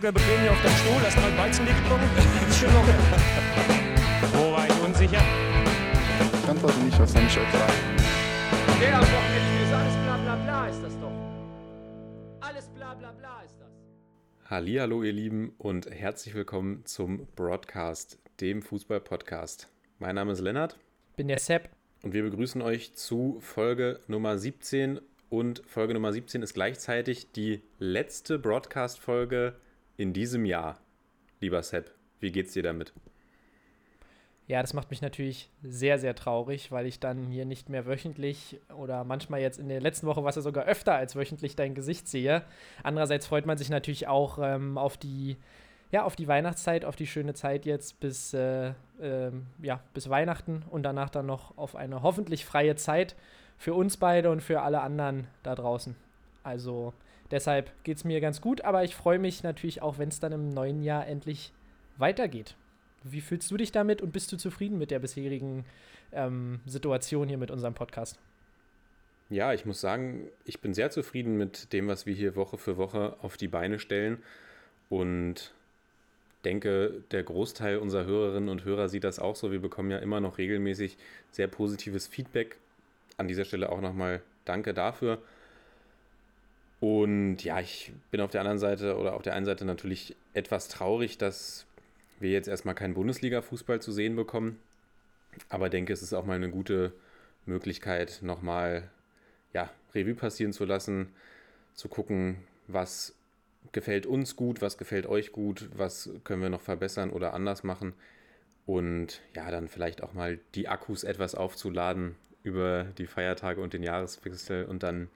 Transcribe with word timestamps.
locker 0.00 0.12
bequem 0.12 0.40
hier 0.40 0.50
auf 0.52 0.62
deinem 0.62 0.76
Stuhl, 0.76 1.02
hast 1.02 1.16
mal 1.16 1.36
Weizenlicht 1.36 1.88
drum. 1.88 2.00
Ist 2.48 2.58
schön 2.58 2.72
locker. 2.72 2.94
Wo 4.32 4.52
war 4.52 4.66
ich 4.66 4.82
unsicher? 4.82 5.22
Ich 6.42 6.48
antworte 6.48 6.78
nicht 6.80 6.98
auf 6.98 7.08
seine 7.08 7.28
Frage. 7.28 7.72
Der 8.80 8.96
am 8.96 9.02
Wochenende 9.02 9.62
ist 9.62 9.72
alles 9.72 9.94
bla 10.04 10.16
bla 10.16 10.36
bla 10.36 10.68
ist 10.68 10.82
das 10.82 10.98
doch. 11.00 11.12
Alles 12.40 12.68
bla 12.68 12.94
bla 12.94 13.12
bla 13.12 13.42
ist 13.44 13.56
das. 13.60 14.50
Hallihallo 14.50 15.02
ihr 15.02 15.12
Lieben 15.12 15.52
und 15.58 15.90
herzlich 15.90 16.34
willkommen 16.34 16.86
zum 16.86 17.26
Broadcast, 17.36 18.18
dem 18.40 18.62
Fußball-Podcast. 18.62 19.68
Mein 19.98 20.14
Name 20.14 20.32
ist 20.32 20.40
Lennart 20.40 20.78
bin 21.16 21.28
der 21.28 21.38
Sepp. 21.38 21.68
und 22.02 22.14
wir 22.14 22.22
begrüßen 22.22 22.62
euch 22.62 22.94
zu 22.94 23.36
Folge 23.40 24.00
Nummer 24.06 24.38
17 24.38 25.00
und 25.28 25.62
Folge 25.66 25.92
Nummer 25.92 26.14
17 26.14 26.40
ist 26.40 26.54
gleichzeitig 26.54 27.32
die 27.32 27.60
letzte 27.78 28.38
Broadcast-Folge 28.38 29.56
in 30.00 30.14
diesem 30.14 30.46
Jahr. 30.46 30.78
Lieber 31.40 31.62
Sepp, 31.62 31.90
wie 32.20 32.32
geht's 32.32 32.54
dir 32.54 32.62
damit? 32.62 32.94
Ja, 34.46 34.62
das 34.62 34.72
macht 34.72 34.90
mich 34.90 35.02
natürlich 35.02 35.50
sehr, 35.62 35.98
sehr 35.98 36.14
traurig, 36.14 36.72
weil 36.72 36.86
ich 36.86 36.98
dann 36.98 37.26
hier 37.26 37.44
nicht 37.44 37.68
mehr 37.68 37.86
wöchentlich 37.86 38.58
oder 38.76 39.04
manchmal 39.04 39.40
jetzt 39.40 39.58
in 39.60 39.68
der 39.68 39.80
letzten 39.80 40.06
Woche 40.06 40.22
war 40.22 40.30
es 40.30 40.36
ja 40.36 40.42
sogar 40.42 40.64
öfter 40.64 40.94
als 40.94 41.14
wöchentlich 41.16 41.54
dein 41.54 41.74
Gesicht 41.74 42.08
sehe. 42.08 42.42
Andererseits 42.82 43.26
freut 43.26 43.46
man 43.46 43.58
sich 43.58 43.68
natürlich 43.68 44.08
auch 44.08 44.38
ähm, 44.42 44.78
auf 44.78 44.96
die 44.96 45.36
ja, 45.92 46.04
auf 46.04 46.14
die 46.14 46.28
Weihnachtszeit, 46.28 46.84
auf 46.84 46.94
die 46.94 47.08
schöne 47.08 47.34
Zeit 47.34 47.66
jetzt 47.66 47.98
bis, 47.98 48.32
äh, 48.32 48.68
äh, 49.00 49.32
ja, 49.60 49.80
bis 49.92 50.08
Weihnachten 50.08 50.62
und 50.70 50.84
danach 50.84 51.10
dann 51.10 51.26
noch 51.26 51.58
auf 51.58 51.74
eine 51.74 52.02
hoffentlich 52.02 52.44
freie 52.44 52.76
Zeit 52.76 53.16
für 53.58 53.74
uns 53.74 53.96
beide 53.96 54.30
und 54.30 54.40
für 54.40 54.62
alle 54.62 54.82
anderen 54.82 55.26
da 55.42 55.56
draußen. 55.56 55.96
Also 56.44 56.94
deshalb 57.30 57.72
geht 57.84 57.98
es 57.98 58.04
mir 58.04 58.20
ganz 58.20 58.40
gut, 58.40 58.62
aber 58.62 58.84
ich 58.84 58.94
freue 58.94 59.18
mich 59.18 59.42
natürlich 59.42 59.82
auch, 59.82 59.98
wenn 59.98 60.08
es 60.08 60.20
dann 60.20 60.32
im 60.32 60.50
neuen 60.50 60.82
Jahr 60.82 61.06
endlich 61.06 61.52
weitergeht. 61.96 62.56
Wie 63.02 63.20
fühlst 63.20 63.50
du 63.50 63.56
dich 63.56 63.72
damit 63.72 64.02
und 64.02 64.12
bist 64.12 64.30
du 64.32 64.36
zufrieden 64.36 64.78
mit 64.78 64.90
der 64.90 64.98
bisherigen 64.98 65.64
ähm, 66.12 66.60
Situation 66.66 67.28
hier 67.28 67.38
mit 67.38 67.50
unserem 67.50 67.74
Podcast? 67.74 68.18
Ja, 69.30 69.52
ich 69.54 69.64
muss 69.64 69.80
sagen, 69.80 70.28
ich 70.44 70.60
bin 70.60 70.74
sehr 70.74 70.90
zufrieden 70.90 71.36
mit 71.36 71.72
dem, 71.72 71.86
was 71.86 72.04
wir 72.04 72.14
hier 72.14 72.34
Woche 72.34 72.58
für 72.58 72.76
Woche 72.76 73.16
auf 73.22 73.36
die 73.36 73.48
Beine 73.48 73.78
stellen. 73.78 74.18
Und 74.88 75.54
denke, 76.44 77.04
der 77.12 77.22
Großteil 77.22 77.78
unserer 77.78 78.06
Hörerinnen 78.06 78.48
und 78.48 78.64
Hörer 78.64 78.88
sieht 78.88 79.04
das 79.04 79.20
auch 79.20 79.36
so. 79.36 79.52
Wir 79.52 79.60
bekommen 79.60 79.90
ja 79.90 79.98
immer 79.98 80.20
noch 80.20 80.38
regelmäßig 80.38 80.98
sehr 81.30 81.46
positives 81.46 82.08
Feedback. 82.08 82.56
An 83.16 83.28
dieser 83.28 83.44
Stelle 83.44 83.70
auch 83.70 83.80
nochmal 83.80 84.20
danke 84.44 84.74
dafür. 84.74 85.18
Und 86.80 87.44
ja, 87.44 87.60
ich 87.60 87.92
bin 88.10 88.22
auf 88.22 88.30
der 88.30 88.40
anderen 88.40 88.58
Seite 88.58 88.96
oder 88.96 89.14
auf 89.14 89.22
der 89.22 89.34
einen 89.34 89.44
Seite 89.44 89.66
natürlich 89.66 90.16
etwas 90.32 90.68
traurig, 90.68 91.18
dass 91.18 91.66
wir 92.18 92.30
jetzt 92.30 92.48
erstmal 92.48 92.74
keinen 92.74 92.94
Bundesliga-Fußball 92.94 93.80
zu 93.80 93.92
sehen 93.92 94.16
bekommen. 94.16 94.58
Aber 95.48 95.68
denke, 95.68 95.92
es 95.92 96.02
ist 96.02 96.14
auch 96.14 96.24
mal 96.24 96.34
eine 96.34 96.50
gute 96.50 96.92
Möglichkeit, 97.46 98.20
nochmal 98.22 98.88
ja, 99.52 99.70
Revue 99.94 100.14
passieren 100.14 100.52
zu 100.52 100.64
lassen, 100.64 101.08
zu 101.74 101.88
gucken, 101.88 102.36
was 102.66 103.14
gefällt 103.72 104.06
uns 104.06 104.36
gut, 104.36 104.62
was 104.62 104.78
gefällt 104.78 105.06
euch 105.06 105.32
gut, 105.32 105.68
was 105.74 106.10
können 106.24 106.42
wir 106.42 106.48
noch 106.48 106.62
verbessern 106.62 107.10
oder 107.10 107.34
anders 107.34 107.62
machen. 107.62 107.92
Und 108.66 109.20
ja, 109.34 109.50
dann 109.50 109.68
vielleicht 109.68 110.02
auch 110.02 110.14
mal 110.14 110.38
die 110.54 110.68
Akkus 110.68 111.04
etwas 111.04 111.34
aufzuladen 111.34 112.16
über 112.42 112.84
die 112.84 113.06
Feiertage 113.06 113.60
und 113.60 113.74
den 113.74 113.82
Jahreswechsel 113.82 114.64
und 114.64 114.82
dann 114.82 115.08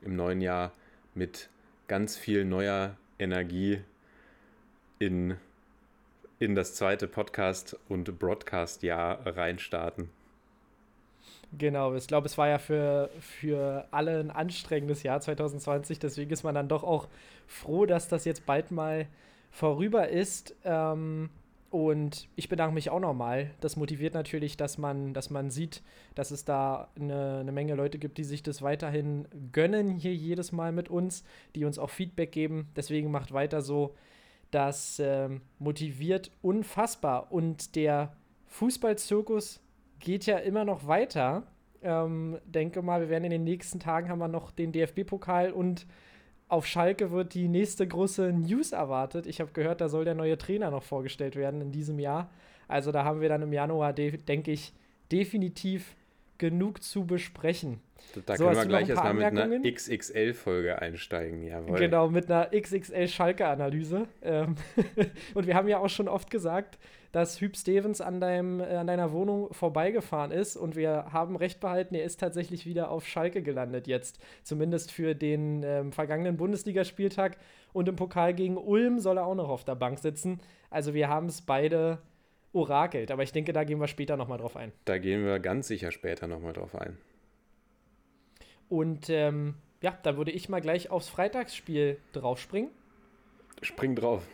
im 0.00 0.16
neuen 0.16 0.40
Jahr 0.40 0.72
mit 1.14 1.48
ganz 1.88 2.16
viel 2.16 2.44
neuer 2.44 2.96
Energie 3.18 3.80
in, 4.98 5.36
in 6.38 6.54
das 6.54 6.74
zweite 6.74 7.06
Podcast- 7.06 7.78
und 7.88 8.18
Broadcast-Jahr 8.18 9.26
reinstarten. 9.26 10.10
Genau, 11.58 11.94
ich 11.94 12.06
glaube, 12.06 12.26
es 12.26 12.38
war 12.38 12.48
ja 12.48 12.58
für, 12.58 13.10
für 13.20 13.86
alle 13.90 14.20
ein 14.20 14.30
anstrengendes 14.30 15.02
Jahr 15.02 15.20
2020, 15.20 15.98
deswegen 15.98 16.30
ist 16.30 16.44
man 16.44 16.54
dann 16.54 16.68
doch 16.68 16.82
auch 16.82 17.08
froh, 17.46 17.84
dass 17.84 18.08
das 18.08 18.24
jetzt 18.24 18.46
bald 18.46 18.70
mal 18.70 19.06
vorüber 19.50 20.08
ist. 20.08 20.54
Ähm, 20.64 21.28
und 21.72 22.28
ich 22.36 22.50
bedanke 22.50 22.74
mich 22.74 22.90
auch 22.90 23.00
nochmal. 23.00 23.50
Das 23.60 23.76
motiviert 23.76 24.12
natürlich, 24.12 24.58
dass 24.58 24.76
man, 24.76 25.14
dass 25.14 25.30
man 25.30 25.50
sieht, 25.50 25.82
dass 26.14 26.30
es 26.30 26.44
da 26.44 26.90
eine, 26.96 27.38
eine 27.38 27.50
Menge 27.50 27.74
Leute 27.74 27.98
gibt, 27.98 28.18
die 28.18 28.24
sich 28.24 28.42
das 28.42 28.60
weiterhin 28.60 29.26
gönnen 29.52 29.88
hier 29.88 30.14
jedes 30.14 30.52
Mal 30.52 30.70
mit 30.70 30.90
uns, 30.90 31.24
die 31.54 31.64
uns 31.64 31.78
auch 31.78 31.88
Feedback 31.88 32.30
geben. 32.30 32.68
Deswegen 32.76 33.10
macht 33.10 33.32
weiter 33.32 33.62
so. 33.62 33.94
Das 34.50 35.00
ähm, 35.02 35.40
motiviert 35.58 36.30
unfassbar. 36.42 37.32
Und 37.32 37.74
der 37.74 38.14
Fußballzirkus 38.48 39.62
geht 39.98 40.26
ja 40.26 40.36
immer 40.36 40.66
noch 40.66 40.86
weiter. 40.86 41.44
Ähm, 41.80 42.38
denke 42.44 42.82
mal, 42.82 43.00
wir 43.00 43.08
werden 43.08 43.24
in 43.24 43.30
den 43.30 43.44
nächsten 43.44 43.80
Tagen 43.80 44.10
haben 44.10 44.18
wir 44.18 44.28
noch 44.28 44.50
den 44.50 44.72
DFB-Pokal 44.72 45.52
und 45.52 45.86
auf 46.52 46.66
Schalke 46.66 47.10
wird 47.10 47.32
die 47.32 47.48
nächste 47.48 47.88
große 47.88 48.30
News 48.30 48.72
erwartet. 48.72 49.26
Ich 49.26 49.40
habe 49.40 49.52
gehört, 49.52 49.80
da 49.80 49.88
soll 49.88 50.04
der 50.04 50.14
neue 50.14 50.36
Trainer 50.36 50.70
noch 50.70 50.82
vorgestellt 50.82 51.34
werden 51.34 51.62
in 51.62 51.72
diesem 51.72 51.98
Jahr. 51.98 52.28
Also 52.68 52.92
da 52.92 53.04
haben 53.04 53.22
wir 53.22 53.30
dann 53.30 53.40
im 53.40 53.54
Januar, 53.54 53.94
denke 53.94 54.52
ich, 54.52 54.74
definitiv 55.10 55.96
genug 56.42 56.82
zu 56.82 57.06
besprechen. 57.06 57.80
Da 58.26 58.36
so, 58.36 58.46
können 58.46 58.56
wir 58.56 58.66
gleich 58.66 58.88
erstmal 58.88 59.14
mit 59.14 59.24
einer 59.26 59.60
XXL-Folge 59.60 60.82
einsteigen, 60.82 61.44
jawohl. 61.44 61.78
Genau, 61.78 62.08
mit 62.08 62.28
einer 62.28 62.50
XXL-Schalke-Analyse. 62.50 64.08
Ähm 64.22 64.56
und 65.34 65.46
wir 65.46 65.54
haben 65.54 65.68
ja 65.68 65.78
auch 65.78 65.88
schon 65.88 66.08
oft 66.08 66.32
gesagt, 66.32 66.80
dass 67.12 67.40
Hüb 67.40 67.56
Stevens 67.56 68.00
an, 68.00 68.20
deinem, 68.20 68.58
äh, 68.58 68.74
an 68.74 68.88
deiner 68.88 69.12
Wohnung 69.12 69.54
vorbeigefahren 69.54 70.32
ist 70.32 70.56
und 70.56 70.74
wir 70.74 71.12
haben 71.12 71.36
recht 71.36 71.60
behalten, 71.60 71.94
er 71.94 72.02
ist 72.02 72.18
tatsächlich 72.18 72.66
wieder 72.66 72.90
auf 72.90 73.06
Schalke 73.06 73.40
gelandet 73.40 73.86
jetzt. 73.86 74.18
Zumindest 74.42 74.90
für 74.90 75.14
den 75.14 75.62
ähm, 75.62 75.92
vergangenen 75.92 76.36
Bundesligaspieltag 76.36 77.36
und 77.72 77.88
im 77.88 77.94
Pokal 77.94 78.34
gegen 78.34 78.56
Ulm 78.56 78.98
soll 78.98 79.18
er 79.18 79.26
auch 79.26 79.36
noch 79.36 79.48
auf 79.48 79.62
der 79.62 79.76
Bank 79.76 80.00
sitzen. 80.00 80.40
Also 80.70 80.92
wir 80.92 81.08
haben 81.08 81.26
es 81.26 81.40
beide 81.40 81.98
orakelt, 82.52 83.10
aber 83.10 83.22
ich 83.22 83.32
denke, 83.32 83.52
da 83.52 83.64
gehen 83.64 83.80
wir 83.80 83.88
später 83.88 84.16
nochmal 84.16 84.38
drauf 84.38 84.56
ein. 84.56 84.72
Da 84.84 84.98
gehen 84.98 85.24
wir 85.24 85.38
ganz 85.38 85.68
sicher 85.68 85.90
später 85.90 86.26
nochmal 86.26 86.52
drauf 86.52 86.74
ein. 86.74 86.98
Und 88.68 89.10
ähm, 89.10 89.54
ja, 89.82 89.98
da 90.02 90.16
würde 90.16 90.30
ich 90.30 90.48
mal 90.48 90.60
gleich 90.60 90.90
aufs 90.90 91.08
Freitagsspiel 91.08 91.98
draufspringen. 92.12 92.70
Spring 93.62 93.94
drauf. 93.94 94.26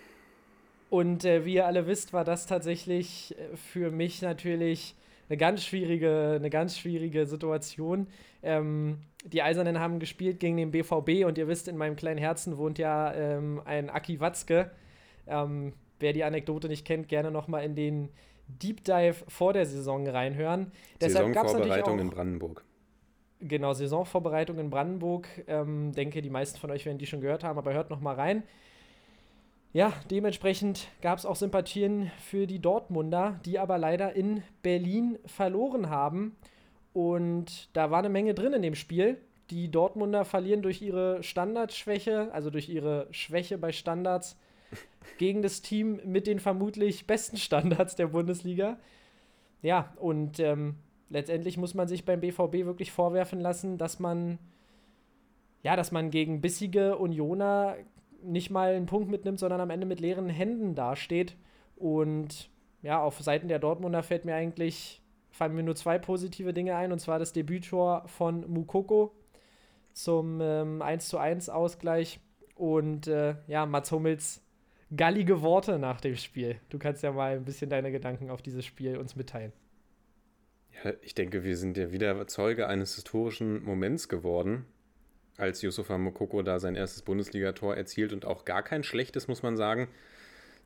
Und 0.90 1.24
äh, 1.24 1.44
wie 1.44 1.54
ihr 1.54 1.66
alle 1.66 1.86
wisst, 1.86 2.12
war 2.12 2.24
das 2.24 2.46
tatsächlich 2.46 3.36
äh, 3.38 3.56
für 3.56 3.90
mich 3.90 4.22
natürlich 4.22 4.94
eine 5.28 5.36
ganz 5.36 5.64
schwierige, 5.64 6.34
eine 6.36 6.50
ganz 6.50 6.78
schwierige 6.78 7.26
Situation. 7.26 8.06
Ähm, 8.42 8.98
die 9.24 9.42
Eisernen 9.42 9.78
haben 9.78 9.98
gespielt 9.98 10.40
gegen 10.40 10.56
den 10.56 10.70
BVB 10.70 11.26
und 11.26 11.36
ihr 11.36 11.48
wisst, 11.48 11.68
in 11.68 11.76
meinem 11.76 11.96
kleinen 11.96 12.18
Herzen 12.18 12.56
wohnt 12.56 12.78
ja 12.78 13.12
ähm, 13.12 13.60
ein 13.64 13.90
Aki 13.90 14.20
Watzke. 14.20 14.70
Ähm, 15.26 15.74
wer 16.00 16.12
die 16.12 16.24
Anekdote 16.24 16.68
nicht 16.68 16.86
kennt, 16.86 17.08
gerne 17.08 17.30
nochmal 17.30 17.64
in 17.64 17.74
den 17.74 18.08
Deep 18.48 18.84
Dive 18.84 19.24
vor 19.28 19.52
der 19.52 19.66
Saison 19.66 20.06
reinhören. 20.06 20.72
Saisonvorbereitung 21.00 21.98
in 21.98 22.10
Brandenburg. 22.10 22.64
Genau, 23.40 23.72
Saisonvorbereitung 23.72 24.58
in 24.58 24.70
Brandenburg. 24.70 25.28
Ähm, 25.46 25.92
denke, 25.92 26.22
die 26.22 26.30
meisten 26.30 26.58
von 26.58 26.70
euch 26.70 26.86
werden 26.86 26.98
die 26.98 27.06
schon 27.06 27.20
gehört 27.20 27.44
haben, 27.44 27.58
aber 27.58 27.72
hört 27.72 27.90
nochmal 27.90 28.16
rein. 28.16 28.42
Ja, 29.72 29.92
dementsprechend 30.10 30.88
gab 31.02 31.18
es 31.18 31.26
auch 31.26 31.36
Sympathien 31.36 32.10
für 32.18 32.46
die 32.46 32.58
Dortmunder, 32.58 33.38
die 33.44 33.58
aber 33.58 33.76
leider 33.78 34.14
in 34.14 34.42
Berlin 34.62 35.18
verloren 35.26 35.90
haben. 35.90 36.36
Und 36.94 37.68
da 37.74 37.90
war 37.90 37.98
eine 37.98 38.08
Menge 38.08 38.34
drin 38.34 38.54
in 38.54 38.62
dem 38.62 38.74
Spiel. 38.74 39.20
Die 39.50 39.70
Dortmunder 39.70 40.24
verlieren 40.24 40.62
durch 40.62 40.82
ihre 40.82 41.22
Standardschwäche, 41.22 42.30
also 42.32 42.50
durch 42.50 42.68
ihre 42.68 43.06
Schwäche 43.10 43.56
bei 43.58 43.72
Standards, 43.72 44.36
gegen 45.16 45.42
das 45.42 45.62
Team 45.62 46.00
mit 46.04 46.26
den 46.26 46.40
vermutlich 46.40 47.06
besten 47.06 47.36
Standards 47.36 47.96
der 47.96 48.08
Bundesliga. 48.08 48.78
Ja, 49.62 49.94
und 49.96 50.38
ähm, 50.40 50.76
letztendlich 51.08 51.56
muss 51.56 51.74
man 51.74 51.88
sich 51.88 52.04
beim 52.04 52.20
BVB 52.20 52.66
wirklich 52.66 52.92
vorwerfen 52.92 53.40
lassen, 53.40 53.78
dass 53.78 53.98
man 53.98 54.38
ja, 55.62 55.76
dass 55.76 55.92
man 55.92 56.10
gegen 56.10 56.40
bissige 56.40 56.96
Unioner 56.96 57.76
nicht 58.22 58.50
mal 58.50 58.74
einen 58.74 58.86
Punkt 58.86 59.10
mitnimmt, 59.10 59.38
sondern 59.38 59.60
am 59.60 59.70
Ende 59.70 59.86
mit 59.86 60.00
leeren 60.00 60.28
Händen 60.28 60.74
dasteht. 60.74 61.36
Und 61.76 62.50
ja, 62.82 63.02
auf 63.02 63.20
Seiten 63.20 63.48
der 63.48 63.58
Dortmunder 63.58 64.02
fällt 64.02 64.24
mir 64.24 64.34
eigentlich, 64.34 65.02
fallen 65.30 65.54
mir 65.54 65.62
nur 65.62 65.76
zwei 65.76 65.98
positive 65.98 66.52
Dinge 66.52 66.76
ein, 66.76 66.92
und 66.92 67.00
zwar 67.00 67.18
das 67.18 67.32
Debüttor 67.32 68.04
von 68.06 68.48
Mukoko 68.50 69.12
zum 69.92 70.40
ähm, 70.40 70.82
1 70.82 71.08
zu 71.08 71.18
1 71.18 71.48
Ausgleich 71.48 72.20
und 72.54 73.06
äh, 73.08 73.34
ja, 73.46 73.66
Mats 73.66 73.90
Hummels 73.92 74.44
gallige 74.96 75.42
Worte 75.42 75.78
nach 75.78 76.00
dem 76.00 76.16
Spiel. 76.16 76.60
Du 76.68 76.78
kannst 76.78 77.02
ja 77.02 77.12
mal 77.12 77.36
ein 77.36 77.44
bisschen 77.44 77.70
deine 77.70 77.92
Gedanken 77.92 78.30
auf 78.30 78.42
dieses 78.42 78.64
Spiel 78.64 78.96
uns 78.96 79.16
mitteilen. 79.16 79.52
Ja, 80.84 80.92
ich 81.02 81.14
denke, 81.14 81.44
wir 81.44 81.56
sind 81.56 81.76
ja 81.76 81.92
wieder 81.92 82.26
Zeuge 82.26 82.68
eines 82.68 82.94
historischen 82.94 83.64
Moments 83.64 84.08
geworden, 84.08 84.64
als 85.36 85.62
Yusufa 85.62 85.98
Mokoko 85.98 86.42
da 86.42 86.58
sein 86.58 86.74
erstes 86.74 87.02
Bundesligator 87.02 87.76
erzielt 87.76 88.12
und 88.12 88.24
auch 88.24 88.44
gar 88.44 88.62
kein 88.62 88.82
schlechtes, 88.82 89.28
muss 89.28 89.42
man 89.42 89.56
sagen. 89.56 89.88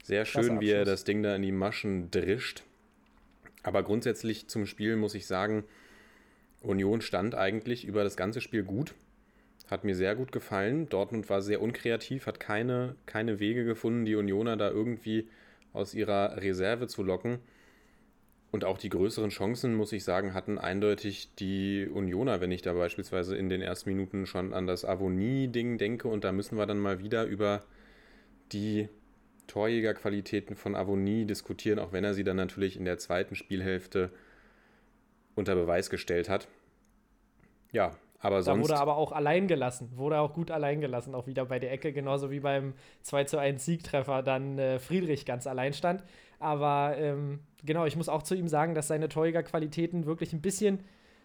Sehr 0.02 0.24
schön, 0.24 0.60
wie 0.60 0.70
er 0.70 0.84
das 0.84 1.04
Ding 1.04 1.22
da 1.22 1.34
in 1.36 1.42
die 1.42 1.52
Maschen 1.52 2.10
drischt. 2.10 2.64
Aber 3.62 3.82
grundsätzlich 3.82 4.48
zum 4.48 4.66
Spiel 4.66 4.96
muss 4.96 5.14
ich 5.14 5.26
sagen, 5.26 5.64
Union 6.60 7.00
stand 7.00 7.34
eigentlich 7.34 7.84
über 7.84 8.02
das 8.02 8.16
ganze 8.16 8.40
Spiel 8.40 8.64
gut. 8.64 8.94
Hat 9.72 9.84
mir 9.84 9.94
sehr 9.94 10.14
gut 10.14 10.32
gefallen. 10.32 10.90
Dortmund 10.90 11.30
war 11.30 11.40
sehr 11.40 11.62
unkreativ, 11.62 12.26
hat 12.26 12.38
keine, 12.38 12.94
keine 13.06 13.40
Wege 13.40 13.64
gefunden, 13.64 14.04
die 14.04 14.16
Unioner 14.16 14.58
da 14.58 14.70
irgendwie 14.70 15.30
aus 15.72 15.94
ihrer 15.94 16.36
Reserve 16.36 16.88
zu 16.88 17.02
locken. 17.02 17.38
Und 18.50 18.66
auch 18.66 18.76
die 18.76 18.90
größeren 18.90 19.30
Chancen, 19.30 19.74
muss 19.74 19.94
ich 19.94 20.04
sagen, 20.04 20.34
hatten 20.34 20.58
eindeutig 20.58 21.34
die 21.36 21.88
Unioner, 21.90 22.42
wenn 22.42 22.52
ich 22.52 22.60
da 22.60 22.74
beispielsweise 22.74 23.34
in 23.34 23.48
den 23.48 23.62
ersten 23.62 23.88
Minuten 23.88 24.26
schon 24.26 24.52
an 24.52 24.66
das 24.66 24.84
Avonie-Ding 24.84 25.78
denke. 25.78 26.06
Und 26.06 26.24
da 26.24 26.32
müssen 26.32 26.58
wir 26.58 26.66
dann 26.66 26.78
mal 26.78 26.98
wieder 26.98 27.24
über 27.24 27.64
die 28.52 28.90
Torjägerqualitäten 29.46 30.54
von 30.54 30.76
Avonie 30.76 31.24
diskutieren, 31.24 31.78
auch 31.78 31.92
wenn 31.92 32.04
er 32.04 32.12
sie 32.12 32.24
dann 32.24 32.36
natürlich 32.36 32.76
in 32.76 32.84
der 32.84 32.98
zweiten 32.98 33.36
Spielhälfte 33.36 34.10
unter 35.34 35.54
Beweis 35.54 35.88
gestellt 35.88 36.28
hat. 36.28 36.46
Ja, 37.72 37.96
aber 38.22 38.36
da 38.36 38.42
sonst. 38.42 38.62
wurde 38.62 38.78
aber 38.78 38.96
auch 38.96 39.10
allein 39.10 39.48
gelassen, 39.48 39.90
wurde 39.96 40.20
auch 40.20 40.32
gut 40.32 40.52
allein 40.52 40.80
gelassen, 40.80 41.14
auch 41.14 41.26
wieder 41.26 41.44
bei 41.44 41.58
der 41.58 41.72
Ecke, 41.72 41.92
genauso 41.92 42.30
wie 42.30 42.38
beim 42.38 42.72
2 43.02 43.24
zu 43.24 43.38
1 43.38 43.64
Siegtreffer 43.64 44.22
dann 44.22 44.58
äh, 44.58 44.78
Friedrich 44.78 45.26
ganz 45.26 45.48
allein 45.48 45.72
stand. 45.72 46.04
Aber 46.38 46.94
ähm, 46.96 47.40
genau, 47.64 47.84
ich 47.84 47.96
muss 47.96 48.08
auch 48.08 48.22
zu 48.22 48.36
ihm 48.36 48.46
sagen, 48.46 48.74
dass 48.74 48.86
seine 48.86 49.08
Torjägerqualitäten 49.08 50.06
wirklich 50.06 50.32
ein 50.32 50.40
bisschen 50.40 50.80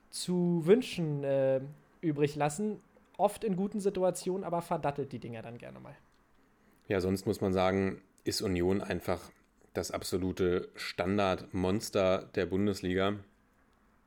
zu 0.10 0.64
wünschen 0.66 1.24
äh, 1.24 1.62
übrig 2.02 2.36
lassen. 2.36 2.80
Oft 3.18 3.44
in 3.44 3.56
guten 3.56 3.80
Situationen, 3.80 4.44
aber 4.44 4.64
verdattelt 4.64 5.12
die 5.12 5.20
Dinger 5.20 5.44
dann 5.44 5.60
gerne 5.60 5.80
mal. 5.80 5.96
Ja, 6.88 7.00
sonst 7.00 7.28
muss 7.28 7.42
man 7.42 7.54
sagen, 7.54 8.02
ist 8.24 8.42
Union 8.42 8.82
einfach 8.82 9.20
das 9.74 9.92
absolute 9.92 10.70
Standardmonster 10.76 12.28
der 12.34 12.48
Bundesliga. 12.48 13.14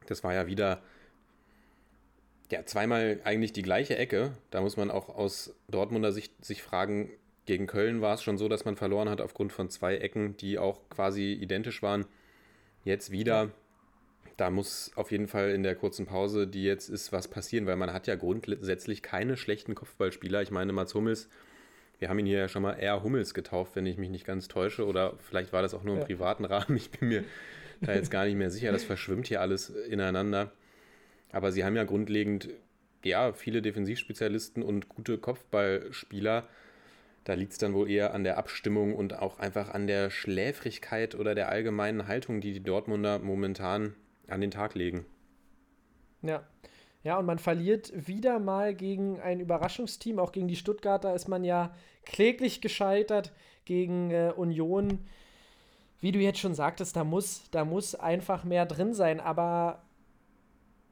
Das 0.07 0.25
war 0.25 0.35
ja 0.35 0.49
wieder 0.49 0.83
ja, 2.51 2.65
zweimal 2.67 3.21
eigentlich 3.25 3.53
die 3.53 3.63
gleiche 3.63 3.97
Ecke. 3.97 4.33
Da 4.51 4.61
muss 4.61 4.77
man 4.77 4.91
auch 4.91 5.09
aus 5.09 5.55
Dortmunder 5.69 6.13
Sicht 6.13 6.45
sich 6.45 6.63
fragen, 6.63 7.11
gegen 7.47 7.67
Köln 7.67 8.01
war 8.01 8.15
es 8.15 8.23
schon 8.23 8.39
so, 8.39 8.49
dass 8.49 8.65
man 8.65 8.77
verloren 8.77 9.09
hat 9.09 9.21
aufgrund 9.21 9.53
von 9.53 9.71
zwei 9.71 9.97
Ecken, 9.97 10.37
die 10.37 10.59
auch 10.59 10.81
quasi 10.89 11.33
identisch 11.33 11.83
waren. 11.83 12.07
Jetzt 12.85 13.11
wieder. 13.11 13.51
Da 14.37 14.51
muss 14.51 14.93
auf 14.95 15.11
jeden 15.11 15.29
Fall 15.29 15.51
in 15.51 15.63
der 15.63 15.75
kurzen 15.75 16.07
Pause, 16.07 16.47
die 16.47 16.63
jetzt 16.63 16.89
ist, 16.89 17.13
was 17.13 17.29
passieren, 17.29 17.67
weil 17.67 17.77
man 17.77 17.93
hat 17.93 18.07
ja 18.07 18.15
grundsätzlich 18.15 19.03
keine 19.03 19.37
schlechten 19.37 19.75
Kopfballspieler. 19.75 20.43
Ich 20.43 20.51
meine, 20.51 20.73
Mats 20.73 20.95
Hummels, 20.95 21.29
wir 21.99 22.09
haben 22.09 22.19
ihn 22.21 22.27
hier 22.27 22.39
ja 22.39 22.49
schon 22.49 22.63
mal 22.63 22.75
eher 22.75 23.03
Hummels 23.03 23.35
getauft, 23.35 23.77
wenn 23.77 23.85
ich 23.85 23.99
mich 23.99 24.11
nicht 24.11 24.27
ganz 24.27 24.49
täusche. 24.49 24.87
Oder 24.87 25.15
vielleicht 25.19 25.53
war 25.53 25.61
das 25.61 25.75
auch 25.75 25.83
nur 25.83 25.95
im 25.95 26.01
ja. 26.01 26.07
privaten 26.07 26.45
Rahmen. 26.45 26.77
Ich 26.77 26.91
bin 26.91 27.09
mir 27.09 27.25
da 27.81 27.95
jetzt 27.95 28.11
gar 28.11 28.25
nicht 28.27 28.37
mehr 28.37 28.51
sicher. 28.51 28.73
Das 28.73 28.85
verschwimmt 28.85 29.27
hier 29.27 29.41
alles 29.41 29.71
ineinander. 29.71 30.53
Aber 31.33 31.53
sie 31.53 31.65
haben 31.65 31.77
ja 31.77 31.85
grundlegend 31.85 32.49
ja, 33.05 33.33
viele 33.33 33.63
Defensivspezialisten 33.63 34.63
und 34.63 34.89
gute 34.89 35.19
Kopfballspieler. 35.19 36.47
Da 37.25 37.35
liegt 37.35 37.53
es 37.53 37.59
dann 37.59 37.75
wohl 37.75 37.91
eher 37.91 38.15
an 38.15 38.25
der 38.25 38.39
Abstimmung 38.39 38.95
und 38.95 39.19
auch 39.19 39.39
einfach 39.39 39.71
an 39.71 39.87
der 39.87 40.11
Schläfrigkeit 40.11 41.15
oder 41.15 41.35
der 41.35 41.49
allgemeinen 41.49 42.07
Haltung, 42.07 42.41
die 42.41 42.53
die 42.53 42.63
Dortmunder 42.63 43.19
momentan 43.19 43.95
an 44.29 44.41
den 44.41 44.51
Tag 44.51 44.75
legen. 44.75 45.05
Ja. 46.23 46.45
Ja, 47.03 47.19
und 47.19 47.25
man 47.25 47.39
verliert 47.39 47.93
wieder 47.95 48.39
mal 48.39 48.75
gegen 48.75 49.21
ein 49.21 49.41
Überraschungsteam. 49.41 50.19
Auch 50.19 50.33
gegen 50.33 50.49
die 50.49 50.57
Stuttgarter 50.57 51.15
ist 51.15 51.29
man 51.29 51.45
ja 51.45 51.75
kläglich 52.05 52.61
gescheitert. 52.61 53.33
Gegen 53.65 54.11
äh, 54.11 54.33
Union, 54.37 55.07
wie 56.01 56.13
du 56.13 56.19
jetzt 56.19 56.41
schon 56.41 56.55
sagtest, 56.55 56.97
da 56.97 57.05
muss, 57.05 57.49
da 57.51 57.65
muss 57.65 57.95
einfach 57.95 58.45
mehr 58.45 58.67
drin 58.67 58.93
sein. 58.93 59.19
Aber 59.19 59.83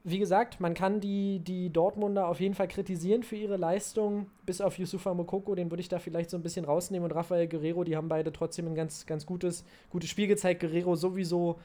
wie 0.03 0.19
gesagt, 0.19 0.59
man 0.59 0.73
kann 0.73 1.01
die, 1.01 1.39
die 1.39 1.69
Dortmunder 1.69 2.27
auf 2.27 2.39
jeden 2.39 2.55
Fall 2.55 2.67
kritisieren 2.67 3.23
für 3.23 3.35
ihre 3.35 3.57
Leistung, 3.57 4.27
bis 4.45 4.61
auf 4.61 4.77
Yusufa 4.77 5.13
Mokoko, 5.13 5.55
den 5.55 5.69
würde 5.69 5.81
ich 5.81 5.89
da 5.89 5.99
vielleicht 5.99 6.29
so 6.29 6.37
ein 6.37 6.43
bisschen 6.43 6.65
rausnehmen 6.65 7.09
und 7.09 7.15
Rafael 7.15 7.47
Guerrero, 7.47 7.83
die 7.83 7.97
haben 7.97 8.07
beide 8.07 8.31
trotzdem 8.31 8.67
ein 8.67 8.75
ganz, 8.75 9.05
ganz 9.05 9.25
gutes, 9.25 9.65
gutes 9.89 10.09
Spiel 10.09 10.27
gezeigt. 10.27 10.61
Guerrero 10.61 10.95
sowieso, 10.95 11.59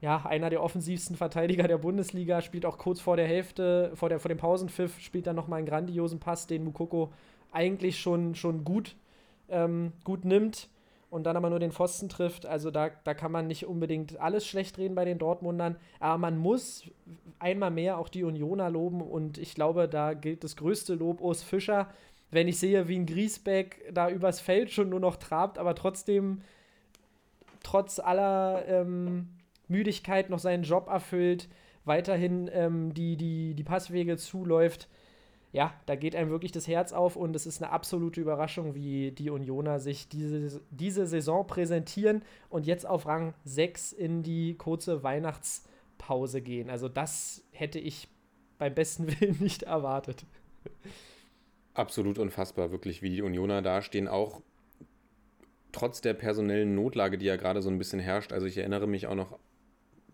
ja, 0.00 0.24
einer 0.26 0.50
der 0.50 0.62
offensivsten 0.62 1.16
Verteidiger 1.16 1.66
der 1.66 1.78
Bundesliga, 1.78 2.42
spielt 2.42 2.66
auch 2.66 2.78
kurz 2.78 3.00
vor 3.00 3.16
der 3.16 3.26
Hälfte, 3.26 3.92
vor, 3.94 4.08
der, 4.08 4.20
vor 4.20 4.28
dem 4.28 4.38
Pausenpfiff, 4.38 5.00
spielt 5.00 5.26
dann 5.26 5.36
nochmal 5.36 5.58
einen 5.58 5.68
grandiosen 5.68 6.20
Pass, 6.20 6.46
den 6.46 6.64
Mokoko 6.64 7.12
eigentlich 7.52 7.98
schon, 7.98 8.34
schon 8.34 8.64
gut, 8.64 8.96
ähm, 9.48 9.92
gut 10.04 10.24
nimmt 10.24 10.68
und 11.10 11.24
dann 11.24 11.36
aber 11.36 11.50
nur 11.50 11.58
den 11.58 11.72
Pfosten 11.72 12.08
trifft. 12.08 12.46
Also 12.46 12.70
da, 12.70 12.90
da 13.04 13.14
kann 13.14 13.32
man 13.32 13.46
nicht 13.46 13.66
unbedingt 13.66 14.20
alles 14.20 14.46
schlecht 14.46 14.78
reden 14.78 14.94
bei 14.94 15.04
den 15.04 15.18
Dortmundern. 15.18 15.76
Aber 16.00 16.18
man 16.18 16.38
muss 16.38 16.84
einmal 17.38 17.70
mehr 17.70 17.98
auch 17.98 18.08
die 18.08 18.24
Unioner 18.24 18.70
loben 18.70 19.00
und 19.00 19.38
ich 19.38 19.54
glaube, 19.54 19.88
da 19.88 20.14
gilt 20.14 20.44
das 20.44 20.56
größte 20.56 20.94
Lob 20.94 21.20
Urs 21.20 21.42
Fischer. 21.42 21.88
Wenn 22.30 22.48
ich 22.48 22.58
sehe, 22.58 22.88
wie 22.88 22.96
ein 22.98 23.06
Griesbeck 23.06 23.90
da 23.92 24.10
übers 24.10 24.40
Feld 24.40 24.70
schon 24.70 24.90
nur 24.90 25.00
noch 25.00 25.16
trabt, 25.16 25.58
aber 25.58 25.74
trotzdem 25.74 26.42
trotz 27.62 27.98
aller 27.98 28.66
ähm, 28.66 29.28
Müdigkeit 29.66 30.28
noch 30.30 30.38
seinen 30.38 30.62
Job 30.62 30.88
erfüllt, 30.88 31.48
weiterhin 31.84 32.50
ähm, 32.52 32.92
die, 32.92 33.16
die, 33.16 33.54
die 33.54 33.64
Passwege 33.64 34.18
zuläuft 34.18 34.88
ja, 35.52 35.72
da 35.86 35.96
geht 35.96 36.14
einem 36.14 36.30
wirklich 36.30 36.52
das 36.52 36.68
Herz 36.68 36.92
auf 36.92 37.16
und 37.16 37.34
es 37.34 37.46
ist 37.46 37.62
eine 37.62 37.72
absolute 37.72 38.20
Überraschung, 38.20 38.74
wie 38.74 39.12
die 39.12 39.30
Unioner 39.30 39.80
sich 39.80 40.08
diese, 40.08 40.60
diese 40.70 41.06
Saison 41.06 41.46
präsentieren 41.46 42.22
und 42.50 42.66
jetzt 42.66 42.86
auf 42.86 43.06
Rang 43.06 43.34
6 43.44 43.92
in 43.92 44.22
die 44.22 44.56
kurze 44.56 45.02
Weihnachtspause 45.02 46.42
gehen. 46.42 46.68
Also 46.68 46.88
das 46.88 47.42
hätte 47.50 47.78
ich 47.78 48.08
beim 48.58 48.74
besten 48.74 49.06
Willen 49.20 49.38
nicht 49.40 49.62
erwartet. 49.62 50.26
Absolut 51.72 52.18
unfassbar, 52.18 52.70
wirklich, 52.70 53.00
wie 53.00 53.10
die 53.10 53.22
Unioner 53.22 53.62
dastehen, 53.62 54.08
auch 54.08 54.42
trotz 55.72 56.00
der 56.00 56.14
personellen 56.14 56.74
Notlage, 56.74 57.16
die 57.16 57.26
ja 57.26 57.36
gerade 57.36 57.62
so 57.62 57.70
ein 57.70 57.78
bisschen 57.78 58.00
herrscht. 58.00 58.32
Also 58.32 58.46
ich 58.46 58.58
erinnere 58.58 58.86
mich 58.86 59.06
auch 59.06 59.14
noch, 59.14 59.38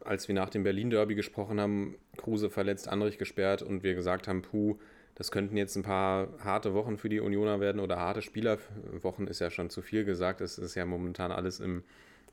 als 0.00 0.28
wir 0.28 0.34
nach 0.34 0.50
dem 0.50 0.62
Berlin-Derby 0.62 1.14
gesprochen 1.14 1.60
haben, 1.60 1.96
Kruse 2.16 2.50
verletzt, 2.50 2.88
Andrich 2.88 3.18
gesperrt 3.18 3.62
und 3.62 3.82
wir 3.82 3.94
gesagt 3.94 4.28
haben, 4.28 4.42
puh, 4.42 4.76
das 5.14 5.30
könnten 5.30 5.56
jetzt 5.56 5.76
ein 5.76 5.83
paar 5.83 6.28
harte 6.42 6.75
Wochen 6.75 6.97
für 6.97 7.09
die 7.09 7.21
Unioner 7.21 7.61
werden 7.61 7.80
oder 7.80 7.99
harte 7.99 8.23
Spielerwochen 8.23 9.28
ist 9.28 9.40
ja 9.40 9.50
schon 9.50 9.71
zu 9.71 9.80
viel 9.80 10.04
gesagt. 10.04 10.40
Es 10.40 10.59
ist 10.59 10.75
ja 10.75 10.85
momentan 10.85 11.30
alles 11.30 11.61
im, 11.61 11.85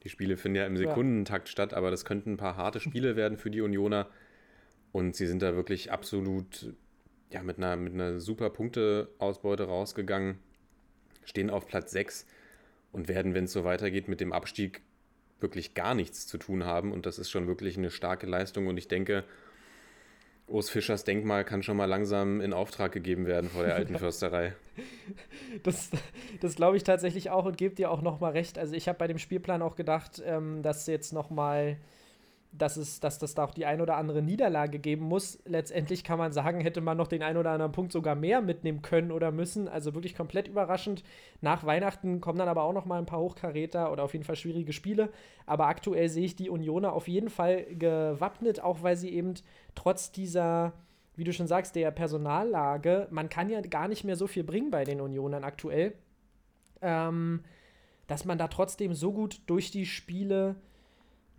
die 0.04 0.10
Spiele 0.10 0.36
finden 0.36 0.58
ja 0.58 0.66
im 0.66 0.78
Sekundentakt 0.78 1.48
ja. 1.48 1.52
statt, 1.52 1.74
aber 1.74 1.92
das 1.92 2.06
könnten 2.06 2.34
ein 2.34 2.38
paar 2.38 2.58
harte 2.58 2.80
Spiele 2.80 3.16
werden 3.16 3.38
für 3.38 3.52
die 3.52 3.62
Unioner. 3.62 4.08
Und 4.92 5.16
sie 5.16 5.28
sind 5.28 5.42
da 5.42 5.56
wirklich 5.56 5.92
absolut 5.92 6.74
ja, 7.32 7.44
mit, 7.44 7.58
einer, 7.58 7.76
mit 7.78 7.94
einer 7.94 8.20
super 8.20 8.50
Punkteausbeute 8.50 9.64
rausgegangen, 9.64 10.40
stehen 11.24 11.50
auf 11.50 11.68
Platz 11.68 11.92
6 11.92 12.26
und 12.92 13.08
werden, 13.08 13.34
wenn 13.34 13.46
es 13.46 13.54
so 13.54 13.64
weitergeht, 13.64 14.08
mit 14.08 14.20
dem 14.20 14.34
Abstieg 14.34 14.82
wirklich 15.40 15.76
gar 15.76 15.96
nichts 15.96 16.28
zu 16.28 16.38
tun 16.38 16.66
haben. 16.66 16.92
Und 16.92 17.06
das 17.06 17.20
ist 17.20 17.30
schon 17.30 17.48
wirklich 17.48 17.78
eine 17.78 17.90
starke 17.90 18.28
Leistung. 18.28 18.68
Und 18.68 18.78
ich 18.78 18.88
denke, 18.88 19.24
Urs 20.52 20.70
Fischers 20.70 21.04
Denkmal 21.04 21.46
kann 21.46 21.64
schon 21.64 21.78
mal 21.78 21.86
langsam 21.86 22.42
in 22.42 22.54
Auftrag 22.54 22.92
gegeben 22.92 23.26
werden 23.26 23.50
vor 23.50 23.64
der 23.64 23.76
alten 23.76 23.96
Försterei. 24.00 24.54
Das, 25.64 25.90
das 26.40 26.56
glaube 26.56 26.78
ich 26.78 26.84
tatsächlich 26.84 27.30
auch 27.30 27.46
und 27.46 27.58
gebe 27.58 27.76
dir 27.76 27.92
auch 27.92 28.02
noch 28.02 28.20
mal 28.20 28.32
recht. 28.32 28.58
Also 28.58 28.76
ich 28.76 28.88
habe 28.88 29.00
bei 29.00 29.08
dem 29.08 29.18
Spielplan 29.18 29.62
auch 29.62 29.76
gedacht, 29.76 30.22
ähm, 30.26 30.62
dass 30.62 30.88
jetzt 30.88 31.14
noch 31.14 31.30
mal 31.30 31.78
dass, 32.54 32.76
es, 32.76 33.00
dass 33.00 33.18
das 33.18 33.34
da 33.34 33.46
auch 33.46 33.54
die 33.54 33.66
ein 33.66 33.82
oder 33.82 33.96
andere 33.96 34.22
Niederlage 34.22 34.80
geben 34.80 35.06
muss. 35.06 35.40
Letztendlich 35.46 36.04
kann 36.04 36.18
man 36.20 36.34
sagen, 36.34 36.60
hätte 36.60 36.82
man 36.82 36.98
noch 36.98 37.08
den 37.08 37.24
ein 37.24 37.38
oder 37.38 37.52
anderen 37.52 37.72
Punkt 37.72 37.92
sogar 37.92 38.16
mehr 38.16 38.42
mitnehmen 38.42 38.82
können 38.82 39.12
oder 39.12 39.32
müssen. 39.32 39.68
Also 39.68 39.94
wirklich 39.94 40.16
komplett 40.16 40.48
überraschend. 40.48 41.04
Nach 41.40 41.66
Weihnachten 41.66 42.20
kommen 42.20 42.40
dann 42.40 42.50
aber 42.50 42.64
auch 42.64 42.74
noch 42.74 42.86
mal 42.86 43.00
ein 43.00 43.06
paar 43.06 43.20
Hochkaräter 43.20 43.92
oder 43.92 44.04
auf 44.04 44.14
jeden 44.14 44.26
Fall 44.26 44.36
schwierige 44.36 44.74
Spiele. 44.74 45.10
Aber 45.46 45.68
aktuell 45.68 46.10
sehe 46.10 46.26
ich 46.26 46.36
die 46.36 46.50
Unioner 46.50 46.94
auf 46.94 47.08
jeden 47.08 47.30
Fall 47.30 47.66
gewappnet, 47.76 48.62
auch 48.62 48.84
weil 48.84 48.98
sie 48.98 49.10
eben 49.10 49.36
trotz 49.74 50.12
dieser, 50.12 50.74
wie 51.16 51.24
du 51.24 51.32
schon 51.32 51.48
sagst, 51.48 51.76
der 51.76 51.92
Personallage, 51.92 53.08
man 53.12 53.30
kann 53.30 53.50
ja 53.50 53.62
gar 53.62 53.88
nicht 53.88 54.04
mehr 54.04 54.18
so 54.18 54.28
viel 54.28 54.44
bringen 54.44 54.72
bei 54.72 54.84
den 54.84 55.00
Unionern 55.00 55.46
aktuell, 55.46 55.94
ähm, 56.82 57.44
dass 58.08 58.26
man 58.26 58.38
da 58.38 58.50
trotzdem 58.50 58.94
so 58.94 59.14
gut 59.14 59.42
durch 59.46 59.72
die 59.72 59.86
Spiele 59.86 60.58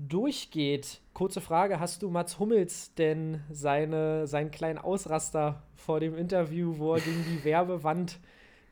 durchgeht. 0.09 1.01
Kurze 1.15 1.41
Frage: 1.41 1.81
Hast 1.81 2.03
du 2.03 2.11
Mats 2.11 2.39
Hummels 2.39 2.95
denn 2.95 3.43
seine, 3.51 4.27
seinen 4.27 4.51
kleinen 4.51 4.79
Ausraster 4.79 5.63
vor 5.75 6.01
dem 6.01 6.17
Interview, 6.17 6.79
wo 6.79 6.95
er 6.95 7.01
gegen 7.01 7.25
die 7.31 7.45
Werbewand 7.45 8.19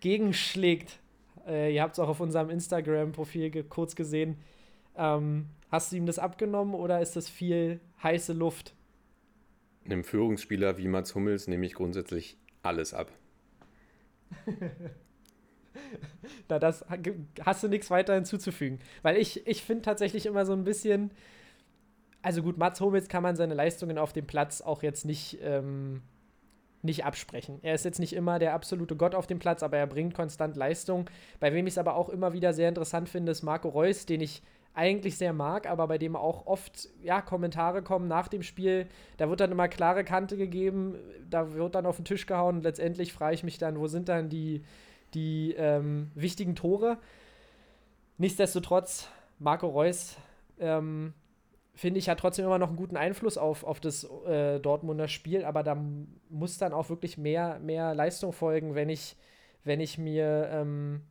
gegenschlägt? 0.00 1.00
Äh, 1.46 1.75
ihr 1.75 1.82
habt 1.82 1.94
es 1.94 1.99
auch 1.99 2.08
auf 2.08 2.20
unserem 2.20 2.50
Instagram-Profil 2.50 3.50
ge 3.50 3.64
kurz 3.68 3.96
gesehen. 3.96 4.37
Ähm, 4.96 5.46
hast 5.70 5.92
du 5.92 5.96
ihm 5.96 6.06
das 6.06 6.18
abgenommen 6.18 6.75
oder 6.75 7.00
ist 7.00 7.16
das 7.16 7.28
viel 7.28 7.80
heiße 8.02 8.32
Luft? 8.32 8.75
einem 9.84 10.04
Führungsspieler 10.04 10.78
wie 10.78 10.88
Mats 10.88 11.14
Hummels 11.14 11.49
nehme 11.49 11.66
ich 11.66 11.75
grundsätzlich 11.75 12.37
alles 12.62 12.94
ab. 12.94 13.10
Na, 16.49 16.59
das 16.59 16.85
hast 17.45 17.62
du 17.62 17.69
nichts 17.69 17.91
weiter 17.91 18.15
hinzuzufügen. 18.15 18.79
Weil 19.03 19.17
ich, 19.17 19.47
ich 19.47 19.62
finde 19.62 19.83
tatsächlich 19.83 20.27
immer 20.27 20.47
so 20.47 20.53
ein 20.53 20.65
bisschen. 20.65 21.11
Also 22.23 22.43
gut, 22.43 22.59
Mats 22.59 22.81
Hummels 22.81 23.09
kann 23.09 23.23
man 23.23 23.35
seine 23.35 23.55
Leistungen 23.55 23.97
auf 23.97 24.12
dem 24.12 24.27
Platz 24.27 24.61
auch 24.61 24.83
jetzt 24.83 25.07
nicht, 25.07 25.39
ähm, 25.43 26.03
nicht 26.83 27.07
absprechen. 27.07 27.59
Er 27.62 27.75
ist 27.75 27.87
jetzt 27.87 27.99
nicht 27.99 28.12
immer 28.12 28.39
der 28.39 28.53
absolute 28.53 28.95
Gott 28.95 29.15
auf 29.15 29.27
dem 29.27 29.39
Platz, 29.39 29.62
aber 29.62 29.79
er 29.79 29.87
bringt 29.87 30.15
konstant 30.15 30.55
Leistung. 30.55 31.09
Bei 31.41 31.55
wem 31.55 31.67
ich 31.67 31.75
es 31.75 31.79
aber 31.79 31.95
auch 31.95 32.11
immer 32.11 32.35
wieder 32.35 32.53
sehr 32.53 32.69
interessant 32.69 33.09
finde, 33.09 33.33
ist 33.33 33.43
Marco 33.43 33.71
Reus, 33.71 34.05
den 34.05 34.21
ich 34.21 34.43
eigentlich 34.75 35.19
sehr 35.19 35.33
mag, 35.33 35.69
aber 35.69 35.89
bei 35.89 35.99
dem 35.99 36.15
auch 36.15 36.47
oft 36.47 36.89
ja, 37.03 37.21
Kommentare 37.21 37.83
kommen 37.83 38.07
nach 38.07 38.29
dem 38.29 38.43
Spiel. 38.43 38.87
Da 39.17 39.29
wird 39.29 39.41
dann 39.41 39.50
immer 39.50 39.69
klare 39.69 40.05
Kante 40.05 40.37
gegeben, 40.37 40.97
da 41.29 41.53
wird 41.55 41.75
dann 41.75 41.87
auf 41.87 41.97
den 41.97 42.05
Tisch 42.05 42.27
gehauen 42.27 42.57
und 42.57 42.62
letztendlich 42.62 43.12
frage 43.12 43.35
ich 43.35 43.43
mich 43.43 43.59
dann, 43.59 43.79
wo 43.79 43.89
sind 43.89 44.09
dann 44.09 44.29
die, 44.29 44.62
die 45.14 45.55
ähm, 45.57 46.11
wichtigen 46.14 46.55
Tore? 46.55 46.99
Nichtsdestotrotz, 48.19 49.09
Marco 49.38 49.69
Reus, 49.69 50.17
ähm, 50.59 51.14
finde 51.75 51.99
ich, 51.99 52.09
hat 52.09 52.21
trotzdem 52.21 52.45
immer 52.45 52.59
noch 52.59 52.69
einen 52.69 52.76
guten 52.76 52.97
Einfluss 52.97 53.38
auf, 53.38 53.64
auf 53.64 53.81
das 53.81 54.05
äh, 54.26 54.61
Dortmunder 54.61 55.09
Spiel, 55.09 55.45
aber 55.45 55.62
da 55.62 55.76
muss 56.29 56.59
dann 56.59 56.73
auch 56.73 56.90
wirklich 56.90 57.17
mehr, 57.17 57.59
mehr 57.61 57.95
Leistung 57.95 58.33
folgen, 58.33 58.75
wenn 58.75 58.88
ich, 58.88 59.17
wenn 59.64 59.81
ich 59.81 59.97
mir 59.97 60.49
ähm, 60.52 61.02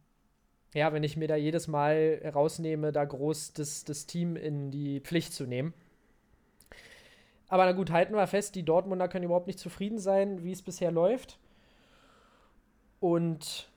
ja, 0.74 0.94
wenn 0.94 1.04
ich 1.04 1.18
mir 1.18 1.28
da 1.28 1.36
jedes 1.36 1.68
Mal 1.68 2.22
rausnehme, 2.34 2.92
da 2.92 3.04
groß 3.04 3.54
das, 3.54 3.86
das 3.86 4.06
Team 4.06 4.36
in 4.36 4.72
die 4.72 5.00
Pflicht 5.00 5.34
zu 5.34 5.46
nehmen. 5.46 5.74
Aber 7.48 7.66
na 7.66 7.72
gut, 7.72 7.90
halten 7.90 8.14
wir 8.14 8.28
fest, 8.28 8.54
die 8.54 8.64
Dortmunder 8.64 9.08
können 9.08 9.26
überhaupt 9.26 9.48
nicht 9.48 9.58
zufrieden 9.58 9.98
sein, 9.98 10.44
wie 10.44 10.52
es 10.52 10.62
bisher 10.62 10.92
läuft. 10.92 11.40
Und 13.00 13.69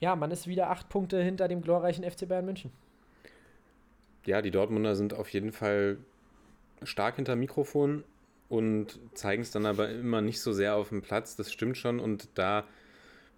ja, 0.00 0.16
man 0.16 0.30
ist 0.30 0.46
wieder 0.46 0.70
acht 0.70 0.88
Punkte 0.88 1.22
hinter 1.22 1.46
dem 1.46 1.62
glorreichen 1.62 2.10
FC 2.10 2.26
Bayern 2.26 2.46
München. 2.46 2.72
Ja, 4.26 4.42
die 4.42 4.50
Dortmunder 4.50 4.96
sind 4.96 5.14
auf 5.14 5.28
jeden 5.28 5.52
Fall 5.52 5.98
stark 6.82 7.16
hinter 7.16 7.36
Mikrofon 7.36 8.04
und 8.48 8.98
zeigen 9.14 9.42
es 9.42 9.50
dann 9.50 9.66
aber 9.66 9.90
immer 9.90 10.22
nicht 10.22 10.40
so 10.40 10.52
sehr 10.52 10.74
auf 10.74 10.88
dem 10.88 11.02
Platz. 11.02 11.36
Das 11.36 11.52
stimmt 11.52 11.76
schon. 11.76 12.00
Und 12.00 12.28
da 12.34 12.64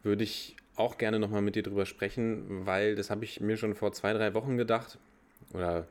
würde 0.02 0.25
ich 0.25 0.57
auch 0.76 0.99
gerne 0.99 1.19
nochmal 1.19 1.42
mit 1.42 1.54
dir 1.57 1.62
drüber 1.62 1.85
sprechen, 1.85 2.64
weil 2.66 2.95
das 2.95 3.11
habe 3.11 3.25
ich 3.25 3.40
mir 3.40 3.57
schon 3.57 3.75
vor 3.75 3.92
zwei, 3.92 4.12
drei 4.12 4.33
Wochen 4.33 4.57
gedacht. 4.57 4.99
Oder 5.52 5.87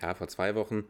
ja, 0.00 0.14
vor 0.14 0.28
zwei 0.28 0.54
Wochen. 0.54 0.84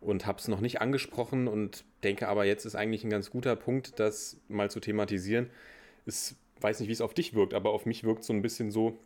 Und 0.00 0.26
habe 0.26 0.38
es 0.38 0.48
noch 0.48 0.60
nicht 0.60 0.80
angesprochen 0.80 1.48
und 1.48 1.84
denke 2.02 2.28
aber, 2.28 2.44
jetzt 2.44 2.64
ist 2.64 2.74
eigentlich 2.76 3.04
ein 3.04 3.10
ganz 3.10 3.30
guter 3.30 3.56
Punkt, 3.56 3.98
das 3.98 4.38
mal 4.48 4.70
zu 4.70 4.80
thematisieren. 4.80 5.50
Ich 6.06 6.34
weiß 6.60 6.80
nicht, 6.80 6.88
wie 6.88 6.92
es 6.92 7.00
auf 7.00 7.14
dich 7.14 7.34
wirkt, 7.34 7.54
aber 7.54 7.70
auf 7.70 7.86
mich 7.86 8.04
wirkt 8.04 8.20
es 8.20 8.26
so 8.26 8.32
ein 8.32 8.42
bisschen 8.42 8.70
so, 8.70 8.98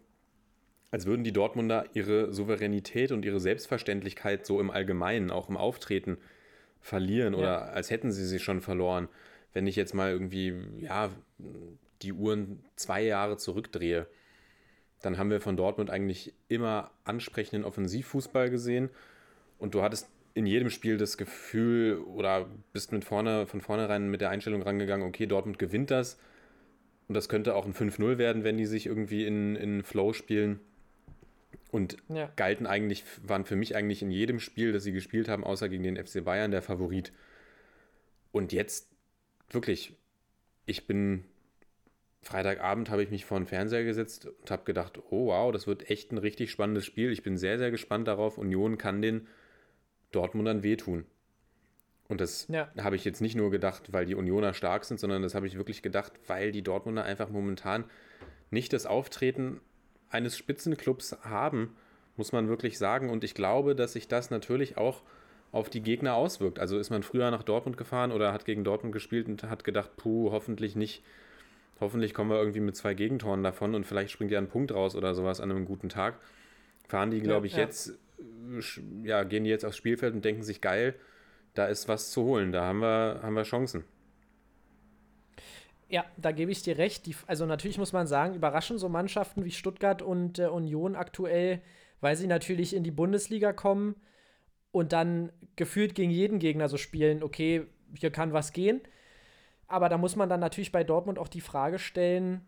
als 0.91 1.07
würden 1.07 1.25
die 1.25 1.33
Dortmunder 1.33 1.85
ihre 1.93 2.33
Souveränität 2.33 3.13
und 3.13 3.25
ihre 3.25 3.41
Selbstverständlichkeit 3.41 4.47
so 4.47 4.61
im 4.61 4.71
Allgemeinen, 4.71 5.31
auch 5.31 5.49
im 5.49 5.57
Auftreten, 5.57 6.19
verlieren 6.81 7.35
ja. 7.35 7.39
oder 7.39 7.73
als 7.73 7.91
hätten 7.91 8.13
sie 8.13 8.27
sie 8.27 8.39
schon 8.39 8.61
verloren. 8.61 9.09
Wenn 9.53 9.67
ich 9.67 9.77
jetzt 9.77 9.95
mal 9.95 10.11
irgendwie, 10.11 10.55
ja, 10.81 11.11
die 12.03 12.13
Uhren 12.13 12.65
zwei 12.77 13.03
Jahre 13.03 13.37
zurückdrehe, 13.37 14.07
dann 15.03 15.19
haben 15.19 15.31
wir 15.31 15.41
von 15.41 15.57
Dortmund 15.57 15.91
eigentlich 15.91 16.35
immer 16.49 16.91
ansprechenden 17.05 17.65
Offensivfußball 17.65 18.51
gesehen. 18.51 18.91
Und 19.59 19.75
du 19.75 19.83
hattest 19.83 20.09
in 20.35 20.47
jedem 20.47 20.71
Spiel 20.71 20.99
das 20.99 21.17
Gefühl 21.19 21.99
oder 21.99 22.47
bist 22.73 22.93
mit 22.93 23.05
vorne, 23.05 23.47
von 23.47 23.61
vornherein 23.61 24.09
mit 24.09 24.21
der 24.21 24.31
Einstellung 24.31 24.63
rangegangen, 24.63 25.07
okay, 25.07 25.27
Dortmund 25.27 25.59
gewinnt 25.59 25.91
das. 25.91 26.19
Und 27.09 27.15
das 27.15 27.29
könnte 27.29 27.55
auch 27.55 27.65
ein 27.65 27.75
5-0 27.75 28.19
werden, 28.19 28.45
wenn 28.45 28.59
die 28.59 28.67
sich 28.67 28.87
irgendwie 28.87 29.27
in, 29.27 29.57
in 29.57 29.83
Flow 29.83 30.13
spielen. 30.13 30.61
Und 31.71 31.97
ja. 32.09 32.31
galten 32.37 32.67
eigentlich, 32.67 33.05
waren 33.23 33.45
für 33.45 33.57
mich 33.57 33.75
eigentlich 33.75 34.03
in 34.03 34.11
jedem 34.11 34.41
Spiel, 34.41 34.73
das 34.73 34.85
sie 34.85 34.93
gespielt 34.93 35.29
haben, 35.29 35.45
außer 35.45 35.69
gegen 35.69 35.83
den 35.83 35.97
FC 35.97 36.25
Bayern, 36.25 36.51
der 36.51 36.63
Favorit. 36.63 37.13
Und 38.31 38.53
jetzt 38.53 38.91
wirklich, 39.51 39.95
ich 40.67 40.87
bin 40.87 41.25
Freitagabend 42.23 42.91
habe 42.91 43.03
ich 43.03 43.11
mich 43.11 43.25
vor 43.25 43.39
den 43.39 43.47
Fernseher 43.47 43.85
gesetzt 43.85 44.27
und 44.27 44.51
habe 44.51 44.65
gedacht, 44.65 44.99
oh 45.11 45.29
wow, 45.29 45.53
das 45.53 45.67
wird 45.67 45.89
echt 45.89 46.13
ein 46.13 46.19
richtig 46.19 46.51
spannendes 46.51 46.85
Spiel. 46.85 47.11
Ich 47.11 47.23
bin 47.23 47.39
sehr, 47.39 47.59
sehr 47.59 47.71
gespannt 47.71 48.09
darauf. 48.09 48.39
Union 48.39 48.77
kann 48.77 49.01
den 49.01 49.27
Dortmundern 50.11 50.63
wehtun. 50.63 51.07
Und 52.09 52.21
das 52.21 52.47
ja. 52.49 52.69
habe 52.81 52.97
ich 52.97 53.05
jetzt 53.05 53.21
nicht 53.21 53.37
nur 53.37 53.51
gedacht, 53.51 53.93
weil 53.93 54.07
die 54.07 54.15
Unioner 54.15 54.55
stark 54.55 54.85
sind, 54.85 54.99
sondern 54.99 55.23
das 55.23 55.35
habe 55.35 55.47
ich 55.47 55.57
wirklich 55.57 55.83
gedacht, 55.83 56.13
weil 56.27 56.53
die 56.53 56.63
Dortmunder 56.63 57.05
einfach 57.05 57.29
momentan 57.29 57.85
nicht 58.51 58.73
das 58.73 58.87
Auftreten 58.87 59.61
eines 60.11 60.37
Spitzenclubs 60.39 61.19
haben, 61.23 61.77
muss 62.17 62.33
man 62.33 62.49
wirklich 62.49 62.79
sagen. 62.79 63.11
Und 63.11 63.25
ich 63.25 63.35
glaube, 63.35 63.75
dass 63.75 63.93
sich 63.93 64.09
das 64.09 64.31
natürlich 64.31 64.79
auch 64.79 65.03
auf 65.53 65.69
die 65.69 65.83
Gegner 65.83 66.15
auswirkt. 66.15 66.59
Also 66.59 66.79
ist 66.79 66.91
man 66.91 67.03
früher 67.03 67.31
nach 67.31 67.43
Dortmund 67.43 67.77
gefahren 67.77 68.13
oder 68.13 68.33
hat 68.33 68.47
gegen 68.47 68.65
Dortmund 68.65 68.93
gespielt 68.93 69.29
und 69.29 69.43
hat 69.45 69.65
gedacht, 69.65 69.97
puh, 69.97 70.31
hoffentlich 70.31 70.77
nicht 70.77 71.03
Hoffentlich 71.81 72.13
kommen 72.13 72.31
wir 72.31 72.39
irgendwie 72.39 72.61
mit 72.61 72.77
zwei 72.77 72.95
Gegentoren 72.95 73.43
davon 73.43 73.75
und 73.75 73.87
vielleicht 73.87 74.11
springt 74.11 74.33
ja 74.33 74.39
ein 74.39 74.49
Punkt 74.49 74.73
raus 74.73 74.97
oder 74.97 75.15
sowas 75.15 75.41
an 75.41 75.51
einem 75.51 75.65
guten 75.65 75.89
Tag. 75.89 76.19
Fahren 76.89 77.11
die, 77.11 77.21
glaube 77.21 77.47
ich, 77.47 77.53
ja. 77.53 77.61
jetzt, 77.61 77.91
äh, 78.19 79.07
ja, 79.07 79.23
gehen 79.23 79.45
die 79.45 79.51
jetzt 79.51 79.65
aufs 79.65 79.77
Spielfeld 79.77 80.15
und 80.15 80.25
denken 80.25 80.43
sich, 80.43 80.61
geil, 80.61 80.95
da 81.55 81.67
ist 81.67 81.89
was 81.89 82.11
zu 82.11 82.23
holen, 82.25 82.53
da 82.53 82.65
haben 82.65 82.81
wir, 82.81 83.21
haben 83.23 83.35
wir 83.35 83.43
Chancen. 83.43 83.85
Ja, 85.89 86.05
da 86.19 86.33
gebe 86.33 86.53
ich 86.53 86.63
dir 86.63 86.77
recht. 86.77 87.07
Die, 87.07 87.17
also 87.27 87.47
natürlich 87.47 87.79
muss 87.79 87.93
man 87.93 88.07
sagen, 88.07 88.35
überraschen 88.35 88.79
so 88.79 88.89
Mannschaften 88.89 89.45
wie 89.45 89.51
Stuttgart 89.51 90.03
und 90.03 90.39
äh, 90.39 90.47
Union 90.47 90.95
aktuell, 90.95 91.63
weil 92.01 92.15
sie 92.17 92.27
natürlich 92.27 92.75
in 92.75 92.85
die 92.85 92.91
Bundesliga 92.91 93.53
kommen 93.53 93.97
und 94.71 94.93
dann 94.93 95.33
gefühlt 95.57 95.95
gegen 95.95 96.11
jeden 96.11 96.39
Gegner 96.39 96.69
so 96.69 96.77
spielen, 96.77 97.23
okay, 97.23 97.67
hier 97.95 98.11
kann 98.11 98.35
was 98.35 98.53
gehen. 98.53 98.83
Aber 99.67 99.89
da 99.89 99.99
muss 99.99 100.15
man 100.15 100.29
dann 100.29 100.41
natürlich 100.41 100.73
bei 100.73 100.85
Dortmund 100.85 101.19
auch 101.19 101.29
die 101.29 101.41
Frage 101.41 101.79
stellen, 101.79 102.47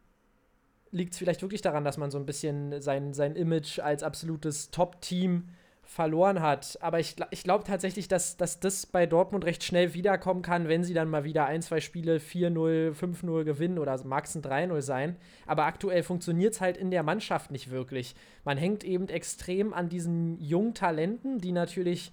liegt 0.91 1.13
es 1.13 1.19
vielleicht 1.19 1.43
wirklich 1.43 1.63
daran, 1.63 1.85
dass 1.85 1.99
man 1.99 2.11
so 2.11 2.19
ein 2.19 2.27
bisschen 2.27 2.81
sein, 2.83 3.15
sein 3.15 3.37
Image 3.37 3.79
als 3.79 4.03
absolutes 4.03 4.71
Top-Team 4.71 5.49
verloren 5.91 6.41
hat. 6.41 6.79
Aber 6.81 7.01
ich, 7.01 7.17
ich 7.33 7.43
glaube 7.43 7.65
tatsächlich, 7.65 8.07
dass, 8.07 8.37
dass 8.37 8.61
das 8.61 8.87
bei 8.87 9.07
Dortmund 9.07 9.45
recht 9.45 9.65
schnell 9.65 9.93
wiederkommen 9.93 10.41
kann, 10.41 10.69
wenn 10.69 10.85
sie 10.85 10.95
dann 10.95 11.11
mal 11.11 11.25
wieder 11.25 11.47
ein, 11.47 11.63
zwei 11.63 11.81
Spiele 11.81 12.19
4-0, 12.19 12.95
5-0 12.95 13.43
gewinnen 13.43 13.77
oder 13.77 14.01
mag 14.05 14.25
es 14.25 14.37
ein 14.37 14.43
3-0 14.43 14.83
sein. 14.83 15.17
Aber 15.49 15.65
aktuell 15.65 16.05
funktioniert 16.05 16.55
es 16.55 16.61
halt 16.61 16.77
in 16.77 16.93
der 16.93 17.03
Mannschaft 17.03 17.51
nicht 17.51 17.71
wirklich. 17.73 18.15
Man 18.45 18.57
hängt 18.57 18.85
eben 18.85 19.09
extrem 19.09 19.75
an 19.75 19.89
diesen 19.89 20.41
jungen 20.41 20.75
Talenten, 20.75 21.39
die 21.39 21.51
natürlich, 21.51 22.13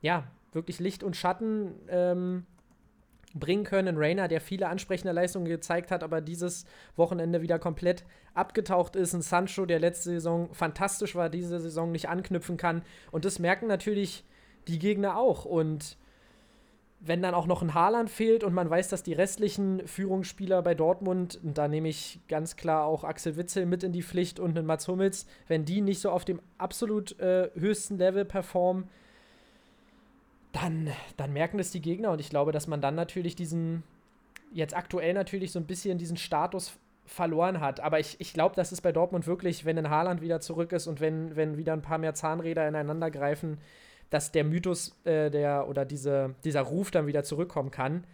ja, 0.00 0.22
wirklich 0.52 0.78
Licht 0.78 1.02
und 1.02 1.16
Schatten 1.16 1.74
ähm, 1.88 2.46
bringen 3.34 3.64
können. 3.64 3.96
Rainer, 3.96 4.28
der 4.28 4.40
viele 4.40 4.68
ansprechende 4.68 5.12
Leistungen 5.12 5.46
gezeigt 5.46 5.90
hat, 5.90 6.02
aber 6.02 6.20
dieses 6.20 6.64
Wochenende 6.96 7.42
wieder 7.42 7.58
komplett 7.58 8.04
abgetaucht 8.34 8.96
ist. 8.96 9.14
Ein 9.14 9.22
Sancho, 9.22 9.66
der 9.66 9.80
letzte 9.80 10.10
Saison 10.10 10.52
fantastisch 10.52 11.14
war, 11.14 11.28
diese 11.28 11.60
Saison 11.60 11.92
nicht 11.92 12.08
anknüpfen 12.08 12.56
kann. 12.56 12.82
Und 13.10 13.24
das 13.24 13.38
merken 13.38 13.66
natürlich 13.66 14.24
die 14.68 14.78
Gegner 14.78 15.16
auch. 15.16 15.44
Und 15.44 15.96
wenn 17.04 17.20
dann 17.20 17.34
auch 17.34 17.46
noch 17.46 17.62
ein 17.62 17.74
Haaland 17.74 18.10
fehlt 18.10 18.44
und 18.44 18.54
man 18.54 18.70
weiß, 18.70 18.88
dass 18.88 19.02
die 19.02 19.12
restlichen 19.12 19.86
Führungsspieler 19.86 20.62
bei 20.62 20.74
Dortmund, 20.74 21.40
und 21.42 21.58
da 21.58 21.66
nehme 21.66 21.88
ich 21.88 22.20
ganz 22.28 22.54
klar 22.54 22.84
auch 22.84 23.02
Axel 23.02 23.36
Witzel 23.36 23.66
mit 23.66 23.82
in 23.82 23.92
die 23.92 24.04
Pflicht 24.04 24.38
und 24.38 24.56
einen 24.56 24.66
Mats 24.66 24.86
Hummels, 24.86 25.26
wenn 25.48 25.64
die 25.64 25.80
nicht 25.80 26.00
so 26.00 26.10
auf 26.10 26.24
dem 26.24 26.40
absolut 26.58 27.18
äh, 27.18 27.50
höchsten 27.54 27.98
Level 27.98 28.24
performen, 28.24 28.88
dann, 30.52 30.90
dann 31.16 31.32
merken 31.32 31.58
das 31.58 31.70
die 31.70 31.80
Gegner 31.80 32.10
und 32.10 32.20
ich 32.20 32.30
glaube, 32.30 32.52
dass 32.52 32.66
man 32.66 32.80
dann 32.80 32.94
natürlich 32.94 33.34
diesen, 33.34 33.82
jetzt 34.52 34.76
aktuell 34.76 35.14
natürlich 35.14 35.52
so 35.52 35.58
ein 35.58 35.66
bisschen 35.66 35.98
diesen 35.98 36.16
Status 36.16 36.78
verloren 37.06 37.60
hat. 37.60 37.80
Aber 37.80 37.98
ich, 37.98 38.16
ich 38.20 38.32
glaube, 38.32 38.54
das 38.54 38.72
ist 38.72 38.82
bei 38.82 38.92
Dortmund 38.92 39.26
wirklich, 39.26 39.64
wenn 39.64 39.78
ein 39.78 39.90
Haaland 39.90 40.20
wieder 40.20 40.40
zurück 40.40 40.72
ist 40.72 40.86
und 40.86 41.00
wenn, 41.00 41.36
wenn 41.36 41.56
wieder 41.56 41.72
ein 41.72 41.82
paar 41.82 41.98
mehr 41.98 42.14
Zahnräder 42.14 42.66
ineinander 42.68 43.10
greifen, 43.10 43.58
dass 44.10 44.30
der 44.30 44.44
Mythos 44.44 44.94
äh, 45.04 45.30
der 45.30 45.68
oder 45.68 45.84
diese, 45.84 46.34
dieser 46.44 46.62
Ruf 46.62 46.90
dann 46.90 47.06
wieder 47.06 47.24
zurückkommen 47.24 47.70
kann. 47.70 48.06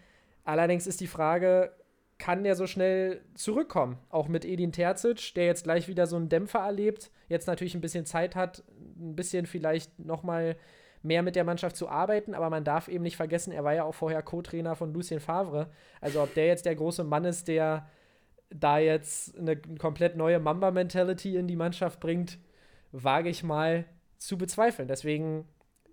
Allerdings 0.45 0.87
ist 0.87 1.01
die 1.01 1.09
Frage, 1.09 1.73
kann 2.19 2.45
der 2.45 2.55
so 2.55 2.67
schnell 2.67 3.21
zurückkommen? 3.35 3.99
Auch 4.11 4.29
mit 4.29 4.45
Edin 4.45 4.73
Terzic, 4.73 5.35
der 5.35 5.47
jetzt 5.47 5.65
gleich 5.65 5.89
wieder 5.89 6.07
so 6.07 6.17
einen 6.17 6.29
Dämpfer 6.29 6.61
erlebt, 6.61 7.11
jetzt 7.29 7.47
natürlich 7.47 7.75
ein 7.75 7.81
bisschen 7.81 8.07
Zeit 8.07 8.37
hat, 8.37 8.63
ein 8.99 9.17
bisschen 9.17 9.47
vielleicht 9.47 9.99
nochmal 9.99 10.57
mehr 11.03 11.23
mit 11.23 11.37
der 11.37 11.45
Mannschaft 11.45 11.77
zu 11.77 11.89
arbeiten, 11.89 12.35
aber 12.35 12.51
man 12.51 12.65
darf 12.65 12.89
eben 12.89 13.05
nicht 13.05 13.17
vergessen, 13.17 13.53
er 13.53 13.65
war 13.65 13.75
ja 13.75 13.85
auch 13.85 13.95
vorher 13.95 14.23
Co-Trainer 14.23 14.75
von 14.75 14.93
Lucien 14.93 15.21
Favre. 15.21 15.71
Also 16.01 16.23
ob 16.23 16.35
der 16.35 16.47
jetzt 16.47 16.67
der 16.67 16.75
große 16.75 17.05
Mann 17.05 17.25
ist, 17.25 17.49
der 17.49 17.89
da 18.51 18.79
jetzt 18.79 19.37
eine 19.39 19.57
komplett 19.57 20.17
neue 20.17 20.41
Mamba-Mentality 20.41 21.37
in 21.37 21.47
die 21.47 21.57
Mannschaft 21.57 22.01
bringt, 22.01 22.39
wage 22.93 23.29
ich 23.29 23.43
mal 23.43 23.85
zu 24.17 24.39
bezweifeln. 24.39 24.89
Deswegen 24.89 25.47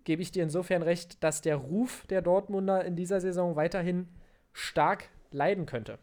gebe 0.04 0.22
ich 0.22 0.32
dir 0.32 0.44
insofern 0.44 0.82
recht, 0.82 1.24
dass 1.24 1.42
der 1.42 1.58
Ruf 1.58 2.06
der 2.10 2.22
Dortmunder 2.22 2.86
in 2.86 2.96
dieser 2.96 3.20
Saison 3.20 3.56
weiterhin 3.56 4.08
stark 4.54 5.10
leiden 5.32 5.66
könnte. 5.66 6.00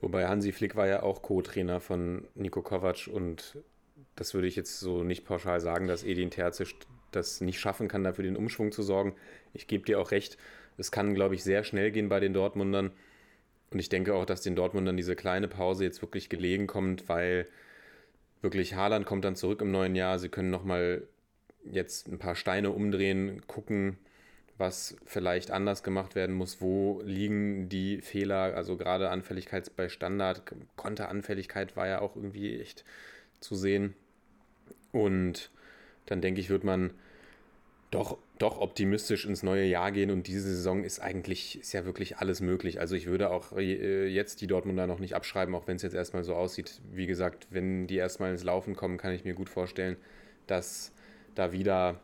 Wobei 0.00 0.26
Hansi 0.26 0.52
Flick 0.52 0.76
war 0.76 0.86
ja 0.86 1.02
auch 1.02 1.22
Co-Trainer 1.22 1.80
von 1.80 2.26
Nico 2.34 2.62
Kovac 2.62 3.08
und 3.12 3.58
das 4.16 4.34
würde 4.34 4.48
ich 4.48 4.56
jetzt 4.56 4.80
so 4.80 5.02
nicht 5.02 5.24
pauschal 5.24 5.60
sagen, 5.60 5.86
dass 5.86 6.04
Edin 6.04 6.30
Terzic 6.30 6.74
das 7.10 7.40
nicht 7.40 7.60
schaffen 7.60 7.88
kann, 7.88 8.04
dafür 8.04 8.24
den 8.24 8.36
Umschwung 8.36 8.72
zu 8.72 8.82
sorgen. 8.82 9.14
Ich 9.52 9.66
gebe 9.66 9.84
dir 9.84 10.00
auch 10.00 10.10
recht, 10.10 10.38
es 10.78 10.90
kann, 10.90 11.14
glaube 11.14 11.34
ich, 11.34 11.44
sehr 11.44 11.64
schnell 11.64 11.90
gehen 11.90 12.08
bei 12.08 12.20
den 12.20 12.32
Dortmundern. 12.32 12.92
Und 13.70 13.78
ich 13.78 13.88
denke 13.88 14.14
auch, 14.14 14.24
dass 14.24 14.40
den 14.40 14.56
Dortmundern 14.56 14.96
diese 14.96 15.14
kleine 15.14 15.48
Pause 15.48 15.84
jetzt 15.84 16.02
wirklich 16.02 16.28
gelegen 16.28 16.66
kommt, 16.66 17.08
weil 17.08 17.46
wirklich 18.42 18.74
Haaland 18.74 19.06
kommt 19.06 19.24
dann 19.24 19.36
zurück 19.36 19.60
im 19.60 19.70
neuen 19.70 19.94
Jahr. 19.94 20.18
Sie 20.18 20.28
können 20.28 20.50
nochmal 20.50 21.02
jetzt 21.64 22.08
ein 22.08 22.18
paar 22.18 22.34
Steine 22.34 22.70
umdrehen, 22.70 23.42
gucken, 23.46 23.98
was 24.56 24.96
vielleicht 25.06 25.50
anders 25.50 25.82
gemacht 25.82 26.14
werden 26.14 26.34
muss, 26.34 26.60
wo 26.60 27.00
liegen 27.04 27.68
die 27.68 28.00
Fehler, 28.02 28.54
also 28.54 28.76
gerade 28.76 29.10
Anfälligkeit 29.10 29.74
bei 29.74 29.88
Standard, 29.88 30.42
Konteranfälligkeit 30.76 31.76
war 31.76 31.86
ja 31.86 32.00
auch 32.00 32.14
irgendwie 32.14 32.60
echt 32.60 32.84
zu 33.40 33.54
sehen. 33.54 33.94
Und 34.92 35.50
dann 36.06 36.20
denke 36.20 36.40
ich, 36.40 36.50
wird 36.50 36.64
man 36.64 36.92
doch, 37.90 38.18
doch 38.38 38.60
optimistisch 38.60 39.26
ins 39.26 39.42
neue 39.42 39.64
Jahr 39.64 39.90
gehen 39.90 40.10
und 40.10 40.26
diese 40.26 40.40
Saison 40.40 40.84
ist 40.84 41.00
eigentlich, 41.00 41.58
ist 41.60 41.72
ja 41.72 41.84
wirklich 41.84 42.18
alles 42.18 42.40
möglich. 42.40 42.80
Also 42.80 42.94
ich 42.94 43.06
würde 43.06 43.30
auch 43.30 43.56
äh, 43.56 44.06
jetzt 44.06 44.40
die 44.40 44.46
Dortmunder 44.46 44.86
noch 44.86 45.00
nicht 45.00 45.14
abschreiben, 45.14 45.54
auch 45.54 45.66
wenn 45.66 45.76
es 45.76 45.82
jetzt 45.82 45.94
erstmal 45.94 46.22
so 46.22 46.34
aussieht. 46.34 46.80
Wie 46.92 47.06
gesagt, 47.06 47.48
wenn 47.50 47.86
die 47.86 47.96
erstmal 47.96 48.30
ins 48.30 48.44
Laufen 48.44 48.76
kommen, 48.76 48.96
kann 48.96 49.12
ich 49.12 49.24
mir 49.24 49.34
gut 49.34 49.48
vorstellen, 49.48 49.96
dass 50.46 50.92
da 51.34 51.52
wieder, 51.52 52.00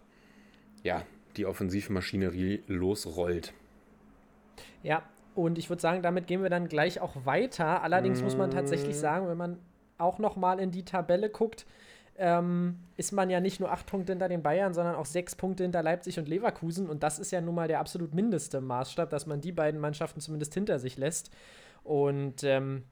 ja, 0.82 1.04
die 1.36 1.46
Offensivmaschinerie 1.46 2.62
losrollt. 2.66 3.52
Ja, 4.82 5.02
und 5.34 5.58
ich 5.58 5.68
würde 5.68 5.82
sagen, 5.82 6.02
damit 6.02 6.26
gehen 6.26 6.42
wir 6.42 6.50
dann 6.50 6.68
gleich 6.68 7.00
auch 7.00 7.26
weiter. 7.26 7.82
Allerdings 7.82 8.22
muss 8.22 8.36
man 8.36 8.50
tatsächlich 8.50 8.96
sagen, 8.96 9.28
wenn 9.28 9.36
man 9.36 9.58
auch 9.98 10.18
noch 10.18 10.36
mal 10.36 10.58
in 10.58 10.70
die 10.70 10.84
Tabelle 10.84 11.28
guckt, 11.28 11.66
ähm, 12.18 12.78
ist 12.96 13.12
man 13.12 13.30
ja 13.30 13.40
nicht 13.40 13.61
nur 13.61 13.70
acht 13.70 13.87
Punkte 13.87 14.12
hinter 14.12 14.28
den 14.28 14.42
Bayern, 14.42 14.75
sondern 14.75 14.94
auch 14.94 15.06
sechs 15.06 15.35
Punkte 15.35 15.62
hinter 15.62 15.82
Leipzig 15.82 16.18
und 16.18 16.28
Leverkusen. 16.28 16.88
Und 16.88 17.02
das 17.02 17.18
ist 17.18 17.30
ja 17.30 17.40
nun 17.40 17.54
mal 17.54 17.68
der 17.68 17.80
absolut 17.80 18.14
mindeste 18.14 18.61
Maßstab, 18.61 19.11
dass 19.11 19.26
man 19.26 19.40
die 19.40 19.52
beiden 19.52 19.80
Mannschaften 19.80 20.20
zumindest 20.20 20.54
hinter 20.54 20.78
sich 20.78 20.96
lässt. 20.96 21.30
Und 21.85 22.42
ähm, 22.44 22.85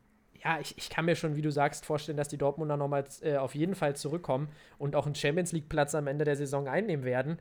ja, 0.43 0.61
ich, 0.61 0.77
ich 0.77 0.91
kann 0.91 1.07
mir 1.07 1.17
schon, 1.17 1.37
wie 1.37 1.43
du 1.43 1.51
sagst, 1.51 1.87
vorstellen, 1.87 2.19
dass 2.19 2.29
die 2.29 2.39
Dortmunder 2.39 2.77
nochmal 2.77 3.05
äh, 3.23 3.37
auf 3.37 3.55
jeden 3.55 3.75
Fall 3.75 3.97
zurückkommen 3.97 4.49
und 4.79 4.95
auch 4.95 5.07
einen 5.07 5.15
Champions 5.15 5.53
League-Platz 5.53 5.95
am 5.95 6.07
Ende 6.07 6.25
der 6.25 6.37
Saison 6.37 6.69
einnehmen 6.69 7.05
werden. 7.05 7.39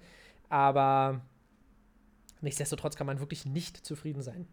Aber 0.50 1.22
nichtsdestotrotz 2.42 2.96
kann 2.96 3.08
man 3.08 3.20
wirklich 3.20 3.46
nicht 3.46 3.86
zufrieden 3.86 4.22
sein. 4.22 4.48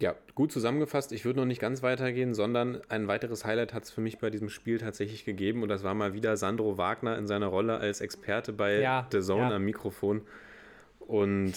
Ja, 0.00 0.14
gut 0.34 0.50
zusammengefasst. 0.50 1.12
Ich 1.12 1.24
würde 1.24 1.38
noch 1.38 1.46
nicht 1.46 1.60
ganz 1.60 1.82
weitergehen, 1.82 2.34
sondern 2.34 2.80
ein 2.88 3.06
weiteres 3.06 3.44
Highlight 3.44 3.72
hat 3.72 3.84
es 3.84 3.90
für 3.90 4.00
mich 4.00 4.18
bei 4.18 4.28
diesem 4.28 4.48
Spiel 4.48 4.78
tatsächlich 4.78 5.24
gegeben 5.24 5.62
und 5.62 5.68
das 5.68 5.84
war 5.84 5.94
mal 5.94 6.14
wieder 6.14 6.36
Sandro 6.36 6.76
Wagner 6.78 7.16
in 7.16 7.28
seiner 7.28 7.46
Rolle 7.46 7.76
als 7.76 8.00
Experte 8.00 8.52
bei 8.52 8.80
Ja, 8.80 9.06
The 9.12 9.20
Zone 9.20 9.50
ja. 9.50 9.56
am 9.56 9.64
Mikrofon. 9.64 10.22
Und 10.98 11.54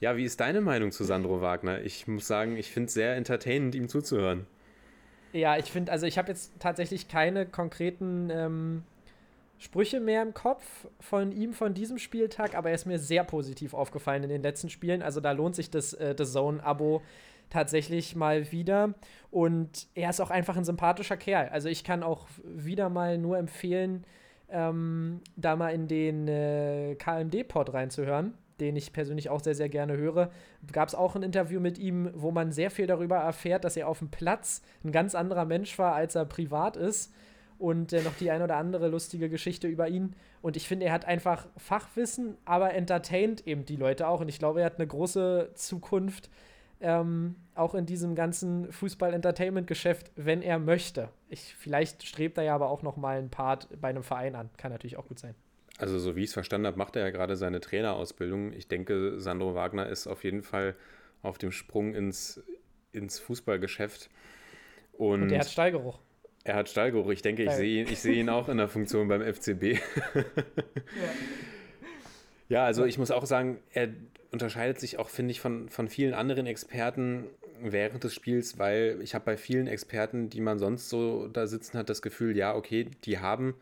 ja, 0.00 0.16
wie 0.16 0.24
ist 0.24 0.40
deine 0.40 0.62
Meinung 0.62 0.90
zu 0.90 1.04
Sandro 1.04 1.42
Wagner? 1.42 1.82
Ich 1.82 2.06
muss 2.06 2.26
sagen, 2.26 2.56
ich 2.56 2.70
finde 2.70 2.88
es 2.88 2.94
sehr 2.94 3.14
entertainend, 3.14 3.74
ihm 3.74 3.88
zuzuhören. 3.88 4.46
Ja, 5.32 5.58
ich 5.58 5.66
finde, 5.66 5.92
also 5.92 6.06
ich 6.06 6.16
habe 6.16 6.28
jetzt 6.28 6.52
tatsächlich 6.58 7.08
keine 7.08 7.44
konkreten 7.44 8.30
ähm, 8.30 8.82
Sprüche 9.58 10.00
mehr 10.00 10.22
im 10.22 10.32
Kopf 10.32 10.86
von 11.00 11.30
ihm 11.32 11.52
von 11.52 11.74
diesem 11.74 11.98
Spieltag, 11.98 12.54
aber 12.54 12.70
er 12.70 12.74
ist 12.74 12.86
mir 12.86 12.98
sehr 12.98 13.24
positiv 13.24 13.74
aufgefallen 13.74 14.22
in 14.22 14.30
den 14.30 14.42
letzten 14.42 14.70
Spielen. 14.70 15.02
Also 15.02 15.20
da 15.20 15.32
lohnt 15.32 15.56
sich 15.56 15.70
das 15.70 15.92
äh, 15.92 16.14
The 16.16 16.24
Zone-Abo 16.24 17.02
tatsächlich 17.50 18.16
mal 18.16 18.50
wieder. 18.52 18.94
Und 19.30 19.88
er 19.94 20.10
ist 20.10 20.20
auch 20.20 20.30
einfach 20.30 20.56
ein 20.56 20.64
sympathischer 20.64 21.16
Kerl. 21.16 21.48
Also 21.50 21.68
ich 21.68 21.84
kann 21.84 22.02
auch 22.02 22.26
wieder 22.44 22.88
mal 22.88 23.18
nur 23.18 23.38
empfehlen, 23.38 24.04
ähm, 24.48 25.20
da 25.36 25.56
mal 25.56 25.70
in 25.70 25.88
den 25.88 26.28
äh, 26.28 26.94
KMD-Pod 26.96 27.74
reinzuhören, 27.74 28.34
den 28.60 28.76
ich 28.76 28.92
persönlich 28.92 29.28
auch 29.28 29.40
sehr, 29.40 29.54
sehr 29.54 29.68
gerne 29.68 29.96
höre. 29.96 30.30
Gab 30.72 30.88
es 30.88 30.94
auch 30.94 31.16
ein 31.16 31.22
Interview 31.22 31.60
mit 31.60 31.78
ihm, 31.78 32.10
wo 32.14 32.30
man 32.30 32.52
sehr 32.52 32.70
viel 32.70 32.86
darüber 32.86 33.16
erfährt, 33.16 33.64
dass 33.64 33.76
er 33.76 33.88
auf 33.88 33.98
dem 33.98 34.10
Platz 34.10 34.62
ein 34.84 34.92
ganz 34.92 35.14
anderer 35.14 35.44
Mensch 35.44 35.78
war, 35.78 35.94
als 35.94 36.14
er 36.14 36.24
privat 36.24 36.76
ist. 36.76 37.12
Und 37.58 37.94
äh, 37.94 38.02
noch 38.02 38.14
die 38.20 38.30
ein 38.30 38.42
oder 38.42 38.56
andere 38.56 38.88
lustige 38.88 39.30
Geschichte 39.30 39.66
über 39.66 39.88
ihn. 39.88 40.14
Und 40.42 40.56
ich 40.56 40.68
finde, 40.68 40.86
er 40.86 40.92
hat 40.92 41.06
einfach 41.06 41.46
Fachwissen, 41.56 42.36
aber 42.44 42.74
entertaint 42.74 43.46
eben 43.46 43.64
die 43.64 43.76
Leute 43.76 44.08
auch. 44.08 44.20
Und 44.20 44.28
ich 44.28 44.38
glaube, 44.38 44.60
er 44.60 44.66
hat 44.66 44.76
eine 44.76 44.86
große 44.86 45.52
Zukunft 45.54 46.28
ähm, 46.80 47.36
auch 47.54 47.74
in 47.74 47.86
diesem 47.86 48.14
ganzen 48.14 48.70
Fußball-Entertainment-Geschäft, 48.72 50.12
wenn 50.16 50.42
er 50.42 50.58
möchte. 50.58 51.08
Ich, 51.28 51.54
vielleicht 51.56 52.06
strebt 52.06 52.36
er 52.38 52.44
ja 52.44 52.54
aber 52.54 52.68
auch 52.70 52.82
noch 52.82 52.96
mal 52.96 53.18
einen 53.18 53.30
Part 53.30 53.68
bei 53.80 53.88
einem 53.88 54.02
Verein 54.02 54.34
an. 54.34 54.50
Kann 54.56 54.72
natürlich 54.72 54.96
auch 54.96 55.06
gut 55.06 55.18
sein. 55.18 55.34
Also, 55.78 55.98
so 55.98 56.16
wie 56.16 56.20
ich 56.22 56.28
es 56.28 56.32
verstanden 56.34 56.66
habe, 56.66 56.78
macht 56.78 56.96
er 56.96 57.02
ja 57.02 57.10
gerade 57.10 57.36
seine 57.36 57.60
Trainerausbildung. 57.60 58.52
Ich 58.52 58.68
denke, 58.68 59.18
Sandro 59.20 59.54
Wagner 59.54 59.88
ist 59.88 60.06
auf 60.06 60.24
jeden 60.24 60.42
Fall 60.42 60.74
auf 61.22 61.38
dem 61.38 61.52
Sprung 61.52 61.94
ins, 61.94 62.42
ins 62.92 63.18
Fußballgeschäft. 63.18 64.08
Und, 64.92 65.24
Und 65.24 65.32
er 65.32 65.40
hat 65.40 65.50
Stallgeruch. 65.50 65.98
er 66.44 66.54
hat 66.56 66.68
Stallgeruch. 66.68 67.10
Ich 67.10 67.20
denke, 67.22 67.42
ich 67.42 67.50
sehe 67.50 67.82
ihn, 67.82 67.88
ich 67.88 68.00
sehe 68.00 68.14
ihn 68.14 68.30
auch 68.30 68.48
in 68.48 68.56
der 68.56 68.68
Funktion 68.68 69.08
beim 69.08 69.22
FCB. 69.22 69.78
Ja, 70.96 71.08
also 72.64 72.84
ich 72.84 72.98
muss 72.98 73.10
auch 73.10 73.26
sagen, 73.26 73.58
er 73.72 73.88
unterscheidet 74.30 74.78
sich 74.78 74.98
auch, 74.98 75.08
finde 75.08 75.32
ich, 75.32 75.40
von, 75.40 75.68
von 75.68 75.88
vielen 75.88 76.14
anderen 76.14 76.46
Experten 76.46 77.24
während 77.60 78.04
des 78.04 78.14
Spiels, 78.14 78.58
weil 78.58 78.98
ich 79.02 79.14
habe 79.14 79.24
bei 79.24 79.36
vielen 79.36 79.66
Experten, 79.66 80.28
die 80.30 80.40
man 80.40 80.58
sonst 80.58 80.88
so 80.88 81.28
da 81.28 81.46
sitzen 81.46 81.78
hat, 81.78 81.88
das 81.88 82.02
Gefühl, 82.02 82.36
ja, 82.36 82.54
okay, 82.54 82.90
die 83.04 83.18
haben 83.18 83.54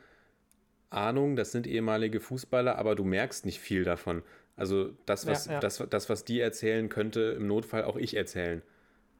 Ahnung, 0.90 1.36
das 1.36 1.52
sind 1.52 1.66
ehemalige 1.66 2.20
Fußballer, 2.20 2.78
aber 2.78 2.94
du 2.94 3.04
merkst 3.04 3.46
nicht 3.46 3.60
viel 3.60 3.84
davon. 3.84 4.22
Also 4.56 4.90
das, 5.06 5.26
was, 5.26 5.46
Ja, 5.46 5.54
ja. 5.54 5.60
Das, 5.60 5.82
das, 5.90 6.08
was 6.08 6.24
die 6.24 6.40
erzählen, 6.40 6.88
könnte 6.88 7.34
im 7.36 7.46
Notfall 7.46 7.84
auch 7.84 7.96
ich 7.96 8.16
erzählen. 8.16 8.62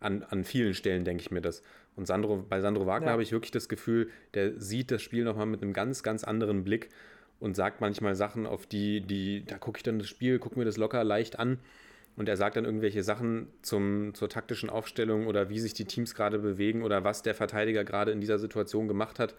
An, 0.01 0.23
an 0.23 0.45
vielen 0.45 0.75
Stellen 0.75 1.05
denke 1.05 1.23
ich 1.23 1.31
mir 1.31 1.41
das. 1.41 1.63
Und 1.97 2.07
Sandro, 2.07 2.45
bei 2.49 2.61
Sandro 2.61 2.87
Wagner 2.87 3.09
Ja. 3.09 3.13
habe 3.13 3.23
ich 3.23 3.33
wirklich 3.33 3.51
das 3.51 3.69
Gefühl, 3.69 4.11
der 4.35 4.61
sieht 4.61 4.91
das 4.91 5.03
Spiel 5.03 5.25
nochmal 5.25 5.47
mit 5.47 5.63
einem 5.63 5.73
ganz, 5.73 6.03
ganz 6.03 6.23
anderen 6.25 6.63
Blick 6.65 6.91
und 7.45 7.55
sagt 7.55 7.83
manchmal 7.83 8.15
Sachen, 8.15 8.47
auf 8.47 8.65
die, 8.65 9.03
die, 9.03 9.45
da 9.45 9.59
gucke 9.59 9.77
ich 9.77 9.83
dann 9.83 9.99
das 9.99 10.09
Spiel, 10.09 10.39
gucke 10.39 10.59
mir 10.59 10.65
das 10.65 10.79
locker 10.79 11.05
leicht 11.05 11.39
an 11.39 11.59
und 12.17 12.27
er 12.27 12.39
sagt 12.39 12.57
dann 12.57 12.65
irgendwelche 12.65 13.03
Sachen 13.03 13.49
zum, 13.61 14.15
zur 14.15 14.31
taktischen 14.31 14.71
Aufstellung 14.71 15.27
oder 15.27 15.51
wie 15.51 15.59
sich 15.59 15.75
die 15.75 15.85
Teams 15.85 16.15
gerade 16.15 16.39
bewegen 16.39 16.83
oder 16.83 17.05
was 17.05 17.21
der 17.21 17.35
Verteidiger 17.35 17.85
gerade 17.85 18.13
in 18.13 18.23
dieser 18.23 18.39
Situation 18.39 18.89
gemacht 18.89 19.19
hat. 19.19 19.35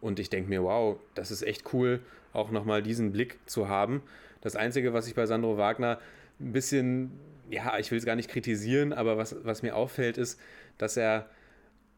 Und 0.00 0.20
ich 0.20 0.30
denke 0.30 0.48
mir, 0.48 0.62
wow, 0.62 0.96
das 1.16 1.32
ist 1.32 1.42
echt 1.42 1.72
cool, 1.72 1.98
auch 2.32 2.52
nochmal 2.52 2.84
diesen 2.84 3.10
Blick 3.10 3.40
zu 3.46 3.68
haben. 3.68 4.02
Das 4.40 4.54
Einzige, 4.54 4.92
was 4.92 5.08
ich 5.08 5.16
bei 5.16 5.26
Sandro 5.26 5.58
Wagner 5.58 5.98
ein 6.38 6.52
bisschen, 6.52 7.10
ja, 7.50 7.76
ich 7.80 7.90
will 7.90 7.98
es 7.98 8.06
gar 8.06 8.14
nicht 8.14 8.30
kritisieren, 8.30 8.92
aber 8.92 9.16
was, 9.16 9.34
was 9.44 9.62
mir 9.62 9.74
auffällt, 9.74 10.18
ist, 10.18 10.38
dass 10.78 10.96
er 10.96 11.28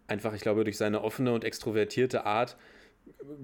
einfach, 0.06 0.32
ich 0.32 0.40
glaube, 0.40 0.64
durch 0.64 0.78
seine 0.78 1.02
offene 1.02 1.34
und 1.34 1.44
extrovertierte 1.44 2.24
Art 2.24 2.56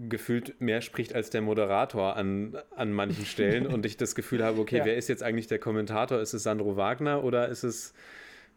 gefühlt 0.09 0.61
mehr 0.61 0.81
spricht 0.81 1.14
als 1.14 1.31
der 1.31 1.42
Moderator 1.42 2.16
an, 2.16 2.57
an 2.75 2.92
manchen 2.92 3.25
Stellen 3.27 3.66
und 3.66 3.85
ich 3.87 3.96
das 3.96 4.14
Gefühl 4.14 4.44
habe, 4.44 4.61
okay, 4.61 4.79
Ja. 4.79 4.85
wer 4.85 4.96
ist 4.96 5.09
jetzt 5.09 5.22
eigentlich 5.22 5.46
der 5.46 5.59
Kommentator? 5.59 6.20
Ist 6.20 6.35
es 6.35 6.42
Sandro 6.42 6.77
Wagner 6.77 7.25
oder 7.25 7.48
ist 7.48 7.62
es, 7.64 7.94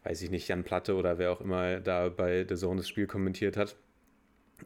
weiß 0.04 0.22
ich 0.22 0.30
nicht, 0.30 0.48
Jan 0.48 0.64
Platte 0.64 0.94
oder 0.94 1.18
wer 1.18 1.32
auch 1.32 1.40
immer 1.40 1.80
da 1.80 2.08
bei 2.08 2.44
The 2.48 2.54
Zone 2.56 2.78
das 2.78 2.88
Spiel 2.88 3.06
kommentiert 3.06 3.56
hat? 3.56 3.76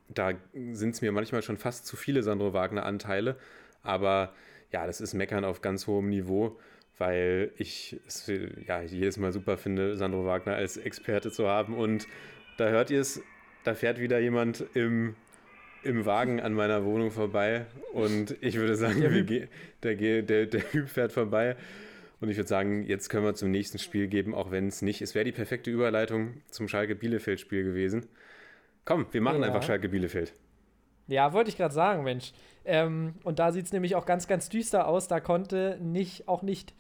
Da 0.09 0.33
sind 0.73 0.95
es 0.95 1.01
mir 1.03 1.13
manchmal 1.13 1.43
schon 1.43 1.57
fast 1.57 1.87
zu 1.87 1.97
viele 1.97 2.23
Sandro 2.23 2.53
Wagner-Anteile, 2.53 3.37
aber 3.83 4.33
ja, 4.71 4.87
das 4.87 5.01
ist 5.01 5.15
Meckern 5.15 5.45
auf 5.45 5.63
ganz 5.63 5.87
hohem 5.87 6.09
Niveau, 6.09 6.59
weil 6.99 7.51
ich 7.57 7.99
es 8.07 8.31
ja, 8.67 8.83
jedes 8.83 9.17
Mal 9.17 9.33
super 9.33 9.57
finde, 9.57 9.97
Sandro 9.97 10.25
Wagner 10.27 10.55
als 10.55 10.77
Experte 10.77 11.33
zu 11.33 11.49
haben 11.49 11.75
und 11.77 12.07
da 12.57 12.69
hört 12.69 12.91
ihr 12.91 13.01
es, 13.01 13.21
da 13.65 13.75
fährt 13.75 13.99
wieder 13.99 14.21
jemand 14.21 14.65
im 14.75 15.17
im 15.83 16.05
Wagen 16.07 16.41
an 16.41 16.53
meiner 16.55 16.85
Wohnung 16.85 17.11
vorbei 17.11 17.67
und 17.93 18.37
ich 18.41 18.57
würde 18.57 18.75
sagen, 18.77 19.01
Der 19.01 19.23
ge- 19.25 19.49
der, 19.83 20.23
der, 20.23 20.47
der 20.47 20.61
Hüb 20.73 20.89
fährt 20.89 21.13
vorbei 21.13 21.57
und 22.21 22.29
ich 22.29 22.37
würde 22.37 22.49
sagen, 22.49 22.85
jetzt 22.85 23.09
können 23.09 23.25
wir 23.25 23.35
zum 23.35 23.51
nächsten 23.51 23.79
Spiel 23.79 24.07
geben, 24.09 24.35
auch 24.35 24.51
wenn 24.51 24.69
es 24.69 24.83
nicht, 24.83 25.01
es 25.01 25.15
wäre 25.15 25.25
die 25.25 25.33
perfekte 25.33 25.71
Überleitung 25.71 26.35
zum 26.51 26.69
Schalke-Bielefeld-Spiel 26.69 27.65
gewesen. 27.65 28.07
Komm, 28.85 29.07
wir 29.11 29.21
machen 29.21 29.41
Ja. 29.41 29.47
einfach 29.49 29.63
Schalke-Bielefeld. 29.63 30.33
Ja, 31.07 31.33
wollte 31.33 31.51
ich 31.51 31.57
gerade 31.57 31.75
sagen, 31.75 32.05
Mensch. 32.05 32.33
Ähm, 32.65 33.15
und 33.25 33.39
da 33.39 33.53
sieht 33.53 33.65
es 33.65 33.73
nämlich 33.73 33.97
auch 33.97 34.07
ganz, 34.07 34.29
ganz 34.29 34.49
düster 34.49 34.87
aus. 34.87 35.09
Da 35.09 35.19
konnte 35.19 35.79
nicht, 35.81 36.29
auch 36.29 36.43
nicht 36.43 36.75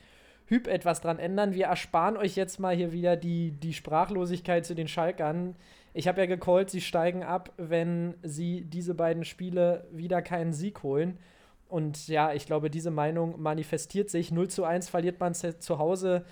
Hüb 0.46 0.66
etwas 0.68 1.00
dran 1.00 1.18
ändern. 1.18 1.54
Wir 1.54 1.66
ersparen 1.66 2.16
euch 2.16 2.36
jetzt 2.36 2.60
mal 2.60 2.74
hier 2.76 2.92
wieder 2.92 3.16
die, 3.16 3.52
die 3.52 3.72
Sprachlosigkeit 3.72 4.64
zu 4.66 4.74
den 4.74 4.88
Schalkern. 4.88 5.56
Ich 5.92 6.06
habe 6.06 6.20
ja 6.20 6.26
gecallt, 6.26 6.70
sie 6.70 6.80
steigen 6.80 7.22
ab, 7.22 7.52
wenn 7.56 8.14
sie 8.22 8.62
diese 8.62 8.94
beiden 8.94 9.24
Spiele 9.24 9.88
wieder 9.90 10.22
keinen 10.22 10.52
Sieg 10.52 10.82
holen. 10.82 11.18
und 11.68 12.08
ja, 12.08 12.32
ich 12.32 12.46
glaube, 12.46 12.68
diese 12.70 12.90
Meinung 12.90 13.40
manifestiert 13.40 14.10
sich. 14.10 14.32
0 14.32 14.48
zu 14.48 14.64
1 14.64 14.88
verliert 14.88 15.20
man 15.20 15.34
zu 15.34 15.78
Hause 15.78 16.24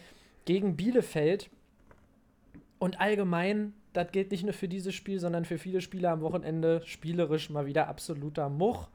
gegen 0.44 0.77
Bielefeld. 0.77 1.51
Und 2.79 3.01
allgemein, 3.01 3.73
das 3.92 4.11
gilt 4.12 4.31
nicht 4.31 4.44
nur 4.44 4.53
für 4.53 4.68
dieses 4.68 4.94
Spiel, 4.94 5.18
sondern 5.18 5.44
für 5.44 5.59
viele 5.59 5.81
Spieler 5.81 6.11
am 6.11 6.21
Wochenende 6.23 6.83
spielerisch 6.85 7.51
mal 7.51 7.66
wieder 7.66 7.88
absoluter 7.88 8.49
Much. 8.49 8.88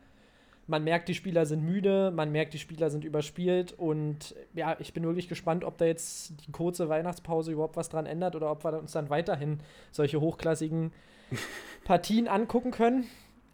Man 0.66 0.84
merkt, 0.84 1.10
die 1.10 1.16
Spieler 1.16 1.46
sind 1.46 1.64
müde, 1.64 2.12
man 2.12 2.32
merkt, 2.32 2.54
die 2.54 2.60
Spieler 2.60 2.90
sind 2.90 3.04
überspielt 3.04 3.74
und 3.74 4.36
ja, 4.54 4.78
ich 4.80 4.94
bin 4.94 5.04
wirklich 5.04 5.28
gespannt, 5.28 5.64
ob 5.66 5.78
da 5.78 5.86
jetzt 5.86 6.34
die 6.46 6.52
kurze 6.52 6.88
Weihnachtspause 6.88 7.52
überhaupt 7.52 7.76
was 7.76 7.90
dran 7.90 8.06
ändert 8.06 8.36
oder 8.36 8.50
ob 8.50 8.64
wir 8.64 8.80
uns 8.80 8.94
dann 8.94 9.10
weiterhin 9.10 9.60
solche 9.92 10.22
hochklassigen 10.22 10.94
Partien 11.84 12.28
angucken 12.28 12.72
können. 12.72 13.06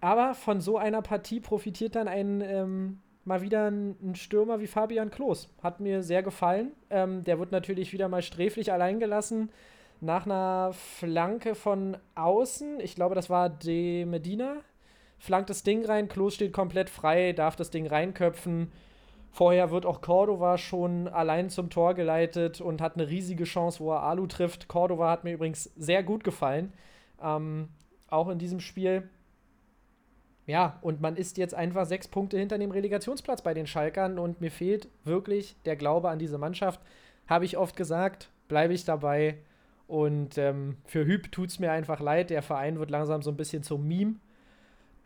Aber 0.02 0.34
von 0.34 0.62
so 0.62 0.78
einer 0.78 1.02
Partie 1.02 1.40
profitiert 1.40 1.96
dann 1.96 2.08
ein 2.08 2.42
ähm, 2.42 3.00
mal 3.26 3.42
wieder 3.42 3.70
ein, 3.70 4.16
Stürmer 4.16 4.60
wie 4.60 4.68
Fabian 4.68 5.12
Klos. 5.12 5.50
Hat 5.62 5.80
mir 5.80 6.04
sehr 6.04 6.24
gefallen. 6.24 6.72
Ähm, 6.90 7.24
der 7.24 7.40
wird 7.40 7.52
natürlich 7.52 7.94
wieder 7.94 8.10
mal 8.10 8.22
sträflich 8.22 8.72
allein 8.72 9.00
gelassen 9.00 9.50
nach 10.02 10.26
einer 10.26 10.72
Flanke 10.74 11.56
von 11.56 11.98
außen. 12.16 12.80
Ich 12.80 12.96
glaube, 12.96 13.16
das 13.16 13.30
war 13.30 13.50
De 13.50 14.06
Medina. 14.06 14.58
Flankt 15.20 15.50
das 15.50 15.64
Ding 15.64 15.86
rein, 15.86 16.08
Klos 16.08 16.36
steht 16.36 16.54
komplett 16.54 16.90
frei, 16.90 17.34
darf 17.34 17.56
das 17.56 17.70
Ding 17.70 17.86
reinköpfen. 17.86 18.72
Vorher 19.32 19.70
wird 19.70 19.86
auch 19.86 20.02
Cordova 20.02 20.58
schon 20.58 21.08
allein 21.08 21.50
zum 21.50 21.70
Tor 21.70 21.94
geleitet 21.94 22.62
und 22.62 22.82
hat 22.82 22.96
eine 22.96 23.10
riesige 23.10 23.44
Chance, 23.44 23.80
wo 23.80 23.92
er 23.92 24.04
Alu 24.04 24.26
trifft. 24.28 24.68
Cordova 24.68 25.12
hat 25.12 25.24
mir 25.24 25.34
übrigens 25.34 25.66
sehr 25.76 26.04
gut 26.04 26.24
gefallen. 26.24 26.74
Ähm, 27.22 27.70
auch 28.08 28.30
in 28.30 28.40
diesem 28.40 28.60
Spiel. 28.60 29.08
Ja, 30.48 30.80
und 30.82 31.00
man 31.00 31.16
ist 31.16 31.38
jetzt 31.38 31.54
einfach 31.54 31.86
sechs 31.86 32.08
Punkte 32.08 32.40
hinter 32.40 32.58
dem 32.58 32.72
Relegationsplatz 32.72 33.44
bei 33.44 33.54
den 33.54 33.68
Schalkern 33.68 34.18
und 34.18 34.42
mir 34.42 34.50
fehlt 34.50 34.88
wirklich 35.04 35.56
der 35.66 35.76
Glaube 35.76 36.10
an 36.10 36.18
diese 36.18 36.40
Mannschaft. 36.40 36.80
Habe 37.28 37.46
ich 37.46 37.58
oft 37.58 37.76
gesagt, 37.76 38.32
bleibe 38.48 38.74
ich 38.74 38.84
dabei. 38.84 39.38
Und 39.86 40.38
ähm, 40.40 40.78
für 40.86 41.06
Hüb 41.06 41.32
tut 41.32 41.50
es 41.50 41.60
mir 41.60 41.72
einfach 41.72 42.00
leid. 42.00 42.32
Der 42.32 42.42
Verein 42.42 42.80
wird 42.80 42.90
langsam 42.90 43.22
so 43.22 43.30
ein 43.30 43.38
bisschen 43.38 43.62
zum 43.62 43.88
Meme. 43.88 44.16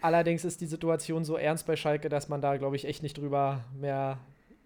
Allerdings 0.04 0.44
ist 0.44 0.60
die 0.60 0.66
Situation 0.66 1.24
so 1.24 1.38
ernst 1.38 1.66
bei 1.66 1.78
Schalke, 1.78 2.10
dass 2.10 2.28
man 2.28 2.42
da, 2.42 2.58
glaube 2.58 2.76
ich, 2.76 2.84
echt 2.84 3.04
nicht 3.04 3.18
drüber 3.18 3.64
mehr, 3.74 4.20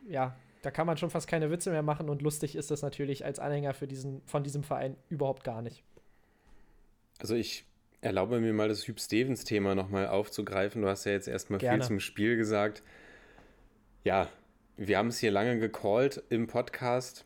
ja, 0.10 0.36
da 0.64 0.72
kann 0.72 0.88
man 0.88 0.98
schon 0.98 1.12
fast 1.12 1.28
keine 1.28 1.52
Witze 1.52 1.70
mehr 1.70 1.84
machen 1.84 2.10
und 2.10 2.24
lustig 2.24 2.56
ist 2.56 2.72
das 2.72 2.82
natürlich 2.82 3.24
als 3.24 3.38
Anhänger 3.38 3.76
für 3.76 3.86
diesen, 3.86 4.24
von 4.26 4.44
diesem 4.44 4.64
Verein 4.64 4.98
überhaupt 5.10 5.44
gar 5.44 5.62
nicht. 5.62 5.84
Also 7.20 7.36
ich 7.36 7.66
erlaube 8.02 8.40
mir 8.40 8.52
mal 8.52 8.68
das 8.68 8.88
Hüb 8.88 9.00
Stevens-Thema 9.00 9.76
nochmal 9.76 10.08
aufzugreifen. 10.08 10.82
Du 10.82 10.88
hast 10.88 11.06
ja 11.06 11.12
jetzt 11.12 11.28
erstmal 11.28 11.60
viel 11.60 11.84
zum 11.84 12.00
Spiel 12.00 12.36
gesagt. 12.36 12.82
Ja, 14.04 14.30
wir 14.76 14.98
haben 14.98 15.10
es 15.10 15.20
hier 15.20 15.30
lange 15.30 15.60
gecallt 15.60 16.24
im 16.30 16.48
Podcast, 16.48 17.26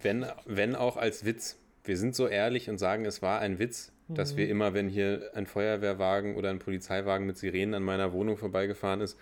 wenn, 0.00 0.26
wenn 0.44 0.74
auch 0.74 0.96
als 0.96 1.24
Witz. 1.24 1.56
Wir 1.84 1.96
sind 1.96 2.16
so 2.16 2.26
ehrlich 2.26 2.68
und 2.68 2.78
sagen, 2.78 3.04
es 3.04 3.22
war 3.22 3.38
ein 3.38 3.60
Witz. 3.60 3.92
Dass 4.14 4.36
wir 4.36 4.48
immer, 4.48 4.74
wenn 4.74 4.88
hier 4.88 5.30
ein 5.34 5.46
Feuerwehrwagen 5.46 6.36
oder 6.36 6.50
ein 6.50 6.58
Polizeiwagen 6.58 7.26
mit 7.26 7.36
Sirenen 7.36 7.74
an 7.74 7.82
meiner 7.82 8.12
Wohnung 8.12 8.36
vorbeigefahren 8.36 9.00
ist, 9.00 9.18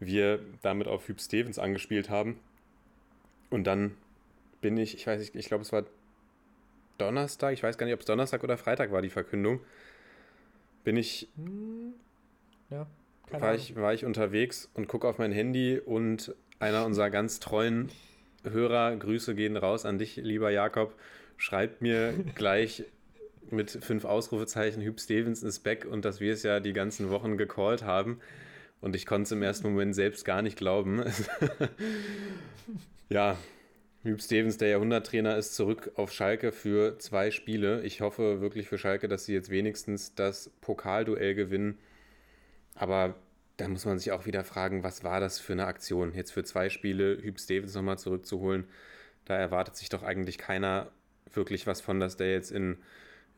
wir 0.00 0.40
damit 0.62 0.86
auf 0.86 1.08
Hüb 1.08 1.20
Stevens 1.20 1.58
angespielt 1.58 2.10
haben. 2.10 2.38
Und 3.50 3.66
dann 3.66 3.94
bin 4.60 4.76
ich, 4.76 4.94
ich 4.94 5.06
weiß 5.06 5.20
nicht, 5.20 5.34
ich 5.34 5.46
glaube, 5.46 5.62
es 5.62 5.72
war 5.72 5.84
Donnerstag, 6.98 7.52
ich 7.52 7.62
weiß 7.62 7.78
gar 7.78 7.86
nicht, 7.86 7.94
ob 7.94 8.00
es 8.00 8.06
Donnerstag 8.06 8.42
oder 8.44 8.58
Freitag 8.58 8.92
war, 8.92 9.02
die 9.02 9.10
Verkündung 9.10 9.60
bin 10.88 10.96
ich, 10.96 11.28
hm, 11.36 11.92
ja, 12.70 12.86
war, 13.30 13.54
ich 13.54 13.76
war 13.76 13.92
ich 13.92 14.06
unterwegs 14.06 14.70
und 14.72 14.88
gucke 14.88 15.06
auf 15.06 15.18
mein 15.18 15.32
Handy 15.32 15.78
und 15.78 16.34
einer 16.60 16.86
unserer 16.86 17.10
ganz 17.10 17.40
treuen 17.40 17.90
Hörer, 18.42 18.96
Grüße 18.96 19.34
gehen 19.34 19.58
raus 19.58 19.84
an 19.84 19.98
dich, 19.98 20.16
lieber 20.16 20.50
Jakob, 20.50 20.94
schreibt 21.36 21.82
mir 21.82 22.14
gleich 22.34 22.84
mit 23.52 23.70
fünf 23.70 24.04
Ausrufezeichen, 24.04 24.82
Hüb 24.82 25.00
Stevens 25.00 25.42
ist 25.42 25.60
back 25.60 25.84
und 25.84 26.04
dass 26.04 26.20
wir 26.20 26.32
es 26.32 26.42
ja 26.42 26.60
die 26.60 26.72
ganzen 26.72 27.10
Wochen 27.10 27.36
gecallt 27.36 27.82
haben. 27.82 28.20
Und 28.80 28.94
ich 28.94 29.06
konnte 29.06 29.24
es 29.24 29.32
im 29.32 29.42
ersten 29.42 29.68
Moment 29.70 29.94
selbst 29.94 30.24
gar 30.24 30.42
nicht 30.42 30.56
glauben. 30.56 31.02
ja, 33.08 33.36
Hüb 34.04 34.22
Stevens, 34.22 34.56
der 34.58 34.68
Jahrhunderttrainer, 34.68 35.36
ist 35.36 35.54
zurück 35.54 35.92
auf 35.96 36.12
Schalke 36.12 36.52
für 36.52 36.98
zwei 36.98 37.30
Spiele. 37.30 37.82
Ich 37.82 38.00
hoffe 38.00 38.40
wirklich 38.40 38.68
für 38.68 38.78
Schalke, 38.78 39.08
dass 39.08 39.24
sie 39.24 39.34
jetzt 39.34 39.50
wenigstens 39.50 40.14
das 40.14 40.50
Pokalduell 40.60 41.34
gewinnen. 41.34 41.78
Aber 42.74 43.16
da 43.56 43.66
muss 43.66 43.84
man 43.84 43.98
sich 43.98 44.12
auch 44.12 44.24
wieder 44.24 44.44
fragen, 44.44 44.84
was 44.84 45.02
war 45.02 45.18
das 45.18 45.40
für 45.40 45.54
eine 45.54 45.66
Aktion? 45.66 46.14
Jetzt 46.14 46.30
für 46.30 46.44
zwei 46.44 46.68
Spiele 46.68 47.18
Hüb 47.20 47.40
Stevens 47.40 47.74
nochmal 47.74 47.98
zurückzuholen. 47.98 48.68
Da 49.24 49.36
erwartet 49.36 49.76
sich 49.76 49.88
doch 49.88 50.04
eigentlich 50.04 50.38
keiner 50.38 50.92
wirklich 51.34 51.66
was 51.66 51.80
von, 51.80 51.98
dass 51.98 52.16
der 52.16 52.32
jetzt 52.32 52.52
in, 52.52 52.78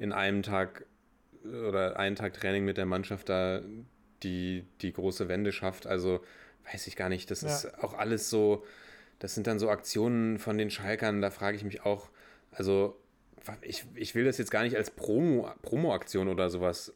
in 0.01 0.13
einem 0.13 0.43
Tag 0.43 0.87
oder 1.45 1.97
einen 1.97 2.17
Tag 2.17 2.35
Training 2.35 2.65
mit 2.65 2.77
der 2.77 2.87
Mannschaft 2.87 3.29
da 3.29 3.61
die, 4.25 4.65
die 4.81 4.93
große 4.93 5.29
Wende 5.29 5.53
schafft. 5.53 5.87
Also 5.87 6.25
weiß 6.73 6.89
ich 6.89 6.97
gar 6.97 7.09
nicht. 7.09 7.31
Das 7.31 7.43
ja. 7.43 7.49
ist 7.49 7.79
auch 7.79 7.95
alles 7.95 8.29
so 8.29 8.65
das 9.21 9.35
sind 9.35 9.47
dann 9.47 9.59
so 9.59 9.71
Aktionen 9.71 10.39
von 10.39 10.59
den 10.59 10.71
Schalkern, 10.71 11.21
da 11.21 11.31
frage 11.31 11.57
ich 11.57 11.63
mich 11.63 11.83
auch, 11.83 12.09
also 12.51 12.99
ich, 13.61 13.85
ich 13.95 14.15
will 14.15 14.25
das 14.25 14.39
jetzt 14.39 14.51
gar 14.51 14.65
nicht 14.65 14.77
als 14.77 14.91
Promo, 14.91 15.49
Promo-Aktion 15.63 16.29
oder 16.29 16.51
sowas 16.51 16.95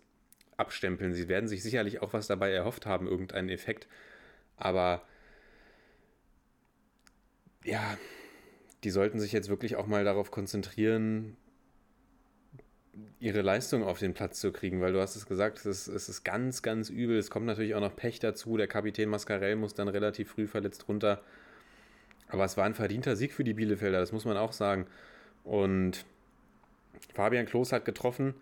abstempeln. 0.56 1.12
Sie 1.12 1.28
werden 1.28 1.48
sich 1.48 1.62
sicherlich 1.62 2.00
auch 2.02 2.12
was 2.12 2.26
dabei 2.26 2.50
erhofft 2.50 2.86
haben, 2.86 3.06
irgendeinen 3.06 3.50
Effekt. 3.50 3.86
Aber 4.56 5.02
ja, 7.62 7.98
die 8.84 8.90
sollten 8.90 9.20
sich 9.20 9.32
jetzt 9.32 9.50
wirklich 9.50 9.76
auch 9.76 9.86
mal 9.86 10.04
darauf 10.04 10.30
konzentrieren, 10.30 11.36
ihre 13.20 13.42
Leistung 13.42 13.82
auf 13.84 13.98
den 13.98 14.14
Platz 14.14 14.40
zu 14.40 14.52
kriegen, 14.52 14.80
weil 14.80 14.92
du 14.92 15.00
hast 15.00 15.16
es 15.16 15.26
gesagt, 15.26 15.58
es 15.58 15.66
ist, 15.66 15.88
es 15.88 16.08
ist 16.08 16.24
ganz, 16.24 16.62
ganz 16.62 16.90
übel. 16.90 17.18
Es 17.18 17.30
kommt 17.30 17.46
natürlich 17.46 17.74
auch 17.74 17.80
noch 17.80 17.96
Pech 17.96 18.20
dazu. 18.20 18.56
Der 18.56 18.66
Kapitän 18.66 19.08
Mascarell 19.08 19.56
muss 19.56 19.74
dann 19.74 19.88
relativ 19.88 20.30
früh 20.30 20.46
verletzt 20.46 20.88
runter. 20.88 21.22
Aber 22.28 22.44
es 22.44 22.56
war 22.56 22.64
ein 22.64 22.74
verdienter 22.74 23.16
Sieg 23.16 23.32
für 23.32 23.44
die 23.44 23.54
Bielefelder, 23.54 24.00
das 24.00 24.12
muss 24.12 24.24
man 24.24 24.36
auch 24.36 24.52
sagen. 24.52 24.86
Und 25.44 26.04
Fabian 27.14 27.46
Klos 27.46 27.72
hat 27.72 27.84
getroffen 27.84 28.34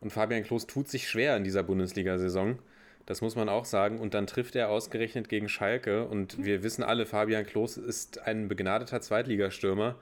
und 0.00 0.10
Fabian 0.10 0.42
Klos 0.42 0.66
tut 0.66 0.88
sich 0.88 1.08
schwer 1.08 1.36
in 1.36 1.44
dieser 1.44 1.62
Bundesliga-Saison. 1.62 2.58
Das 3.06 3.20
muss 3.20 3.36
man 3.36 3.48
auch 3.48 3.64
sagen. 3.64 3.98
Und 3.98 4.14
dann 4.14 4.26
trifft 4.26 4.56
er 4.56 4.70
ausgerechnet 4.70 5.28
gegen 5.28 5.48
Schalke. 5.48 6.06
Und 6.06 6.42
wir 6.42 6.62
wissen 6.62 6.82
alle, 6.82 7.06
Fabian 7.06 7.44
Klos 7.44 7.76
ist 7.76 8.20
ein 8.20 8.48
begnadeter 8.48 9.00
Zweitligastürmer. 9.00 9.96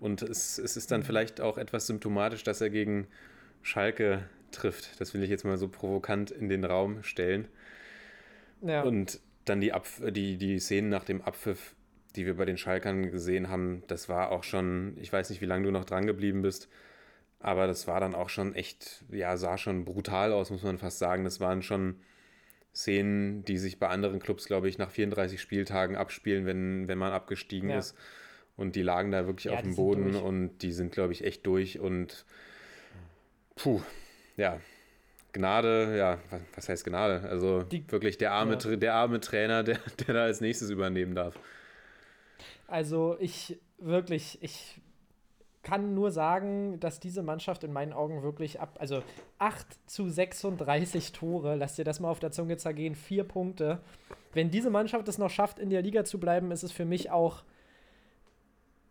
Und 0.00 0.22
es, 0.22 0.58
es 0.58 0.76
ist 0.76 0.90
dann 0.90 1.02
vielleicht 1.02 1.40
auch 1.40 1.58
etwas 1.58 1.86
symptomatisch, 1.86 2.44
dass 2.44 2.60
er 2.60 2.70
gegen 2.70 3.06
Schalke 3.62 4.28
trifft. 4.50 5.00
Das 5.00 5.14
will 5.14 5.22
ich 5.22 5.30
jetzt 5.30 5.44
mal 5.44 5.56
so 5.56 5.68
provokant 5.68 6.30
in 6.30 6.48
den 6.48 6.64
Raum 6.64 7.02
stellen. 7.02 7.48
Ja. 8.60 8.82
Und 8.82 9.20
dann 9.44 9.60
die, 9.60 9.72
Ab 9.72 9.86
die, 10.10 10.36
die 10.36 10.58
Szenen 10.58 10.88
nach 10.88 11.04
dem 11.04 11.22
Abpfiff 11.22 11.74
die 12.16 12.26
wir 12.26 12.36
bei 12.36 12.44
den 12.44 12.56
Schalkern 12.56 13.10
gesehen 13.10 13.48
haben, 13.48 13.82
das 13.88 14.08
war 14.08 14.30
auch 14.30 14.44
schon, 14.44 14.96
ich 15.00 15.12
weiß 15.12 15.30
nicht, 15.30 15.40
wie 15.40 15.46
lange 15.46 15.64
du 15.64 15.72
noch 15.72 15.84
dran 15.84 16.06
geblieben 16.06 16.42
bist, 16.42 16.68
aber 17.40 17.66
das 17.66 17.86
war 17.86 18.00
dann 18.00 18.14
auch 18.14 18.28
schon 18.28 18.54
echt, 18.54 19.04
ja, 19.10 19.36
sah 19.36 19.58
schon 19.58 19.84
brutal 19.84 20.32
aus, 20.32 20.50
muss 20.50 20.62
man 20.62 20.78
fast 20.78 20.98
sagen. 20.98 21.24
Das 21.24 21.40
waren 21.40 21.62
schon 21.62 21.96
Szenen, 22.74 23.44
die 23.44 23.58
sich 23.58 23.78
bei 23.78 23.88
anderen 23.88 24.18
Clubs, 24.18 24.46
glaube 24.46 24.68
ich, 24.68 24.78
nach 24.78 24.90
34 24.90 25.40
Spieltagen 25.40 25.96
abspielen, 25.96 26.46
wenn, 26.46 26.88
wenn 26.88 26.98
man 26.98 27.12
abgestiegen 27.12 27.68
ja. 27.68 27.78
ist. 27.78 27.96
Und 28.56 28.76
die 28.76 28.82
lagen 28.82 29.10
da 29.10 29.26
wirklich 29.26 29.46
ja, 29.46 29.54
auf 29.54 29.62
dem 29.62 29.74
Boden 29.74 30.14
und 30.14 30.58
die 30.58 30.72
sind, 30.72 30.92
glaube 30.92 31.12
ich, 31.12 31.24
echt 31.24 31.44
durch 31.46 31.80
und 31.80 32.24
puh, 33.56 33.80
ja, 34.36 34.60
Gnade, 35.32 35.96
ja, 35.98 36.18
was 36.54 36.68
heißt 36.68 36.84
Gnade? 36.84 37.28
Also 37.28 37.62
die, 37.62 37.90
wirklich 37.90 38.18
der 38.18 38.32
arme, 38.32 38.56
ja. 38.62 38.76
der 38.76 38.94
arme 38.94 39.20
Trainer, 39.20 39.64
der, 39.64 39.78
der 40.06 40.14
da 40.14 40.22
als 40.24 40.40
nächstes 40.40 40.70
übernehmen 40.70 41.14
darf. 41.14 41.38
Also 42.68 43.16
ich 43.18 43.58
wirklich, 43.78 44.38
ich 44.42 44.80
kann 45.62 45.94
nur 45.94 46.12
sagen, 46.12 46.78
dass 46.78 47.00
diese 47.00 47.22
Mannschaft 47.22 47.64
in 47.64 47.72
meinen 47.72 47.92
Augen 47.92 48.22
wirklich 48.22 48.60
ab, 48.60 48.76
also 48.78 49.02
8 49.38 49.66
zu 49.90 50.08
36 50.08 51.12
Tore, 51.12 51.56
lass 51.56 51.74
dir 51.74 51.84
das 51.84 52.00
mal 52.00 52.10
auf 52.10 52.20
der 52.20 52.30
Zunge 52.30 52.56
zergehen, 52.56 52.94
vier 52.94 53.24
Punkte. 53.24 53.80
Wenn 54.32 54.50
diese 54.50 54.70
Mannschaft 54.70 55.08
es 55.08 55.18
noch 55.18 55.30
schafft, 55.30 55.58
in 55.58 55.70
der 55.70 55.82
Liga 55.82 56.04
zu 56.04 56.20
bleiben, 56.20 56.52
ist 56.52 56.62
es 56.62 56.70
für 56.70 56.84
mich 56.84 57.10
auch 57.10 57.42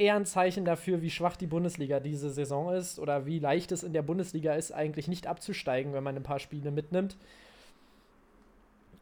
eher 0.03 0.15
ein 0.15 0.25
Zeichen 0.25 0.65
dafür, 0.65 1.01
wie 1.01 1.09
schwach 1.09 1.35
die 1.35 1.47
Bundesliga 1.47 1.99
diese 1.99 2.29
Saison 2.29 2.73
ist 2.73 2.99
oder 2.99 3.25
wie 3.25 3.39
leicht 3.39 3.71
es 3.71 3.83
in 3.83 3.93
der 3.93 4.01
Bundesliga 4.01 4.53
ist, 4.53 4.71
eigentlich 4.71 5.07
nicht 5.07 5.27
abzusteigen, 5.27 5.93
wenn 5.93 6.03
man 6.03 6.15
ein 6.15 6.23
paar 6.23 6.39
Spiele 6.39 6.71
mitnimmt. 6.71 7.17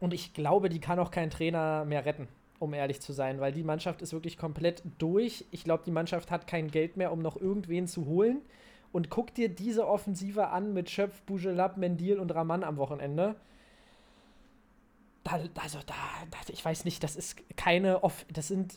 Und 0.00 0.14
ich 0.14 0.34
glaube, 0.34 0.68
die 0.68 0.80
kann 0.80 0.98
auch 0.98 1.10
kein 1.10 1.30
Trainer 1.30 1.84
mehr 1.84 2.04
retten 2.04 2.28
um 2.62 2.74
ehrlich 2.74 3.00
zu 3.00 3.12
sein, 3.12 3.40
weil 3.40 3.50
die 3.50 3.64
Mannschaft 3.64 4.02
ist 4.02 4.12
wirklich 4.12 4.38
komplett 4.38 4.84
durch. 4.98 5.44
Ich 5.50 5.64
glaube, 5.64 5.82
die 5.84 5.90
Mannschaft 5.90 6.30
hat 6.30 6.46
kein 6.46 6.70
Geld 6.70 6.96
mehr, 6.96 7.10
um 7.10 7.18
noch 7.18 7.36
irgendwen 7.36 7.88
zu 7.88 8.06
holen. 8.06 8.40
Und 8.92 9.10
guck 9.10 9.34
dir 9.34 9.48
diese 9.48 9.88
Offensive 9.88 10.46
an 10.46 10.72
mit 10.72 10.88
Schöpf, 10.88 11.22
Bujelab, 11.22 11.76
Mendil 11.76 12.20
und 12.20 12.32
Raman 12.32 12.62
am 12.62 12.76
Wochenende. 12.76 13.34
Da 15.24 15.40
also 15.60 15.80
da, 15.84 15.94
da, 16.30 16.38
ich 16.52 16.64
weiß 16.64 16.84
nicht, 16.84 17.02
das 17.02 17.16
ist 17.16 17.36
keine, 17.56 18.04
Off 18.04 18.24
das 18.32 18.46
sind 18.46 18.74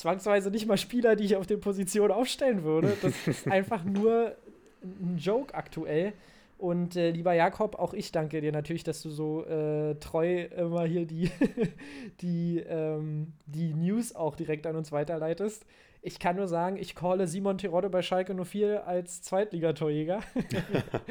zwangsweise 0.00 0.50
nicht 0.50 0.66
mal 0.66 0.76
Spieler, 0.76 1.16
die 1.16 1.24
ich 1.24 1.36
auf 1.36 1.46
den 1.46 1.60
Positionen 1.60 2.12
aufstellen 2.12 2.64
würde. 2.64 2.96
Das 3.02 3.26
ist 3.26 3.46
einfach 3.50 3.84
nur 3.84 4.34
ein 4.82 5.18
Joke 5.18 5.54
aktuell. 5.54 6.12
Und 6.58 6.94
äh, 6.94 7.10
lieber 7.10 7.32
Jakob, 7.32 7.78
auch 7.78 7.94
ich 7.94 8.12
danke 8.12 8.40
dir 8.42 8.52
natürlich, 8.52 8.84
dass 8.84 9.00
du 9.00 9.08
so 9.08 9.46
äh, 9.46 9.94
treu 9.94 10.42
immer 10.42 10.84
hier 10.84 11.06
die, 11.06 11.30
die, 12.20 12.58
ähm, 12.58 13.32
die 13.46 13.72
News 13.72 14.14
auch 14.14 14.36
direkt 14.36 14.66
an 14.66 14.76
uns 14.76 14.92
weiterleitest. 14.92 15.64
Ich 16.02 16.18
kann 16.18 16.36
nur 16.36 16.48
sagen, 16.48 16.76
ich 16.76 16.94
calle 16.94 17.26
Simon 17.26 17.58
Terodde 17.58 17.88
bei 17.88 18.02
Schalke 18.02 18.34
04 18.34 18.86
als 18.86 19.22
Zweitligatorjäger. 19.22 20.20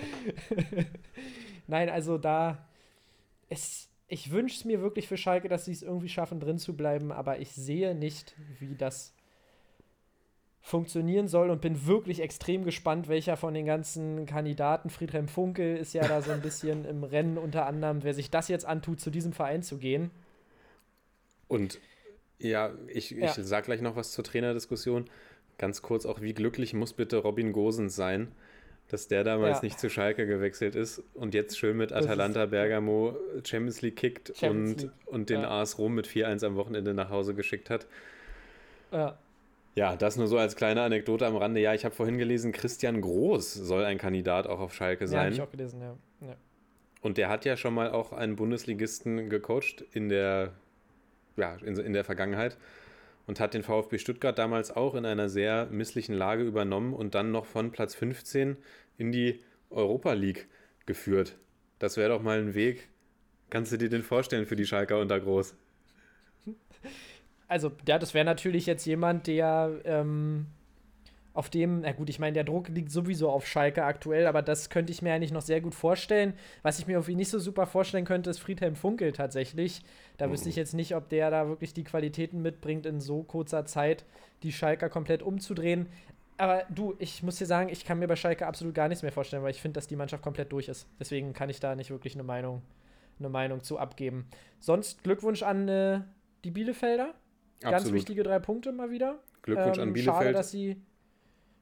Nein, 1.67 1.89
also 1.89 2.17
da, 2.17 2.67
es, 3.49 3.88
ich 4.09 4.31
wünsche 4.31 4.55
es 4.55 4.65
mir 4.65 4.81
wirklich 4.81 5.07
für 5.07 5.17
Schalke, 5.17 5.47
dass 5.47 5.65
sie 5.65 5.71
es 5.71 5.83
irgendwie 5.83 6.09
schaffen, 6.09 6.39
drin 6.39 6.57
zu 6.57 6.75
bleiben, 6.75 7.11
aber 7.11 7.39
ich 7.39 7.51
sehe 7.51 7.95
nicht, 7.95 8.35
wie 8.59 8.75
das 8.75 9.13
funktionieren 10.61 11.27
soll 11.27 11.49
und 11.49 11.61
bin 11.61 11.87
wirklich 11.87 12.19
extrem 12.19 12.65
gespannt, 12.65 13.07
welcher 13.07 13.37
von 13.37 13.53
den 13.53 13.65
ganzen 13.65 14.25
Kandidaten, 14.25 14.89
Friedhelm 14.89 15.27
Funkel 15.27 15.77
ist 15.77 15.93
ja 15.93 16.07
da 16.07 16.21
so 16.21 16.31
ein 16.31 16.41
bisschen 16.41 16.85
im 16.85 17.03
Rennen 17.03 17.37
unter 17.37 17.65
anderem, 17.65 18.03
wer 18.03 18.13
sich 18.13 18.29
das 18.29 18.49
jetzt 18.49 18.65
antut, 18.65 18.99
zu 18.99 19.09
diesem 19.09 19.31
Verein 19.31 19.63
zu 19.63 19.77
gehen. 19.77 20.11
Und 21.47 21.79
ja, 22.39 22.73
ich, 22.87 23.11
ich 23.11 23.19
ja. 23.19 23.33
sag 23.33 23.65
gleich 23.65 23.81
noch 23.81 23.95
was 23.95 24.11
zur 24.11 24.23
Trainerdiskussion. 24.23 25.05
Ganz 25.57 25.81
kurz 25.81 26.05
auch, 26.05 26.21
wie 26.21 26.33
glücklich 26.33 26.73
muss 26.73 26.93
bitte 26.93 27.17
Robin 27.17 27.51
Gosens 27.51 27.95
sein, 27.95 28.31
dass 28.89 29.08
der 29.08 29.23
damals 29.23 29.60
ja. 29.60 29.63
nicht 29.63 29.80
zu 29.80 29.89
Schalke 29.89 30.25
gewechselt 30.28 30.75
ist 30.75 31.02
und 31.13 31.34
jetzt 31.34 31.58
schön 31.58 31.78
mit 31.78 31.93
Atalanta 31.93 32.47
Bergamo 32.47 33.15
Champions 33.45 33.82
League 33.82 33.95
kickt 33.95 34.34
Champions 34.36 34.71
und, 34.71 34.82
League. 34.82 34.91
und 35.06 35.30
den 35.30 35.41
ja. 35.41 35.62
AS 35.62 35.78
Rom 35.78 35.95
mit 35.95 36.08
4-1 36.08 36.45
am 36.45 36.56
Wochenende 36.56 36.93
nach 36.93 37.10
Hause 37.10 37.34
geschickt 37.36 37.69
hat. 37.69 37.88
Ja. 38.91 39.17
Ja, 39.75 39.95
das 39.95 40.17
nur 40.17 40.28
so 40.28 40.38
als 40.38 40.56
kleine 40.56 40.82
Anekdote 40.82 41.25
am 41.25 41.38
Rande. 41.38 41.62
Ja, 41.62 41.73
ich 41.73 41.86
habe 41.86 41.95
vorhin 41.95 42.17
gelesen, 42.17 42.52
Christian 42.52 42.99
Groß 42.99 43.54
soll 43.54 43.86
ein 43.86 43.97
Kandidat 43.97 44.47
auch 44.47 44.60
auf 44.60 44.73
Schalke 44.73 45.08
sein. 45.08 45.17
Ja, 45.17 45.23
habe 45.23 45.34
ich 45.36 45.41
auch 45.41 45.52
gelesen, 45.52 45.82
ja. 45.82 45.95
ja. 46.28 46.36
Und 47.02 47.17
der 47.17 47.30
hat 47.30 47.45
ja 47.45 47.56
schon 47.56 47.75
mal 47.75 47.91
auch 47.91 48.12
einen 48.12 48.36
Bundesligisten 48.36 49.30
gecoacht 49.30 49.86
in 49.93 50.10
der, 50.10 50.52
ja, 51.38 51.56
in, 51.63 51.78
in 51.78 51.93
der 51.93 52.04
Vergangenheit 52.04 52.58
und 53.29 53.39
hat 53.39 53.53
den 53.53 53.61
VfB 53.61 53.99
Stuttgart 53.99 54.39
damals 54.39 54.75
auch 54.75 54.95
in 54.95 55.05
einer 55.05 55.29
sehr 55.29 55.67
misslichen 55.67 56.15
Lage 56.15 56.41
übernommen 56.41 56.95
und 56.95 57.13
dann 57.13 57.31
noch 57.31 57.45
von 57.45 57.71
Platz 57.71 57.93
15 57.93 58.57
in 58.97 59.11
die 59.11 59.39
Europa 59.69 60.13
League 60.13 60.47
geführt. 60.87 61.37
Das 61.77 61.95
wäre 61.95 62.09
doch 62.09 62.23
mal 62.23 62.39
ein 62.39 62.55
Weg. 62.55 62.89
Kannst 63.51 63.71
du 63.71 63.77
dir 63.77 63.87
den 63.87 64.01
vorstellen 64.01 64.47
für 64.47 64.55
die 64.55 64.65
Schalker 64.65 64.99
unter 64.99 65.19
Groß? 65.19 65.53
also, 67.47 67.71
ja, 67.87 67.99
das 67.99 68.15
wäre 68.15 68.25
natürlich 68.25 68.65
jetzt 68.65 68.85
jemand, 68.85 69.27
der 69.27 69.79
ähm, 69.83 70.47
auf 71.39 71.49
dem, 71.49 71.80
na 71.80 71.93
gut, 71.93 72.10
ich 72.10 72.19
meine, 72.19 72.34
der 72.34 72.43
Druck 72.43 72.67
liegt 72.67 72.91
sowieso 72.91 73.30
auf 73.30 73.47
Schalke 73.47 73.86
aktuell, 73.86 74.28
aber 74.28 74.41
das 74.41 74.69
könnte 74.69 74.91
ich 74.91 75.02
mir 75.02 75.13
eigentlich 75.13 75.32
noch 75.32 75.41
sehr 75.41 75.62
gut 75.62 75.73
vorstellen. 75.73 76.34
Was 76.63 76.80
ich 76.80 76.88
mir 76.88 76.99
auf 76.99 77.08
ihn 77.08 77.15
nicht 77.15 77.30
so 77.30 77.39
super 77.39 77.65
vorstellen 77.65 78.04
könnte, 78.04 78.30
ist 78.30 78.39
Friedhelm 78.39 78.75
Funkel 78.75 79.13
tatsächlich. 79.13 79.82
Da 80.17 80.28
mhm. 80.28 80.34
wüsste 80.34 80.49
ich 80.49 80.58
jetzt 80.58 80.73
nicht, 80.73 80.97
ob 80.97 81.08
der 81.08 81.32
da 81.32 81.47
wirklich 81.47 81.73
die 81.73 81.86
Qualitäten 81.86 82.41
mitbringt, 82.41 82.86
in 82.86 82.99
so 82.99 83.23
kurzer 83.23 83.63
Zeit 83.63 84.04
die 84.43 84.52
Schalker 84.52 84.89
komplett 84.89 85.23
umzudrehen. 85.23 85.88
Aber 86.36 86.65
du, 86.67 86.95
ich 86.99 87.23
muss 87.23 87.38
dir 87.38 87.45
sagen, 87.45 87.69
ich 87.69 87.86
kann 87.86 87.99
mir 87.99 88.08
bei 88.10 88.17
Schalke 88.17 88.45
absolut 88.45 88.75
gar 88.75 88.89
nichts 88.89 89.02
mehr 89.02 89.13
vorstellen, 89.13 89.41
weil 89.41 89.52
ich 89.52 89.62
finde, 89.62 89.75
dass 89.75 89.88
die 89.88 89.95
Mannschaft 89.95 90.21
komplett 90.21 90.52
durch 90.52 90.67
ist. 90.67 90.89
Deswegen 90.99 91.32
kann 91.32 91.49
ich 91.49 91.62
da 91.62 91.73
nicht 91.73 91.89
wirklich 91.89 92.15
eine 92.15 92.23
Meinung, 92.23 92.63
eine 93.17 93.30
Meinung 93.30 93.63
zu 93.63 93.80
abgeben. 93.80 94.28
Sonst 94.60 95.06
Glückwunsch 95.06 95.41
an 95.43 95.69
äh, 95.69 96.02
die 96.43 96.52
Bielefelder. 96.52 97.13
Absolut. 97.63 97.71
Ganz 97.71 97.91
wichtige 97.93 98.23
drei 98.23 98.39
Punkte 98.39 98.73
mal 98.73 98.91
wieder. 98.91 99.19
Glückwunsch 99.41 99.78
ähm, 99.78 99.84
an 99.84 99.93
Bielefeld. 99.93 100.17
Schade, 100.17 100.34
dass 100.34 100.52
sie. 100.52 100.82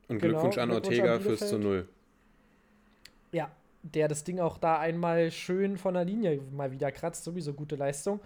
Und 0.08 0.20
Glückwunsch 0.20 0.56
genau, 0.56 0.64
an 0.64 0.82
Glückwunsch 0.82 1.00
Ortega 1.00 1.16
an 1.16 1.22
fürs 1.22 1.50
zu 1.50 1.60
Null. 1.60 1.88
Ja, 3.32 3.52
der 3.84 4.08
das 4.08 4.24
Ding 4.24 4.40
auch 4.40 4.58
da 4.58 4.80
einmal 4.80 5.32
schön 5.32 5.78
von 5.78 5.94
der 5.94 6.06
Linie 6.06 6.40
mal 6.52 6.72
wieder 6.72 6.92
kratzt. 6.92 7.24
Sowieso 7.24 7.54
gute 7.54 7.76
Leistung. 7.76 8.20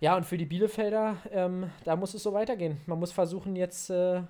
Ja, 0.00 0.16
und 0.16 0.24
für 0.24 0.38
die 0.38 0.46
Bielefelder, 0.46 1.18
ähm, 1.30 1.70
da 1.84 1.94
muss 1.94 2.14
es 2.14 2.22
so 2.22 2.32
weitergehen. 2.32 2.78
Man 2.86 2.98
muss 2.98 3.12
versuchen, 3.12 3.54
jetzt 3.54 3.90
äh, 3.90 4.22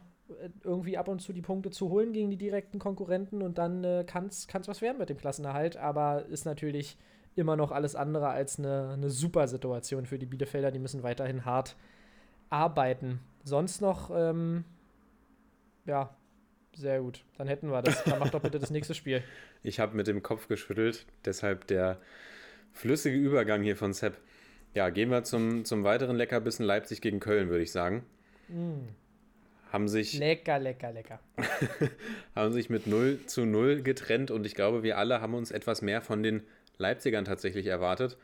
irgendwie 0.64 0.98
ab 0.98 1.08
und 1.08 1.20
zu 1.20 1.32
die 1.32 1.42
Punkte 1.42 1.70
zu 1.70 1.90
holen 1.90 2.12
gegen 2.12 2.30
die 2.30 2.36
direkten 2.36 2.78
Konkurrenten 2.78 3.40
und 3.42 3.58
dann 3.58 3.84
äh, 3.84 4.04
kann 4.04 4.26
es 4.26 4.48
was 4.66 4.80
werden 4.80 4.98
mit 4.98 5.10
dem 5.10 5.16
Klassenerhalt. 5.16 5.76
Aber 5.76 6.24
ist 6.26 6.44
natürlich 6.44 6.96
immer 7.36 7.56
noch 7.56 7.70
alles 7.70 7.94
andere 7.94 8.28
als 8.28 8.58
eine, 8.58 8.90
eine 8.94 9.10
super 9.10 9.46
Situation 9.46 10.06
für 10.06 10.18
die 10.18 10.26
Bielefelder. 10.26 10.72
Die 10.72 10.80
müssen 10.80 11.02
weiterhin 11.04 11.44
hart 11.44 11.76
arbeiten. 12.48 13.20
Sonst 13.44 13.80
noch, 13.80 14.10
ähm, 14.12 14.64
ja, 15.86 16.10
sehr 16.74 17.00
gut. 17.00 17.24
Dann 17.38 17.48
hätten 17.48 17.70
wir 17.70 17.82
das. 17.82 18.04
Dann 18.04 18.18
mach 18.18 18.30
doch 18.30 18.40
bitte 18.40 18.58
das 18.58 18.70
nächste 18.70 18.94
Spiel. 18.94 19.22
Ich 19.62 19.78
habe 19.78 19.94
mit 19.94 20.06
dem 20.06 20.22
Kopf 20.22 20.48
geschüttelt, 20.48 21.04
deshalb 21.26 21.66
der 21.66 22.00
flüssige 22.72 23.16
Übergang 23.16 23.62
hier 23.62 23.76
von 23.76 23.92
Sepp. 23.92 24.16
Ja, 24.74 24.88
gehen 24.88 25.10
wir 25.10 25.22
zum, 25.22 25.66
zum 25.66 25.84
weiteren 25.84 26.16
Leckerbissen 26.16 26.64
Leipzig 26.64 27.02
gegen 27.02 27.20
Köln, 27.20 27.50
würde 27.50 27.62
ich 27.62 27.72
sagen. 27.72 28.06
Mm. 28.48 28.88
Haben 29.70 29.86
sich. 29.86 30.18
Lecker, 30.18 30.58
lecker, 30.58 30.92
lecker. 30.92 31.20
haben 32.34 32.52
sich 32.52 32.70
mit 32.70 32.86
0 32.86 33.20
zu 33.26 33.44
0 33.44 33.82
getrennt 33.82 34.30
und 34.30 34.46
ich 34.46 34.54
glaube, 34.54 34.82
wir 34.82 34.96
alle 34.96 35.20
haben 35.20 35.34
uns 35.34 35.50
etwas 35.50 35.82
mehr 35.82 36.00
von 36.00 36.22
den 36.22 36.42
Leipzigern 36.78 37.24
tatsächlich 37.24 37.66
erwartet, 37.66 38.16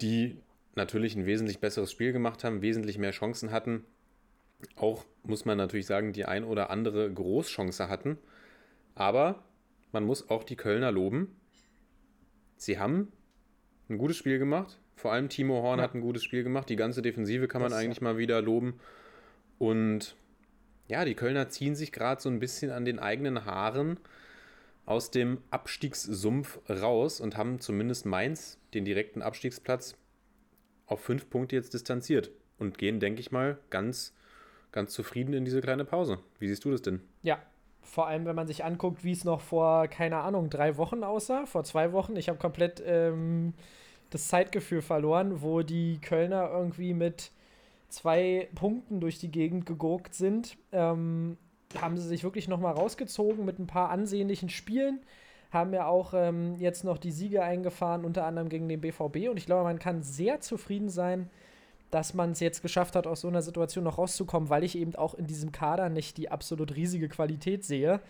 die 0.00 0.36
natürlich 0.76 1.16
ein 1.16 1.26
wesentlich 1.26 1.58
besseres 1.58 1.90
Spiel 1.90 2.12
gemacht 2.12 2.44
haben, 2.44 2.62
wesentlich 2.62 2.98
mehr 2.98 3.10
Chancen 3.10 3.50
hatten. 3.50 3.84
Auch 4.76 5.04
muss 5.22 5.44
man 5.44 5.58
natürlich 5.58 5.86
sagen, 5.86 6.12
die 6.12 6.24
ein 6.24 6.44
oder 6.44 6.70
andere 6.70 7.12
Großchance 7.12 7.88
hatten. 7.88 8.18
Aber 8.94 9.44
man 9.92 10.04
muss 10.04 10.30
auch 10.30 10.44
die 10.44 10.56
Kölner 10.56 10.92
loben. 10.92 11.36
Sie 12.56 12.78
haben 12.78 13.12
ein 13.88 13.98
gutes 13.98 14.16
Spiel 14.16 14.38
gemacht. 14.38 14.78
Vor 14.96 15.12
allem 15.12 15.28
Timo 15.28 15.62
Horn 15.62 15.78
ja. 15.78 15.84
hat 15.84 15.94
ein 15.94 16.00
gutes 16.00 16.22
Spiel 16.22 16.44
gemacht. 16.44 16.68
Die 16.68 16.76
ganze 16.76 17.02
Defensive 17.02 17.48
kann 17.48 17.60
man 17.60 17.70
das 17.70 17.80
eigentlich 17.80 17.98
ja. 17.98 18.04
mal 18.04 18.18
wieder 18.18 18.40
loben. 18.40 18.80
Und 19.58 20.16
ja, 20.88 21.04
die 21.04 21.14
Kölner 21.14 21.48
ziehen 21.48 21.74
sich 21.74 21.92
gerade 21.92 22.20
so 22.20 22.28
ein 22.28 22.40
bisschen 22.40 22.70
an 22.70 22.84
den 22.84 22.98
eigenen 22.98 23.44
Haaren 23.44 23.98
aus 24.86 25.10
dem 25.10 25.38
Abstiegssumpf 25.50 26.58
raus 26.68 27.20
und 27.20 27.36
haben 27.36 27.60
zumindest 27.60 28.04
Mainz, 28.04 28.58
den 28.74 28.84
direkten 28.84 29.22
Abstiegsplatz, 29.22 29.96
auf 30.86 31.00
fünf 31.00 31.30
Punkte 31.30 31.56
jetzt 31.56 31.72
distanziert 31.72 32.30
und 32.58 32.76
gehen, 32.76 33.00
denke 33.00 33.20
ich 33.20 33.32
mal, 33.32 33.58
ganz, 33.70 34.14
ganz 34.74 34.92
zufrieden 34.92 35.32
in 35.32 35.44
diese 35.44 35.60
kleine 35.60 35.84
Pause. 35.84 36.18
Wie 36.38 36.48
siehst 36.48 36.64
du 36.64 36.70
das 36.72 36.82
denn? 36.82 37.00
Ja, 37.22 37.38
vor 37.80 38.08
allem, 38.08 38.26
wenn 38.26 38.34
man 38.34 38.48
sich 38.48 38.64
anguckt, 38.64 39.04
wie 39.04 39.12
es 39.12 39.24
noch 39.24 39.40
vor, 39.40 39.86
keine 39.86 40.16
Ahnung, 40.16 40.50
drei 40.50 40.76
Wochen 40.76 41.04
aussah, 41.04 41.46
vor 41.46 41.62
zwei 41.64 41.92
Wochen. 41.92 42.16
Ich 42.16 42.28
habe 42.28 42.38
komplett 42.38 42.82
ähm, 42.84 43.54
das 44.10 44.28
Zeitgefühl 44.28 44.82
verloren, 44.82 45.42
wo 45.42 45.62
die 45.62 46.00
Kölner 46.00 46.50
irgendwie 46.50 46.92
mit 46.92 47.30
zwei 47.88 48.48
Punkten 48.56 49.00
durch 49.00 49.18
die 49.18 49.30
Gegend 49.30 49.64
gegurkt 49.64 50.14
sind. 50.14 50.56
Ähm, 50.72 51.38
haben 51.80 51.96
sie 51.96 52.08
sich 52.08 52.24
wirklich 52.24 52.48
nochmal 52.48 52.74
rausgezogen 52.74 53.44
mit 53.44 53.60
ein 53.60 53.68
paar 53.68 53.90
ansehnlichen 53.90 54.48
Spielen. 54.48 55.00
Haben 55.52 55.72
ja 55.72 55.86
auch 55.86 56.14
ähm, 56.14 56.56
jetzt 56.56 56.82
noch 56.82 56.98
die 56.98 57.12
Siege 57.12 57.44
eingefahren, 57.44 58.04
unter 58.04 58.26
anderem 58.26 58.48
gegen 58.48 58.68
den 58.68 58.80
BVB. 58.80 59.28
Und 59.30 59.36
ich 59.36 59.46
glaube, 59.46 59.62
man 59.62 59.78
kann 59.78 60.02
sehr 60.02 60.40
zufrieden 60.40 60.88
sein, 60.88 61.30
dass 61.94 62.12
man 62.12 62.32
es 62.32 62.40
jetzt 62.40 62.60
geschafft 62.60 62.96
hat, 62.96 63.06
aus 63.06 63.20
so 63.20 63.28
einer 63.28 63.40
Situation 63.40 63.84
noch 63.84 63.98
rauszukommen, 63.98 64.50
weil 64.50 64.64
ich 64.64 64.76
eben 64.76 64.96
auch 64.96 65.14
in 65.14 65.28
diesem 65.28 65.52
Kader 65.52 65.88
nicht 65.88 66.16
die 66.16 66.28
absolut 66.28 66.74
riesige 66.74 67.08
Qualität 67.08 67.64
sehe. 67.64 68.00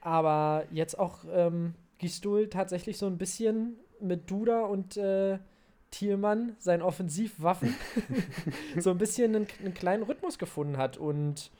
Aber 0.00 0.64
jetzt 0.70 0.96
auch 0.96 1.24
ähm, 1.34 1.74
Gistul 1.98 2.48
tatsächlich 2.48 2.98
so 2.98 3.06
ein 3.06 3.18
bisschen 3.18 3.78
mit 4.00 4.30
Duda 4.30 4.60
und 4.60 4.96
äh, 4.96 5.40
Thielmann, 5.90 6.54
seinen 6.60 6.82
Offensivwaffen, 6.82 7.74
so 8.78 8.90
ein 8.90 8.98
bisschen 8.98 9.34
einen, 9.34 9.48
einen, 9.58 9.74
kleinen 9.74 10.04
Rhythmus 10.04 10.38
gefunden 10.38 10.76
hat. 10.76 10.96
Und 10.96 11.50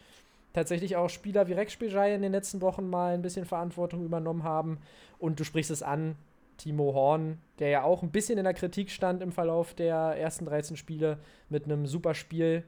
tatsächlich 0.52 0.94
auch 0.94 1.10
Spieler 1.10 1.48
wie 1.48 1.54
Rex 1.54 1.72
Spejai 1.72 2.14
in 2.14 2.22
den 2.22 2.30
letzten 2.30 2.60
Wochen 2.60 2.88
mal 2.88 3.12
ein 3.12 3.22
bisschen 3.22 3.44
Verantwortung 3.44 4.04
übernommen 4.04 4.44
haben. 4.44 4.78
Und 5.18 5.40
du 5.40 5.44
sprichst 5.44 5.72
es 5.72 5.82
an, 5.82 6.14
Timo 6.56 6.94
Horn, 6.94 7.40
der 7.58 7.68
ja 7.68 7.82
auch 7.82 8.02
ein 8.02 8.10
bisschen 8.10 8.38
in 8.38 8.44
der 8.44 8.54
Kritik 8.54 8.90
stand 8.90 9.22
im 9.22 9.32
Verlauf 9.32 9.74
der 9.74 9.96
ersten 9.96 10.44
13 10.44 10.76
Spiele 10.76 11.18
mit 11.48 11.64
einem 11.64 11.86
super 11.86 12.14
Spiel, 12.14 12.64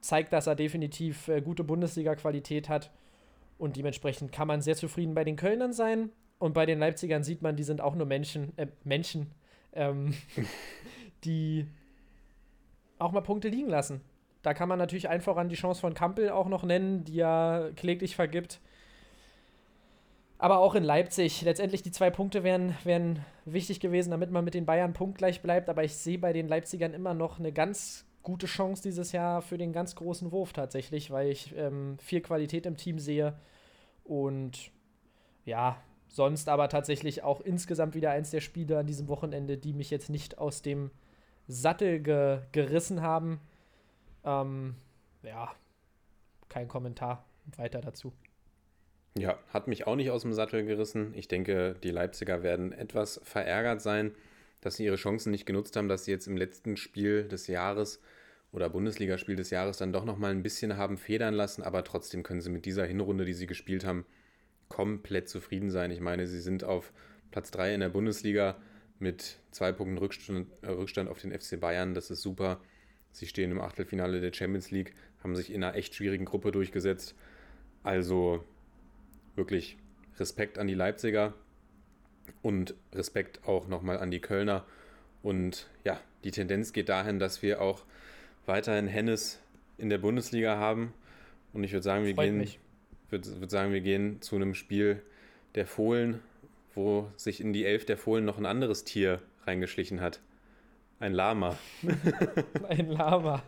zeigt, 0.00 0.32
dass 0.32 0.46
er 0.46 0.54
definitiv 0.54 1.28
äh, 1.28 1.40
gute 1.40 1.64
Bundesliga-Qualität 1.64 2.68
hat. 2.68 2.90
Und 3.58 3.76
dementsprechend 3.76 4.32
kann 4.32 4.48
man 4.48 4.60
sehr 4.60 4.76
zufrieden 4.76 5.14
bei 5.14 5.24
den 5.24 5.36
Kölnern 5.36 5.72
sein. 5.72 6.10
Und 6.38 6.54
bei 6.54 6.66
den 6.66 6.78
Leipzigern 6.78 7.24
sieht 7.24 7.42
man, 7.42 7.56
die 7.56 7.64
sind 7.64 7.80
auch 7.80 7.94
nur 7.94 8.06
Menschen, 8.06 8.56
äh, 8.56 8.68
Menschen, 8.84 9.32
ähm, 9.72 10.14
die 11.24 11.66
auch 12.98 13.12
mal 13.12 13.20
Punkte 13.20 13.48
liegen 13.48 13.68
lassen. 13.68 14.00
Da 14.42 14.54
kann 14.54 14.68
man 14.68 14.78
natürlich 14.78 15.08
einfach 15.08 15.36
an 15.36 15.48
die 15.48 15.56
Chance 15.56 15.80
von 15.80 15.94
Kampel 15.94 16.30
auch 16.30 16.48
noch 16.48 16.62
nennen, 16.62 17.04
die 17.04 17.20
er 17.20 17.72
kläglich 17.74 18.14
vergibt. 18.14 18.60
Aber 20.38 20.58
auch 20.58 20.76
in 20.76 20.84
Leipzig, 20.84 21.42
letztendlich 21.42 21.82
die 21.82 21.90
zwei 21.90 22.10
Punkte 22.10 22.44
wären, 22.44 22.76
wären 22.84 23.24
wichtig 23.44 23.80
gewesen, 23.80 24.12
damit 24.12 24.30
man 24.30 24.44
mit 24.44 24.54
den 24.54 24.66
Bayern 24.66 24.92
punktgleich 24.92 25.42
bleibt. 25.42 25.68
Aber 25.68 25.82
ich 25.82 25.96
sehe 25.96 26.18
bei 26.18 26.32
den 26.32 26.46
Leipzigern 26.46 26.94
immer 26.94 27.12
noch 27.12 27.40
eine 27.40 27.52
ganz 27.52 28.06
gute 28.22 28.46
Chance 28.46 28.82
dieses 28.82 29.10
Jahr 29.12 29.42
für 29.42 29.58
den 29.58 29.72
ganz 29.72 29.96
großen 29.96 30.30
Wurf 30.30 30.52
tatsächlich, 30.52 31.10
weil 31.10 31.30
ich 31.30 31.56
ähm, 31.56 31.98
viel 31.98 32.20
Qualität 32.20 32.66
im 32.66 32.76
Team 32.76 33.00
sehe. 33.00 33.34
Und 34.04 34.70
ja, 35.44 35.82
sonst 36.06 36.48
aber 36.48 36.68
tatsächlich 36.68 37.24
auch 37.24 37.40
insgesamt 37.40 37.94
wieder 37.94 38.12
eins 38.12 38.30
der 38.30 38.40
Spiele 38.40 38.78
an 38.78 38.86
diesem 38.86 39.08
Wochenende, 39.08 39.58
die 39.58 39.72
mich 39.72 39.90
jetzt 39.90 40.08
nicht 40.08 40.38
aus 40.38 40.62
dem 40.62 40.92
Sattel 41.48 42.00
ge 42.00 42.40
gerissen 42.52 43.02
haben. 43.02 43.40
Ähm, 44.24 44.76
ja, 45.22 45.50
kein 46.48 46.68
Kommentar 46.68 47.24
weiter 47.56 47.80
dazu. 47.80 48.12
Ja, 49.16 49.38
hat 49.48 49.68
mich 49.68 49.86
auch 49.86 49.96
nicht 49.96 50.10
aus 50.10 50.22
dem 50.22 50.32
Sattel 50.32 50.64
gerissen. 50.64 51.12
Ich 51.14 51.28
denke, 51.28 51.74
die 51.82 51.90
Leipziger 51.90 52.42
werden 52.42 52.72
etwas 52.72 53.20
verärgert 53.24 53.80
sein, 53.80 54.12
dass 54.60 54.76
sie 54.76 54.84
ihre 54.84 54.96
Chancen 54.96 55.30
nicht 55.30 55.46
genutzt 55.46 55.76
haben, 55.76 55.88
dass 55.88 56.04
sie 56.04 56.10
jetzt 56.10 56.26
im 56.26 56.36
letzten 56.36 56.76
Spiel 56.76 57.26
des 57.26 57.46
Jahres 57.46 58.00
oder 58.52 58.70
Bundesligaspiel 58.70 59.36
des 59.36 59.50
Jahres 59.50 59.76
dann 59.76 59.92
doch 59.92 60.04
noch 60.04 60.18
mal 60.18 60.30
ein 60.30 60.42
bisschen 60.42 60.76
haben 60.76 60.96
federn 60.96 61.34
lassen, 61.34 61.62
aber 61.62 61.84
trotzdem 61.84 62.22
können 62.22 62.40
sie 62.40 62.50
mit 62.50 62.64
dieser 62.64 62.86
Hinrunde, 62.86 63.24
die 63.24 63.34
sie 63.34 63.46
gespielt 63.46 63.84
haben, 63.84 64.06
komplett 64.68 65.28
zufrieden 65.28 65.70
sein. 65.70 65.90
Ich 65.90 66.00
meine, 66.00 66.26
sie 66.26 66.40
sind 66.40 66.64
auf 66.64 66.92
Platz 67.30 67.50
3 67.50 67.74
in 67.74 67.80
der 67.80 67.88
Bundesliga 67.88 68.56
mit 68.98 69.38
zwei 69.50 69.72
Punkten 69.72 69.98
Rückstand, 69.98 70.48
äh, 70.62 70.68
Rückstand 70.68 71.08
auf 71.08 71.20
den 71.20 71.32
FC 71.32 71.60
Bayern. 71.60 71.94
Das 71.94 72.10
ist 72.10 72.22
super. 72.22 72.60
Sie 73.12 73.26
stehen 73.26 73.50
im 73.50 73.60
Achtelfinale 73.60 74.20
der 74.20 74.32
Champions 74.32 74.70
League, 74.70 74.94
haben 75.22 75.36
sich 75.36 75.52
in 75.52 75.62
einer 75.62 75.76
echt 75.76 75.94
schwierigen 75.94 76.24
Gruppe 76.24 76.52
durchgesetzt. 76.52 77.14
Also 77.82 78.44
wirklich 79.38 79.78
Respekt 80.18 80.58
an 80.58 80.66
die 80.66 80.74
Leipziger 80.74 81.32
und 82.42 82.74
Respekt 82.92 83.46
auch 83.46 83.68
nochmal 83.68 83.98
an 83.98 84.10
die 84.10 84.20
Kölner. 84.20 84.64
Und 85.22 85.68
ja, 85.84 85.98
die 86.24 86.30
Tendenz 86.30 86.72
geht 86.72 86.90
dahin, 86.90 87.18
dass 87.18 87.40
wir 87.42 87.62
auch 87.62 87.84
weiterhin 88.44 88.86
Hennes 88.86 89.40
in 89.78 89.88
der 89.88 89.98
Bundesliga 89.98 90.58
haben. 90.58 90.92
Und 91.52 91.64
ich 91.64 91.72
würde 91.72 91.84
sagen, 91.84 92.04
wir 92.04 92.14
gehen, 92.14 92.46
würde 93.08 93.40
würd 93.40 93.50
sagen, 93.50 93.72
wir 93.72 93.80
gehen 93.80 94.20
zu 94.20 94.36
einem 94.36 94.54
Spiel 94.54 95.02
der 95.54 95.66
Fohlen, 95.66 96.20
wo 96.74 97.10
sich 97.16 97.40
in 97.40 97.52
die 97.52 97.64
Elf 97.64 97.86
der 97.86 97.96
Fohlen 97.96 98.24
noch 98.24 98.38
ein 98.38 98.46
anderes 98.46 98.84
Tier 98.84 99.22
reingeschlichen 99.46 100.00
hat. 100.00 100.20
Ein 101.00 101.12
Lama. 101.12 101.56
ein 102.68 102.88
Lama. 102.88 103.42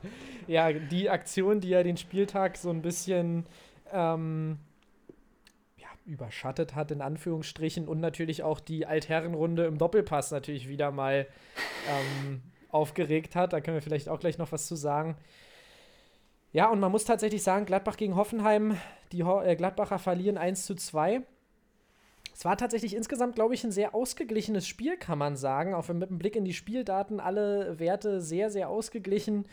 Ja, 0.46 0.72
die 0.72 1.10
Aktion, 1.10 1.60
die 1.60 1.68
ja 1.68 1.82
den 1.82 1.96
Spieltag 1.96 2.56
so 2.56 2.70
ein 2.70 2.80
bisschen 2.80 3.44
ähm, 3.92 4.58
überschattet 6.10 6.74
hat, 6.74 6.90
in 6.90 7.00
Anführungsstrichen, 7.00 7.88
und 7.88 8.00
natürlich 8.00 8.42
auch 8.42 8.60
die 8.60 8.86
Altherrenrunde 8.86 9.64
im 9.64 9.78
Doppelpass 9.78 10.30
natürlich 10.30 10.68
wieder 10.68 10.90
mal 10.90 11.26
ähm, 11.88 12.42
aufgeregt 12.68 13.36
hat. 13.36 13.52
Da 13.52 13.60
können 13.60 13.76
wir 13.76 13.82
vielleicht 13.82 14.08
auch 14.08 14.20
gleich 14.20 14.38
noch 14.38 14.52
was 14.52 14.66
zu 14.66 14.76
sagen. 14.76 15.16
Ja, 16.52 16.68
und 16.68 16.80
man 16.80 16.90
muss 16.90 17.04
tatsächlich 17.04 17.42
sagen, 17.42 17.64
Gladbach 17.64 17.96
gegen 17.96 18.16
Hoffenheim, 18.16 18.76
die 19.12 19.22
Ho 19.24 19.40
äh, 19.40 19.54
Gladbacher 19.54 19.98
verlieren 19.98 20.36
1 20.36 20.66
zu 20.66 20.74
2. 20.74 21.22
Es 22.34 22.44
war 22.44 22.56
tatsächlich 22.56 22.96
insgesamt, 22.96 23.34
glaube 23.34 23.54
ich, 23.54 23.62
ein 23.64 23.72
sehr 23.72 23.94
ausgeglichenes 23.94 24.66
Spiel, 24.66 24.96
kann 24.96 25.18
man 25.18 25.36
sagen. 25.36 25.74
Auch 25.74 25.88
mit 25.88 26.08
einem 26.08 26.18
Blick 26.18 26.36
in 26.36 26.44
die 26.44 26.54
Spieldaten, 26.54 27.20
alle 27.20 27.78
Werte 27.78 28.20
sehr, 28.20 28.50
sehr 28.50 28.68
ausgeglichen. 28.68 29.46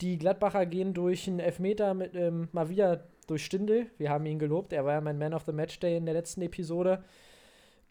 Die 0.00 0.18
Gladbacher 0.18 0.66
gehen 0.66 0.94
durch 0.94 1.28
einen 1.28 1.38
Elfmeter 1.38 1.94
mit, 1.94 2.14
ähm, 2.14 2.48
mal 2.52 2.68
wieder 2.68 3.04
durch 3.26 3.44
Stindel. 3.44 3.86
Wir 3.98 4.10
haben 4.10 4.26
ihn 4.26 4.38
gelobt. 4.38 4.72
Er 4.72 4.84
war 4.84 4.94
ja 4.94 5.00
mein 5.00 5.18
Man 5.18 5.34
of 5.34 5.44
the 5.44 5.52
Match 5.52 5.78
Day 5.80 5.96
in 5.96 6.04
der 6.06 6.14
letzten 6.14 6.42
Episode 6.42 7.02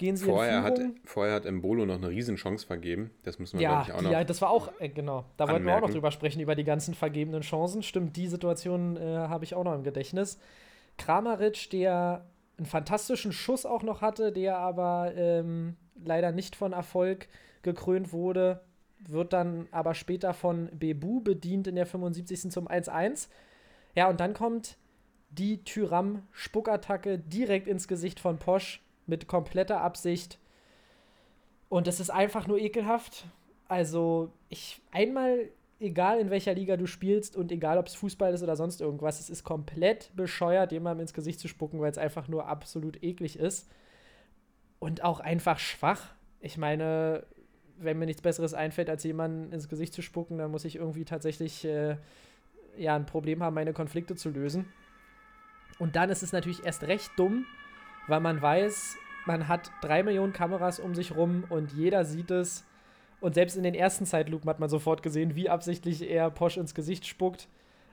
gehen 0.01 0.17
sie 0.17 0.25
vorher 0.25 0.57
in 0.57 0.75
Führung. 0.75 0.95
Hat, 0.95 0.95
vorher 1.05 1.35
hat 1.35 1.45
Embolo 1.45 1.85
noch 1.85 1.95
eine 1.95 2.09
Riesenchance 2.09 2.65
vergeben. 2.65 3.11
Das 3.21 3.37
müssen 3.37 3.59
wir, 3.59 3.63
ja, 3.63 3.83
ich, 3.83 3.93
auch 3.93 4.01
noch 4.01 4.11
Ja, 4.11 4.23
das 4.23 4.41
war 4.41 4.49
auch, 4.49 4.71
äh, 4.79 4.89
genau. 4.89 5.25
Da 5.37 5.47
wollten 5.47 5.65
wir 5.65 5.75
auch 5.75 5.81
noch 5.81 5.91
drüber 5.91 6.11
sprechen, 6.11 6.41
über 6.41 6.55
die 6.55 6.63
ganzen 6.63 6.95
vergebenen 6.95 7.41
Chancen. 7.41 7.83
Stimmt, 7.83 8.17
die 8.17 8.27
Situation 8.27 8.97
äh, 8.97 9.15
habe 9.15 9.45
ich 9.45 9.53
auch 9.53 9.63
noch 9.63 9.75
im 9.75 9.83
Gedächtnis. 9.83 10.39
Kramaric, 10.97 11.69
der 11.69 12.25
einen 12.57 12.65
fantastischen 12.65 13.31
Schuss 13.31 13.65
auch 13.65 13.83
noch 13.83 14.01
hatte, 14.01 14.31
der 14.31 14.57
aber 14.57 15.13
ähm, 15.15 15.77
leider 16.03 16.31
nicht 16.31 16.55
von 16.55 16.73
Erfolg 16.73 17.27
gekrönt 17.61 18.11
wurde, 18.11 18.61
wird 19.07 19.33
dann 19.33 19.67
aber 19.71 19.93
später 19.93 20.33
von 20.33 20.69
Bebu 20.73 21.21
bedient 21.21 21.67
in 21.67 21.75
der 21.75 21.85
75. 21.85 22.51
zum 22.51 22.67
1-1. 22.67 23.27
Ja, 23.95 24.09
und 24.09 24.19
dann 24.19 24.33
kommt 24.33 24.77
die 25.31 25.63
Tyram-Spuckattacke 25.63 27.17
direkt 27.17 27.67
ins 27.67 27.87
Gesicht 27.87 28.19
von 28.19 28.37
Posch 28.37 28.81
mit 29.07 29.27
kompletter 29.27 29.81
Absicht. 29.81 30.37
Und 31.69 31.87
es 31.87 31.99
ist 31.99 32.09
einfach 32.09 32.47
nur 32.47 32.59
ekelhaft. 32.59 33.25
Also, 33.67 34.33
ich 34.49 34.81
einmal, 34.91 35.49
egal 35.79 36.19
in 36.19 36.29
welcher 36.29 36.53
Liga 36.53 36.75
du 36.75 36.85
spielst 36.85 37.37
und 37.37 37.51
egal 37.51 37.77
ob 37.77 37.87
es 37.87 37.95
Fußball 37.95 38.33
ist 38.33 38.43
oder 38.43 38.57
sonst 38.57 38.81
irgendwas, 38.81 39.19
es 39.19 39.29
ist 39.29 39.43
komplett 39.45 40.11
bescheuert, 40.15 40.73
jemandem 40.73 41.03
ins 41.03 41.13
Gesicht 41.13 41.39
zu 41.39 41.47
spucken, 41.47 41.79
weil 41.79 41.91
es 41.91 41.97
einfach 41.97 42.27
nur 42.27 42.47
absolut 42.47 43.01
eklig 43.01 43.39
ist. 43.39 43.69
Und 44.79 45.03
auch 45.03 45.19
einfach 45.19 45.59
schwach. 45.59 46.13
Ich 46.41 46.57
meine, 46.57 47.23
wenn 47.77 47.97
mir 47.97 48.05
nichts 48.05 48.21
Besseres 48.21 48.53
einfällt, 48.53 48.89
als 48.89 49.03
jemanden 49.03 49.53
ins 49.53 49.69
Gesicht 49.69 49.93
zu 49.93 50.01
spucken, 50.01 50.37
dann 50.37 50.51
muss 50.51 50.65
ich 50.65 50.75
irgendwie 50.75 51.05
tatsächlich 51.05 51.63
äh, 51.63 51.95
ja, 52.77 52.95
ein 52.95 53.05
Problem 53.05 53.43
haben, 53.43 53.53
meine 53.53 53.73
Konflikte 53.73 54.15
zu 54.15 54.29
lösen. 54.29 54.65
Und 55.79 55.95
dann 55.95 56.09
ist 56.09 56.23
es 56.23 56.31
natürlich 56.31 56.63
erst 56.65 56.83
recht 56.83 57.11
dumm, 57.17 57.45
weil 58.07 58.19
man 58.19 58.41
weiß, 58.41 58.97
man 59.25 59.47
hat 59.47 59.71
drei 59.81 60.03
Millionen 60.03 60.33
Kameras 60.33 60.79
um 60.79 60.95
sich 60.95 61.15
rum 61.15 61.43
und 61.49 61.71
jeder 61.73 62.05
sieht 62.05 62.31
es. 62.31 62.65
Und 63.19 63.35
selbst 63.35 63.55
in 63.55 63.63
den 63.63 63.75
ersten 63.75 64.05
Zeitlupen 64.05 64.49
hat 64.49 64.59
man 64.59 64.69
sofort 64.69 65.03
gesehen, 65.03 65.35
wie 65.35 65.49
absichtlich 65.49 66.09
er 66.09 66.31
Posch 66.31 66.57
ins 66.57 66.73
Gesicht 66.73 67.05
spuckt. 67.05 67.47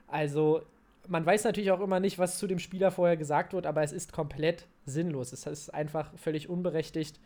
Also, 0.07 0.63
man 1.07 1.25
weiß 1.25 1.43
natürlich 1.43 1.71
auch 1.71 1.81
immer 1.81 1.99
nicht, 1.99 2.17
was 2.17 2.39
zu 2.39 2.47
dem 2.47 2.59
Spieler 2.59 2.91
vorher 2.91 3.17
gesagt 3.17 3.53
wird, 3.53 3.65
aber 3.67 3.83
es 3.83 3.91
ist 3.91 4.11
komplett 4.11 4.67
sinnlos. 4.85 5.31
Es 5.31 5.45
ist 5.45 5.73
einfach 5.73 6.11
völlig 6.17 6.49
unberechtigt 6.49 7.19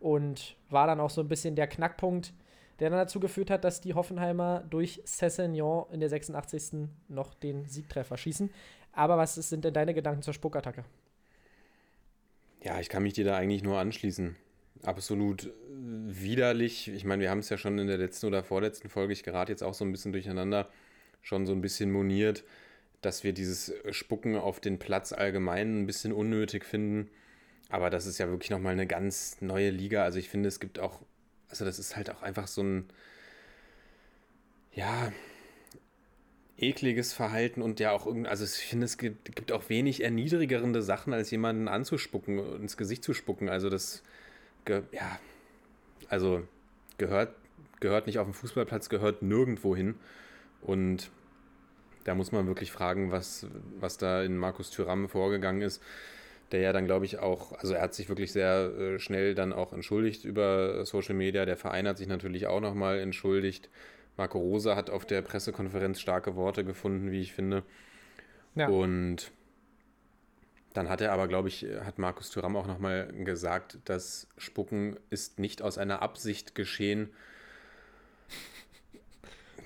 und 0.00 0.56
war 0.70 0.86
dann 0.86 1.00
auch 1.00 1.10
so 1.10 1.20
ein 1.20 1.28
bisschen 1.28 1.54
der 1.54 1.66
Knackpunkt, 1.66 2.32
der 2.80 2.90
dann 2.90 2.98
dazu 2.98 3.20
geführt 3.20 3.50
hat, 3.50 3.64
dass 3.64 3.80
die 3.80 3.94
Hoffenheimer 3.94 4.64
durch 4.68 5.00
Cessignon 5.06 5.86
in 5.92 6.00
der 6.00 6.08
86. 6.08 6.88
noch 7.08 7.34
den 7.34 7.66
Siegtreffer 7.66 8.16
schießen. 8.16 8.50
Aber 8.94 9.16
was 9.16 9.34
sind 9.34 9.64
denn 9.64 9.74
deine 9.74 9.94
Gedanken 9.94 10.22
zur 10.22 10.34
Spuckattacke? 10.34 10.84
Ja, 12.62 12.80
ich 12.80 12.88
kann 12.88 13.02
mich 13.02 13.12
dir 13.12 13.24
da 13.24 13.36
eigentlich 13.36 13.62
nur 13.62 13.78
anschließen. 13.78 14.36
Absolut 14.82 15.52
widerlich. 15.68 16.88
Ich 16.88 17.04
meine, 17.04 17.22
wir 17.22 17.30
haben 17.30 17.40
es 17.40 17.48
ja 17.48 17.58
schon 17.58 17.78
in 17.78 17.86
der 17.86 17.98
letzten 17.98 18.26
oder 18.26 18.42
vorletzten 18.42 18.88
Folge, 18.88 19.12
ich 19.12 19.22
gerate 19.22 19.52
jetzt 19.52 19.62
auch 19.62 19.74
so 19.74 19.84
ein 19.84 19.92
bisschen 19.92 20.12
durcheinander, 20.12 20.68
schon 21.22 21.46
so 21.46 21.52
ein 21.52 21.60
bisschen 21.60 21.90
moniert, 21.90 22.44
dass 23.00 23.24
wir 23.24 23.32
dieses 23.32 23.72
Spucken 23.90 24.36
auf 24.36 24.60
den 24.60 24.78
Platz 24.78 25.12
allgemein 25.12 25.82
ein 25.82 25.86
bisschen 25.86 26.12
unnötig 26.12 26.64
finden. 26.64 27.10
Aber 27.68 27.90
das 27.90 28.06
ist 28.06 28.18
ja 28.18 28.28
wirklich 28.28 28.50
nochmal 28.50 28.72
eine 28.72 28.86
ganz 28.86 29.40
neue 29.40 29.70
Liga. 29.70 30.04
Also 30.04 30.18
ich 30.18 30.28
finde, 30.28 30.48
es 30.48 30.60
gibt 30.60 30.78
auch, 30.78 31.00
also 31.48 31.64
das 31.64 31.78
ist 31.78 31.96
halt 31.96 32.10
auch 32.10 32.22
einfach 32.22 32.46
so 32.46 32.62
ein, 32.62 32.88
ja, 34.72 35.12
ekliges 36.58 37.12
Verhalten 37.12 37.62
und 37.62 37.80
ja 37.80 37.90
auch 37.90 38.06
irgendwie, 38.06 38.28
also 38.28 38.44
ich 38.44 38.50
finde, 38.50 38.84
es 38.84 38.96
gibt, 38.96 39.34
gibt 39.34 39.52
auch 39.52 39.68
wenig 39.68 40.02
erniedrigende 40.02 40.82
Sachen, 40.82 41.12
als 41.12 41.30
jemanden 41.30 41.68
anzuspucken, 41.68 42.38
ins 42.60 42.76
Gesicht 42.76 43.02
zu 43.02 43.12
spucken. 43.12 43.48
Also 43.48 43.70
das, 43.70 44.02
ja, 44.68 45.18
also 46.08 46.46
gehört, 46.98 47.34
gehört 47.80 48.06
nicht 48.06 48.18
auf 48.18 48.26
dem 48.26 48.34
Fußballplatz, 48.34 48.88
gehört 48.88 49.22
nirgendwo 49.22 49.74
hin. 49.74 49.96
Und 50.62 51.10
da 52.04 52.14
muss 52.14 52.32
man 52.32 52.46
wirklich 52.46 52.70
fragen, 52.70 53.10
was, 53.10 53.46
was 53.80 53.98
da 53.98 54.22
in 54.22 54.36
Markus 54.36 54.70
Thüram 54.70 55.08
vorgegangen 55.08 55.62
ist. 55.62 55.82
Der 56.52 56.60
ja 56.60 56.72
dann, 56.72 56.84
glaube 56.84 57.04
ich, 57.04 57.18
auch, 57.18 57.52
also 57.58 57.74
er 57.74 57.80
hat 57.80 57.94
sich 57.94 58.08
wirklich 58.08 58.30
sehr 58.32 58.70
äh, 58.78 58.98
schnell 59.00 59.34
dann 59.34 59.52
auch 59.52 59.72
entschuldigt 59.72 60.24
über 60.24 60.84
Social 60.86 61.14
Media. 61.14 61.46
Der 61.46 61.56
Verein 61.56 61.88
hat 61.88 61.98
sich 61.98 62.06
natürlich 62.06 62.46
auch 62.46 62.60
nochmal 62.60 63.00
entschuldigt. 63.00 63.70
Marco 64.16 64.38
Rosa 64.38 64.76
hat 64.76 64.90
auf 64.90 65.04
der 65.04 65.22
Pressekonferenz 65.22 66.00
starke 66.00 66.36
Worte 66.36 66.64
gefunden, 66.64 67.10
wie 67.10 67.20
ich 67.20 67.32
finde. 67.32 67.64
Ja. 68.54 68.68
Und 68.68 69.32
dann 70.72 70.88
hat 70.88 71.00
er 71.00 71.12
aber, 71.12 71.28
glaube 71.28 71.48
ich, 71.48 71.66
hat 71.84 71.98
Markus 71.98 72.30
Thüram 72.30 72.56
auch 72.56 72.66
nochmal 72.66 73.08
gesagt, 73.12 73.78
das 73.84 74.28
Spucken 74.36 74.96
ist 75.10 75.38
nicht 75.38 75.62
aus 75.62 75.78
einer 75.78 76.02
Absicht 76.02 76.54
geschehen. 76.54 77.10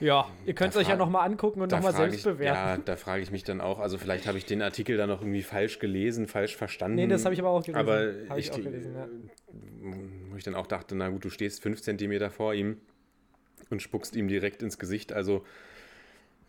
Ja, 0.01 0.29
ihr 0.47 0.55
könnt 0.55 0.71
es 0.71 0.77
euch 0.77 0.89
ja 0.89 0.97
nochmal 0.97 1.27
angucken 1.27 1.61
und 1.61 1.73
nochmal 1.73 1.93
selbst 1.93 2.19
ich, 2.19 2.25
bewerten. 2.25 2.57
Ja, 2.57 2.77
da 2.77 2.97
frage 2.97 3.23
ich 3.23 3.33
mich 3.33 3.43
dann 3.43 3.61
auch. 3.61 3.81
Also, 3.81 3.99
vielleicht 3.99 4.29
habe 4.29 4.39
ich 4.39 4.47
den 4.47 4.63
Artikel 4.63 4.97
dann 4.97 5.09
noch 5.09 5.23
irgendwie 5.23 5.43
falsch 5.43 5.81
gelesen, 5.81 6.29
falsch 6.29 6.57
verstanden. 6.57 6.97
Nee, 6.97 7.09
das 7.09 7.25
habe 7.25 7.35
ich 7.35 7.41
aber 7.41 7.51
auch 7.51 7.65
gelesen. 7.65 7.81
Aber 7.81 8.37
ich, 8.37 8.47
ich, 8.47 8.53
auch 8.53 8.57
gelesen, 8.57 8.95
ja. 8.95 9.09
Wo 10.31 10.37
ich 10.37 10.45
dann 10.45 10.55
auch 10.55 10.69
dachte, 10.69 10.95
na 10.95 11.09
gut, 11.09 11.25
du 11.25 11.31
stehst 11.31 11.63
fünf 11.63 11.83
Zentimeter 11.83 12.31
vor 12.31 12.55
ihm 12.55 12.81
und 13.71 13.83
spuckst 13.83 14.17
ihm 14.17 14.29
direkt 14.29 14.63
ins 14.63 14.79
Gesicht. 14.79 15.13
Also 15.13 15.45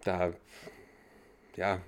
da, 0.04 0.34
ja, 1.56 1.82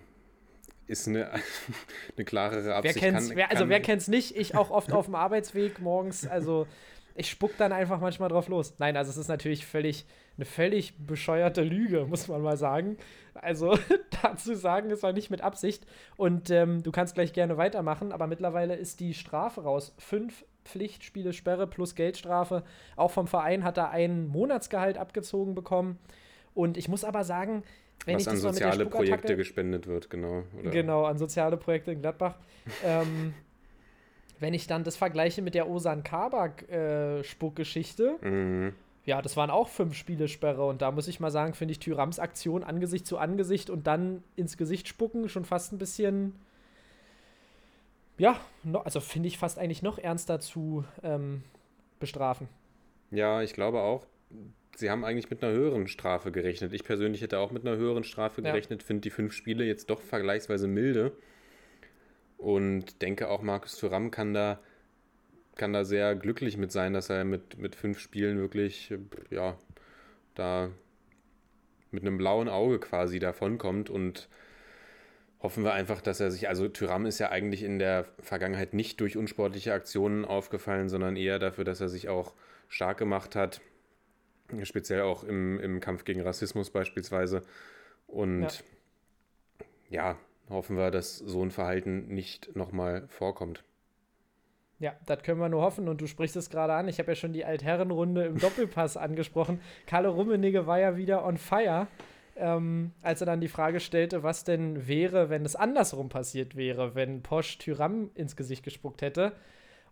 ist 0.88 1.08
eine, 1.08 1.32
eine 2.18 2.26
klarere 2.26 2.66
Wer 2.66 2.76
Absicht. 2.78 2.98
kennt's, 3.00 3.28
Kann- 3.30 3.38
wer, 3.38 3.50
also 3.52 3.64
kann- 3.64 3.70
wer 3.70 3.82
kennt's 3.82 4.08
nicht? 4.08 4.36
Ich 4.36 4.56
auch 4.56 4.72
oft 4.72 4.92
auf 4.92 5.06
dem 5.06 5.16
Arbeitsweg 5.16 5.80
morgens. 5.80 6.28
Also 6.28 6.68
ich 7.16 7.30
spuck 7.30 7.58
dann 7.58 7.72
einfach 7.72 8.00
manchmal 8.00 8.30
drauf 8.30 8.48
los. 8.48 8.74
Nein, 8.80 8.96
also 8.98 9.10
es 9.12 9.18
ist 9.18 9.28
natürlich 9.28 9.66
völlig 9.66 10.06
eine 10.38 10.46
völlig 10.46 10.94
bescheuerte 10.98 11.62
Lüge, 11.62 12.06
muss 12.06 12.28
man 12.30 12.42
mal 12.42 12.58
sagen. 12.58 12.98
Also 13.34 13.78
dazu 14.24 14.56
sagen, 14.56 14.90
es 14.92 15.04
war 15.04 15.14
nicht 15.14 15.30
mit 15.30 15.42
Absicht. 15.42 15.86
Und 16.18 16.50
ähm, 16.50 16.84
du 16.84 16.92
kannst 16.92 17.16
gleich 17.16 17.34
gerne 17.34 17.58
weitermachen, 17.58 18.12
aber 18.12 18.28
mittlerweile 18.28 18.76
ist 18.76 19.00
die 19.02 19.14
Strafe 19.14 19.62
raus. 19.64 19.94
Fünf 19.98 20.46
Pflichtspiele 20.66 21.34
Sperre 21.34 21.68
plus 21.68 21.95
Geldstrafe. 21.95 22.64
Auch 22.95 23.12
vom 23.12 23.28
Verein 23.28 23.64
hat 23.64 23.78
er 23.78 23.89
ein 23.91 24.28
Monatsgehalt 24.28 24.97
abgezogen 24.97 25.53
bekommen. 25.55 25.97
Und 26.53 26.78
ich 26.78 26.88
muss 26.88 27.03
aber 27.03 27.24
sagen, 27.24 27.64
wenn 28.05 28.16
was 28.16 28.24
ich 28.24 28.28
an 28.30 28.34
das 28.36 28.41
soziale 28.41 28.86
Projekte 28.86 29.36
gespendet 29.38 29.88
wird, 29.88 30.09
genau. 30.09 30.43
Oder 30.59 30.72
Genau, 30.72 31.05
an 31.05 31.18
soziale 31.18 31.57
Projekte 31.57 31.91
in 31.91 32.01
Gladbach. 32.01 32.36
ähm, 32.86 33.34
wenn 34.39 34.53
ich 34.55 34.66
dann 34.68 34.84
das 34.84 34.97
vergleiche 34.97 35.41
mit 35.43 35.53
der 35.53 35.70
Osan 35.70 36.03
Kabak-Spuckgeschichte, 36.03 38.16
Mhm. 38.22 38.74
ja, 39.05 39.22
das 39.22 39.38
waren 39.38 39.49
auch 39.51 39.68
fünf 39.68 39.95
Spiele 39.95 40.28
Sperre 40.28 40.66
und 40.66 40.82
da 40.82 40.91
muss 40.91 41.07
ich 41.07 41.20
mal 41.20 41.32
sagen, 41.32 41.53
finde 41.53 41.74
ich 41.74 41.80
Thürams 41.80 42.20
Aktion 42.20 42.64
Angesicht 42.64 43.05
zu 43.05 43.18
Angesicht 43.18 43.70
und 43.70 43.88
dann 43.88 44.24
ins 44.36 44.57
Gesicht 44.57 44.88
spucken 44.88 45.30
schon 45.30 45.45
fast 45.45 45.74
ein 45.74 45.78
bisschen, 45.78 46.36
ja, 48.22 48.39
no, 48.63 48.80
also 48.82 48.99
finde 48.99 49.28
ich 49.28 49.39
fast 49.39 49.57
eigentlich 49.57 49.82
noch 49.82 49.97
ernster 49.97 50.39
zu 50.39 50.86
ähm, 51.01 51.41
bestrafen. 51.99 52.47
Ja, 53.09 53.41
ich 53.41 53.53
glaube 53.53 53.82
auch, 53.82 54.05
sie 54.76 54.91
haben 54.91 55.03
eigentlich 55.03 55.32
mit 55.32 55.43
einer 55.43 55.51
höheren 55.51 55.88
Strafe 55.88 56.32
gerechnet. 56.32 56.72
Ich 56.72 56.84
persönlich 56.84 57.24
hätte 57.24 57.39
auch 57.39 57.49
mit 57.49 57.65
einer 57.65 57.78
höheren 57.78 58.03
Strafe 58.03 58.43
Ja. 58.43 58.51
gerechnet, 58.51 58.84
finde 58.84 59.01
die 59.01 59.09
fünf 59.09 59.34
Spiele 59.34 59.65
jetzt 59.65 59.89
doch 59.89 60.01
vergleichsweise 60.01 60.67
milde. 60.67 61.13
Und 62.38 63.01
denke 63.01 63.28
auch, 63.28 63.41
Markus 63.41 63.78
Thuram 63.78 64.11
kann 64.11 64.36
da, 64.36 64.59
kann 65.55 65.74
da 65.74 65.84
sehr 65.84 66.13
glücklich 66.15 66.57
mit 66.57 66.72
sein, 66.72 66.93
dass 66.93 67.09
er 67.09 67.24
mit, 67.24 67.57
mit 67.57 67.76
fünf 67.76 67.97
Spielen 67.99 68.38
wirklich, 68.38 68.93
ja, 69.32 69.57
da 70.36 70.69
mit 71.89 72.03
einem 72.03 72.19
blauen 72.19 72.49
Auge 72.49 72.80
quasi 72.80 73.17
davonkommt 73.17 73.89
und 73.89 74.30
hoffen 75.42 75.64
wir 75.64 75.74
einfach, 75.74 76.02
dass 76.02 76.20
er 76.20 76.32
sich, 76.32 76.48
also 76.48 76.68
Tyram 76.68 77.06
ist 77.06 77.20
ja 77.20 77.30
eigentlich 77.30 77.64
in 77.64 77.80
der 77.80 78.06
Vergangenheit 78.20 78.74
nicht 78.74 79.00
durch 79.00 79.18
unsportliche 79.18 79.74
Aktionen 79.74 80.26
aufgefallen, 80.26 80.89
sondern 80.89 81.16
eher 81.16 81.39
dafür, 81.39 81.64
dass 81.64 81.82
er 81.82 81.89
sich 81.89 82.10
auch 82.10 82.34
stark 82.68 82.98
gemacht 82.98 83.36
hat, 83.36 83.62
speziell 84.64 85.02
auch 85.02 85.24
im, 85.24 85.60
im 85.60 85.80
Kampf 85.80 86.04
gegen 86.04 86.22
Rassismus 86.22 86.70
beispielsweise. 86.70 87.42
Und 88.08 88.64
ja. 89.89 90.18
hoffen 90.50 90.78
wir, 90.78 90.92
dass 90.92 91.18
so 91.18 91.44
ein 91.44 91.52
Verhalten 91.52 92.08
nicht 92.08 92.56
nochmal 92.56 93.08
vorkommt. 93.08 93.64
Ja, 94.80 94.96
das 95.06 95.22
können 95.22 95.39
wir 95.39 95.48
nur 95.48 95.62
hoffen. 95.62 95.88
Und 95.88 96.02
du 96.02 96.08
sprichst 96.08 96.36
es 96.36 96.50
gerade 96.50 96.74
an. 96.74 96.88
Ich 96.88 96.98
habe 96.98 97.12
ja 97.12 97.16
schon 97.16 97.34
die 97.34 97.46
Altherrenrunde 97.46 98.26
im 98.26 98.39
Doppelpass 98.39 98.98
angesprochen. 98.98 99.62
Kalle 99.86 100.10
Rummenigge 100.10 100.66
war 100.66 100.80
ja 100.80 100.98
wieder 100.98 101.24
on 101.24 101.38
fire, 101.38 101.88
ähm, 102.42 102.92
als 103.02 103.22
er 103.22 103.28
dann 103.28 103.39
die 103.39 103.48
Frage 103.48 103.80
stellte, 103.80 104.24
was 104.24 104.44
denn 104.44 104.88
wäre, 104.88 105.30
wenn 105.30 105.46
es 105.46 105.56
andersrum 105.56 106.10
passiert 106.10 106.56
wäre, 106.56 106.96
wenn 106.96 107.22
Posch 107.22 107.58
Tyram 107.60 108.10
ins 108.16 108.36
Gesicht 108.36 108.64
gespuckt 108.64 109.02
hätte. 109.02 109.34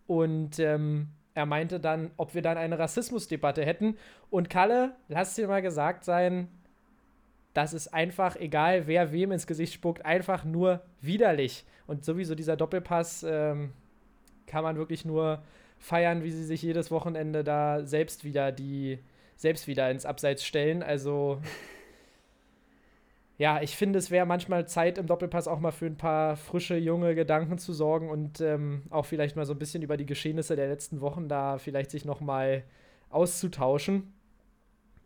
Und 0.07 0.59
ähm, 0.59 1.09
er 1.35 1.45
meinte 1.45 1.79
dann, 1.79 2.11
ob 2.17 2.33
wir 2.33 2.41
dann 2.41 2.57
eine 2.57 2.79
Rassismusdebatte 2.79 3.63
hätten. 3.63 3.97
Und 4.29 4.49
Kalle, 4.49 4.95
lass 5.07 5.35
dir 5.35 5.47
mal 5.47 5.61
gesagt 5.61 6.03
sein, 6.03 6.49
das 7.53 7.73
ist 7.73 7.93
einfach, 7.93 8.35
egal 8.35 8.87
wer 8.87 9.11
wem 9.11 9.31
ins 9.31 9.47
Gesicht 9.47 9.73
spuckt, 9.73 10.05
einfach 10.05 10.43
nur 10.43 10.81
widerlich. 11.01 11.65
Und 11.87 12.03
sowieso 12.03 12.35
dieser 12.35 12.57
Doppelpass 12.57 13.25
ähm, 13.27 13.73
kann 14.47 14.63
man 14.63 14.77
wirklich 14.77 15.05
nur 15.05 15.43
feiern, 15.77 16.23
wie 16.23 16.31
sie 16.31 16.43
sich 16.43 16.61
jedes 16.61 16.91
Wochenende 16.91 17.43
da 17.43 17.85
selbst 17.85 18.23
wieder 18.23 18.51
die 18.51 18.99
selbst 19.35 19.67
wieder 19.67 19.89
ins 19.89 20.05
Abseits 20.05 20.43
stellen. 20.43 20.83
Also 20.83 21.41
ja, 23.39 23.61
ich 23.61 23.77
finde, 23.77 23.97
es 23.97 24.11
wäre 24.11 24.25
manchmal 24.25 24.67
Zeit 24.67 24.97
im 24.97 25.07
Doppelpass 25.07 25.47
auch 25.47 25.61
mal 25.61 25.71
für 25.71 25.85
ein 25.85 25.95
paar 25.95 26.35
frische, 26.35 26.75
junge 26.75 27.15
Gedanken 27.15 27.57
zu 27.57 27.71
sorgen 27.71 28.09
und 28.09 28.41
ähm, 28.41 28.83
auch 28.89 29.05
vielleicht 29.05 29.37
mal 29.37 29.45
so 29.45 29.53
ein 29.53 29.59
bisschen 29.59 29.81
über 29.81 29.95
die 29.95 30.05
Geschehnisse 30.05 30.57
der 30.57 30.67
letzten 30.67 30.99
Wochen 30.99 31.29
da 31.29 31.57
vielleicht 31.57 31.89
sich 31.89 32.03
noch 32.03 32.19
mal 32.19 32.63
auszutauschen. 33.09 34.13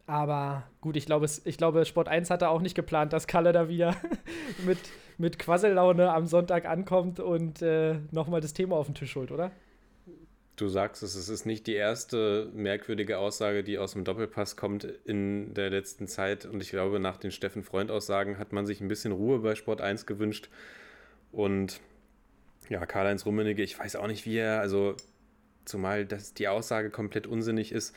Aber 0.08 0.64
gut, 0.82 0.98
ich 0.98 1.06
glaube, 1.06 1.28
ich 1.46 1.58
glaube, 1.58 1.86
Sport 1.86 2.08
1 2.08 2.32
hatte 2.32 2.50
auch 2.50 2.62
nicht 2.62 2.74
geplant, 2.74 3.14
dass 3.14 3.28
Kalle 3.28 3.52
da 3.52 3.70
wieder 3.70 3.96
mit, 4.66 4.80
mit 5.20 5.38
Quassellaune 5.38 6.12
am 6.12 6.26
Sonntag 6.26 6.66
ankommt 6.66 7.20
und 7.20 7.62
äh, 7.62 8.00
nochmal 8.10 8.42
das 8.42 8.54
Thema 8.54 8.78
auf 8.78 8.88
den 8.88 8.96
Tisch 8.96 9.16
holt, 9.16 9.32
oder? 9.32 9.52
Du 10.56 10.68
sagst 10.68 11.02
es, 11.02 11.16
es 11.16 11.30
ist 11.30 11.46
nicht 11.46 11.66
die 11.66 11.74
erste 11.74 12.50
merkwürdige 12.54 13.18
Aussage, 13.18 13.64
die 13.64 13.80
aus 13.80 13.94
dem 13.94 14.04
Doppelpass 14.04 14.56
kommt 14.56 14.84
in 14.84 15.54
der 15.56 15.72
letzten 15.72 16.08
Zeit. 16.08 16.46
Und 16.46 16.62
ich 16.62 16.70
glaube, 16.70 17.00
nach 17.00 17.18
den 17.18 17.32
Steffen 17.32 17.64
Freund-Aussagen 17.64 18.38
hat 18.38 18.54
man 18.54 18.68
sich 18.68 18.80
ein 18.80 18.88
bisschen 18.88 19.12
Ruhe 19.14 19.40
bei 19.40 19.56
Sport 19.56 19.82
1 19.82 20.06
gewünscht. 20.06 20.50
Und 21.32 21.82
ja, 22.70 22.86
Karl-Heinz 22.86 23.26
Rummenigge, 23.26 23.64
ich 23.64 23.80
weiß 23.80 23.96
auch 23.96 24.06
nicht, 24.08 24.26
wie 24.28 24.38
er, 24.38 24.60
also 24.60 24.96
zumal 25.66 26.06
dass 26.06 26.34
die 26.36 26.48
Aussage 26.48 26.92
komplett 26.92 27.26
unsinnig 27.26 27.72
ist, 27.72 27.96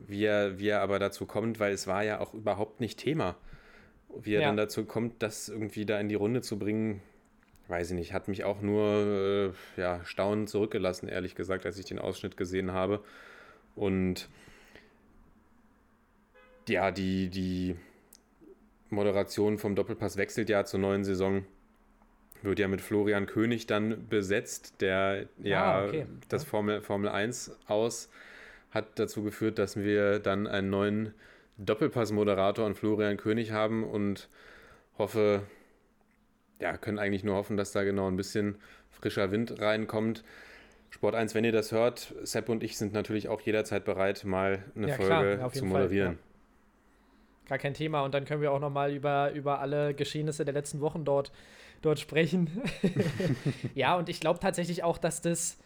wie 0.00 0.24
er, 0.24 0.58
wie 0.58 0.68
er 0.68 0.80
aber 0.80 0.98
dazu 0.98 1.26
kommt, 1.26 1.60
weil 1.60 1.72
es 1.72 1.86
war 1.86 2.02
ja 2.02 2.18
auch 2.18 2.34
überhaupt 2.34 2.80
nicht 2.80 2.98
Thema. 2.98 3.36
Wie 4.16 4.34
er 4.34 4.40
Ja. 4.42 4.46
dann 4.48 4.56
dazu 4.56 4.84
kommt, 4.84 5.22
das 5.22 5.48
irgendwie 5.48 5.86
da 5.86 6.00
in 6.00 6.08
die 6.08 6.14
Runde 6.16 6.42
zu 6.42 6.58
bringen, 6.58 7.02
weiß 7.68 7.90
ich 7.90 7.96
nicht, 7.96 8.12
hat 8.12 8.28
mich 8.28 8.44
auch 8.44 8.60
nur 8.60 9.54
äh, 9.76 9.80
ja, 9.80 10.00
staunend 10.04 10.48
zurückgelassen, 10.50 11.08
ehrlich 11.08 11.34
gesagt, 11.34 11.66
als 11.66 11.78
ich 11.78 11.86
den 11.86 11.98
Ausschnitt 11.98 12.36
gesehen 12.36 12.72
habe. 12.72 13.02
Und 13.74 14.28
ja, 16.68 16.90
die, 16.90 17.28
die 17.28 17.76
Moderation 18.90 19.58
vom 19.58 19.74
Doppelpass 19.74 20.16
wechselt 20.16 20.48
ja 20.48 20.64
zur 20.64 20.80
neuen 20.80 21.04
Saison. 21.04 21.44
Wird 22.42 22.58
ja 22.58 22.68
mit 22.68 22.82
Florian 22.82 23.26
König 23.26 23.66
dann 23.66 24.06
besetzt, 24.08 24.80
der 24.80 25.28
ja 25.42 25.80
Ah, 25.80 25.84
okay. 25.86 26.06
das 26.28 26.42
Ja. 26.42 26.48
Formel, 26.50 26.82
Formel 26.82 27.08
1 27.08 27.56
aus 27.66 28.10
hat 28.70 28.98
dazu 28.98 29.22
geführt, 29.22 29.58
dass 29.58 29.76
wir 29.76 30.18
dann 30.18 30.46
einen 30.46 30.68
neuen 30.68 31.14
Doppelpass-Moderator 31.58 32.66
und 32.66 32.76
Florian 32.76 33.16
König 33.16 33.52
haben 33.52 33.84
und 33.84 34.28
hoffe, 34.98 35.42
ja, 36.60 36.76
können 36.76 36.98
eigentlich 36.98 37.24
nur 37.24 37.36
hoffen, 37.36 37.56
dass 37.56 37.72
da 37.72 37.84
genau 37.84 38.08
ein 38.08 38.16
bisschen 38.16 38.56
frischer 38.90 39.30
Wind 39.30 39.60
reinkommt. 39.60 40.24
Sport 40.90 41.16
1, 41.16 41.34
wenn 41.34 41.44
ihr 41.44 41.52
das 41.52 41.72
hört, 41.72 42.14
Sepp 42.22 42.48
und 42.48 42.62
ich 42.62 42.78
sind 42.78 42.92
natürlich 42.92 43.28
auch 43.28 43.40
jederzeit 43.40 43.84
bereit, 43.84 44.24
mal 44.24 44.62
eine 44.76 44.88
Ja, 44.88 44.96
klar, 44.96 45.22
Folge 45.22 45.44
auf 45.44 45.52
zu 45.52 45.58
jeden 45.58 45.72
Fall, 45.72 45.82
moderieren. 45.82 46.18
Gar 47.48 47.58
kein 47.58 47.74
Thema. 47.74 48.02
Und 48.02 48.14
dann 48.14 48.24
können 48.24 48.40
wir 48.40 48.52
auch 48.52 48.60
noch 48.60 48.70
mal 48.70 48.92
über, 48.92 49.32
über 49.32 49.60
alle 49.60 49.94
Geschehnisse 49.94 50.44
der 50.44 50.54
letzten 50.54 50.80
Wochen 50.80 51.04
dort, 51.04 51.32
dort 51.82 51.98
sprechen. 51.98 52.48
ja, 53.74 53.96
und 53.96 54.08
ich 54.08 54.20
glaube 54.20 54.38
tatsächlich 54.38 54.84
auch, 54.84 54.96
dass 54.98 55.20
das, 55.20 55.58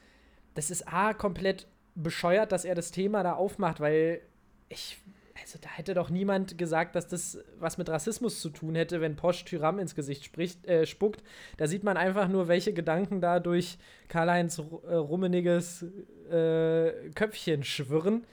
das 0.54 0.70
ist 0.70 0.92
A, 0.92 1.12
komplett 1.12 1.66
bescheuert, 1.94 2.50
dass 2.50 2.64
er 2.64 2.74
das 2.74 2.90
Thema 2.90 3.22
da 3.22 3.34
aufmacht, 3.34 3.80
weil 3.80 4.22
ich, 4.68 4.98
also 5.40 5.58
da 5.60 5.68
hätte 5.70 5.94
doch 5.94 6.10
niemand 6.10 6.58
gesagt, 6.58 6.94
dass 6.94 7.06
das 7.06 7.38
was 7.58 7.78
mit 7.78 7.88
Rassismus 7.88 8.40
zu 8.40 8.50
tun 8.50 8.74
hätte, 8.74 9.00
wenn 9.00 9.16
Posch 9.16 9.44
Tyram 9.44 9.78
ins 9.78 9.94
Gesicht 9.94 10.24
spricht, 10.24 10.66
äh, 10.66 10.86
spuckt. 10.86 11.22
Da 11.56 11.66
sieht 11.66 11.84
man 11.84 11.96
einfach 11.96 12.28
nur, 12.28 12.48
welche 12.48 12.72
Gedanken 12.72 13.20
da 13.20 13.40
durch 13.40 13.78
Karl-Heinz 14.08 14.58
äh, 14.58 14.94
Rummeniges 14.94 15.84
äh, 16.30 17.10
Köpfchen 17.14 17.64
schwirren. 17.64 18.24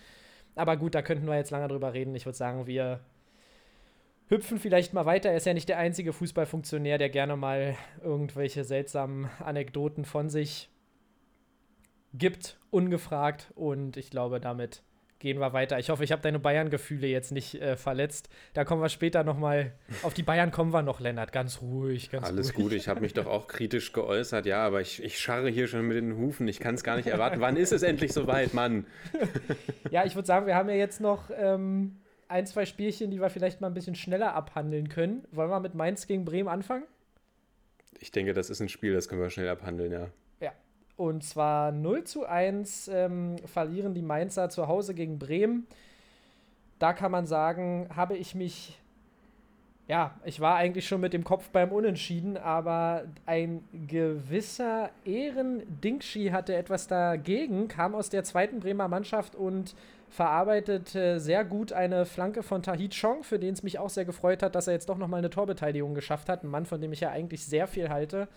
Aber 0.55 0.77
gut, 0.77 0.95
da 0.95 1.01
könnten 1.01 1.27
wir 1.27 1.35
jetzt 1.35 1.51
lange 1.51 1.67
drüber 1.67 1.93
reden. 1.93 2.15
Ich 2.15 2.25
würde 2.25 2.37
sagen, 2.37 2.65
wir 2.65 3.01
hüpfen 4.27 4.57
vielleicht 4.57 4.93
mal 4.93 5.05
weiter. 5.05 5.29
Er 5.29 5.37
ist 5.37 5.45
ja 5.45 5.53
nicht 5.53 5.69
der 5.69 5.77
einzige 5.77 6.13
Fußballfunktionär, 6.13 6.97
der 6.97 7.09
gerne 7.09 7.35
mal 7.35 7.75
irgendwelche 8.03 8.63
seltsamen 8.63 9.29
Anekdoten 9.39 10.05
von 10.05 10.29
sich 10.29 10.69
gibt, 12.13 12.57
ungefragt. 12.71 13.51
Und 13.55 13.97
ich 13.97 14.09
glaube, 14.09 14.39
damit 14.39 14.81
gehen 15.19 15.39
wir 15.39 15.53
weiter. 15.53 15.79
Ich 15.79 15.89
hoffe, 15.89 16.03
ich 16.03 16.11
habe 16.11 16.21
deine 16.21 16.39
Bayern-Gefühle 16.39 17.07
jetzt 17.07 17.31
nicht 17.31 17.55
äh, 17.55 17.77
verletzt. 17.77 18.29
Da 18.53 18.65
kommen 18.65 18.81
wir 18.81 18.89
später 18.89 19.23
noch 19.23 19.37
mal 19.37 19.71
auf 20.03 20.13
die 20.13 20.23
Bayern 20.23 20.51
kommen 20.51 20.71
wir 20.71 20.81
noch, 20.81 20.99
Lennart. 20.99 21.31
Ganz 21.31 21.61
ruhig, 21.61 22.09
ganz 22.09 22.27
Alles 22.27 22.49
ruhig. 22.49 22.55
gut, 22.55 22.73
ich 22.73 22.87
habe 22.87 23.01
mich 23.01 23.13
doch 23.13 23.25
auch 23.25 23.47
kritisch 23.47 23.93
geäußert, 23.93 24.45
ja, 24.45 24.65
aber 24.65 24.81
ich, 24.81 25.03
ich 25.03 25.19
scharre 25.19 25.49
hier 25.49 25.67
schon 25.67 25.87
mit 25.87 25.97
den 25.97 26.17
Hufen. 26.17 26.47
Ich 26.47 26.59
kann 26.59 26.75
es 26.75 26.83
gar 26.83 26.97
nicht 26.97 27.07
erwarten. 27.07 27.39
Wann 27.39 27.57
ist 27.57 27.71
es 27.71 27.83
endlich 27.83 28.13
soweit, 28.13 28.53
Mann? 28.53 28.85
Ja, 29.91 30.03
ich 30.03 30.15
würde 30.15 30.25
sagen, 30.25 30.47
wir 30.47 30.55
haben 30.55 30.67
ja 30.67 30.75
jetzt 30.75 30.99
noch 30.99 31.29
ähm, 31.35 31.97
ein, 32.27 32.45
zwei 32.45 32.65
Spielchen, 32.65 33.11
die 33.11 33.21
wir 33.21 33.29
vielleicht 33.29 33.61
mal 33.61 33.67
ein 33.67 33.73
bisschen 33.73 33.95
schneller 33.95 34.33
abhandeln 34.33 34.89
können. 34.89 35.25
Wollen 35.31 35.49
wir 35.49 35.59
mit 35.59 35.75
Mainz 35.75 36.07
gegen 36.07 36.25
Bremen 36.25 36.49
anfangen? 36.49 36.83
Ich 37.99 38.11
denke, 38.11 38.33
das 38.33 38.49
ist 38.49 38.59
ein 38.59 38.69
Spiel, 38.69 38.93
das 38.93 39.07
können 39.07 39.21
wir 39.21 39.29
schnell 39.29 39.47
abhandeln, 39.47 39.91
ja. 39.91 40.09
Und 40.97 41.23
zwar 41.23 41.71
0 41.71 42.03
zu 42.05 42.25
1 42.25 42.87
ähm, 42.87 43.35
verlieren 43.45 43.93
die 43.93 44.01
Mainzer 44.01 44.49
zu 44.49 44.67
Hause 44.67 44.93
gegen 44.93 45.19
Bremen. 45.19 45.67
Da 46.79 46.93
kann 46.93 47.11
man 47.11 47.25
sagen, 47.25 47.89
habe 47.95 48.17
ich 48.17 48.35
mich 48.35 48.79
ja, 49.87 50.15
ich 50.23 50.39
war 50.39 50.55
eigentlich 50.55 50.87
schon 50.87 50.99
mit 50.99 51.13
dem 51.13 51.23
Kopf 51.23 51.49
beim 51.49 51.71
Unentschieden, 51.71 52.37
aber 52.37 53.03
ein 53.27 53.63
gewisser 53.87 54.89
Ehren-Dingschi 55.05 56.29
hatte 56.29 56.55
etwas 56.55 56.87
dagegen, 56.87 57.67
kam 57.67 57.93
aus 57.93 58.09
der 58.09 58.23
zweiten 58.23 58.61
Bremer 58.61 58.87
Mannschaft 58.87 59.35
und 59.35 59.75
verarbeitete 60.09 61.19
sehr 61.19 61.45
gut 61.45 61.71
eine 61.71 62.05
Flanke 62.05 62.41
von 62.41 62.63
Tahit 62.63 62.95
Chong, 62.99 63.23
für 63.23 63.37
den 63.37 63.53
es 63.53 63.61
mich 63.61 63.77
auch 63.77 63.89
sehr 63.89 64.05
gefreut 64.05 64.41
hat, 64.41 64.55
dass 64.55 64.65
er 64.65 64.73
jetzt 64.73 64.89
doch 64.89 64.97
nochmal 64.97 65.19
eine 65.19 65.29
Torbeteiligung 65.29 65.93
geschafft 65.93 66.29
hat. 66.29 66.43
Ein 66.43 66.49
Mann, 66.49 66.65
von 66.65 66.81
dem 66.81 66.91
ich 66.91 67.01
ja 67.01 67.11
eigentlich 67.11 67.45
sehr 67.45 67.67
viel 67.67 67.89
halte. 67.89 68.27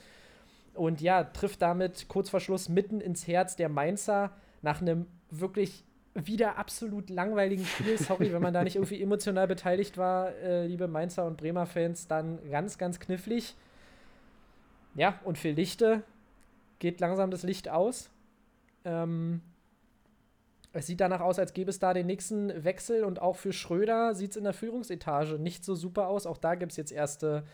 Und 0.78 1.00
ja, 1.00 1.24
trifft 1.24 1.60
damit 1.60 2.06
kurz 2.06 2.30
vor 2.30 2.38
Schluss 2.38 2.68
mitten 2.68 3.00
ins 3.00 3.26
Herz 3.26 3.56
der 3.56 3.68
Mainzer 3.68 4.30
nach 4.62 4.80
einem 4.80 5.06
wirklich 5.28 5.84
wieder 6.14 6.56
absolut 6.56 7.10
langweiligen 7.10 7.64
Spiel. 7.64 7.98
Sorry, 7.98 8.32
wenn 8.32 8.40
man 8.42 8.54
da 8.54 8.62
nicht 8.62 8.76
irgendwie 8.76 9.02
emotional 9.02 9.48
beteiligt 9.48 9.98
war, 9.98 10.30
äh, 10.36 10.66
liebe 10.66 10.86
Mainzer 10.86 11.26
und 11.26 11.36
Bremer 11.36 11.66
Fans, 11.66 12.06
dann 12.06 12.38
ganz, 12.48 12.78
ganz 12.78 13.00
knifflig. 13.00 13.56
Ja, 14.94 15.18
und 15.24 15.36
für 15.36 15.50
Lichte 15.50 16.02
geht 16.78 17.00
langsam 17.00 17.32
das 17.32 17.42
Licht 17.42 17.68
aus. 17.68 18.10
Ähm, 18.84 19.42
es 20.72 20.86
sieht 20.86 21.00
danach 21.00 21.20
aus, 21.20 21.40
als 21.40 21.54
gäbe 21.54 21.70
es 21.70 21.80
da 21.80 21.92
den 21.92 22.06
nächsten 22.06 22.64
Wechsel 22.64 23.02
und 23.02 23.20
auch 23.20 23.34
für 23.34 23.52
Schröder 23.52 24.14
sieht 24.14 24.30
es 24.30 24.36
in 24.36 24.44
der 24.44 24.52
Führungsetage 24.52 25.40
nicht 25.40 25.64
so 25.64 25.74
super 25.74 26.06
aus. 26.06 26.24
Auch 26.24 26.38
da 26.38 26.54
gibt 26.54 26.70
es 26.70 26.76
jetzt 26.76 26.92
erste 26.92 27.44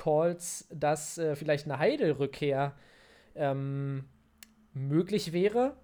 Calls, 0.00 0.66
dass 0.72 1.18
äh, 1.18 1.36
vielleicht 1.36 1.66
eine 1.66 1.78
Heidel-Rückkehr 1.78 2.74
ähm, 3.34 4.04
möglich 4.72 5.32
wäre. 5.32 5.76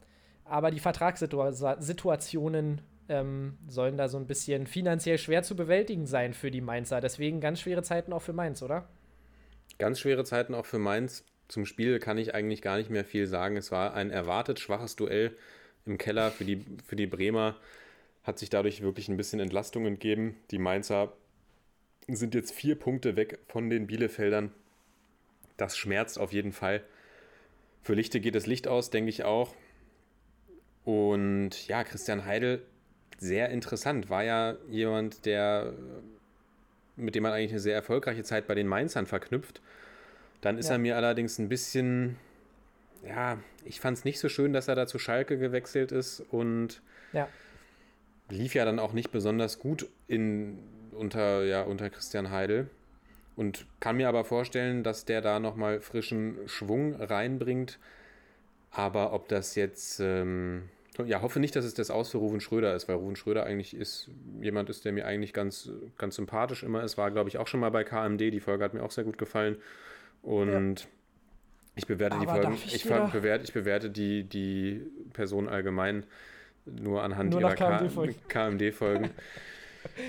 Aber 0.45 0.71
die 0.71 0.81
Vertragssituationen 0.81 2.81
ähm, 3.09 3.59
sollen 3.69 3.97
da 3.97 4.09
so 4.09 4.17
ein 4.17 4.27
bisschen 4.27 4.67
finanziell 4.67 5.19
schwer 5.19 5.43
zu 5.43 5.55
bewältigen 5.55 6.07
sein 6.07 6.33
für 6.33 6.51
die 6.51 6.63
Mainzer. 6.63 7.01
Deswegen 7.01 7.41
ganz 7.41 7.61
schwere 7.61 7.83
Zeiten 7.83 8.13
auch 8.13 8.23
für 8.23 8.33
Mainz, 8.33 8.63
oder? 8.63 8.89
Ganz 9.79 10.01
schwere 10.01 10.25
Zeiten 10.25 10.55
auch 10.55 10.67
für 10.67 10.79
Mainz. 10.79 11.25
Zum 11.49 11.67
Spiel 11.67 11.99
kann 11.99 12.17
ich 12.17 12.35
eigentlich 12.35 12.63
gar 12.63 12.79
nicht 12.79 12.91
mehr 12.91 13.05
viel 13.05 13.27
sagen. 13.27 13.57
Es 13.57 13.71
war 13.71 13.95
ein 13.95 14.11
erwartet 14.11 14.61
schwaches 14.61 14.97
Duell 14.97 15.37
im 15.85 15.99
Keller 15.99 16.31
für 16.31 16.45
die, 16.45 16.65
für 16.87 16.97
die 16.97 17.07
Bremer. 17.07 17.57
Hat 18.23 18.39
sich 18.39 18.51
dadurch 18.51 18.83
wirklich 18.83 19.09
ein 19.09 19.17
bisschen 19.17 19.41
Entlastung 19.41 19.87
entgeben. 19.87 20.37
Die 20.51 20.59
Mainzer 20.59 21.13
sind 22.09 22.35
jetzt 22.35 22.53
vier 22.53 22.79
Punkte 22.79 23.17
weg 23.17 23.39
von 23.49 23.71
den 23.71 23.87
Bielefeldern. 23.87 24.53
Das 25.57 25.77
schmerzt 25.77 26.19
auf 26.19 26.33
jeden 26.33 26.53
Fall. 26.53 26.83
Für 27.83 27.95
Lichte 27.95 28.21
geht 28.21 28.35
das 28.35 28.47
Licht 28.47 28.69
aus, 28.69 28.91
denke 28.91 29.11
ich 29.11 29.25
auch. 29.25 29.55
Und 30.85 31.67
ja, 31.67 31.83
Christian 31.83 32.25
Heidel, 32.25 32.63
sehr 33.19 33.49
interessant, 33.51 34.11
war 34.11 34.23
ja 34.23 34.57
jemand, 34.69 35.27
der 35.27 35.73
mit 36.99 37.15
dem 37.15 37.25
man 37.25 37.33
eigentlich 37.33 37.51
eine 37.51 37.61
sehr 37.61 37.75
erfolgreiche 37.75 38.23
Zeit 38.23 38.47
bei 38.47 38.55
den 38.55 38.67
Mainzern 38.67 39.07
verknüpft. 39.07 39.61
Dann 40.41 40.57
ist 40.57 40.69
ja. 40.69 40.77
er 40.77 40.79
mir 40.79 40.97
allerdings 40.97 41.39
ein 41.39 41.49
bisschen 41.49 42.17
ja, 43.07 43.39
ich 43.65 43.81
fand 43.81 43.99
es 43.99 44.05
nicht 44.05 44.19
so 44.19 44.29
schön, 44.29 44.53
dass 44.53 44.69
er 44.69 44.75
da 44.75 44.87
zu 44.87 44.99
Schalke 44.99 45.39
gewechselt 45.39 45.93
ist 45.93 46.21
und 46.31 46.81
ja. 47.13 47.29
lief 48.29 48.55
ja 48.55 48.65
dann 48.65 48.79
auch 48.79 48.93
nicht 48.93 49.11
besonders 49.11 49.59
gut 49.59 49.89
in, 50.09 50.59
unter, 50.97 51.45
ja, 51.45 51.63
unter 51.63 51.91
Christian 51.91 52.31
Heidel. 52.31 52.69
Und 53.37 53.67
kann 53.81 53.97
mir 53.97 54.09
aber 54.09 54.25
vorstellen, 54.25 54.83
dass 54.83 55.05
der 55.05 55.21
da 55.21 55.41
nochmal 55.41 55.81
frischen 55.81 56.37
Schwung 56.47 56.95
reinbringt. 56.95 57.79
Aber 58.71 59.13
ob 59.13 59.29
das 59.29 59.55
jetzt, 59.55 60.01
ähm, 60.01 60.69
ja, 61.05 61.21
hoffe 61.21 61.41
nicht, 61.41 61.55
dass 61.55 61.65
es 61.65 61.75
das 61.75 61.91
Aus 61.91 62.11
für 62.11 62.19
Ruven 62.19 62.41
Schröder 62.41 62.75
ist, 62.75 62.89
weil 62.89 62.97
Ruven 62.97 63.17
Schröder 63.17 63.45
eigentlich 63.45 63.77
ist 63.77 64.11
jemand 64.41 64.71
ist, 64.71 64.85
der 64.85 64.93
mir 64.93 65.07
eigentlich 65.07 65.35
ganz, 65.35 65.71
ganz 65.99 66.17
sympathisch 66.17 66.63
immer 66.63 66.83
ist. 66.83 66.97
War, 66.97 67.11
glaube 67.11 67.29
ich, 67.29 67.39
auch 67.39 67.47
schon 67.47 67.61
mal 67.61 67.71
bei 67.71 67.85
KMD. 67.85 68.21
Die 68.21 68.41
Folge 68.41 68.65
hat 68.65 68.75
mir 68.75 68.83
auch 68.83 68.91
sehr 68.91 69.05
gut 69.05 69.19
gefallen. 69.19 69.57
Und 70.23 70.81
ja. 70.81 70.87
Ich 71.79 71.87
bewerte 71.87 72.19
die 72.19 72.27
Folgen, 72.27 72.55
ich, 72.55 72.75
ich, 72.75 72.85
bewerte, 72.85 73.45
ich 73.45 73.53
bewerte 73.53 73.91
die, 73.91 74.25
die 74.25 74.81
Person 75.13 75.47
allgemein 75.47 76.07
nur 76.65 77.03
anhand 77.03 77.31
nur 77.31 77.41
ihrer 77.43 77.55
KMD-Folgen. 77.55 78.15
KMD 78.29 78.75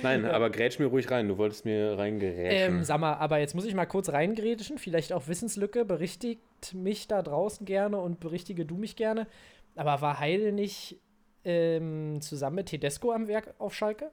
Nein, 0.03 0.25
aber 0.25 0.49
grätsch 0.49 0.79
mir 0.79 0.87
ruhig 0.87 1.09
rein. 1.09 1.27
Du 1.27 1.37
wolltest 1.37 1.65
mir 1.65 1.97
reingerätschen. 1.97 2.77
Ähm, 2.77 2.83
sag 2.83 2.99
mal, 2.99 3.13
aber 3.13 3.39
jetzt 3.39 3.55
muss 3.55 3.65
ich 3.65 3.73
mal 3.73 3.85
kurz 3.85 4.09
reingrätschen. 4.09 4.77
Vielleicht 4.77 5.13
auch 5.13 5.27
Wissenslücke. 5.27 5.85
Berichtigt 5.85 6.73
mich 6.73 7.07
da 7.07 7.21
draußen 7.21 7.65
gerne 7.65 7.97
und 7.97 8.19
berichtige 8.19 8.65
du 8.65 8.75
mich 8.75 8.95
gerne. 8.95 9.27
Aber 9.75 10.01
war 10.01 10.19
Heidel 10.19 10.51
nicht 10.51 10.97
ähm, 11.45 12.19
zusammen 12.21 12.57
mit 12.57 12.67
Tedesco 12.67 13.11
am 13.11 13.27
Werk 13.27 13.53
auf 13.59 13.73
Schalke? 13.73 14.11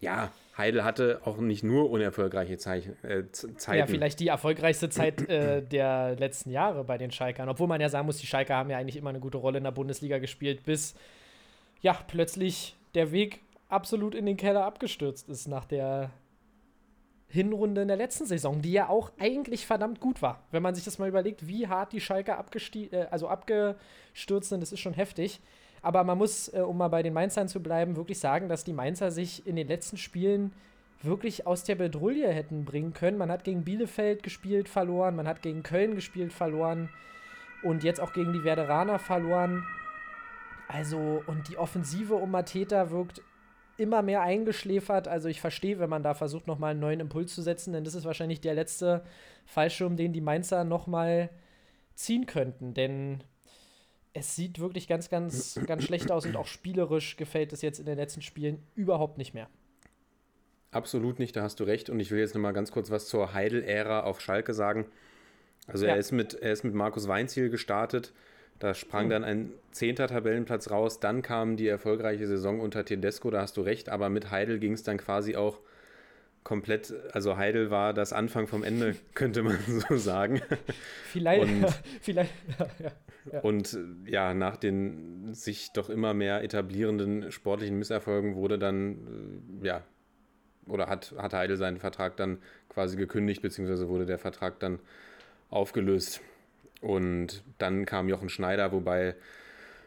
Ja, 0.00 0.30
Heidel 0.56 0.84
hatte 0.84 1.20
auch 1.24 1.38
nicht 1.38 1.62
nur 1.62 1.90
unerfolgreiche 1.90 2.58
Zeichen, 2.58 3.02
äh, 3.02 3.30
Zeiten. 3.32 3.78
Ja, 3.78 3.86
vielleicht 3.86 4.20
die 4.20 4.28
erfolgreichste 4.28 4.88
Zeit 4.88 5.28
äh, 5.28 5.62
der 5.62 6.16
letzten 6.16 6.50
Jahre 6.50 6.84
bei 6.84 6.98
den 6.98 7.10
Schalkern. 7.10 7.48
Obwohl 7.48 7.66
man 7.66 7.80
ja 7.80 7.88
sagen 7.88 8.06
muss, 8.06 8.18
die 8.18 8.26
Schalker 8.26 8.56
haben 8.56 8.70
ja 8.70 8.78
eigentlich 8.78 8.96
immer 8.96 9.10
eine 9.10 9.20
gute 9.20 9.38
Rolle 9.38 9.58
in 9.58 9.64
der 9.64 9.70
Bundesliga 9.70 10.18
gespielt, 10.18 10.64
bis 10.64 10.94
ja 11.80 11.98
plötzlich 12.06 12.76
der 12.94 13.12
Weg 13.12 13.40
absolut 13.68 14.14
in 14.14 14.26
den 14.26 14.36
Keller 14.36 14.64
abgestürzt 14.64 15.28
ist 15.28 15.48
nach 15.48 15.64
der 15.64 16.10
Hinrunde 17.28 17.82
in 17.82 17.88
der 17.88 17.96
letzten 17.96 18.24
Saison, 18.24 18.62
die 18.62 18.72
ja 18.72 18.88
auch 18.88 19.10
eigentlich 19.18 19.66
verdammt 19.66 20.00
gut 20.00 20.22
war. 20.22 20.44
Wenn 20.52 20.62
man 20.62 20.74
sich 20.74 20.84
das 20.84 20.98
mal 20.98 21.08
überlegt, 21.08 21.46
wie 21.48 21.66
hart 21.66 21.92
die 21.92 22.00
Schalker 22.00 22.42
äh, 22.74 23.06
also 23.10 23.28
abgestürzt 23.28 24.48
sind, 24.48 24.60
das 24.60 24.72
ist 24.72 24.80
schon 24.80 24.94
heftig. 24.94 25.40
Aber 25.82 26.04
man 26.04 26.18
muss, 26.18 26.48
äh, 26.54 26.60
um 26.60 26.78
mal 26.78 26.88
bei 26.88 27.02
den 27.02 27.12
Mainzern 27.12 27.48
zu 27.48 27.60
bleiben, 27.62 27.96
wirklich 27.96 28.18
sagen, 28.18 28.48
dass 28.48 28.64
die 28.64 28.72
Mainzer 28.72 29.10
sich 29.10 29.46
in 29.46 29.56
den 29.56 29.66
letzten 29.66 29.96
Spielen 29.96 30.52
wirklich 31.02 31.46
aus 31.46 31.64
der 31.64 31.74
Bedrulle 31.74 32.28
hätten 32.28 32.64
bringen 32.64 32.92
können. 32.92 33.18
Man 33.18 33.30
hat 33.30 33.44
gegen 33.44 33.64
Bielefeld 33.64 34.22
gespielt, 34.22 34.68
verloren, 34.68 35.16
man 35.16 35.28
hat 35.28 35.42
gegen 35.42 35.62
Köln 35.62 35.94
gespielt, 35.94 36.32
verloren 36.32 36.88
und 37.62 37.84
jetzt 37.84 38.00
auch 38.00 38.12
gegen 38.12 38.32
die 38.32 38.44
Werderaner 38.44 38.98
verloren. 38.98 39.64
Also, 40.68 41.22
und 41.26 41.48
die 41.48 41.58
Offensive 41.58 42.14
um 42.14 42.30
Mateta 42.30 42.90
wirkt 42.90 43.22
immer 43.78 44.02
mehr 44.02 44.22
eingeschläfert. 44.22 45.08
Also 45.08 45.28
ich 45.28 45.40
verstehe, 45.40 45.78
wenn 45.78 45.90
man 45.90 46.02
da 46.02 46.14
versucht, 46.14 46.46
nochmal 46.46 46.72
einen 46.72 46.80
neuen 46.80 47.00
Impuls 47.00 47.34
zu 47.34 47.42
setzen, 47.42 47.72
denn 47.72 47.84
das 47.84 47.94
ist 47.94 48.04
wahrscheinlich 48.04 48.40
der 48.40 48.54
letzte 48.54 49.04
Fallschirm, 49.46 49.96
den 49.96 50.12
die 50.12 50.20
Mainzer 50.20 50.64
nochmal 50.64 51.30
ziehen 51.94 52.26
könnten. 52.26 52.74
Denn 52.74 53.22
es 54.12 54.34
sieht 54.34 54.58
wirklich 54.58 54.88
ganz, 54.88 55.10
ganz, 55.10 55.60
ganz 55.66 55.84
schlecht 55.84 56.10
aus 56.10 56.26
und 56.26 56.36
auch 56.36 56.46
spielerisch 56.46 57.16
gefällt 57.16 57.52
es 57.52 57.62
jetzt 57.62 57.78
in 57.78 57.86
den 57.86 57.96
letzten 57.96 58.22
Spielen 58.22 58.62
überhaupt 58.74 59.18
nicht 59.18 59.34
mehr. 59.34 59.48
Absolut 60.70 61.18
nicht, 61.18 61.36
da 61.36 61.42
hast 61.42 61.60
du 61.60 61.64
recht. 61.64 61.90
Und 61.90 62.00
ich 62.00 62.10
will 62.10 62.18
jetzt 62.18 62.34
nochmal 62.34 62.52
ganz 62.52 62.70
kurz 62.70 62.90
was 62.90 63.06
zur 63.06 63.34
Heidel-Ära 63.34 64.04
auf 64.04 64.20
Schalke 64.20 64.54
sagen. 64.54 64.86
Also 65.66 65.86
ja. 65.86 65.92
er, 65.92 65.98
ist 65.98 66.12
mit, 66.12 66.34
er 66.34 66.52
ist 66.52 66.64
mit 66.64 66.74
Markus 66.74 67.08
Weinziel 67.08 67.50
gestartet. 67.50 68.12
Da 68.58 68.74
sprang 68.74 69.10
dann 69.10 69.22
ein 69.22 69.52
zehnter 69.70 70.08
Tabellenplatz 70.08 70.70
raus. 70.70 70.98
Dann 70.98 71.22
kam 71.22 71.56
die 71.56 71.68
erfolgreiche 71.68 72.26
Saison 72.26 72.60
unter 72.60 72.84
Tedesco, 72.84 73.30
da 73.30 73.42
hast 73.42 73.56
du 73.56 73.60
recht. 73.60 73.88
Aber 73.88 74.08
mit 74.08 74.30
Heidel 74.30 74.58
ging 74.58 74.72
es 74.72 74.82
dann 74.82 74.96
quasi 74.96 75.36
auch 75.36 75.60
komplett, 76.46 76.94
also 77.12 77.36
Heidel 77.36 77.70
war 77.72 77.92
das 77.92 78.12
Anfang 78.12 78.46
vom 78.46 78.62
Ende, 78.62 78.94
könnte 79.14 79.42
man 79.42 79.58
so 79.66 79.96
sagen. 79.96 80.40
Vielleicht, 81.10 81.42
und, 81.42 81.66
vielleicht, 82.00 82.32
ja, 82.58 82.92
ja. 83.32 83.40
Und 83.40 83.76
ja, 84.06 84.32
nach 84.32 84.56
den 84.56 85.34
sich 85.34 85.72
doch 85.72 85.90
immer 85.90 86.14
mehr 86.14 86.44
etablierenden 86.44 87.32
sportlichen 87.32 87.78
Misserfolgen 87.78 88.36
wurde 88.36 88.60
dann, 88.60 89.50
äh, 89.60 89.66
ja, 89.66 89.82
oder 90.68 90.86
hat, 90.86 91.14
hat 91.18 91.34
Heidel 91.34 91.56
seinen 91.56 91.78
Vertrag 91.78 92.16
dann 92.16 92.38
quasi 92.68 92.96
gekündigt, 92.96 93.42
beziehungsweise 93.42 93.88
wurde 93.88 94.06
der 94.06 94.18
Vertrag 94.18 94.60
dann 94.60 94.78
aufgelöst. 95.50 96.20
Und 96.80 97.42
dann 97.58 97.86
kam 97.86 98.08
Jochen 98.08 98.28
Schneider, 98.28 98.72
wobei 98.72 99.16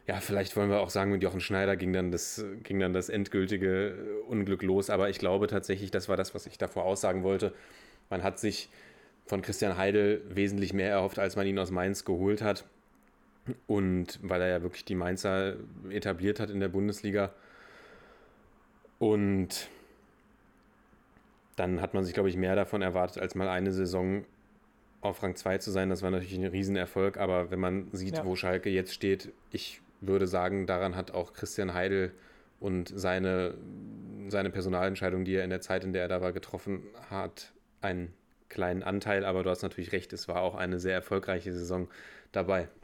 ja, 0.10 0.20
vielleicht 0.20 0.56
wollen 0.56 0.72
wir 0.72 0.80
auch 0.80 0.90
sagen, 0.90 1.12
mit 1.12 1.22
Jochen 1.22 1.40
Schneider 1.40 1.76
ging 1.76 1.94
dann 1.94 2.10
das, 2.10 2.44
ging 2.64 2.80
dann 2.80 2.94
das 2.94 3.10
endgültige 3.10 3.94
Unglück 4.28 4.64
los. 4.64 4.90
Aber 4.90 5.08
ich 5.10 5.20
glaube 5.20 5.46
tatsächlich, 5.46 5.92
das 5.92 6.10
war 6.10 6.18
das, 6.18 6.34
was 6.34 6.48
ich 6.48 6.58
davor 6.58 6.86
aussagen 6.86 7.22
wollte. 7.22 7.54
Man 8.10 8.24
hat 8.24 8.40
sich 8.40 8.70
von 9.28 9.44
Christian 9.44 9.78
Heidel 9.78 10.24
wesentlich 10.28 10.74
mehr 10.74 10.90
erhofft, 10.90 11.20
als 11.20 11.36
man 11.36 11.46
ihn 11.46 11.60
aus 11.60 11.70
Mainz 11.70 12.06
geholt 12.06 12.42
hat. 12.42 12.66
Und 13.68 14.20
weil 14.24 14.42
er 14.42 14.48
ja 14.48 14.62
wirklich 14.64 14.84
die 14.84 14.96
Mainzer 14.96 15.58
etabliert 15.92 16.40
hat 16.40 16.50
in 16.50 16.60
der 16.60 16.70
Bundesliga. 16.70 17.32
Und 18.98 19.70
dann 21.56 21.82
hat 21.82 21.94
man 21.94 22.04
sich, 22.04 22.16
glaube 22.16 22.30
ich, 22.30 22.36
mehr 22.36 22.56
davon 22.56 22.82
erwartet, 22.82 23.22
als 23.22 23.36
mal 23.36 23.48
eine 23.48 23.72
Saison 23.72 24.26
auf 25.02 25.24
Rang 25.24 25.36
2 25.36 25.60
zu 25.60 25.72
sein. 25.72 25.90
Das 25.90 26.02
war 26.02 26.12
natürlich 26.12 26.36
ein 26.36 26.46
Riesenerfolg. 26.46 27.18
Aber 27.18 27.52
wenn 27.52 27.60
man 27.60 27.88
sieht, 27.92 28.18
ja. 28.18 28.26
wo 28.26 28.36
Schalke 28.36 28.70
jetzt 28.70 28.94
steht, 28.94 29.32
ich 29.52 29.82
würde 30.02 30.28
sagen, 30.28 30.66
daran 30.66 30.96
hat 30.96 31.12
auch 31.12 31.34
Christian 31.34 31.74
Heidel 31.74 32.12
und 32.60 32.92
seine, 32.94 33.56
seine 34.28 34.50
Personalentscheidung, 34.50 35.26
die 35.26 35.36
er 35.36 35.44
in 35.44 35.50
der 35.50 35.62
Zeit, 35.62 35.84
in 35.84 35.94
der 35.94 36.04
er 36.04 36.08
da 36.08 36.22
war, 36.22 36.34
getroffen 36.34 36.84
hat, 37.10 37.52
einen 37.82 38.14
kleinen 38.50 38.84
Anteil. 38.84 39.26
Aber 39.26 39.44
du 39.44 39.50
hast 39.50 39.62
natürlich 39.62 39.92
recht, 39.92 40.12
es 40.14 40.28
war 40.28 40.42
auch 40.42 40.56
eine 40.56 40.80
sehr 40.80 40.94
erfolgreiche 40.94 41.54
Saison 41.54 41.88
dabei. 42.32 42.68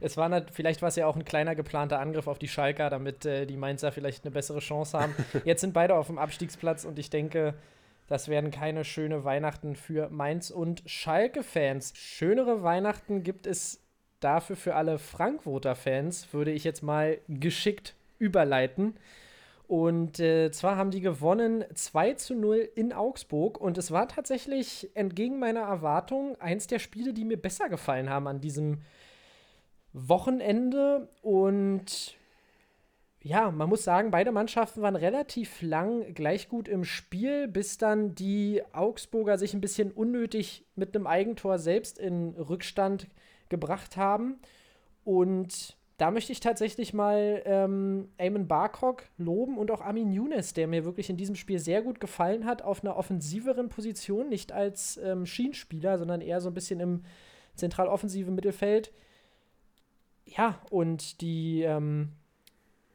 Es 0.00 0.16
war 0.16 0.44
vielleicht 0.50 0.80
war 0.80 0.88
es 0.88 0.96
ja 0.96 1.06
auch 1.06 1.14
ein 1.14 1.26
kleiner 1.26 1.54
geplanter 1.54 2.00
Angriff 2.00 2.26
auf 2.26 2.38
die 2.38 2.48
Schalker, 2.48 2.88
damit 2.90 3.26
äh, 3.26 3.46
die 3.46 3.56
Mainzer 3.56 3.92
vielleicht 3.92 4.24
eine 4.24 4.32
bessere 4.32 4.60
Chance 4.60 4.98
haben. 4.98 5.14
Jetzt 5.44 5.60
sind 5.60 5.74
beide 5.74 5.94
auf 5.94 6.06
dem 6.06 6.18
Abstiegsplatz 6.18 6.86
und 6.86 6.98
ich 6.98 7.10
denke, 7.10 7.54
Das 8.08 8.28
werden 8.28 8.50
keine 8.50 8.84
schöne 8.84 9.24
Weihnachten 9.24 9.76
für 9.76 10.08
Mainz 10.08 10.50
und 10.50 10.82
Schalke-Fans. 10.86 11.92
Schönere 11.94 12.62
Weihnachten 12.62 13.22
gibt 13.22 13.46
es 13.46 13.82
dafür 14.20 14.56
für 14.56 14.74
alle 14.74 14.98
Frankfurter-Fans, 14.98 16.32
würde 16.32 16.50
ich 16.50 16.64
jetzt 16.64 16.82
mal 16.82 17.18
geschickt 17.28 17.94
überleiten. 18.18 18.96
Und 19.68 20.18
äh, 20.18 20.50
zwar 20.50 20.76
haben 20.76 20.90
die 20.90 21.02
gewonnen 21.02 21.62
2 21.74 22.14
zu 22.14 22.34
0 22.34 22.70
in 22.74 22.94
Augsburg. 22.94 23.60
Und 23.60 23.76
es 23.76 23.90
war 23.90 24.08
tatsächlich 24.08 24.90
entgegen 24.94 25.38
meiner 25.38 25.60
Erwartung 25.60 26.40
eins 26.40 26.66
der 26.66 26.78
Spiele, 26.78 27.12
die 27.12 27.26
mir 27.26 27.40
besser 27.40 27.68
gefallen 27.68 28.08
haben 28.08 28.26
an 28.26 28.40
diesem 28.40 28.80
Wochenende. 29.92 31.10
Und 31.20 32.17
ja, 33.20 33.50
man 33.50 33.68
muss 33.68 33.82
sagen, 33.82 34.10
beide 34.10 34.30
Mannschaften 34.30 34.80
waren 34.80 34.96
relativ 34.96 35.60
lang 35.60 36.14
gleich 36.14 36.48
gut 36.48 36.68
im 36.68 36.84
Spiel, 36.84 37.48
bis 37.48 37.76
dann 37.76 38.14
die 38.14 38.62
Augsburger 38.72 39.38
sich 39.38 39.54
ein 39.54 39.60
bisschen 39.60 39.90
unnötig 39.90 40.64
mit 40.76 40.94
einem 40.94 41.06
Eigentor 41.06 41.58
selbst 41.58 41.98
in 41.98 42.34
Rückstand 42.34 43.08
gebracht 43.48 43.96
haben. 43.96 44.38
Und 45.04 45.76
da 45.96 46.12
möchte 46.12 46.30
ich 46.30 46.38
tatsächlich 46.38 46.94
mal 46.94 47.42
ähm, 47.44 48.08
Eamon 48.18 48.46
Barcock 48.46 49.02
loben 49.16 49.58
und 49.58 49.72
auch 49.72 49.80
Amin 49.80 50.12
Younes, 50.12 50.54
der 50.54 50.68
mir 50.68 50.84
wirklich 50.84 51.10
in 51.10 51.16
diesem 51.16 51.34
Spiel 51.34 51.58
sehr 51.58 51.82
gut 51.82 51.98
gefallen 51.98 52.44
hat, 52.44 52.62
auf 52.62 52.84
einer 52.84 52.96
offensiveren 52.96 53.68
Position, 53.68 54.28
nicht 54.28 54.52
als 54.52 54.96
ähm, 54.98 55.26
Schienenspieler, 55.26 55.98
sondern 55.98 56.20
eher 56.20 56.40
so 56.40 56.50
ein 56.50 56.54
bisschen 56.54 56.78
im 56.78 57.02
zentral 57.56 57.88
offensiven 57.88 58.36
Mittelfeld. 58.36 58.92
Ja, 60.24 60.60
und 60.70 61.20
die, 61.20 61.62
ähm, 61.62 62.12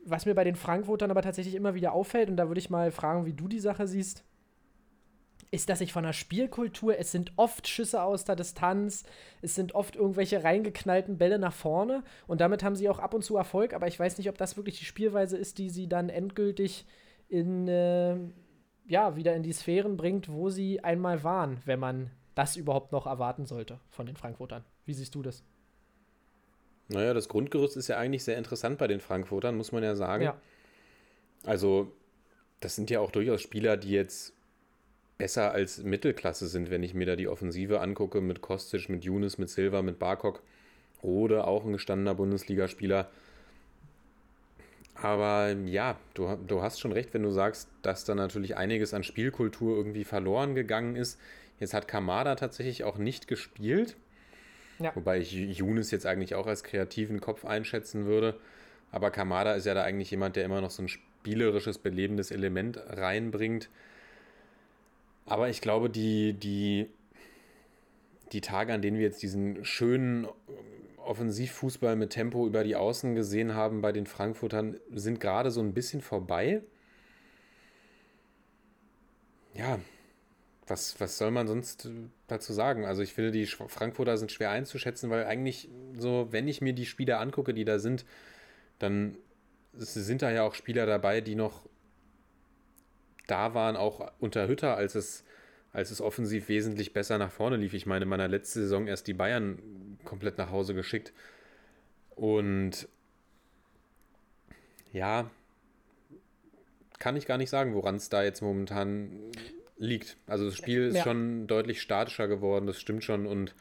was 0.05 0.25
mir 0.25 0.35
bei 0.35 0.43
den 0.43 0.55
Frankfurtern 0.55 1.11
aber 1.11 1.21
tatsächlich 1.21 1.55
immer 1.55 1.75
wieder 1.75 1.93
auffällt, 1.93 2.29
und 2.29 2.37
da 2.37 2.47
würde 2.47 2.59
ich 2.59 2.69
mal 2.69 2.91
fragen, 2.91 3.25
wie 3.25 3.33
du 3.33 3.47
die 3.47 3.59
Sache 3.59 3.87
siehst, 3.87 4.23
ist, 5.51 5.69
dass 5.69 5.81
ich 5.81 5.93
von 5.93 6.03
der 6.03 6.13
Spielkultur, 6.13 6.97
es 6.97 7.11
sind 7.11 7.31
oft 7.35 7.67
Schüsse 7.67 8.01
aus 8.01 8.25
der 8.25 8.35
Distanz, 8.35 9.03
es 9.43 9.53
sind 9.53 9.75
oft 9.75 9.95
irgendwelche 9.95 10.43
reingeknallten 10.43 11.19
Bälle 11.19 11.37
nach 11.37 11.53
vorne 11.53 12.03
und 12.25 12.41
damit 12.41 12.63
haben 12.63 12.75
sie 12.75 12.89
auch 12.89 12.97
ab 12.97 13.13
und 13.13 13.23
zu 13.23 13.37
Erfolg, 13.37 13.73
aber 13.73 13.87
ich 13.87 13.99
weiß 13.99 14.17
nicht, 14.17 14.29
ob 14.29 14.37
das 14.37 14.57
wirklich 14.57 14.79
die 14.79 14.85
Spielweise 14.85 15.37
ist, 15.37 15.59
die 15.59 15.69
sie 15.69 15.87
dann 15.87 16.09
endgültig 16.09 16.87
in, 17.29 17.67
äh, 17.67 18.17
ja, 18.87 19.15
wieder 19.15 19.35
in 19.35 19.43
die 19.43 19.53
Sphären 19.53 19.95
bringt, 19.95 20.31
wo 20.31 20.49
sie 20.49 20.83
einmal 20.83 21.23
waren, 21.23 21.61
wenn 21.65 21.79
man 21.79 22.09
das 22.33 22.55
überhaupt 22.55 22.91
noch 22.91 23.05
erwarten 23.05 23.45
sollte 23.45 23.79
von 23.89 24.07
den 24.07 24.15
Frankfurtern. 24.15 24.63
Wie 24.85 24.93
siehst 24.93 25.13
du 25.13 25.21
das? 25.21 25.43
Naja, 26.93 27.13
das 27.13 27.27
Grundgerüst 27.27 27.77
ist 27.77 27.87
ja 27.87 27.97
eigentlich 27.97 28.23
sehr 28.23 28.37
interessant 28.37 28.77
bei 28.77 28.87
den 28.87 28.99
Frankfurtern, 28.99 29.55
muss 29.55 29.71
man 29.71 29.83
ja 29.83 29.95
sagen. 29.95 30.23
Ja. 30.23 30.37
Also, 31.45 31.91
das 32.59 32.75
sind 32.75 32.89
ja 32.89 32.99
auch 32.99 33.11
durchaus 33.11 33.41
Spieler, 33.41 33.77
die 33.77 33.91
jetzt 33.91 34.33
besser 35.17 35.51
als 35.51 35.83
Mittelklasse 35.83 36.47
sind, 36.47 36.69
wenn 36.69 36.83
ich 36.83 36.93
mir 36.93 37.05
da 37.05 37.15
die 37.15 37.27
Offensive 37.27 37.81
angucke 37.81 38.21
mit 38.21 38.41
Kostic, 38.41 38.89
mit 38.89 39.03
Younes, 39.03 39.37
mit 39.37 39.49
Silva, 39.49 39.81
mit 39.81 39.99
Barkok. 39.99 40.41
Rode, 41.03 41.45
auch 41.45 41.65
ein 41.65 41.73
gestandener 41.73 42.15
Bundesligaspieler. 42.15 43.09
Aber 44.95 45.51
ja, 45.65 45.97
du, 46.13 46.37
du 46.47 46.61
hast 46.61 46.79
schon 46.79 46.93
recht, 46.93 47.13
wenn 47.13 47.23
du 47.23 47.31
sagst, 47.31 47.67
dass 47.81 48.05
da 48.05 48.15
natürlich 48.15 48.55
einiges 48.55 48.93
an 48.93 49.03
Spielkultur 49.03 49.75
irgendwie 49.75 50.05
verloren 50.05 50.55
gegangen 50.55 50.95
ist. 50.95 51.19
Jetzt 51.59 51.73
hat 51.73 51.87
Kamada 51.87 52.35
tatsächlich 52.35 52.85
auch 52.85 52.97
nicht 52.97 53.27
gespielt. 53.27 53.97
Ja. 54.84 54.93
Wobei 54.95 55.19
ich 55.19 55.31
Younes 55.31 55.91
jetzt 55.91 56.05
eigentlich 56.05 56.36
auch 56.36 56.45
als 56.45 56.61
kreativen 56.61 57.21
Kopf 57.21 57.45
einschätzen 57.45 58.05
würde. 58.05 58.38
Aber 58.91 59.11
Kamada 59.11 59.53
ist 59.53 59.65
ja 59.65 59.73
da 59.73 59.84
eigentlich 59.84 60.11
jemand, 60.11 60.36
der 60.36 60.43
immer 60.43 60.59
noch 60.59 60.71
so 60.71 60.84
ein 60.84 60.89
spielerisches, 60.89 61.77
belebendes 61.77 62.31
Element 62.31 62.77
reinbringt. 62.89 63.69
Aber 65.25 65.47
ich 65.47 65.61
glaube, 65.61 65.89
die, 65.89 66.34
die, 66.34 66.89
die 68.34 68.41
Tage, 68.41 68.73
an 68.73 68.81
denen 68.81 68.97
wir 68.97 69.05
jetzt 69.05 69.23
diesen 69.23 69.63
schönen 69.63 70.27
Offensivfußball 70.97 71.95
mit 71.95 72.09
Tempo 72.09 72.45
über 72.45 72.65
die 72.65 72.75
Außen 72.75 73.15
gesehen 73.15 73.55
haben 73.55 73.81
bei 73.81 73.93
den 73.93 74.05
Frankfurtern, 74.05 74.81
sind 74.91 75.21
gerade 75.21 75.49
so 75.49 75.61
ein 75.61 75.73
bisschen 75.73 76.01
vorbei. 76.01 76.61
Ja, 79.53 79.79
was, 80.68 80.99
was 80.99 81.18
soll 81.18 81.32
man 81.32 81.47
sonst 81.47 81.89
dazu 82.28 82.53
sagen? 82.53 82.86
Also 82.86 83.01
ich 83.01 83.14
finde, 83.14 83.32
die 83.32 83.45
Frankfurter 83.45 84.18
sind 84.18 84.32
schwer 84.32 84.51
einzuschätzen, 84.51 85.09
weil 85.09 85.26
eigentlich 85.26 85.70
so, 85.97 86.28
wenn 86.32 86.47
ich 86.47 86.61
mir 86.61 86.74
die 86.74 86.86
Spieler 86.86 87.20
angucke, 87.20 87.53
die 87.53 87.66
da 87.66 87.80
sind, 87.80 88.05
dann 88.80 89.18
sind 89.74 90.22
da 90.22 90.32
ja 90.32 90.43
auch 90.43 90.53
Spieler 90.53 90.86
dabei, 90.86 91.22
die 91.22 91.36
noch 91.36 91.68
da 93.28 93.53
waren, 93.53 93.76
auch 93.76 94.11
unter 94.20 94.47
Hütter, 94.47 94.76
als 94.76 94.95
es, 94.95 95.24
als 95.72 95.91
es 95.91 96.01
offensiv 96.01 96.49
wesentlich 96.49 96.93
besser 96.93 97.18
nach 97.18 97.32
vorne 97.32 97.57
lief. 97.57 97.74
Ich 97.74 97.86
meine, 97.86 98.03
in 98.03 98.09
meiner 98.09 98.28
letzten 98.28 98.59
Saison 98.59 98.88
erst 98.88 99.07
die 99.07 99.14
Bayern 99.14 99.97
komplett 100.05 100.38
nach 100.38 100.51
Hause 100.51 100.74
geschickt. 100.74 101.14
Und 102.16 102.88
ja, 104.91 105.30
kann 106.99 107.18
ich 107.18 107.26
gar 107.26 107.38
nicht 107.38 107.49
sagen, 107.49 107.74
woran 107.74 107.95
es 107.95 108.09
da 108.09 108.24
jetzt 108.24 108.41
momentan 108.41 109.32
liegt. 109.78 110.17
Also 110.28 110.45
das 110.45 110.55
Spiel 110.55 110.88
ist 110.88 110.97
ja. 110.97 111.03
schon 111.03 111.47
deutlich 111.47 111.82
statischer 111.82 112.28
geworden, 112.28 112.67
das 112.67 112.80
stimmt 112.80 113.03
schon. 113.03 113.26
Und 113.26 113.55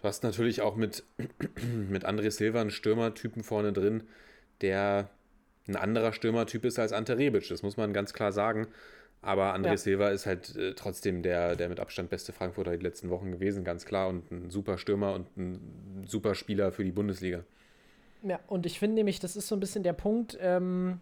du 0.00 0.08
hast 0.08 0.22
natürlich 0.22 0.60
auch 0.62 0.76
mit, 0.76 1.04
mit 1.88 2.04
André 2.04 2.30
Silva 2.30 2.60
einen 2.60 2.70
Stürmertypen 2.70 3.42
vorne 3.42 3.72
drin, 3.72 4.04
der 4.60 5.10
ein 5.68 5.76
anderer 5.76 6.12
Stürmertyp 6.12 6.64
ist 6.64 6.78
als 6.78 6.92
Ante 6.92 7.18
Rebic, 7.18 7.48
das 7.48 7.62
muss 7.62 7.76
man 7.76 7.92
ganz 7.92 8.12
klar 8.12 8.32
sagen. 8.32 8.66
Aber 9.24 9.54
André 9.54 9.66
ja. 9.68 9.76
Silva 9.76 10.08
ist 10.08 10.26
halt 10.26 10.56
äh, 10.56 10.74
trotzdem 10.74 11.22
der, 11.22 11.54
der 11.54 11.68
mit 11.68 11.78
Abstand 11.78 12.10
beste 12.10 12.32
Frankfurter 12.32 12.76
die 12.76 12.82
letzten 12.82 13.08
Wochen 13.08 13.30
gewesen, 13.30 13.62
ganz 13.62 13.84
klar. 13.84 14.08
Und 14.08 14.30
ein 14.32 14.50
super 14.50 14.78
Stürmer 14.78 15.14
und 15.14 15.36
ein 15.36 16.04
super 16.08 16.34
Spieler 16.34 16.72
für 16.72 16.82
die 16.82 16.90
Bundesliga. 16.90 17.44
Ja, 18.24 18.40
und 18.48 18.66
ich 18.66 18.80
finde 18.80 18.96
nämlich, 18.96 19.20
das 19.20 19.36
ist 19.36 19.46
so 19.46 19.54
ein 19.54 19.60
bisschen 19.60 19.84
der 19.84 19.92
Punkt, 19.92 20.36
ähm, 20.40 21.00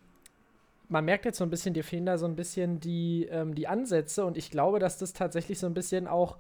man 0.91 1.05
merkt 1.05 1.25
jetzt 1.25 1.39
so 1.39 1.45
ein 1.45 1.51
bisschen, 1.51 1.73
dir 1.73 1.85
fehlen 1.85 2.07
da 2.07 2.19
so 2.19 2.27
ein 2.27 2.37
bisschen 2.37 2.81
die, 2.81 3.27
ähm, 3.31 3.55
die 3.55 3.69
Ansätze. 3.69 4.25
Und 4.25 4.37
ich 4.37 4.51
glaube, 4.51 4.79
dass 4.79 4.99
das 4.99 5.13
tatsächlich 5.13 5.59
so 5.59 5.67
ein 5.67 5.75
bisschen 5.75 6.07
auch, 6.07 6.37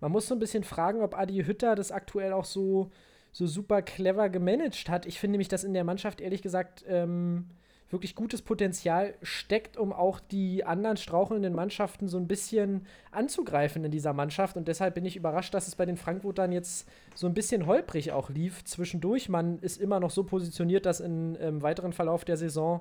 man 0.00 0.12
muss 0.12 0.28
so 0.28 0.34
ein 0.34 0.38
bisschen 0.38 0.64
fragen, 0.64 1.02
ob 1.02 1.18
Adi 1.18 1.44
Hütter 1.44 1.74
das 1.74 1.90
aktuell 1.90 2.32
auch 2.32 2.44
so 2.44 2.90
so 3.36 3.46
super 3.46 3.82
clever 3.82 4.30
gemanagt 4.30 4.88
hat. 4.88 5.04
Ich 5.04 5.20
finde 5.20 5.32
nämlich, 5.32 5.48
dass 5.48 5.62
in 5.62 5.74
der 5.74 5.84
Mannschaft 5.84 6.22
ehrlich 6.22 6.40
gesagt 6.40 6.86
ähm, 6.88 7.44
wirklich 7.90 8.14
gutes 8.14 8.40
Potenzial 8.40 9.12
steckt, 9.20 9.76
um 9.76 9.92
auch 9.92 10.20
die 10.20 10.64
anderen 10.64 10.96
strauchelnden 10.96 11.54
Mannschaften 11.54 12.08
so 12.08 12.16
ein 12.16 12.28
bisschen 12.28 12.86
anzugreifen 13.10 13.84
in 13.84 13.90
dieser 13.90 14.14
Mannschaft. 14.14 14.56
Und 14.56 14.68
deshalb 14.68 14.94
bin 14.94 15.04
ich 15.04 15.16
überrascht, 15.16 15.52
dass 15.52 15.68
es 15.68 15.76
bei 15.76 15.84
den 15.84 15.98
Frankfurtern 15.98 16.50
jetzt 16.50 16.88
so 17.14 17.26
ein 17.26 17.34
bisschen 17.34 17.66
holprig 17.66 18.10
auch 18.10 18.30
lief 18.30 18.64
zwischendurch. 18.64 19.28
Man 19.28 19.58
ist 19.58 19.78
immer 19.82 20.00
noch 20.00 20.10
so 20.10 20.24
positioniert, 20.24 20.86
dass 20.86 21.00
in, 21.00 21.34
im 21.34 21.60
weiteren 21.60 21.92
Verlauf 21.92 22.24
der 22.24 22.38
Saison 22.38 22.80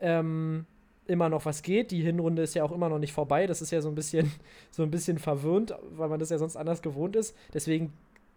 ähm, 0.00 0.66
immer 1.06 1.28
noch 1.28 1.44
was 1.46 1.62
geht. 1.62 1.90
Die 1.90 2.02
Hinrunde 2.02 2.42
ist 2.42 2.54
ja 2.54 2.64
auch 2.64 2.72
immer 2.72 2.88
noch 2.88 2.98
nicht 2.98 3.12
vorbei. 3.12 3.46
Das 3.46 3.62
ist 3.62 3.70
ja 3.70 3.80
so 3.80 3.88
ein 3.88 3.94
bisschen, 3.94 4.30
so 4.70 4.82
ein 4.82 4.90
bisschen 4.90 5.18
verwirrend, 5.18 5.74
weil 5.96 6.08
man 6.08 6.20
das 6.20 6.30
ja 6.30 6.38
sonst 6.38 6.56
anders 6.56 6.82
gewohnt 6.82 7.16
ist. 7.16 7.36
Deswegen 7.52 7.92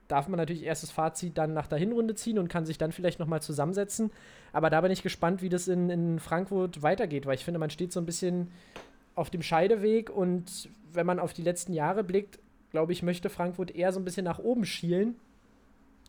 darf 0.07 0.27
man 0.27 0.37
natürlich 0.37 0.63
erstes 0.63 0.91
Fazit 0.91 1.37
dann 1.37 1.53
nach 1.53 1.67
der 1.67 1.77
Hinrunde 1.77 2.15
ziehen 2.15 2.37
und 2.37 2.49
kann 2.49 2.65
sich 2.65 2.77
dann 2.77 2.91
vielleicht 2.91 3.19
nochmal 3.19 3.41
zusammensetzen. 3.41 4.11
Aber 4.51 4.69
da 4.69 4.81
bin 4.81 4.91
ich 4.91 5.03
gespannt, 5.03 5.41
wie 5.41 5.49
das 5.49 5.67
in, 5.67 5.89
in 5.89 6.19
Frankfurt 6.19 6.81
weitergeht, 6.81 7.25
weil 7.25 7.35
ich 7.35 7.45
finde, 7.45 7.59
man 7.59 7.69
steht 7.69 7.93
so 7.93 7.99
ein 7.99 8.05
bisschen 8.05 8.51
auf 9.15 9.29
dem 9.29 9.41
Scheideweg 9.41 10.09
und 10.09 10.69
wenn 10.91 11.05
man 11.05 11.19
auf 11.19 11.33
die 11.33 11.43
letzten 11.43 11.73
Jahre 11.73 12.03
blickt, 12.03 12.39
glaube 12.71 12.91
ich, 12.91 13.03
möchte 13.03 13.29
Frankfurt 13.29 13.71
eher 13.71 13.93
so 13.93 13.99
ein 13.99 14.05
bisschen 14.05 14.25
nach 14.25 14.39
oben 14.39 14.65
schielen 14.65 15.15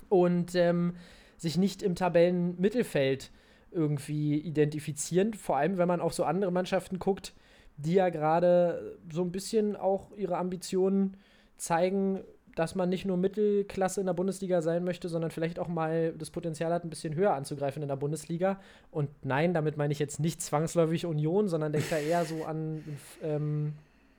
und 0.08 0.54
ähm, 0.54 0.94
sich 1.36 1.56
nicht 1.56 1.82
im 1.82 1.94
Tabellenmittelfeld 1.94 3.30
irgendwie 3.72 4.38
identifizieren. 4.38 5.34
Vor 5.34 5.56
allem, 5.56 5.78
wenn 5.78 5.88
man 5.88 6.00
auf 6.00 6.14
so 6.14 6.24
andere 6.24 6.52
Mannschaften 6.52 6.98
guckt, 6.98 7.34
die 7.76 7.94
ja 7.94 8.10
gerade 8.10 8.98
so 9.10 9.22
ein 9.22 9.32
bisschen 9.32 9.76
auch 9.76 10.12
ihre 10.16 10.36
Ambitionen 10.36 11.16
zeigen, 11.56 12.20
dass 12.54 12.74
man 12.74 12.88
nicht 12.88 13.04
nur 13.06 13.16
Mittelklasse 13.16 14.00
in 14.00 14.06
der 14.06 14.12
Bundesliga 14.12 14.60
sein 14.60 14.84
möchte, 14.84 15.08
sondern 15.08 15.30
vielleicht 15.30 15.58
auch 15.58 15.68
mal 15.68 16.12
das 16.18 16.30
Potenzial 16.30 16.72
hat, 16.72 16.84
ein 16.84 16.90
bisschen 16.90 17.14
höher 17.14 17.32
anzugreifen 17.32 17.82
in 17.82 17.88
der 17.88 17.96
Bundesliga. 17.96 18.60
Und 18.90 19.08
nein, 19.24 19.54
damit 19.54 19.76
meine 19.76 19.92
ich 19.92 19.98
jetzt 19.98 20.20
nicht 20.20 20.42
zwangsläufig 20.42 21.06
Union, 21.06 21.48
sondern 21.48 21.72
denke 21.72 21.88
da 21.90 21.98
eher 21.98 22.24
so 22.24 22.44
an, 22.44 22.84
ähm, 23.22 23.72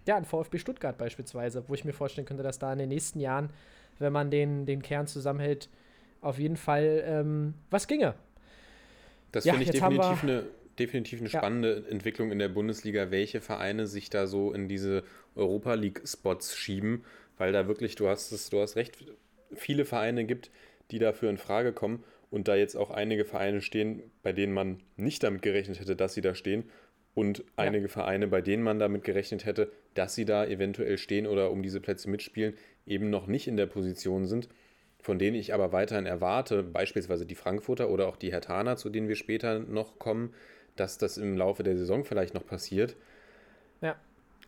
ja, 0.08 0.18
an 0.18 0.26
VfB 0.26 0.58
Stuttgart 0.58 0.98
beispielsweise, 0.98 1.64
wo 1.68 1.74
ich 1.74 1.86
mir 1.86 1.94
vorstellen 1.94 2.26
könnte, 2.26 2.44
dass 2.44 2.60
da 2.60 2.74
in 2.74 2.80
den 2.80 2.90
nächsten 2.90 3.20
Jahren, 3.20 3.52
wenn 4.00 4.14
man 4.14 4.32
den, 4.32 4.66
den 4.66 4.82
Kern 4.82 5.06
zusammenhält, 5.06 5.70
auf 6.22 6.40
jeden 6.40 6.58
Fall 6.58 7.04
ähm, 7.06 7.54
was 7.70 7.88
ginge. 7.88 8.16
Das 9.34 9.44
ja, 9.44 9.54
finde 9.54 9.66
ich 9.66 9.72
definitiv 9.72 10.24
eine, 10.24 10.46
definitiv 10.80 11.20
eine 11.20 11.30
spannende 11.30 11.84
ja. 11.84 11.92
Entwicklung 11.92 12.32
in 12.32 12.40
der 12.40 12.48
Bundesliga, 12.48 13.12
welche 13.12 13.42
Vereine 13.42 13.88
sich 13.88 14.10
da 14.10 14.26
so 14.26 14.54
in 14.54 14.70
diese 14.70 15.04
Europa 15.36 15.74
League-Spots 15.74 16.56
schieben 16.56 17.04
weil 17.38 17.52
da 17.52 17.68
wirklich, 17.68 17.96
du 17.96 18.08
hast 18.08 18.32
es, 18.32 18.50
du 18.50 18.62
hast 18.62 18.76
recht, 18.76 18.98
viele 19.54 19.86
Vereine 19.86 20.26
gibt, 20.26 20.52
die 20.92 21.00
dafür 21.00 21.30
in 21.30 21.38
Frage 21.38 21.74
kommen 21.74 22.04
und 22.30 22.48
da 22.48 22.56
jetzt 22.56 22.76
auch 22.76 22.92
einige 22.92 23.26
Vereine 23.26 23.62
stehen, 23.62 24.04
bei 24.22 24.34
denen 24.34 24.54
man 24.54 24.80
nicht 24.98 25.24
damit 25.24 25.42
gerechnet 25.42 25.80
hätte, 25.80 25.96
dass 25.96 26.14
sie 26.14 26.22
da 26.22 26.36
stehen. 26.36 26.66
und 27.16 27.44
einige 27.58 27.90
Vereine, 27.90 28.28
bei 28.28 28.42
denen 28.42 28.64
man 28.64 28.80
damit 28.80 29.04
gerechnet 29.04 29.46
hätte, 29.46 29.72
dass 29.94 30.16
sie 30.16 30.26
da 30.26 30.46
eventuell 30.48 30.98
stehen 30.98 31.28
oder 31.28 31.52
um 31.52 31.62
diese 31.62 31.80
Plätze 31.80 32.10
mitspielen, 32.10 32.56
eben 32.88 33.12
noch 33.12 33.28
nicht 33.28 33.48
in 33.48 33.56
der 33.56 33.68
Position 33.68 34.26
sind, 34.26 34.50
von 35.04 35.20
denen 35.20 35.36
ich 35.36 35.54
aber 35.54 35.74
weiterhin 35.74 36.06
erwarte, 36.06 36.64
beispielsweise 36.64 37.26
die 37.26 37.36
Frankfurter 37.36 37.90
oder 37.90 38.08
auch 38.08 38.16
die 38.16 38.32
Hertaner, 38.32 38.78
zu 38.78 38.90
denen 38.90 39.10
wir 39.10 39.18
später 39.18 39.60
noch 39.60 40.00
kommen, 40.00 40.34
dass 40.78 40.98
das 40.98 41.18
im 41.18 41.36
Laufe 41.38 41.62
der 41.62 41.78
Saison 41.78 42.06
vielleicht 42.06 42.34
noch 42.34 42.46
passiert. 42.46 42.96
Ja. 43.82 43.98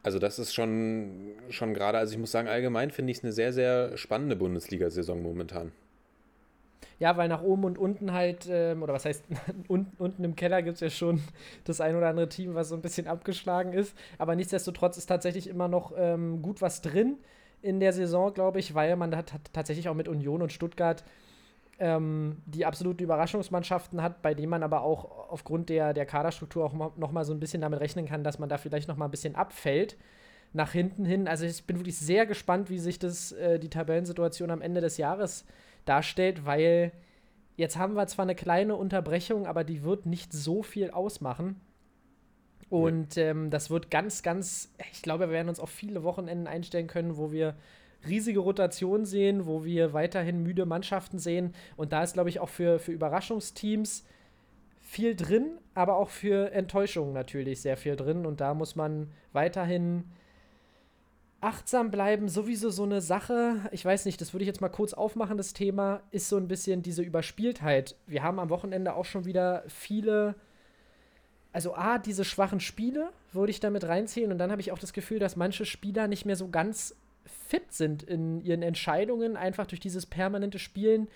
Also 0.01 0.17
das 0.17 0.39
ist 0.39 0.53
schon, 0.53 1.33
schon 1.49 1.73
gerade, 1.73 1.97
also 1.97 2.13
ich 2.13 2.19
muss 2.19 2.31
sagen, 2.31 2.47
allgemein 2.47 2.91
finde 2.91 3.11
ich 3.11 3.17
es 3.17 3.23
eine 3.25 3.33
sehr, 3.33 3.51
sehr 3.51 3.97
spannende 3.97 4.37
Bundesliga-Saison 4.37 5.21
momentan. 5.21 5.73
Ja, 6.99 7.17
weil 7.17 7.27
nach 7.27 7.41
oben 7.41 7.65
und 7.65 7.77
unten 7.77 8.13
halt, 8.13 8.47
ähm, 8.49 8.81
oder 8.81 8.93
was 8.93 9.03
heißt, 9.03 9.25
un 9.67 9.87
unten 9.97 10.23
im 10.23 10.37
Keller 10.37 10.61
gibt 10.61 10.75
es 10.75 10.81
ja 10.81 10.89
schon 10.89 11.21
das 11.65 11.81
ein 11.81 11.97
oder 11.97 12.07
andere 12.07 12.29
Team, 12.29 12.55
was 12.55 12.69
so 12.69 12.75
ein 12.75 12.81
bisschen 12.81 13.07
abgeschlagen 13.07 13.73
ist. 13.73 13.93
Aber 14.17 14.37
nichtsdestotrotz 14.37 14.95
ist 14.95 15.07
tatsächlich 15.07 15.47
immer 15.49 15.67
noch 15.67 15.91
ähm, 15.97 16.41
gut 16.41 16.61
was 16.61 16.81
drin 16.81 17.17
in 17.61 17.79
der 17.79 17.93
Saison, 17.93 18.33
glaube 18.33 18.59
ich, 18.59 18.75
weil 18.75 18.95
man 18.95 19.15
hat, 19.15 19.33
tatsächlich 19.53 19.89
auch 19.89 19.95
mit 19.95 20.07
Union 20.07 20.41
und 20.41 20.51
Stuttgart 20.51 21.03
ähm, 21.79 22.41
die 22.45 22.65
absoluten 22.65 23.03
Überraschungsmannschaften 23.03 24.01
hat, 24.01 24.21
bei 24.21 24.33
denen 24.33 24.49
man 24.49 24.63
aber 24.63 24.81
auch 24.81 25.29
aufgrund 25.29 25.69
der, 25.69 25.93
der 25.93 26.05
Kaderstruktur 26.05 26.65
auch 26.65 26.97
noch 26.97 27.11
mal 27.11 27.25
so 27.25 27.33
ein 27.33 27.39
bisschen 27.39 27.61
damit 27.61 27.79
rechnen 27.79 28.05
kann, 28.05 28.23
dass 28.23 28.39
man 28.39 28.49
da 28.49 28.57
vielleicht 28.57 28.87
noch 28.87 28.97
mal 28.97 29.05
ein 29.05 29.11
bisschen 29.11 29.35
abfällt 29.35 29.97
nach 30.53 30.71
hinten 30.71 31.05
hin. 31.05 31.27
Also 31.27 31.45
ich 31.45 31.65
bin 31.65 31.77
wirklich 31.77 31.97
sehr 31.97 32.25
gespannt, 32.25 32.69
wie 32.69 32.79
sich 32.79 32.97
das, 32.97 33.33
äh, 33.33 33.59
die 33.59 33.69
Tabellensituation 33.69 34.51
am 34.51 34.61
Ende 34.61 34.79
des 34.79 34.97
Jahres 34.97 35.45
darstellt, 35.83 36.45
weil 36.45 36.93
jetzt 37.57 37.77
haben 37.77 37.95
wir 37.95 38.07
zwar 38.07 38.23
eine 38.23 38.35
kleine 38.35 38.75
Unterbrechung, 38.75 39.45
aber 39.45 39.63
die 39.63 39.83
wird 39.83 40.05
nicht 40.05 40.31
so 40.31 40.63
viel 40.63 40.91
ausmachen. 40.91 41.59
Und 42.69 43.17
ähm, 43.17 43.49
das 43.51 43.69
wird 43.69 43.91
ganz, 43.91 44.23
ganz, 44.23 44.73
ich 44.91 45.01
glaube, 45.01 45.27
wir 45.27 45.33
werden 45.33 45.49
uns 45.49 45.59
auf 45.59 45.69
viele 45.69 46.03
Wochenenden 46.03 46.47
einstellen 46.47 46.87
können, 46.87 47.17
wo 47.17 47.31
wir 47.31 47.55
riesige 48.07 48.39
Rotation 48.39 49.05
sehen, 49.05 49.45
wo 49.45 49.63
wir 49.63 49.93
weiterhin 49.93 50.43
müde 50.43 50.65
Mannschaften 50.65 51.19
sehen. 51.19 51.53
Und 51.75 51.93
da 51.93 52.03
ist, 52.03 52.13
glaube 52.13 52.29
ich, 52.29 52.39
auch 52.39 52.49
für, 52.49 52.79
für 52.79 52.91
Überraschungsteams 52.91 54.05
viel 54.81 55.15
drin, 55.15 55.57
aber 55.73 55.95
auch 55.97 56.09
für 56.09 56.51
Enttäuschungen 56.51 57.13
natürlich 57.13 57.61
sehr 57.61 57.77
viel 57.77 57.95
drin. 57.95 58.25
Und 58.25 58.41
da 58.41 58.53
muss 58.53 58.75
man 58.75 59.11
weiterhin 59.33 60.05
achtsam 61.41 61.91
bleiben. 61.91 62.29
Sowieso 62.29 62.69
so 62.69 62.83
eine 62.83 63.01
Sache, 63.01 63.57
ich 63.71 63.85
weiß 63.85 64.05
nicht, 64.05 64.19
das 64.21 64.33
würde 64.33 64.43
ich 64.43 64.47
jetzt 64.47 64.61
mal 64.61 64.69
kurz 64.69 64.93
aufmachen, 64.93 65.37
das 65.37 65.53
Thema, 65.53 66.01
ist 66.11 66.29
so 66.29 66.37
ein 66.37 66.47
bisschen 66.47 66.81
diese 66.81 67.03
Überspieltheit. 67.03 67.95
Wir 68.07 68.23
haben 68.23 68.39
am 68.39 68.49
Wochenende 68.49 68.95
auch 68.95 69.05
schon 69.05 69.25
wieder 69.25 69.63
viele 69.67 70.35
also 71.55 71.73
A, 71.73 71.99
diese 71.99 72.25
schwachen 72.25 72.59
Spiele 72.59 73.11
würde 73.31 73.49
ich 73.49 73.61
damit 73.61 73.85
reinzählen 73.85 74.29
und 74.33 74.39
dann 74.39 74.51
habe 74.51 74.59
ich 74.59 74.73
auch 74.73 74.77
das 74.77 74.91
Gefühl, 74.91 75.19
dass 75.19 75.37
manche 75.37 75.65
Spieler 75.65 76.09
nicht 76.09 76.25
mehr 76.25 76.35
so 76.35 76.49
ganz 76.49 76.97
fit 77.23 77.71
sind 77.71 78.03
in 78.03 78.41
ihren 78.41 78.61
Entscheidungen, 78.61 79.37
einfach 79.37 79.65
durch 79.65 79.79
dieses 79.79 80.05
permanente 80.05 80.59
Spielen. 80.59 81.07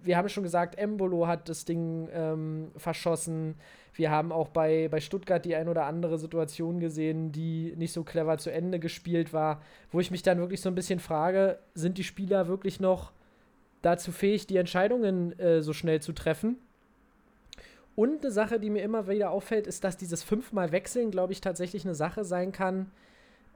Wir 0.00 0.16
haben 0.16 0.28
schon 0.28 0.44
gesagt, 0.44 0.78
Embolo 0.78 1.26
hat 1.26 1.48
das 1.48 1.64
Ding 1.64 2.08
ähm, 2.12 2.70
verschossen. 2.76 3.56
Wir 3.94 4.12
haben 4.12 4.30
auch 4.30 4.48
bei, 4.48 4.86
bei 4.88 5.00
Stuttgart 5.00 5.44
die 5.44 5.56
ein 5.56 5.68
oder 5.68 5.86
andere 5.86 6.18
Situation 6.18 6.78
gesehen, 6.78 7.32
die 7.32 7.74
nicht 7.76 7.92
so 7.92 8.04
clever 8.04 8.38
zu 8.38 8.52
Ende 8.52 8.78
gespielt 8.78 9.32
war, 9.32 9.60
wo 9.90 9.98
ich 9.98 10.12
mich 10.12 10.22
dann 10.22 10.38
wirklich 10.38 10.60
so 10.60 10.68
ein 10.68 10.76
bisschen 10.76 11.00
frage, 11.00 11.58
sind 11.74 11.98
die 11.98 12.04
Spieler 12.04 12.46
wirklich 12.46 12.78
noch 12.78 13.10
dazu 13.82 14.12
fähig, 14.12 14.46
die 14.46 14.56
Entscheidungen 14.56 15.36
äh, 15.40 15.62
so 15.62 15.72
schnell 15.72 16.00
zu 16.00 16.12
treffen? 16.12 16.58
Und 17.96 18.24
eine 18.24 18.32
Sache, 18.32 18.58
die 18.58 18.70
mir 18.70 18.82
immer 18.82 19.08
wieder 19.08 19.30
auffällt, 19.30 19.66
ist, 19.66 19.84
dass 19.84 19.96
dieses 19.96 20.22
fünfmal 20.22 20.72
Wechseln, 20.72 21.10
glaube 21.10 21.32
ich, 21.32 21.40
tatsächlich 21.40 21.84
eine 21.84 21.94
Sache 21.94 22.24
sein 22.24 22.50
kann, 22.50 22.90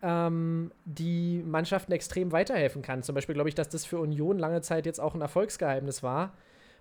ähm, 0.03 0.70
die 0.84 1.43
Mannschaften 1.45 1.93
extrem 1.93 2.30
weiterhelfen 2.30 2.82
kann. 2.82 3.03
Zum 3.03 3.14
Beispiel 3.14 3.34
glaube 3.34 3.49
ich, 3.49 3.55
dass 3.55 3.68
das 3.68 3.84
für 3.84 3.99
Union 3.99 4.39
lange 4.39 4.61
Zeit 4.61 4.86
jetzt 4.86 5.01
auch 5.01 5.14
ein 5.14 5.20
Erfolgsgeheimnis 5.20 6.03
war. 6.03 6.34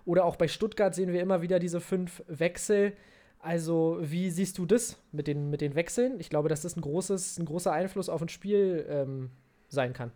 Oder 0.05 0.23
auch 0.25 0.35
bei 0.35 0.47
Stuttgart 0.47 0.93
sehen 0.93 1.11
wir 1.11 1.21
immer 1.21 1.41
wieder 1.41 1.59
diese 1.59 1.81
fünf 1.81 2.23
Wechsel. 2.27 2.93
Also, 3.39 3.97
wie 4.01 4.29
siehst 4.29 4.57
du 4.57 4.65
das 4.65 4.97
mit 5.11 5.27
den, 5.27 5.49
mit 5.49 5.61
den 5.61 5.75
Wechseln? 5.75 6.19
Ich 6.19 6.29
glaube, 6.29 6.49
dass 6.49 6.61
das 6.61 6.75
ein, 6.75 6.81
großes, 6.81 7.39
ein 7.39 7.45
großer 7.45 7.71
Einfluss 7.71 8.09
auf 8.09 8.21
ein 8.21 8.29
Spiel 8.29 8.85
ähm, 8.89 9.31
sein 9.67 9.93
kann. 9.93 10.11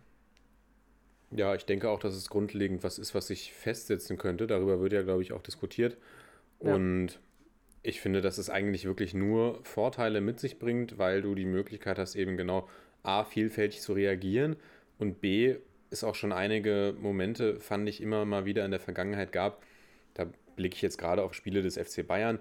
Ja, 1.30 1.54
ich 1.54 1.64
denke 1.66 1.88
auch, 1.88 1.98
dass 1.98 2.14
es 2.14 2.28
grundlegend 2.28 2.84
was 2.84 2.98
ist, 2.98 3.14
was 3.14 3.28
sich 3.28 3.52
festsetzen 3.52 4.18
könnte. 4.18 4.46
Darüber 4.46 4.80
wird 4.80 4.92
ja, 4.92 5.02
glaube 5.02 5.22
ich, 5.22 5.32
auch 5.32 5.42
diskutiert. 5.42 5.96
Ja. 6.60 6.74
Und 6.74 7.20
ich 7.82 8.00
finde, 8.00 8.20
dass 8.20 8.38
es 8.38 8.50
eigentlich 8.50 8.84
wirklich 8.84 9.14
nur 9.14 9.60
Vorteile 9.64 10.20
mit 10.20 10.38
sich 10.38 10.58
bringt, 10.58 10.98
weil 10.98 11.22
du 11.22 11.34
die 11.34 11.44
Möglichkeit 11.44 11.98
hast, 11.98 12.14
eben 12.14 12.36
genau 12.36 12.68
A, 13.02 13.24
vielfältig 13.24 13.80
zu 13.80 13.92
reagieren 13.92 14.56
und 14.98 15.20
B, 15.20 15.56
es 15.90 16.04
auch 16.04 16.14
schon 16.14 16.32
einige 16.32 16.94
Momente, 16.98 17.58
fand 17.60 17.88
ich, 17.88 18.00
immer 18.00 18.24
mal 18.24 18.44
wieder 18.44 18.64
in 18.64 18.70
der 18.70 18.80
Vergangenheit 18.80 19.32
gab. 19.32 19.62
Da 20.14 20.26
blicke 20.56 20.76
ich 20.76 20.82
jetzt 20.82 20.96
gerade 20.96 21.22
auf 21.22 21.34
Spiele 21.34 21.62
des 21.62 21.76
FC 21.76 22.06
Bayern. 22.06 22.38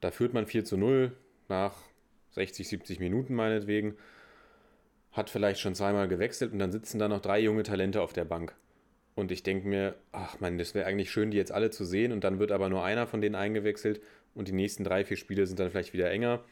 Da 0.00 0.10
führt 0.10 0.34
man 0.34 0.46
4 0.46 0.64
zu 0.64 0.76
0 0.76 1.12
nach 1.48 1.74
60, 2.32 2.68
70 2.68 3.00
Minuten 3.00 3.34
meinetwegen, 3.34 3.96
hat 5.12 5.30
vielleicht 5.30 5.60
schon 5.60 5.74
zweimal 5.74 6.08
gewechselt 6.08 6.52
und 6.52 6.58
dann 6.58 6.70
sitzen 6.70 6.98
da 6.98 7.08
noch 7.08 7.20
drei 7.20 7.40
junge 7.40 7.62
Talente 7.62 8.02
auf 8.02 8.12
der 8.12 8.24
Bank. 8.24 8.54
Und 9.14 9.32
ich 9.32 9.42
denke 9.42 9.66
mir, 9.66 9.96
ach 10.12 10.38
man, 10.40 10.58
das 10.58 10.74
wäre 10.74 10.86
eigentlich 10.86 11.10
schön, 11.10 11.30
die 11.30 11.36
jetzt 11.36 11.52
alle 11.52 11.70
zu 11.70 11.84
sehen. 11.84 12.12
Und 12.12 12.24
dann 12.24 12.38
wird 12.38 12.52
aber 12.52 12.68
nur 12.68 12.84
einer 12.84 13.06
von 13.06 13.20
denen 13.20 13.34
eingewechselt 13.34 14.00
und 14.34 14.48
die 14.48 14.52
nächsten 14.52 14.84
drei, 14.84 15.04
vier 15.04 15.16
Spiele 15.16 15.46
sind 15.46 15.58
dann 15.58 15.70
vielleicht 15.70 15.92
wieder 15.92 16.10
enger. 16.10 16.44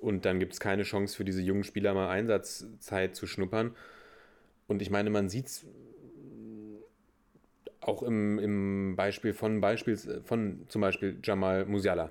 Und 0.00 0.24
dann 0.24 0.40
gibt 0.40 0.52
es 0.54 0.60
keine 0.60 0.82
Chance 0.82 1.16
für 1.16 1.24
diese 1.24 1.40
jungen 1.40 1.64
Spieler 1.64 1.94
mal 1.94 2.08
Einsatzzeit 2.08 3.14
zu 3.14 3.26
schnuppern. 3.26 3.76
Und 4.66 4.82
ich 4.82 4.90
meine, 4.90 5.10
man 5.10 5.28
sieht 5.28 5.46
es 5.46 5.66
auch 7.80 8.02
im, 8.02 8.38
im 8.38 8.96
Beispiel 8.96 9.32
von 9.32 9.60
Beispiel 9.60 9.96
von 10.24 10.64
zum 10.68 10.80
Beispiel 10.80 11.18
Jamal 11.22 11.66
Musiala. 11.66 12.10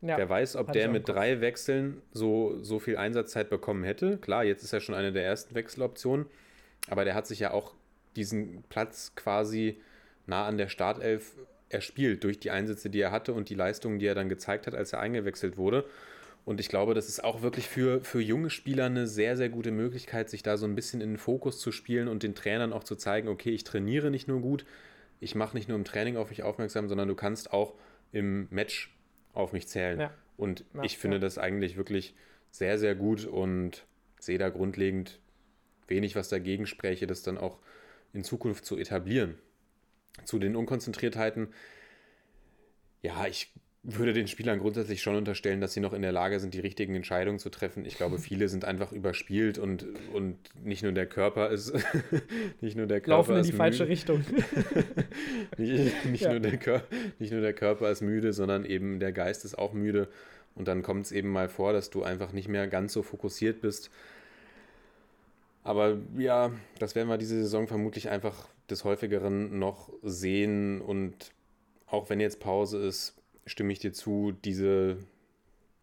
Ja, 0.00 0.16
Wer 0.16 0.28
weiß, 0.28 0.56
ob 0.56 0.72
der 0.72 0.88
mit 0.88 1.08
drei 1.08 1.40
Wechseln 1.40 2.02
so, 2.12 2.62
so 2.62 2.78
viel 2.78 2.96
Einsatzzeit 2.96 3.50
bekommen 3.50 3.82
hätte. 3.82 4.16
Klar, 4.18 4.44
jetzt 4.44 4.62
ist 4.62 4.72
er 4.72 4.80
schon 4.80 4.94
eine 4.94 5.12
der 5.12 5.24
ersten 5.24 5.54
Wechseloptionen, 5.54 6.26
aber 6.88 7.04
der 7.04 7.14
hat 7.14 7.26
sich 7.26 7.40
ja 7.40 7.50
auch 7.50 7.74
diesen 8.14 8.62
Platz 8.68 9.12
quasi 9.16 9.80
nah 10.26 10.46
an 10.46 10.56
der 10.56 10.68
Startelf 10.68 11.34
erspielt 11.68 12.24
durch 12.24 12.40
die 12.40 12.50
Einsätze, 12.50 12.90
die 12.90 13.00
er 13.00 13.10
hatte 13.10 13.32
und 13.32 13.48
die 13.48 13.54
Leistungen, 13.54 13.98
die 13.98 14.06
er 14.06 14.14
dann 14.14 14.28
gezeigt 14.28 14.66
hat, 14.66 14.74
als 14.74 14.92
er 14.92 15.00
eingewechselt 15.00 15.56
wurde. 15.56 15.84
Und 16.44 16.60
ich 16.60 16.68
glaube, 16.68 16.94
das 16.94 17.08
ist 17.08 17.22
auch 17.22 17.42
wirklich 17.42 17.68
für, 17.68 18.02
für 18.02 18.20
junge 18.20 18.48
Spieler 18.48 18.86
eine 18.86 19.06
sehr, 19.06 19.36
sehr 19.36 19.50
gute 19.50 19.70
Möglichkeit, 19.70 20.30
sich 20.30 20.42
da 20.42 20.56
so 20.56 20.64
ein 20.64 20.74
bisschen 20.74 21.02
in 21.02 21.10
den 21.10 21.18
Fokus 21.18 21.60
zu 21.60 21.72
spielen 21.72 22.08
und 22.08 22.22
den 22.22 22.34
Trainern 22.34 22.72
auch 22.72 22.84
zu 22.84 22.96
zeigen, 22.96 23.28
okay, 23.28 23.50
ich 23.50 23.64
trainiere 23.64 24.10
nicht 24.10 24.28
nur 24.28 24.40
gut, 24.40 24.64
ich 25.20 25.34
mache 25.34 25.56
nicht 25.56 25.68
nur 25.68 25.76
im 25.76 25.84
Training 25.84 26.16
auf 26.16 26.30
mich 26.30 26.42
aufmerksam, 26.42 26.88
sondern 26.88 27.08
du 27.08 27.14
kannst 27.14 27.52
auch 27.52 27.74
im 28.12 28.48
Match 28.50 28.96
auf 29.34 29.52
mich 29.52 29.68
zählen. 29.68 30.00
Ja. 30.00 30.14
Und 30.38 30.64
ja, 30.72 30.84
ich 30.84 30.96
finde 30.96 31.18
ja. 31.18 31.20
das 31.20 31.36
eigentlich 31.36 31.76
wirklich 31.76 32.14
sehr, 32.50 32.78
sehr 32.78 32.94
gut 32.94 33.26
und 33.26 33.84
sehe 34.18 34.38
da 34.38 34.48
grundlegend 34.48 35.20
wenig, 35.86 36.16
was 36.16 36.28
dagegen 36.28 36.66
spräche, 36.66 37.06
das 37.06 37.22
dann 37.22 37.36
auch 37.36 37.58
in 38.12 38.24
Zukunft 38.24 38.64
zu 38.64 38.78
etablieren. 38.78 39.34
Zu 40.24 40.38
den 40.38 40.56
Unkonzentriertheiten, 40.56 41.48
ja, 43.02 43.26
ich 43.26 43.52
würde 43.82 44.12
den 44.12 44.26
Spielern 44.26 44.58
grundsätzlich 44.58 45.00
schon 45.00 45.16
unterstellen, 45.16 45.60
dass 45.60 45.72
sie 45.72 45.80
noch 45.80 45.92
in 45.92 46.02
der 46.02 46.12
Lage 46.12 46.40
sind, 46.40 46.52
die 46.52 46.60
richtigen 46.60 46.94
Entscheidungen 46.94 47.38
zu 47.38 47.48
treffen. 47.48 47.84
Ich 47.84 47.96
glaube, 47.96 48.18
viele 48.18 48.48
sind 48.48 48.64
einfach 48.64 48.92
überspielt 48.92 49.58
und, 49.58 49.86
und 50.12 50.36
nicht 50.62 50.82
nur 50.82 50.92
der 50.92 51.06
Körper 51.06 51.50
ist 51.50 51.72
nicht 52.60 52.76
nur 52.76 52.86
der 52.86 53.00
Körper 53.00 53.32
laufen 53.32 53.36
in 53.36 53.44
die 53.44 53.52
falsche 53.52 53.88
Richtung. 53.88 54.24
nicht, 55.56 56.04
nicht, 56.06 56.22
ja. 56.22 56.30
nur 56.30 56.40
der 56.40 56.56
Kör 56.58 56.82
nicht 57.18 57.32
nur 57.32 57.40
der 57.40 57.54
Körper 57.54 57.90
ist 57.90 58.02
müde, 58.02 58.32
sondern 58.32 58.64
eben 58.64 59.00
der 59.00 59.12
Geist 59.12 59.44
ist 59.44 59.56
auch 59.56 59.72
müde. 59.72 60.08
Und 60.54 60.66
dann 60.66 60.82
kommt 60.82 61.06
es 61.06 61.12
eben 61.12 61.30
mal 61.30 61.48
vor, 61.48 61.72
dass 61.72 61.88
du 61.88 62.02
einfach 62.02 62.32
nicht 62.32 62.48
mehr 62.48 62.66
ganz 62.66 62.92
so 62.92 63.02
fokussiert 63.02 63.60
bist 63.60 63.90
aber 65.68 65.98
ja, 66.16 66.50
das 66.78 66.94
werden 66.94 67.10
wir 67.10 67.18
diese 67.18 67.42
Saison 67.42 67.66
vermutlich 67.66 68.08
einfach 68.08 68.48
des 68.70 68.84
häufigeren 68.84 69.58
noch 69.58 69.92
sehen. 70.02 70.80
Und 70.80 71.32
auch 71.86 72.10
wenn 72.10 72.20
jetzt 72.20 72.40
Pause 72.40 72.78
ist, 72.78 73.14
stimme 73.46 73.72
ich 73.72 73.78
dir 73.78 73.92
zu, 73.92 74.32
diese, 74.44 74.98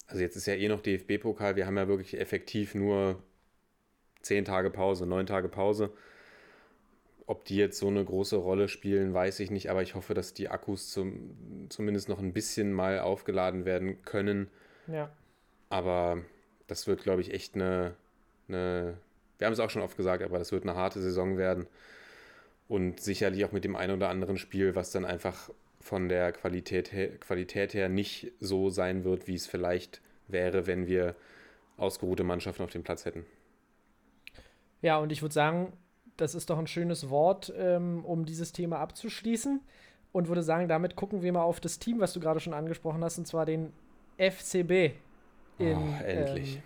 also 0.07 0.21
jetzt 0.21 0.35
ist 0.35 0.45
ja 0.45 0.53
eh 0.53 0.67
noch 0.67 0.81
DFB-Pokal, 0.81 1.55
wir 1.55 1.65
haben 1.65 1.77
ja 1.77 1.87
wirklich 1.87 2.19
effektiv 2.19 2.75
nur 2.75 3.21
zehn 4.21 4.45
Tage 4.45 4.69
Pause, 4.69 5.05
neun 5.05 5.25
Tage 5.25 5.49
Pause. 5.49 5.91
Ob 7.27 7.45
die 7.45 7.55
jetzt 7.55 7.79
so 7.79 7.87
eine 7.87 8.05
große 8.05 8.35
Rolle 8.35 8.67
spielen, 8.67 9.13
weiß 9.13 9.39
ich 9.39 9.49
nicht, 9.49 9.71
aber 9.71 9.81
ich 9.81 9.95
hoffe, 9.95 10.13
dass 10.13 10.33
die 10.33 10.49
Akkus 10.49 10.91
zum, 10.91 11.67
zumindest 11.69 12.07
noch 12.07 12.19
ein 12.19 12.33
bisschen 12.33 12.71
mal 12.71 12.99
aufgeladen 12.99 13.65
werden 13.65 14.03
können. 14.03 14.47
Ja. 14.87 15.09
Aber 15.69 16.21
das 16.67 16.85
wird, 16.85 17.01
glaube 17.01 17.21
ich, 17.21 17.33
echt 17.33 17.55
eine, 17.55 17.95
eine 18.47 18.97
wir 19.37 19.45
haben 19.45 19.53
es 19.53 19.59
auch 19.59 19.69
schon 19.69 19.81
oft 19.81 19.97
gesagt, 19.97 20.23
aber 20.23 20.39
das 20.39 20.51
wird 20.51 20.63
eine 20.63 20.75
harte 20.75 21.01
Saison 21.01 21.37
werden. 21.37 21.67
Und 22.67 22.99
sicherlich 22.99 23.45
auch 23.45 23.51
mit 23.51 23.63
dem 23.63 23.75
einen 23.75 23.95
oder 23.95 24.09
anderen 24.09 24.37
Spiel, 24.37 24.75
was 24.75 24.91
dann 24.91 25.05
einfach 25.05 25.49
von 25.79 26.09
der 26.09 26.31
Qualität 26.31 26.91
her, 26.91 27.09
Qualität 27.19 27.73
her 27.75 27.89
nicht 27.89 28.31
so 28.39 28.69
sein 28.69 29.03
wird, 29.03 29.27
wie 29.27 29.35
es 29.35 29.45
vielleicht 29.45 30.01
wäre, 30.27 30.65
wenn 30.65 30.87
wir 30.87 31.15
ausgeruhte 31.77 32.23
Mannschaften 32.23 32.63
auf 32.63 32.71
dem 32.71 32.83
Platz 32.83 33.05
hätten. 33.05 33.25
Ja, 34.81 34.97
und 34.97 35.11
ich 35.11 35.21
würde 35.21 35.33
sagen, 35.33 35.73
das 36.17 36.33
ist 36.35 36.49
doch 36.49 36.57
ein 36.57 36.67
schönes 36.67 37.09
Wort, 37.09 37.53
ähm, 37.57 38.03
um 38.05 38.25
dieses 38.25 38.51
Thema 38.51 38.79
abzuschließen. 38.79 39.61
Und 40.11 40.29
würde 40.29 40.43
sagen, 40.43 40.69
damit 40.69 40.95
gucken 40.95 41.21
wir 41.21 41.33
mal 41.33 41.43
auf 41.43 41.59
das 41.59 41.77
Team, 41.77 41.99
was 41.99 42.13
du 42.13 42.21
gerade 42.21 42.39
schon 42.39 42.53
angesprochen 42.53 43.03
hast, 43.03 43.17
und 43.17 43.27
zwar 43.27 43.45
den 43.45 43.73
FCB. 44.17 44.95
In, 45.59 45.77
oh, 45.77 46.03
endlich. 46.05 46.61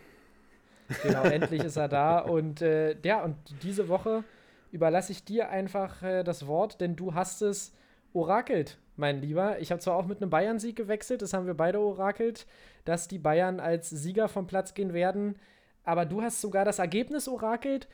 Ähm, 0.89 0.95
genau, 1.02 1.24
endlich 1.24 1.64
ist 1.64 1.76
er 1.76 1.88
da. 1.88 2.20
Und 2.30 2.62
äh, 2.62 2.95
ja, 3.04 3.24
und 3.24 3.36
diese 3.64 3.88
Woche 3.88 4.24
überlasse 4.72 5.11
ich 5.11 5.26
dir 5.26 5.49
einfach 5.49 6.01
äh, 6.03 6.24
das 6.24 6.47
Wort, 6.47 6.82
denn 6.82 6.95
du 6.95 7.13
hast 7.13 7.41
es 7.41 7.74
orakelt, 8.13 8.78
mein 8.95 9.22
Lieber. 9.22 9.59
Ich 9.59 9.72
habe 9.72 9.82
zwar 9.82 9.95
auch 9.95 10.05
mit 10.05 10.22
einem 10.22 10.30
Bayern-Sieg 10.30 10.76
gewechselt, 10.76 11.22
das 11.22 11.34
haben 11.34 11.47
wir 11.47 11.53
beide 11.53 11.80
orakelt, 11.80 12.45
dass 12.86 13.07
die 13.07 13.20
Bayern 13.20 13.59
als 13.59 13.89
Sieger 13.89 14.28
vom 14.28 14.47
Platz 14.47 14.74
gehen 14.74 14.93
werden. 14.93 15.36
Aber 15.84 16.05
du 16.05 16.22
hast 16.22 16.41
sogar 16.41 16.65
das 16.65 16.80
Ergebnis 16.80 17.28
orakelt 17.28 17.88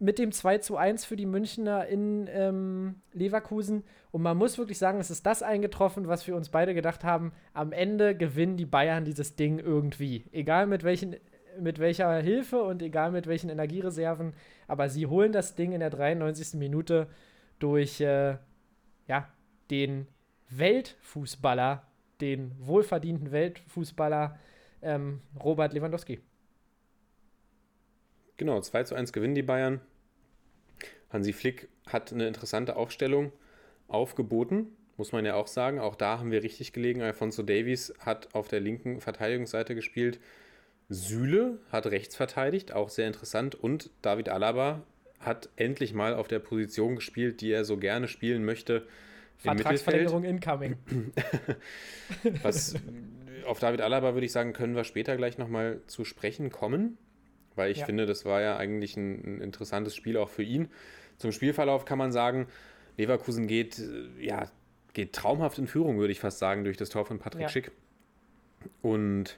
mit 0.00 0.18
dem 0.18 0.30
2 0.30 0.58
zu 0.58 0.76
1 0.76 1.04
für 1.04 1.16
die 1.16 1.26
Münchner 1.26 1.86
in 1.86 2.28
ähm, 2.32 2.96
Leverkusen. 3.12 3.82
Und 4.12 4.22
man 4.22 4.36
muss 4.36 4.56
wirklich 4.56 4.78
sagen, 4.78 5.00
es 5.00 5.10
ist 5.10 5.26
das 5.26 5.42
eingetroffen, 5.42 6.06
was 6.06 6.26
wir 6.26 6.36
uns 6.36 6.50
beide 6.50 6.72
gedacht 6.72 7.02
haben. 7.04 7.32
Am 7.52 7.72
Ende 7.72 8.16
gewinnen 8.16 8.56
die 8.56 8.66
Bayern 8.66 9.04
dieses 9.04 9.34
Ding 9.34 9.58
irgendwie. 9.58 10.24
Egal 10.30 10.66
mit, 10.66 10.84
welchen, 10.84 11.16
mit 11.60 11.78
welcher 11.78 12.16
Hilfe 12.20 12.62
und 12.62 12.82
egal 12.82 13.10
mit 13.10 13.26
welchen 13.26 13.50
Energiereserven. 13.50 14.34
Aber 14.66 14.88
sie 14.88 15.06
holen 15.06 15.32
das 15.32 15.54
Ding 15.54 15.72
in 15.72 15.80
der 15.80 15.90
93. 15.90 16.54
Minute 16.58 17.08
durch 17.58 18.00
äh, 18.00 18.36
ja, 19.06 19.28
den 19.70 20.06
Weltfußballer, 20.50 21.82
den 22.20 22.52
wohlverdienten 22.58 23.32
Weltfußballer 23.32 24.38
ähm, 24.82 25.20
Robert 25.42 25.72
Lewandowski. 25.72 26.20
Genau, 28.36 28.60
2 28.60 28.84
zu 28.84 28.94
1 28.94 29.12
gewinnen 29.12 29.34
die 29.34 29.42
Bayern. 29.42 29.80
Hansi 31.10 31.32
Flick 31.32 31.68
hat 31.86 32.12
eine 32.12 32.28
interessante 32.28 32.76
Aufstellung 32.76 33.32
aufgeboten, 33.88 34.76
muss 34.96 35.12
man 35.12 35.24
ja 35.24 35.34
auch 35.34 35.48
sagen. 35.48 35.80
Auch 35.80 35.96
da 35.96 36.18
haben 36.18 36.30
wir 36.30 36.42
richtig 36.42 36.72
gelegen. 36.72 37.02
Alfonso 37.02 37.42
Davies 37.42 37.94
hat 37.98 38.34
auf 38.34 38.48
der 38.48 38.60
linken 38.60 39.00
Verteidigungsseite 39.00 39.74
gespielt. 39.74 40.20
Süle 40.88 41.58
hat 41.70 41.86
rechts 41.86 42.16
verteidigt, 42.16 42.72
auch 42.72 42.88
sehr 42.88 43.06
interessant. 43.06 43.54
Und 43.54 43.90
David 44.02 44.28
Alaba 44.28 44.82
hat 45.20 45.48
endlich 45.56 45.92
mal 45.92 46.14
auf 46.14 46.28
der 46.28 46.38
Position 46.38 46.96
gespielt, 46.96 47.40
die 47.40 47.50
er 47.50 47.64
so 47.64 47.76
gerne 47.76 48.08
spielen 48.08 48.44
möchte. 48.44 48.86
Vertragsverlängerung 49.38 50.24
incoming. 50.24 50.76
Was 52.42 52.74
auf 53.46 53.60
David 53.60 53.80
Alaba 53.80 54.14
würde 54.14 54.26
ich 54.26 54.32
sagen, 54.32 54.52
können 54.52 54.74
wir 54.74 54.84
später 54.84 55.16
gleich 55.16 55.38
nochmal 55.38 55.80
zu 55.86 56.04
sprechen 56.04 56.50
kommen 56.50 56.98
weil 57.58 57.72
ich 57.72 57.78
ja. 57.78 57.84
finde, 57.84 58.06
das 58.06 58.24
war 58.24 58.40
ja 58.40 58.56
eigentlich 58.56 58.96
ein, 58.96 59.20
ein, 59.24 59.40
interessantes 59.42 59.94
Spiel 59.94 60.16
auch 60.16 60.30
für 60.30 60.44
ihn. 60.44 60.68
Zum 61.18 61.32
Spielverlauf 61.32 61.84
kann 61.84 61.98
man 61.98 62.12
sagen, 62.12 62.46
Leverkusen 62.96 63.46
geht, 63.46 63.82
ja, 64.18 64.50
geht 64.94 65.12
traumhaft 65.12 65.58
in 65.58 65.66
Führung, 65.66 65.98
würde 65.98 66.12
ich 66.12 66.20
fast 66.20 66.38
sagen, 66.38 66.64
durch 66.64 66.78
das 66.78 66.88
Tor 66.88 67.04
von 67.04 67.18
Patrick 67.18 67.42
ja. 67.42 67.48
Schick. 67.48 67.72
Und 68.80 69.36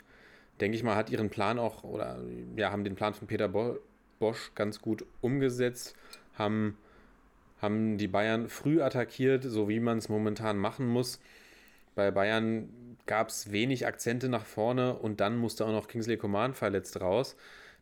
denke 0.61 0.77
ich 0.77 0.83
mal, 0.83 0.97
hat 0.97 1.11
ihren 1.11 1.31
Plan 1.31 1.59
auch, 1.59 1.85
oder 1.85 2.19
ja, 2.57 2.71
haben 2.71 2.85
den 2.85 2.95
Plan 2.95 3.15
von 3.15 3.27
Peter 3.27 3.49
Bosch 3.49 4.53
ganz 4.55 4.81
gut 4.81 5.05
umgesetzt, 5.21 5.95
haben, 6.35 6.77
haben 7.61 7.99
die 7.99 8.09
Bayern 8.09 8.49
früh 8.49 8.83
attackiert, 8.83 9.45
so 9.45 9.69
wie 9.69 9.81
man 9.81 9.99
es 9.99 10.09
momentan 10.09 10.59
machen 10.59 10.87
muss. 10.87 11.21
Bei 11.95 12.11
Bayern 12.11 12.69
gab 13.07 13.29
es 13.29 13.51
wenig 13.51 13.87
Akzente 13.87 14.29
nach 14.29 14.45
vorne 14.45 14.95
und 14.95 15.21
dann 15.21 15.37
musste 15.37 15.67
auch 15.67 15.73
noch 15.73 15.89
Kingsley 15.89 16.17
Coman 16.17 16.55
verletzt 16.55 17.01
raus. 17.01 17.37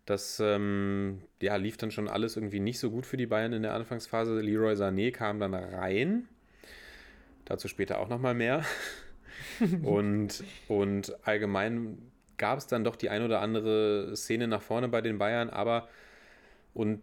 Das 0.07 0.41
ähm, 0.41 1.21
ja, 1.43 1.57
lief 1.57 1.77
dann 1.77 1.91
schon 1.91 2.09
alles 2.09 2.37
irgendwie 2.37 2.61
nicht 2.61 2.79
so 2.79 2.91
gut 2.91 3.05
für 3.05 3.19
die 3.19 3.27
Bayern 3.27 3.53
in 3.53 3.63
der 3.63 3.75
Anfangsphase. 3.75 4.41
Leroy 4.41 4.73
Sané 4.73 5.13
kam 5.13 5.39
dann 5.39 5.53
rein. 5.53 6.27
Dazu 7.45 7.69
später 7.69 7.99
auch 7.99 8.09
nochmal 8.09 8.33
mehr. 8.33 8.65
und, 9.83 10.43
und 10.67 11.15
allgemein 11.27 11.99
gab 12.39 12.59
es 12.59 12.67
dann 12.67 12.85
doch 12.85 12.97
die 12.97 13.11
ein 13.11 13.23
oder 13.23 13.41
andere 13.41 14.17
Szene 14.17 14.49
nach 14.49 14.63
vorne 14.63 14.89
bei 14.89 15.01
den 15.01 15.19
Bayern, 15.19 15.51
aber 15.51 15.89
und 16.75 17.03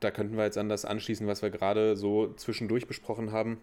da 0.00 0.10
könnten 0.10 0.36
wir 0.36 0.44
jetzt 0.44 0.58
an 0.58 0.68
das 0.68 0.84
anschließen, 0.84 1.26
was 1.26 1.42
wir 1.42 1.50
gerade 1.50 1.96
so 1.96 2.32
zwischendurch 2.34 2.86
besprochen 2.86 3.32
haben. 3.32 3.60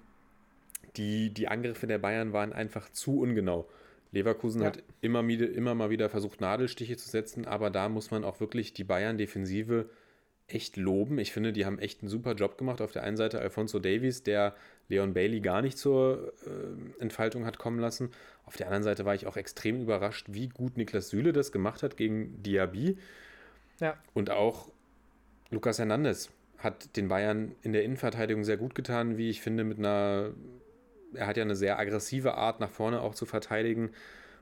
Die, 0.95 1.33
die 1.33 1.47
Angriffe 1.47 1.87
der 1.87 1.97
Bayern 1.97 2.33
waren 2.33 2.53
einfach 2.53 2.89
zu 2.89 3.19
ungenau. 3.19 3.67
Leverkusen 4.11 4.61
ja. 4.61 4.67
hat 4.67 4.83
immer, 5.01 5.27
immer 5.27 5.75
mal 5.75 5.89
wieder 5.89 6.09
versucht, 6.09 6.39
Nadelstiche 6.39 6.97
zu 6.97 7.09
setzen, 7.09 7.45
aber 7.45 7.69
da 7.69 7.89
muss 7.89 8.11
man 8.11 8.23
auch 8.23 8.39
wirklich 8.39 8.73
die 8.73 8.83
Bayern-Defensive 8.83 9.89
echt 10.47 10.77
loben. 10.77 11.17
Ich 11.17 11.31
finde, 11.31 11.51
die 11.51 11.65
haben 11.65 11.79
echt 11.79 12.01
einen 12.01 12.09
super 12.09 12.33
Job 12.33 12.57
gemacht. 12.57 12.81
Auf 12.81 12.91
der 12.91 13.03
einen 13.03 13.17
Seite 13.17 13.39
Alfonso 13.39 13.79
Davies, 13.79 14.23
der 14.23 14.55
Leon 14.89 15.13
Bailey 15.13 15.39
gar 15.39 15.61
nicht 15.61 15.77
zur 15.77 16.33
äh, 16.45 17.01
Entfaltung 17.01 17.45
hat 17.45 17.57
kommen 17.57 17.79
lassen. 17.79 18.11
Auf 18.45 18.57
der 18.57 18.67
anderen 18.67 18.83
Seite 18.83 19.05
war 19.05 19.15
ich 19.15 19.25
auch 19.27 19.37
extrem 19.37 19.81
überrascht, 19.81 20.27
wie 20.29 20.49
gut 20.49 20.77
Niklas 20.77 21.09
Süle 21.09 21.33
das 21.33 21.51
gemacht 21.51 21.83
hat 21.83 21.97
gegen 21.97 22.41
Diaby. 22.43 22.97
Ja. 23.79 23.97
Und 24.13 24.29
auch 24.29 24.69
Lucas 25.49 25.79
Hernandez 25.79 26.29
hat 26.57 26.95
den 26.95 27.07
Bayern 27.07 27.55
in 27.61 27.73
der 27.73 27.83
Innenverteidigung 27.83 28.43
sehr 28.43 28.57
gut 28.57 28.75
getan, 28.75 29.17
wie 29.17 29.29
ich 29.29 29.41
finde, 29.41 29.63
mit 29.63 29.79
einer 29.79 30.33
er 31.15 31.27
hat 31.27 31.37
ja 31.37 31.43
eine 31.43 31.55
sehr 31.55 31.79
aggressive 31.79 32.35
Art, 32.35 32.59
nach 32.59 32.69
vorne 32.69 33.01
auch 33.01 33.15
zu 33.15 33.25
verteidigen. 33.25 33.91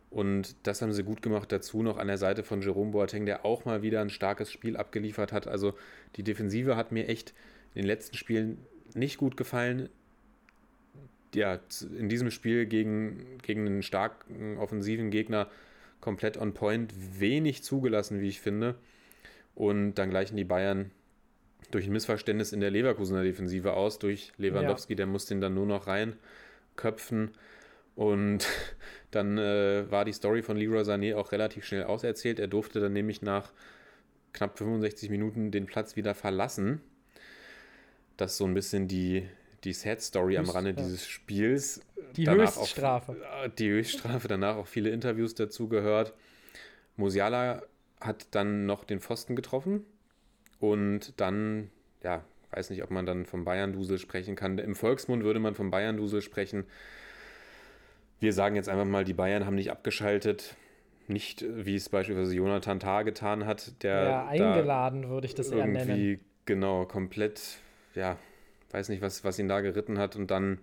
Und 0.09 0.55
das 0.67 0.81
haben 0.81 0.91
sie 0.91 1.03
gut 1.03 1.21
gemacht. 1.21 1.51
Dazu 1.51 1.83
noch 1.83 1.97
an 1.97 2.07
der 2.07 2.17
Seite 2.17 2.43
von 2.43 2.61
Jerome 2.61 2.91
Boateng, 2.91 3.25
der 3.25 3.45
auch 3.45 3.63
mal 3.65 3.81
wieder 3.81 4.01
ein 4.01 4.09
starkes 4.09 4.51
Spiel 4.51 4.75
abgeliefert 4.75 5.31
hat. 5.31 5.47
Also 5.47 5.73
die 6.17 6.23
Defensive 6.23 6.75
hat 6.75 6.91
mir 6.91 7.07
echt 7.07 7.33
in 7.73 7.81
den 7.81 7.87
letzten 7.87 8.17
Spielen 8.17 8.57
nicht 8.93 9.17
gut 9.17 9.37
gefallen. 9.37 9.89
Ja, 11.33 11.59
in 11.97 12.09
diesem 12.09 12.29
Spiel 12.29 12.65
gegen, 12.65 13.37
gegen 13.41 13.65
einen 13.65 13.83
starken 13.83 14.57
offensiven 14.57 15.11
Gegner 15.11 15.49
komplett 16.01 16.37
on 16.37 16.53
point, 16.53 16.93
wenig 17.19 17.63
zugelassen, 17.63 18.19
wie 18.19 18.27
ich 18.27 18.41
finde. 18.41 18.75
Und 19.55 19.95
dann 19.95 20.09
gleichen 20.09 20.35
die 20.35 20.43
Bayern 20.43 20.91
durch 21.69 21.85
ein 21.85 21.93
Missverständnis 21.93 22.51
in 22.51 22.59
der 22.59 22.71
Leverkusener 22.71 23.23
Defensive 23.23 23.73
aus, 23.73 23.99
durch 23.99 24.33
Lewandowski, 24.37 24.93
ja. 24.93 24.97
der 24.97 25.07
muss 25.07 25.25
den 25.25 25.41
dann 25.41 25.53
nur 25.53 25.65
noch 25.65 25.87
rein 25.87 26.15
Köpfen. 26.75 27.31
Und 27.95 28.47
dann 29.11 29.37
äh, 29.37 29.89
war 29.89 30.05
die 30.05 30.13
Story 30.13 30.41
von 30.41 30.57
Leroy 30.57 30.81
Sané 30.81 31.15
auch 31.15 31.31
relativ 31.31 31.65
schnell 31.65 31.83
auserzählt. 31.83 32.39
Er 32.39 32.47
durfte 32.47 32.79
dann 32.79 32.93
nämlich 32.93 33.21
nach 33.21 33.51
knapp 34.33 34.57
65 34.57 35.09
Minuten 35.09 35.51
den 35.51 35.65
Platz 35.65 35.95
wieder 35.95 36.15
verlassen. 36.15 36.81
Das 38.17 38.31
ist 38.31 38.37
so 38.37 38.45
ein 38.45 38.53
bisschen 38.53 38.87
die, 38.87 39.27
die 39.63 39.73
Sad 39.73 40.01
Story 40.01 40.35
Höchst, 40.35 40.49
am 40.49 40.55
Rande 40.55 40.73
dieses 40.73 41.07
Spiels. 41.07 41.81
Die 42.15 42.25
danach 42.25 42.55
Höchststrafe. 42.55 43.11
Auch, 43.13 43.47
die 43.47 43.69
Höchststrafe, 43.69 44.27
danach 44.27 44.55
auch 44.57 44.67
viele 44.67 44.89
Interviews 44.89 45.35
dazu 45.35 45.67
gehört. 45.67 46.13
Musiala 46.97 47.63
hat 47.99 48.27
dann 48.31 48.65
noch 48.65 48.83
den 48.83 48.99
Pfosten 48.99 49.35
getroffen 49.35 49.85
und 50.59 51.19
dann, 51.19 51.69
ja, 52.03 52.23
weiß 52.51 52.69
nicht, 52.69 52.83
ob 52.83 52.91
man 52.91 53.05
dann 53.05 53.25
vom 53.25 53.45
Bayern-Dusel 53.45 53.97
sprechen 53.97 54.35
kann. 54.35 54.57
Im 54.57 54.75
Volksmund 54.75 55.23
würde 55.23 55.39
man 55.39 55.55
vom 55.55 55.71
Bayern-Dusel 55.71 56.21
sprechen. 56.21 56.65
Wir 58.19 58.33
sagen 58.33 58.55
jetzt 58.55 58.69
einfach 58.69 58.85
mal, 58.85 59.03
die 59.03 59.13
Bayern 59.13 59.45
haben 59.45 59.55
nicht 59.55 59.71
abgeschaltet. 59.71 60.55
Nicht, 61.07 61.43
wie 61.47 61.75
es 61.75 61.89
beispielsweise 61.89 62.35
Jonathan 62.35 62.79
Tah 62.79 63.03
getan 63.03 63.45
hat, 63.45 63.83
der. 63.83 64.03
Ja, 64.03 64.27
eingeladen 64.27 65.09
würde 65.09 65.27
ich 65.27 65.35
das 65.35 65.51
eher 65.51 65.67
nennen. 65.67 66.19
Genau, 66.45 66.85
komplett, 66.85 67.57
ja, 67.95 68.17
weiß 68.73 68.89
nicht, 68.89 69.01
was, 69.01 69.23
was 69.23 69.39
ihn 69.39 69.47
da 69.47 69.61
geritten 69.61 69.97
hat. 69.97 70.15
Und 70.15 70.31
dann 70.31 70.59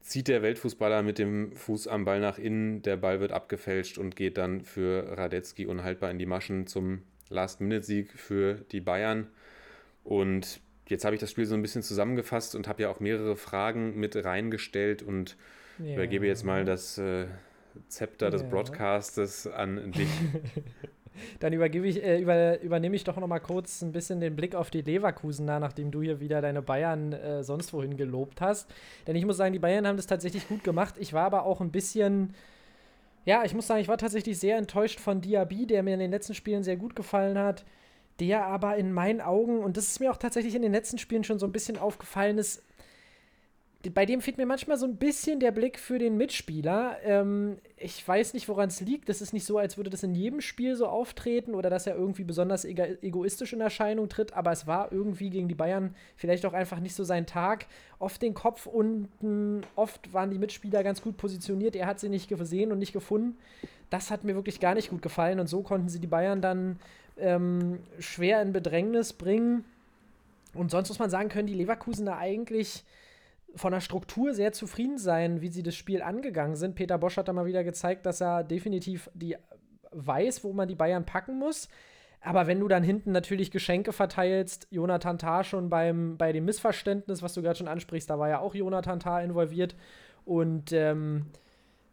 zieht 0.00 0.28
der 0.28 0.42
Weltfußballer 0.42 1.02
mit 1.02 1.18
dem 1.18 1.52
Fuß 1.52 1.88
am 1.88 2.04
Ball 2.04 2.20
nach 2.20 2.38
innen, 2.38 2.82
der 2.82 2.96
Ball 2.96 3.20
wird 3.20 3.32
abgefälscht 3.32 3.98
und 3.98 4.14
geht 4.14 4.38
dann 4.38 4.60
für 4.60 5.16
Radetzky 5.18 5.66
unhaltbar 5.66 6.10
in 6.10 6.18
die 6.18 6.26
Maschen 6.26 6.66
zum 6.66 7.02
Last-Minute-Sieg 7.28 8.12
für 8.12 8.54
die 8.70 8.80
Bayern. 8.80 9.26
Und 10.04 10.60
jetzt 10.88 11.04
habe 11.04 11.16
ich 11.16 11.20
das 11.20 11.32
Spiel 11.32 11.46
so 11.46 11.54
ein 11.54 11.62
bisschen 11.62 11.82
zusammengefasst 11.82 12.54
und 12.54 12.68
habe 12.68 12.82
ja 12.82 12.88
auch 12.88 13.00
mehrere 13.00 13.36
Fragen 13.36 13.98
mit 13.98 14.16
reingestellt 14.16 15.02
und 15.02 15.36
ja. 15.78 15.94
übergebe 15.94 16.26
jetzt 16.26 16.44
mal 16.44 16.64
das 16.64 16.98
äh, 16.98 17.26
Zepter 17.88 18.26
ja. 18.26 18.30
des 18.30 18.44
Broadcastes 18.44 19.48
an 19.48 19.92
dich. 19.92 20.08
Dann 21.40 21.52
übergebe 21.52 21.86
ich, 21.86 22.02
äh, 22.02 22.20
über, 22.20 22.60
übernehme 22.60 22.96
ich 22.96 23.04
doch 23.04 23.16
noch 23.16 23.26
mal 23.26 23.40
kurz 23.40 23.82
ein 23.82 23.92
bisschen 23.92 24.20
den 24.20 24.36
Blick 24.36 24.54
auf 24.54 24.70
die 24.70 24.82
Leverkusener, 24.82 25.60
nachdem 25.60 25.90
du 25.90 26.02
hier 26.02 26.20
wieder 26.20 26.40
deine 26.40 26.62
Bayern 26.62 27.12
äh, 27.12 27.42
sonst 27.42 27.72
wohin 27.72 27.96
gelobt 27.96 28.40
hast. 28.40 28.70
Denn 29.06 29.16
ich 29.16 29.26
muss 29.26 29.36
sagen, 29.36 29.52
die 29.52 29.58
Bayern 29.58 29.86
haben 29.86 29.96
das 29.96 30.06
tatsächlich 30.06 30.48
gut 30.48 30.64
gemacht. 30.64 30.94
Ich 30.98 31.12
war 31.12 31.24
aber 31.24 31.44
auch 31.44 31.60
ein 31.60 31.70
bisschen, 31.70 32.34
ja, 33.24 33.44
ich 33.44 33.54
muss 33.54 33.66
sagen, 33.66 33.80
ich 33.80 33.88
war 33.88 33.98
tatsächlich 33.98 34.38
sehr 34.38 34.56
enttäuscht 34.56 35.00
von 35.00 35.20
Diaby, 35.20 35.66
der 35.66 35.82
mir 35.82 35.94
in 35.94 36.00
den 36.00 36.10
letzten 36.10 36.34
Spielen 36.34 36.62
sehr 36.62 36.76
gut 36.76 36.96
gefallen 36.96 37.38
hat 37.38 37.64
der 38.20 38.46
aber 38.46 38.76
in 38.76 38.92
meinen 38.92 39.20
Augen, 39.20 39.58
und 39.62 39.76
das 39.76 39.88
ist 39.88 40.00
mir 40.00 40.10
auch 40.10 40.16
tatsächlich 40.16 40.54
in 40.54 40.62
den 40.62 40.72
letzten 40.72 40.98
Spielen 40.98 41.24
schon 41.24 41.38
so 41.38 41.46
ein 41.46 41.52
bisschen 41.52 41.76
aufgefallen 41.76 42.38
ist, 42.38 42.62
bei 43.90 44.06
dem 44.06 44.20
fehlt 44.20 44.38
mir 44.38 44.46
manchmal 44.46 44.78
so 44.78 44.86
ein 44.86 44.96
bisschen 44.96 45.40
der 45.40 45.50
Blick 45.50 45.78
für 45.78 45.98
den 45.98 46.16
Mitspieler. 46.16 46.96
Ähm, 47.02 47.58
ich 47.76 48.06
weiß 48.06 48.34
nicht, 48.34 48.48
woran 48.48 48.68
es 48.68 48.80
liegt. 48.80 49.08
Das 49.08 49.20
ist 49.20 49.32
nicht 49.32 49.44
so, 49.44 49.58
als 49.58 49.76
würde 49.76 49.90
das 49.90 50.02
in 50.02 50.14
jedem 50.14 50.40
Spiel 50.40 50.76
so 50.76 50.86
auftreten 50.86 51.54
oder 51.54 51.68
dass 51.68 51.86
er 51.86 51.94
irgendwie 51.94 52.24
besonders 52.24 52.64
egoistisch 52.64 53.52
in 53.52 53.60
Erscheinung 53.60 54.08
tritt, 54.08 54.32
aber 54.32 54.52
es 54.52 54.66
war 54.66 54.92
irgendwie 54.92 55.30
gegen 55.30 55.48
die 55.48 55.54
Bayern 55.54 55.94
vielleicht 56.16 56.46
auch 56.46 56.52
einfach 56.52 56.80
nicht 56.80 56.94
so 56.94 57.04
sein 57.04 57.26
Tag. 57.26 57.66
Oft 57.98 58.22
den 58.22 58.34
Kopf 58.34 58.66
unten, 58.66 59.62
oft 59.74 60.12
waren 60.12 60.30
die 60.30 60.38
Mitspieler 60.38 60.82
ganz 60.82 61.02
gut 61.02 61.16
positioniert. 61.16 61.76
Er 61.76 61.86
hat 61.86 62.00
sie 62.00 62.08
nicht 62.08 62.28
gesehen 62.28 62.72
und 62.72 62.78
nicht 62.78 62.92
gefunden. 62.92 63.36
Das 63.90 64.10
hat 64.10 64.24
mir 64.24 64.34
wirklich 64.34 64.60
gar 64.60 64.74
nicht 64.74 64.90
gut 64.90 65.02
gefallen 65.02 65.38
und 65.38 65.48
so 65.48 65.62
konnten 65.62 65.88
sie 65.88 66.00
die 66.00 66.06
Bayern 66.06 66.40
dann 66.40 66.78
ähm, 67.18 67.80
schwer 67.98 68.42
in 68.42 68.52
Bedrängnis 68.52 69.12
bringen. 69.12 69.64
Und 70.54 70.70
sonst 70.70 70.88
muss 70.88 70.98
man 70.98 71.10
sagen, 71.10 71.28
können 71.28 71.46
die 71.46 71.54
Leverkusener 71.54 72.16
eigentlich 72.16 72.84
von 73.56 73.72
der 73.72 73.80
Struktur 73.80 74.34
sehr 74.34 74.52
zufrieden 74.52 74.98
sein, 74.98 75.40
wie 75.40 75.48
sie 75.48 75.62
das 75.62 75.74
Spiel 75.74 76.02
angegangen 76.02 76.56
sind. 76.56 76.74
Peter 76.74 76.98
Bosch 76.98 77.16
hat 77.16 77.28
da 77.28 77.32
mal 77.32 77.46
wieder 77.46 77.64
gezeigt, 77.64 78.06
dass 78.06 78.20
er 78.20 78.44
definitiv 78.44 79.10
die 79.14 79.36
weiß, 79.90 80.44
wo 80.44 80.52
man 80.52 80.68
die 80.68 80.74
Bayern 80.74 81.06
packen 81.06 81.38
muss. 81.38 81.68
Aber 82.20 82.46
wenn 82.46 82.60
du 82.60 82.68
dann 82.68 82.82
hinten 82.82 83.12
natürlich 83.12 83.50
Geschenke 83.50 83.92
verteilst, 83.92 84.66
Jonathan 84.70 85.18
Tah 85.18 85.44
schon 85.44 85.70
beim, 85.70 86.16
bei 86.16 86.32
dem 86.32 86.44
Missverständnis, 86.44 87.22
was 87.22 87.34
du 87.34 87.42
gerade 87.42 87.56
schon 87.56 87.68
ansprichst, 87.68 88.10
da 88.10 88.18
war 88.18 88.28
ja 88.28 88.40
auch 88.40 88.54
Jonathan 88.54 89.00
Tah 89.00 89.20
involviert. 89.20 89.76
Und 90.24 90.72
ähm, 90.72 91.26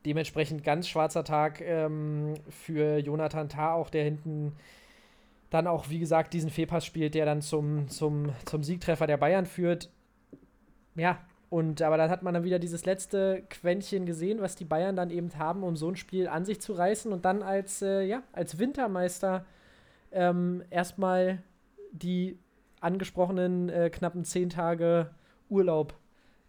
dementsprechend 0.05 0.63
ganz 0.63 0.87
schwarzer 0.87 1.23
Tag 1.23 1.61
ähm, 1.61 2.33
für 2.49 2.97
Jonathan 2.97 3.47
Tah, 3.47 3.73
auch 3.73 3.89
der 3.89 4.03
hinten 4.03 4.53
dann 5.49 5.67
auch, 5.67 5.89
wie 5.89 5.99
gesagt, 5.99 6.33
diesen 6.33 6.49
Fehlpass 6.49 6.83
spielt, 6.83 7.13
der 7.13 7.25
dann 7.25 7.41
zum, 7.41 7.87
zum, 7.87 8.31
zum 8.45 8.63
Siegtreffer 8.63 9.05
der 9.05 9.17
Bayern 9.17 9.45
führt. 9.45 9.91
Ja, 10.95 11.19
und 11.53 11.83
aber 11.83 11.97
dann 11.97 12.09
hat 12.09 12.23
man 12.23 12.33
dann 12.33 12.43
wieder 12.43 12.57
dieses 12.57 12.83
letzte 12.83 13.43
Quäntchen 13.47 14.07
gesehen, 14.07 14.41
was 14.41 14.55
die 14.55 14.65
Bayern 14.65 14.95
dann 14.95 15.11
eben 15.11 15.29
haben, 15.37 15.61
um 15.61 15.75
so 15.75 15.87
ein 15.87 15.95
Spiel 15.95 16.27
an 16.27 16.45
sich 16.45 16.59
zu 16.59 16.73
reißen 16.73 17.13
und 17.13 17.25
dann 17.25 17.43
als, 17.43 17.83
äh, 17.83 18.01
ja, 18.01 18.23
als 18.31 18.57
Wintermeister 18.57 19.45
ähm, 20.11 20.63
erstmal 20.71 21.43
die 21.91 22.39
angesprochenen 22.79 23.69
äh, 23.69 23.91
knappen 23.91 24.25
zehn 24.25 24.49
Tage 24.49 25.11
Urlaub 25.47 25.93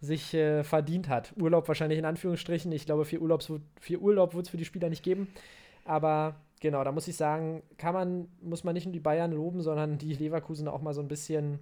sich 0.01 0.33
äh, 0.33 0.65
verdient 0.65 1.11
hat. 1.11 1.35
Urlaub 1.39 1.69
wahrscheinlich 1.69 1.99
in 1.99 2.07
Anführungsstrichen. 2.07 2.73
Ich 2.73 2.87
glaube, 2.87 3.05
viel, 3.05 3.19
Urlaubs, 3.19 3.53
viel 3.79 3.99
Urlaub 3.99 4.33
wird 4.33 4.47
es 4.47 4.51
für 4.51 4.57
die 4.57 4.65
Spieler 4.65 4.89
nicht 4.89 5.03
geben. 5.03 5.29
Aber 5.85 6.37
genau, 6.61 6.83
da 6.83 6.93
muss 6.93 7.09
ich 7.09 7.17
sagen, 7.17 7.63
kann 7.77 7.93
man, 7.93 8.29
muss 8.41 8.65
man 8.65 8.73
nicht 8.73 8.87
nur 8.87 8.95
die 8.95 9.01
Bayern 9.01 9.33
loben, 9.33 9.61
sondern 9.61 9.99
die 9.99 10.15
Leverkusen 10.15 10.67
auch 10.67 10.81
mal 10.81 10.95
so 10.95 11.03
ein 11.03 11.09
bisschen 11.09 11.61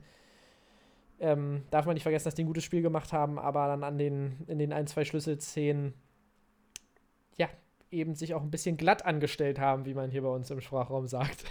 ähm, 1.22 1.62
darf 1.70 1.86
man 1.86 1.94
nicht 1.94 2.02
vergessen, 2.02 2.24
dass 2.24 2.34
die 2.34 2.42
ein 2.42 2.48
gutes 2.48 2.64
Spiel 2.64 2.82
gemacht 2.82 3.12
haben, 3.12 3.38
aber 3.38 3.68
dann 3.68 3.84
an 3.84 3.96
den, 3.96 4.44
in 4.48 4.58
den 4.58 4.72
ein, 4.72 4.88
zwei 4.88 5.04
Schlüsselszenen, 5.04 5.94
ja, 7.38 7.48
eben 7.92 8.16
sich 8.16 8.34
auch 8.34 8.42
ein 8.42 8.50
bisschen 8.50 8.76
glatt 8.76 9.06
angestellt 9.06 9.60
haben, 9.60 9.86
wie 9.86 9.94
man 9.94 10.10
hier 10.10 10.22
bei 10.22 10.28
uns 10.28 10.50
im 10.50 10.60
Sprachraum 10.60 11.06
sagt. 11.06 11.44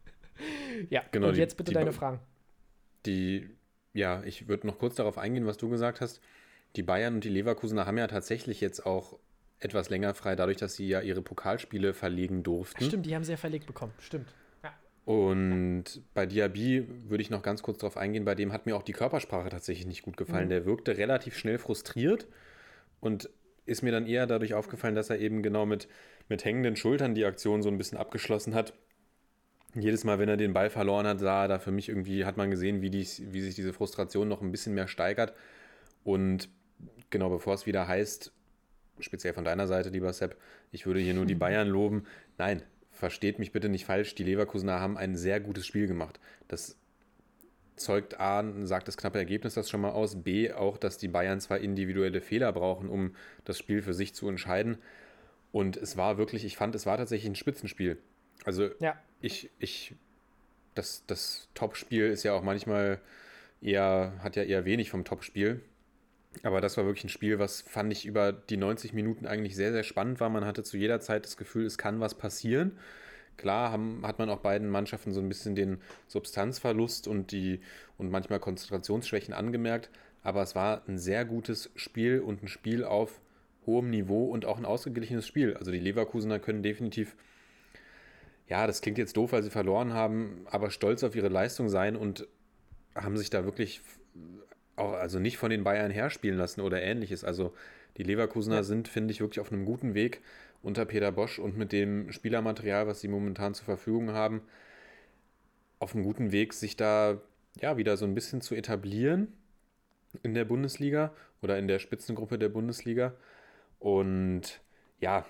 ja, 0.90 1.02
genau, 1.10 1.28
und 1.28 1.38
jetzt 1.38 1.56
bitte 1.56 1.70
die, 1.70 1.74
deine 1.74 1.92
Fragen. 1.92 2.20
Die, 3.06 3.48
ja, 3.94 4.22
ich 4.24 4.46
würde 4.46 4.66
noch 4.66 4.78
kurz 4.78 4.96
darauf 4.96 5.16
eingehen, 5.16 5.46
was 5.46 5.56
du 5.56 5.70
gesagt 5.70 6.02
hast. 6.02 6.20
Die 6.76 6.82
Bayern 6.82 7.14
und 7.14 7.24
die 7.24 7.30
Leverkusener 7.30 7.86
haben 7.86 7.96
ja 7.96 8.06
tatsächlich 8.08 8.60
jetzt 8.60 8.84
auch 8.84 9.18
etwas 9.58 9.88
länger 9.88 10.12
frei, 10.12 10.36
dadurch, 10.36 10.58
dass 10.58 10.74
sie 10.74 10.88
ja 10.88 11.00
ihre 11.00 11.22
Pokalspiele 11.22 11.94
verlegen 11.94 12.42
durften. 12.42 12.84
Stimmt, 12.84 13.06
die 13.06 13.14
haben 13.14 13.24
sie 13.24 13.32
ja 13.32 13.38
verlegt 13.38 13.66
bekommen, 13.66 13.92
stimmt. 13.98 14.34
Und 15.04 15.84
bei 16.14 16.26
Diaby 16.26 16.86
würde 17.08 17.22
ich 17.22 17.30
noch 17.30 17.42
ganz 17.42 17.62
kurz 17.62 17.78
darauf 17.78 17.96
eingehen, 17.96 18.24
bei 18.24 18.36
dem 18.36 18.52
hat 18.52 18.66
mir 18.66 18.76
auch 18.76 18.84
die 18.84 18.92
Körpersprache 18.92 19.48
tatsächlich 19.48 19.86
nicht 19.86 20.02
gut 20.02 20.16
gefallen. 20.16 20.46
Mhm. 20.46 20.50
Der 20.50 20.64
wirkte 20.64 20.96
relativ 20.96 21.36
schnell 21.36 21.58
frustriert 21.58 22.28
und 23.00 23.28
ist 23.66 23.82
mir 23.82 23.92
dann 23.92 24.06
eher 24.06 24.26
dadurch 24.26 24.54
aufgefallen, 24.54 24.94
dass 24.94 25.10
er 25.10 25.18
eben 25.18 25.42
genau 25.42 25.66
mit, 25.66 25.88
mit 26.28 26.44
hängenden 26.44 26.76
Schultern 26.76 27.14
die 27.14 27.24
Aktion 27.24 27.62
so 27.62 27.68
ein 27.68 27.78
bisschen 27.78 27.98
abgeschlossen 27.98 28.54
hat. 28.54 28.74
Jedes 29.74 30.04
Mal, 30.04 30.18
wenn 30.18 30.28
er 30.28 30.36
den 30.36 30.52
Ball 30.52 30.70
verloren 30.70 31.06
hat, 31.06 31.18
sah 31.18 31.42
er 31.42 31.48
da 31.48 31.58
für 31.58 31.72
mich 31.72 31.88
irgendwie, 31.88 32.24
hat 32.24 32.36
man 32.36 32.50
gesehen, 32.50 32.82
wie, 32.82 32.90
die, 32.90 33.06
wie 33.32 33.40
sich 33.40 33.54
diese 33.54 33.72
Frustration 33.72 34.28
noch 34.28 34.42
ein 34.42 34.50
bisschen 34.52 34.74
mehr 34.74 34.86
steigert. 34.86 35.32
Und 36.04 36.48
genau 37.10 37.30
bevor 37.30 37.54
es 37.54 37.66
wieder 37.66 37.88
heißt, 37.88 38.32
speziell 39.00 39.32
von 39.32 39.44
deiner 39.44 39.66
Seite, 39.66 39.88
lieber 39.88 40.12
Sepp, 40.12 40.36
ich 40.70 40.86
würde 40.86 41.00
hier 41.00 41.14
nur 41.14 41.26
die 41.26 41.34
Bayern 41.36 41.68
loben. 41.68 42.04
Nein, 42.38 42.62
versteht 43.02 43.40
mich 43.40 43.50
bitte 43.50 43.68
nicht 43.68 43.84
falsch, 43.84 44.14
die 44.14 44.22
Leverkusener 44.22 44.78
haben 44.78 44.96
ein 44.96 45.16
sehr 45.16 45.40
gutes 45.40 45.66
Spiel 45.66 45.88
gemacht. 45.88 46.20
Das 46.46 46.76
zeugt 47.74 48.20
A, 48.20 48.44
sagt 48.64 48.86
das 48.86 48.96
knappe 48.96 49.18
Ergebnis 49.18 49.54
das 49.54 49.68
schon 49.68 49.80
mal 49.80 49.90
aus, 49.90 50.22
B, 50.22 50.52
auch, 50.52 50.78
dass 50.78 50.98
die 50.98 51.08
Bayern 51.08 51.40
zwar 51.40 51.58
individuelle 51.58 52.20
Fehler 52.20 52.52
brauchen, 52.52 52.88
um 52.88 53.16
das 53.44 53.58
Spiel 53.58 53.82
für 53.82 53.92
sich 53.92 54.14
zu 54.14 54.28
entscheiden. 54.28 54.78
Und 55.50 55.76
es 55.76 55.96
war 55.96 56.16
wirklich, 56.16 56.44
ich 56.44 56.56
fand, 56.56 56.76
es 56.76 56.86
war 56.86 56.96
tatsächlich 56.96 57.28
ein 57.28 57.34
Spitzenspiel. 57.34 57.98
Also 58.44 58.70
ja. 58.78 58.96
ich, 59.20 59.50
ich, 59.58 59.96
das, 60.76 61.02
das 61.08 61.48
Topspiel 61.54 62.06
ist 62.06 62.22
ja 62.22 62.34
auch 62.34 62.44
manchmal 62.44 63.00
eher, 63.60 64.12
hat 64.20 64.36
ja 64.36 64.44
eher 64.44 64.64
wenig 64.64 64.90
vom 64.90 65.04
Topspiel. 65.04 65.60
Aber 66.42 66.60
das 66.60 66.76
war 66.76 66.84
wirklich 66.84 67.04
ein 67.04 67.10
Spiel, 67.10 67.38
was 67.38 67.62
fand 67.62 67.92
ich 67.92 68.06
über 68.06 68.32
die 68.32 68.56
90 68.56 68.92
Minuten 68.92 69.26
eigentlich 69.26 69.54
sehr, 69.54 69.72
sehr 69.72 69.82
spannend 69.82 70.18
war. 70.20 70.28
Man 70.28 70.44
hatte 70.44 70.62
zu 70.62 70.76
jeder 70.76 71.00
Zeit 71.00 71.24
das 71.24 71.36
Gefühl, 71.36 71.66
es 71.66 71.78
kann 71.78 72.00
was 72.00 72.14
passieren. 72.14 72.78
Klar 73.36 73.70
haben, 73.70 74.06
hat 74.06 74.18
man 74.18 74.30
auch 74.30 74.40
beiden 74.40 74.68
Mannschaften 74.68 75.12
so 75.12 75.20
ein 75.20 75.28
bisschen 75.28 75.54
den 75.54 75.78
Substanzverlust 76.08 77.08
und, 77.08 77.32
die, 77.32 77.60
und 77.98 78.10
manchmal 78.10 78.40
Konzentrationsschwächen 78.40 79.34
angemerkt. 79.34 79.90
Aber 80.22 80.42
es 80.42 80.54
war 80.54 80.82
ein 80.88 80.98
sehr 80.98 81.24
gutes 81.24 81.70
Spiel 81.76 82.20
und 82.20 82.42
ein 82.42 82.48
Spiel 82.48 82.84
auf 82.84 83.20
hohem 83.66 83.90
Niveau 83.90 84.26
und 84.26 84.44
auch 84.44 84.58
ein 84.58 84.64
ausgeglichenes 84.64 85.26
Spiel. 85.26 85.54
Also 85.56 85.70
die 85.70 85.78
Leverkusener 85.78 86.38
können 86.38 86.62
definitiv, 86.62 87.14
ja, 88.48 88.66
das 88.66 88.80
klingt 88.80 88.98
jetzt 88.98 89.16
doof, 89.16 89.32
weil 89.32 89.42
sie 89.42 89.50
verloren 89.50 89.92
haben, 89.92 90.46
aber 90.50 90.70
stolz 90.70 91.04
auf 91.04 91.14
ihre 91.14 91.28
Leistung 91.28 91.68
sein 91.68 91.96
und 91.96 92.26
haben 92.94 93.16
sich 93.16 93.30
da 93.30 93.44
wirklich 93.44 93.80
auch 94.76 94.92
also 94.92 95.18
nicht 95.18 95.38
von 95.38 95.50
den 95.50 95.64
Bayern 95.64 95.90
herspielen 95.90 96.38
lassen 96.38 96.60
oder 96.60 96.82
ähnliches. 96.82 97.24
Also 97.24 97.52
die 97.96 98.02
Leverkusener 98.02 98.56
ja. 98.56 98.62
sind, 98.62 98.88
finde 98.88 99.12
ich, 99.12 99.20
wirklich 99.20 99.40
auf 99.40 99.52
einem 99.52 99.64
guten 99.64 99.94
Weg 99.94 100.20
unter 100.62 100.84
Peter 100.84 101.12
Bosch 101.12 101.38
und 101.38 101.56
mit 101.56 101.72
dem 101.72 102.12
Spielermaterial, 102.12 102.86
was 102.86 103.00
sie 103.00 103.08
momentan 103.08 103.54
zur 103.54 103.64
Verfügung 103.64 104.12
haben, 104.12 104.42
auf 105.78 105.94
einem 105.94 106.04
guten 106.04 106.32
Weg, 106.32 106.54
sich 106.54 106.76
da 106.76 107.20
ja 107.60 107.76
wieder 107.76 107.96
so 107.96 108.04
ein 108.04 108.14
bisschen 108.14 108.40
zu 108.40 108.54
etablieren 108.54 109.32
in 110.22 110.34
der 110.34 110.44
Bundesliga 110.44 111.12
oder 111.42 111.58
in 111.58 111.66
der 111.68 111.80
Spitzengruppe 111.80 112.38
der 112.38 112.48
Bundesliga. 112.48 113.14
Und 113.80 114.60
ja, 115.00 115.26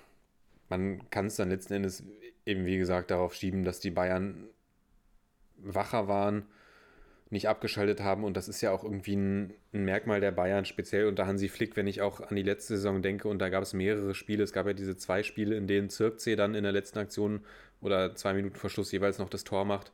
man 0.68 1.08
kann 1.10 1.26
es 1.26 1.36
dann 1.36 1.48
letzten 1.48 1.74
Endes 1.74 2.04
eben, 2.44 2.66
wie 2.66 2.76
gesagt, 2.76 3.10
darauf 3.10 3.34
schieben, 3.34 3.64
dass 3.64 3.80
die 3.80 3.90
Bayern 3.90 4.44
wacher 5.56 6.08
waren 6.08 6.44
nicht 7.32 7.48
abgeschaltet 7.48 8.00
haben. 8.00 8.24
Und 8.24 8.36
das 8.36 8.48
ist 8.48 8.60
ja 8.60 8.70
auch 8.70 8.84
irgendwie 8.84 9.16
ein, 9.16 9.54
ein, 9.72 9.84
Merkmal 9.84 10.20
der 10.20 10.32
Bayern, 10.32 10.64
speziell 10.64 11.06
unter 11.06 11.26
Hansi 11.26 11.48
Flick, 11.48 11.76
wenn 11.76 11.86
ich 11.86 12.02
auch 12.02 12.20
an 12.20 12.36
die 12.36 12.42
letzte 12.42 12.76
Saison 12.76 13.02
denke. 13.02 13.26
Und 13.26 13.38
da 13.38 13.48
gab 13.48 13.62
es 13.62 13.72
mehrere 13.72 14.14
Spiele. 14.14 14.44
Es 14.44 14.52
gab 14.52 14.66
ja 14.66 14.74
diese 14.74 14.96
zwei 14.96 15.22
Spiele, 15.22 15.56
in 15.56 15.66
denen 15.66 15.88
Zirkzee 15.88 16.36
dann 16.36 16.54
in 16.54 16.62
der 16.62 16.72
letzten 16.72 16.98
Aktion 16.98 17.40
oder 17.80 18.14
zwei 18.14 18.34
Minuten 18.34 18.56
vor 18.56 18.70
Schluss 18.70 18.92
jeweils 18.92 19.18
noch 19.18 19.30
das 19.30 19.44
Tor 19.44 19.64
macht. 19.64 19.92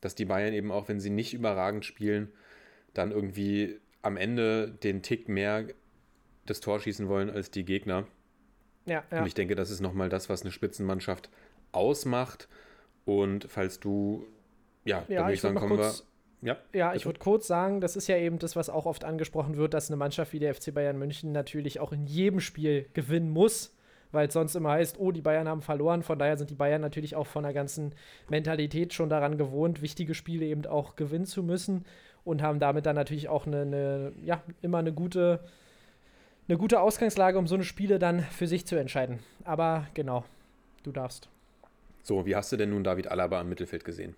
Dass 0.00 0.14
die 0.14 0.26
Bayern 0.26 0.52
eben 0.52 0.70
auch, 0.70 0.88
wenn 0.88 1.00
sie 1.00 1.10
nicht 1.10 1.34
überragend 1.34 1.84
spielen, 1.84 2.30
dann 2.92 3.10
irgendwie 3.10 3.80
am 4.02 4.16
Ende 4.16 4.70
den 4.70 5.02
Tick 5.02 5.28
mehr 5.28 5.64
das 6.44 6.60
Tor 6.60 6.80
schießen 6.80 7.08
wollen 7.08 7.30
als 7.30 7.50
die 7.50 7.64
Gegner. 7.64 8.06
Ja, 8.84 9.04
ja. 9.10 9.20
Und 9.20 9.26
ich 9.26 9.34
denke, 9.34 9.54
das 9.54 9.70
ist 9.70 9.80
nochmal 9.80 10.08
das, 10.08 10.28
was 10.28 10.42
eine 10.42 10.52
Spitzenmannschaft 10.52 11.30
ausmacht. 11.72 12.48
Und 13.04 13.46
falls 13.48 13.80
du, 13.80 14.26
ja, 14.84 15.04
ja 15.08 15.16
dann 15.16 15.26
würde 15.26 15.34
ich 15.34 15.40
sagen, 15.40 15.56
kommen 15.56 15.78
wir 15.78 15.94
ja, 16.42 16.56
ja 16.72 16.94
ich 16.94 17.06
würde 17.06 17.18
kurz 17.18 17.46
sagen, 17.46 17.80
das 17.80 17.96
ist 17.96 18.08
ja 18.08 18.16
eben 18.16 18.38
das, 18.38 18.56
was 18.56 18.70
auch 18.70 18.86
oft 18.86 19.04
angesprochen 19.04 19.56
wird, 19.56 19.74
dass 19.74 19.90
eine 19.90 19.96
Mannschaft 19.96 20.32
wie 20.32 20.38
der 20.38 20.54
FC 20.54 20.72
Bayern 20.72 20.98
München 20.98 21.32
natürlich 21.32 21.80
auch 21.80 21.92
in 21.92 22.06
jedem 22.06 22.40
Spiel 22.40 22.86
gewinnen 22.94 23.30
muss, 23.30 23.74
weil 24.12 24.28
es 24.28 24.34
sonst 24.34 24.54
immer 24.54 24.70
heißt, 24.70 24.98
oh, 24.98 25.12
die 25.12 25.20
Bayern 25.20 25.48
haben 25.48 25.62
verloren. 25.62 26.02
Von 26.02 26.18
daher 26.18 26.36
sind 26.36 26.50
die 26.50 26.54
Bayern 26.54 26.80
natürlich 26.80 27.16
auch 27.16 27.26
von 27.26 27.42
der 27.42 27.52
ganzen 27.52 27.94
Mentalität 28.28 28.94
schon 28.94 29.08
daran 29.08 29.36
gewohnt, 29.36 29.82
wichtige 29.82 30.14
Spiele 30.14 30.46
eben 30.46 30.64
auch 30.66 30.96
gewinnen 30.96 31.26
zu 31.26 31.42
müssen 31.42 31.84
und 32.24 32.42
haben 32.42 32.60
damit 32.60 32.86
dann 32.86 32.96
natürlich 32.96 33.28
auch 33.28 33.46
eine, 33.46 33.62
eine 33.62 34.12
ja, 34.22 34.42
immer 34.62 34.78
eine 34.78 34.92
gute, 34.92 35.40
eine 36.48 36.56
gute 36.56 36.80
Ausgangslage, 36.80 37.38
um 37.38 37.46
so 37.46 37.54
eine 37.54 37.64
Spiele 37.64 37.98
dann 37.98 38.20
für 38.20 38.46
sich 38.46 38.66
zu 38.66 38.76
entscheiden. 38.76 39.18
Aber 39.44 39.86
genau, 39.94 40.24
du 40.82 40.92
darfst. 40.92 41.28
So, 42.02 42.24
wie 42.24 42.36
hast 42.36 42.52
du 42.52 42.56
denn 42.56 42.70
nun 42.70 42.84
David 42.84 43.08
Alaba 43.08 43.40
im 43.40 43.48
Mittelfeld 43.48 43.84
gesehen? 43.84 44.14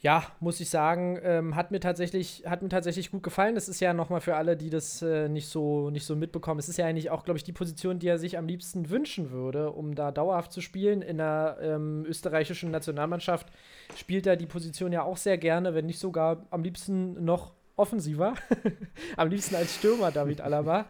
Ja, 0.00 0.24
muss 0.38 0.60
ich 0.60 0.70
sagen, 0.70 1.18
ähm, 1.24 1.56
hat, 1.56 1.72
mir 1.72 1.80
tatsächlich, 1.80 2.44
hat 2.46 2.62
mir 2.62 2.68
tatsächlich 2.68 3.10
gut 3.10 3.24
gefallen. 3.24 3.56
Das 3.56 3.68
ist 3.68 3.80
ja 3.80 3.92
nochmal 3.92 4.20
für 4.20 4.36
alle, 4.36 4.56
die 4.56 4.70
das 4.70 5.02
äh, 5.02 5.28
nicht, 5.28 5.48
so, 5.48 5.90
nicht 5.90 6.06
so 6.06 6.14
mitbekommen. 6.14 6.60
Es 6.60 6.68
ist 6.68 6.76
ja 6.76 6.86
eigentlich 6.86 7.10
auch, 7.10 7.24
glaube 7.24 7.38
ich, 7.38 7.44
die 7.44 7.52
Position, 7.52 7.98
die 7.98 8.06
er 8.06 8.18
sich 8.18 8.38
am 8.38 8.46
liebsten 8.46 8.90
wünschen 8.90 9.32
würde, 9.32 9.72
um 9.72 9.96
da 9.96 10.12
dauerhaft 10.12 10.52
zu 10.52 10.60
spielen. 10.60 11.02
In 11.02 11.18
der 11.18 11.58
ähm, 11.60 12.04
österreichischen 12.06 12.70
Nationalmannschaft 12.70 13.48
spielt 13.96 14.26
er 14.28 14.36
die 14.36 14.46
Position 14.46 14.92
ja 14.92 15.02
auch 15.02 15.16
sehr 15.16 15.36
gerne, 15.36 15.74
wenn 15.74 15.86
nicht 15.86 15.98
sogar 15.98 16.46
am 16.50 16.62
liebsten 16.62 17.24
noch 17.24 17.52
offensiver. 17.74 18.34
Am 19.16 19.28
liebsten 19.28 19.54
als 19.54 19.76
Stürmer 19.76 20.10
David 20.10 20.40
Alaba. 20.40 20.86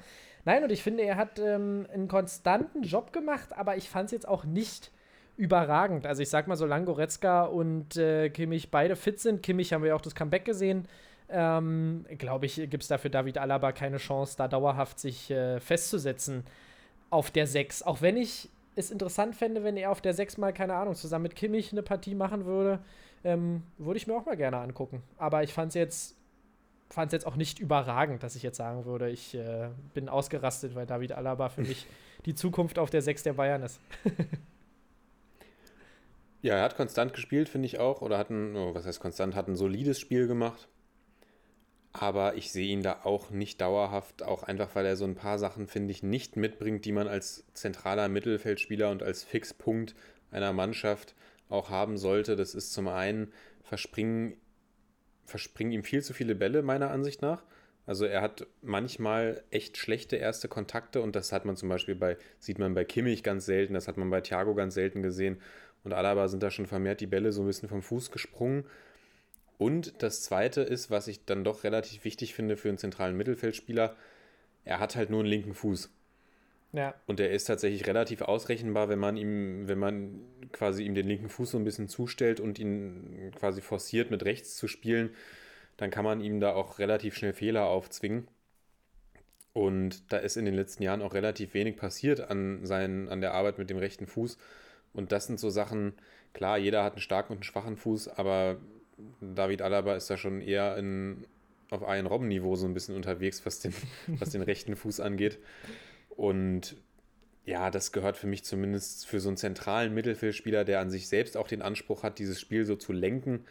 Nein, 0.47 0.65
und 0.65 0.73
ich 0.73 0.83
finde, 0.83 1.03
er 1.03 1.17
hat 1.17 1.39
ähm, 1.39 1.87
einen 1.93 2.09
konstanten 2.09 2.83
Job 2.83 3.13
gemacht, 3.13 3.51
aber 3.55 3.77
ich 3.77 3.91
fand 3.91 4.07
es 4.07 4.13
jetzt 4.13 4.29
auch 4.29 4.45
nicht 4.45 4.91
überragend. 5.39 6.05
Also 6.05 6.21
ich 6.21 6.29
sag 6.29 6.49
mal, 6.49 6.57
solange 6.57 6.85
Goretzka 6.85 7.45
und 7.45 7.97
äh, 7.97 8.29
Kimmich 8.29 8.71
beide 8.71 8.97
fit 8.97 9.21
sind, 9.21 9.43
Kimmich 9.43 9.73
haben 9.73 9.83
wir 9.83 9.91
ja 9.91 9.95
auch 9.95 10.03
das 10.03 10.15
Comeback 10.15 10.45
gesehen, 10.45 10.89
ähm, 11.31 12.05
glaube 12.19 12.47
ich, 12.47 12.57
gibt 12.57 12.83
es 12.83 12.89
dafür 12.89 13.11
David 13.11 13.39
Alaba 13.39 13.73
keine 13.73 13.99
Chance, 13.99 14.35
da 14.37 14.49
dauerhaft 14.49 14.99
sich 14.99 15.31
äh, 15.31 15.61
festzusetzen 15.61 16.45
auf 17.11 17.31
der 17.31 17.47
6. 17.47 17.85
Auch 17.85 18.03
wenn 18.03 18.17
ich 18.17 18.51
es 18.75 18.91
interessant 18.91 19.37
fände, 19.37 19.63
wenn 19.63 19.77
er 19.77 19.93
auf 19.93 20.01
der 20.01 20.13
6 20.13 20.39
mal, 20.39 20.53
keine 20.53 20.75
Ahnung, 20.75 20.95
zusammen 20.95 21.25
mit 21.25 21.37
Kimmich 21.37 21.71
eine 21.71 21.83
Partie 21.83 22.15
machen 22.15 22.45
würde, 22.45 22.81
ähm, 23.23 23.63
würde 23.79 23.99
ich 23.99 24.07
mir 24.07 24.15
auch 24.15 24.27
mal 24.27 24.37
gerne 24.37 24.59
angucken. 24.59 25.03
Aber 25.19 25.45
ich 25.45 25.53
fand 25.53 25.69
es 25.69 25.75
jetzt, 25.75 26.17
fand's 26.91 27.13
jetzt 27.13 27.27
auch 27.27 27.37
nicht 27.37 27.61
überragend, 27.61 28.25
dass 28.25 28.35
ich 28.35 28.43
jetzt 28.43 28.57
sagen 28.57 28.87
würde, 28.87 29.09
ich 29.09 29.37
äh, 29.37 29.69
bin 29.95 30.09
ausgerastet, 30.09 30.75
weil 30.75 30.87
David 30.87 31.13
Alaba 31.13 31.49
für 31.49 31.63
mich 31.63 31.87
die 32.27 32.35
Zukunft 32.35 32.79
auf 32.79 32.91
der 32.91 33.03
6 33.03 33.23
der 33.23 33.35
Bayern 33.35 33.63
ist. 33.63 33.81
ja, 36.41 36.57
er 36.57 36.63
hat 36.63 36.77
konstant 36.77 37.13
gespielt, 37.15 37.49
finde 37.49 37.67
ich 37.67 37.79
auch. 37.79 38.03
Oder 38.03 38.19
hat 38.19 38.31
ein, 38.31 38.57
oh, 38.57 38.75
was 38.75 38.87
heißt 38.87 39.01
konstant, 39.01 39.35
hat 39.35 39.49
ein 39.49 39.57
solides 39.57 39.99
Spiel 39.99 40.27
gemacht. 40.27 40.69
Aber 41.93 42.37
ich 42.37 42.53
sehe 42.53 42.69
ihn 42.69 42.83
da 42.83 43.01
auch 43.05 43.31
nicht 43.31 43.61
dauerhaft, 43.61 44.23
auch 44.23 44.43
einfach, 44.43 44.75
weil 44.75 44.87
er 44.87 44.97
so 44.97 45.05
ein 45.05 45.15
paar 45.15 45.39
Sachen, 45.39 45.67
finde 45.67 45.91
ich, 45.91 46.03
nicht 46.03 46.37
mitbringt, 46.37 46.85
die 46.85 46.93
man 46.93 47.09
als 47.09 47.45
zentraler 47.55 48.09
Mittelfeldspieler 48.09 48.91
und 48.91 49.03
als 49.03 49.25
Fixpunkt 49.25 49.95
einer 50.31 50.53
Mannschaft 50.53 51.15
auch 51.49 51.71
haben 51.71 51.97
sollte. 51.97 52.37
Das 52.37 52.55
ist 52.55 52.73
zum 52.73 52.89
einen, 52.89 53.33
verspringen, 53.63 54.37
verspringen 55.25 55.73
ihm 55.73 55.85
viel 55.85 56.03
zu 56.03 56.13
viele 56.13 56.35
Bälle, 56.35 56.63
meiner 56.63 56.91
Ansicht 56.91 57.23
nach. 57.23 57.43
Also 57.87 58.05
er 58.05 58.21
hat 58.21 58.47
manchmal 58.61 59.43
echt 59.51 59.79
schlechte 59.79 60.17
erste 60.17 60.47
Kontakte 60.47 61.01
und 61.01 61.17
das 61.17 61.33
hat 61.33 61.47
man 61.47 61.57
zum 61.57 61.71
Beispiel 61.71 61.95
bei, 61.95 62.19
sieht 62.39 62.59
man 62.59 62.75
bei 62.75 62.85
Kimmich 62.85 63.23
ganz 63.23 63.47
selten, 63.47 63.73
das 63.73 63.89
hat 63.89 63.97
man 63.97 64.11
bei 64.11 64.21
Thiago 64.21 64.55
ganz 64.55 64.75
selten 64.75 65.03
gesehen. 65.03 65.41
Und 65.89 65.95
Alaba 65.95 66.29
sind 66.29 66.43
da 66.43 66.51
schon 66.51 66.67
vermehrt 66.67 67.01
die 67.01 67.07
Bälle 67.07 67.33
so 67.33 67.41
ein 67.41 67.47
bisschen 67.47 67.71
vom 67.71 67.81
Fuß 67.81 68.11
gesprungen. 68.11 68.67
Und 69.57 70.03
das 70.03 70.21
Zweite 70.21 70.61
ist, 70.61 70.91
was 70.91 71.09
ich 71.09 71.25
dann 71.25 71.45
doch 71.45 71.65
relativ 71.65 72.05
wichtig 72.05 72.35
finde 72.35 72.59
für 72.59 72.69
einen 72.69 72.77
zentralen 72.77 73.17
Mittelfeldspieler, 73.17 73.97
er 74.67 74.81
hat 74.81 74.97
halt 74.97 75.09
nur 75.09 75.21
einen 75.21 75.31
linken 75.31 75.55
Fuß. 75.55 75.91
Ja. 76.75 76.93
Und 77.07 77.21
er 77.21 77.31
ist 77.31 77.45
tatsächlich 77.45 77.87
relativ 77.87 78.21
ausrechenbar, 78.21 78.91
wenn 78.91 78.99
man 78.99 79.17
ihm, 79.17 79.67
wenn 79.67 79.79
man 79.79 80.21
quasi 80.53 80.85
ihm 80.85 80.95
den 80.95 81.07
linken 81.07 81.31
Fuß 81.31 81.53
so 81.53 81.59
ein 81.59 81.65
bisschen 81.65 81.89
zustellt 81.89 82.39
und 82.39 82.59
ihn 82.59 83.33
quasi 83.35 83.63
forciert, 83.63 84.11
mit 84.11 84.27
rechts 84.27 84.57
zu 84.57 84.69
spielen, 84.69 85.09
dann 85.79 85.89
kann 85.89 86.05
man 86.05 86.21
ihm 86.21 86.39
da 86.39 86.53
auch 86.53 86.79
relativ 86.79 87.17
schnell 87.17 87.33
Fehler 87.33 87.65
aufzwingen. 87.65 88.29
Und 89.55 90.13
da 90.13 90.19
ist 90.19 90.37
in 90.37 90.45
den 90.45 90.53
letzten 90.53 90.83
Jahren 90.83 91.01
auch 91.01 91.15
relativ 91.15 91.55
wenig 91.55 91.79
passiert 91.79 92.21
an, 92.31 92.67
seinen, 92.67 93.09
an 93.09 93.23
der 93.23 93.33
Arbeit 93.33 93.57
mit 93.57 93.71
dem 93.71 93.79
rechten 93.79 94.07
Fuß. 94.07 94.37
Und 94.93 95.13
das 95.13 95.27
sind 95.27 95.39
so 95.39 95.51
Sachen, 95.51 95.95
klar, 96.33 96.59
jeder 96.59 96.85
hat 96.85 96.95
einen 96.95 97.03
starken 97.03 97.33
und 97.33 97.39
einen 97.39 97.45
schwachen 97.45 97.77
Fuß, 97.77 98.09
aber 98.09 98.59
David 99.21 99.63
Alaba 99.63 99.95
ist 99.95 100.11
da 100.11 100.17
schon 100.17 100.41
eher 100.41 100.77
in, 100.77 101.25
auf 101.71 101.83
ein 101.85 102.07
Robben-Niveau 102.07 102.57
so 102.57 102.67
ein 102.67 102.75
bisschen 102.75 102.97
unterwegs, 102.97 103.45
was 103.47 103.61
den, 103.61 103.75
was 104.07 104.31
den 104.31 104.43
rechten 104.43 104.77
Fuß 104.77 105.01
angeht. 105.01 105.39
Und 106.11 106.77
ja, 107.45 107.71
das 107.71 107.93
gehört 107.93 108.17
für 108.17 108.27
mich 108.27 108.45
zumindest 108.45 109.07
für 109.07 109.21
so 109.21 109.29
einen 109.29 109.39
zentralen 109.39 109.95
Mittelfeldspieler, 109.95 110.65
der 110.65 110.81
an 110.81 110.91
sich 110.91 111.09
selbst 111.09 111.37
auch 111.37 111.49
den 111.49 111.63
Anspruch 111.63 112.03
hat, 112.03 112.19
dieses 112.19 112.41
Spiel 112.41 112.67
so 112.67 112.77
zu 112.77 112.93
lenken. 112.93 113.45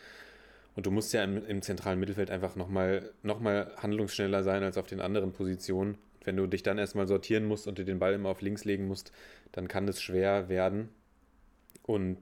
Und 0.75 0.85
du 0.85 0.91
musst 0.91 1.13
ja 1.13 1.23
im, 1.23 1.43
im 1.43 1.63
zentralen 1.63 1.99
Mittelfeld 1.99 2.29
einfach 2.29 2.55
nochmal 2.55 3.09
noch 3.23 3.39
mal 3.39 3.71
handlungsschneller 3.77 4.43
sein 4.43 4.61
als 4.61 4.77
auf 4.77 4.85
den 4.85 5.01
anderen 5.01 5.31
Positionen. 5.31 5.97
Wenn 6.23 6.37
du 6.37 6.45
dich 6.45 6.61
dann 6.61 6.77
erstmal 6.77 7.07
sortieren 7.07 7.45
musst 7.45 7.65
und 7.67 7.79
dir 7.79 7.85
den 7.85 7.97
Ball 7.97 8.13
immer 8.13 8.29
auf 8.29 8.41
links 8.41 8.65
legen 8.65 8.87
musst, 8.87 9.11
dann 9.53 9.67
kann 9.67 9.87
das 9.87 10.01
schwer 10.01 10.49
werden. 10.49 10.89
Und 11.87 12.19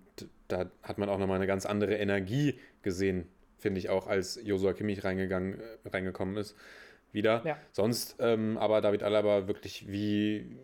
da 0.48 0.72
hat 0.84 0.98
man 0.98 1.10
auch 1.10 1.18
nochmal 1.18 1.38
eine 1.38 1.48
ganz 1.48 1.66
andere 1.66 1.96
Energie 1.96 2.60
gesehen, 2.84 3.28
finde 3.58 3.80
ich 3.80 3.90
auch, 3.90 4.08
als 4.08 4.40
Josua 4.42 4.74
Kimmich 4.74 5.04
reingegangen, 5.04 5.60
äh, 5.60 5.90
reingekommen 5.90 6.38
ist. 6.38 6.56
Wieder. 7.12 7.42
Ja. 7.46 7.58
Sonst 7.72 8.18
ähm, 8.20 8.58
aber 8.58 8.82
David 8.82 9.02
Alaba 9.02 9.48
wirklich 9.48 9.90
wie 9.90 10.58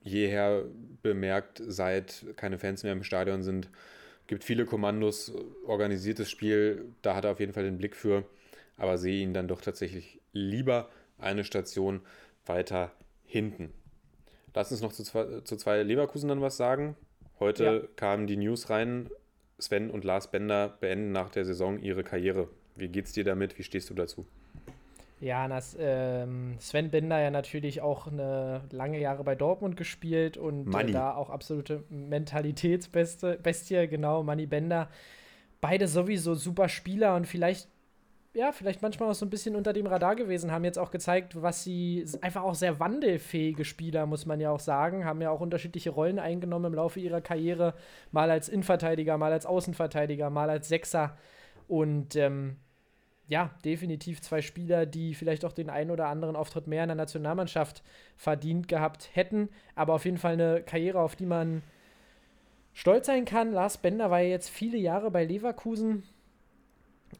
jeher 0.00 0.64
bemerkt, 1.02 1.62
seit 1.64 2.24
keine 2.36 2.58
Fans 2.58 2.82
mehr 2.82 2.92
im 2.92 3.04
Stadion 3.04 3.42
sind, 3.42 3.70
gibt 4.26 4.44
viele 4.44 4.64
Kommandos, 4.64 5.32
organisiertes 5.64 6.30
Spiel, 6.30 6.86
da 7.02 7.14
hat 7.14 7.24
er 7.24 7.32
auf 7.32 7.40
jeden 7.40 7.52
Fall 7.52 7.64
den 7.64 7.78
Blick 7.78 7.94
für, 7.94 8.24
aber 8.76 8.98
sehe 8.98 9.22
ihn 9.22 9.34
dann 9.34 9.46
doch 9.46 9.60
tatsächlich 9.60 10.20
lieber 10.32 10.88
eine 11.18 11.44
Station 11.44 12.00
weiter 12.46 12.92
hinten. 13.24 13.72
Lass 14.54 14.72
uns 14.72 14.80
noch 14.80 14.92
zu 14.92 15.04
zwei, 15.04 15.40
zu 15.42 15.56
zwei 15.56 15.82
Leverkusen 15.82 16.28
dann 16.28 16.40
was 16.40 16.56
sagen. 16.56 16.96
Heute 17.40 17.64
ja. 17.64 17.88
kamen 17.96 18.26
die 18.26 18.36
News 18.36 18.70
rein, 18.70 19.10
Sven 19.58 19.90
und 19.90 20.04
Lars 20.04 20.30
Bender 20.30 20.76
beenden 20.80 21.12
nach 21.12 21.30
der 21.30 21.44
Saison 21.44 21.78
ihre 21.78 22.04
Karriere. 22.04 22.48
Wie 22.76 22.88
geht's 22.88 23.12
dir 23.12 23.24
damit? 23.24 23.58
Wie 23.58 23.62
stehst 23.62 23.90
du 23.90 23.94
dazu? 23.94 24.26
Ja, 25.20 25.46
das, 25.46 25.76
ähm, 25.78 26.56
Sven 26.58 26.90
Bender 26.90 27.20
ja 27.20 27.30
natürlich 27.30 27.80
auch 27.80 28.08
eine 28.08 28.62
lange 28.72 28.98
Jahre 28.98 29.22
bei 29.22 29.36
Dortmund 29.36 29.76
gespielt 29.76 30.36
und 30.36 30.74
äh, 30.74 30.90
da 30.90 31.14
auch 31.14 31.30
absolute 31.30 31.84
Mentalitätsbestie, 31.90 33.86
genau, 33.86 34.24
Manny 34.24 34.46
Bender. 34.46 34.88
Beide 35.60 35.86
sowieso 35.86 36.34
super 36.34 36.68
Spieler 36.68 37.14
und 37.14 37.28
vielleicht 37.28 37.68
ja, 38.34 38.50
vielleicht 38.52 38.80
manchmal 38.80 39.10
auch 39.10 39.14
so 39.14 39.26
ein 39.26 39.30
bisschen 39.30 39.56
unter 39.56 39.72
dem 39.74 39.86
Radar 39.86 40.16
gewesen, 40.16 40.52
haben 40.52 40.64
jetzt 40.64 40.78
auch 40.78 40.90
gezeigt, 40.90 41.40
was 41.42 41.64
sie 41.64 42.06
einfach 42.22 42.42
auch 42.42 42.54
sehr 42.54 42.80
wandelfähige 42.80 43.64
Spieler, 43.64 44.06
muss 44.06 44.24
man 44.24 44.40
ja 44.40 44.50
auch 44.50 44.60
sagen, 44.60 45.04
haben 45.04 45.20
ja 45.20 45.30
auch 45.30 45.40
unterschiedliche 45.40 45.90
Rollen 45.90 46.18
eingenommen 46.18 46.66
im 46.66 46.74
Laufe 46.74 46.98
ihrer 46.98 47.20
Karriere, 47.20 47.74
mal 48.10 48.30
als 48.30 48.48
Innenverteidiger, 48.48 49.18
mal 49.18 49.32
als 49.32 49.44
Außenverteidiger, 49.44 50.30
mal 50.30 50.48
als 50.48 50.68
Sechser 50.68 51.16
und 51.68 52.16
ähm, 52.16 52.56
ja, 53.28 53.50
definitiv 53.64 54.22
zwei 54.22 54.40
Spieler, 54.40 54.86
die 54.86 55.14
vielleicht 55.14 55.44
auch 55.44 55.52
den 55.52 55.68
einen 55.68 55.90
oder 55.90 56.08
anderen 56.08 56.34
Auftritt 56.34 56.66
mehr 56.66 56.84
in 56.84 56.88
der 56.88 56.96
Nationalmannschaft 56.96 57.82
verdient 58.16 58.66
gehabt 58.66 59.10
hätten, 59.12 59.50
aber 59.74 59.92
auf 59.94 60.06
jeden 60.06 60.18
Fall 60.18 60.34
eine 60.34 60.62
Karriere, 60.62 61.00
auf 61.00 61.16
die 61.16 61.26
man 61.26 61.62
stolz 62.72 63.06
sein 63.06 63.26
kann. 63.26 63.52
Lars 63.52 63.76
Bender 63.76 64.10
war 64.10 64.20
ja 64.20 64.30
jetzt 64.30 64.48
viele 64.48 64.78
Jahre 64.78 65.10
bei 65.10 65.24
Leverkusen. 65.24 66.02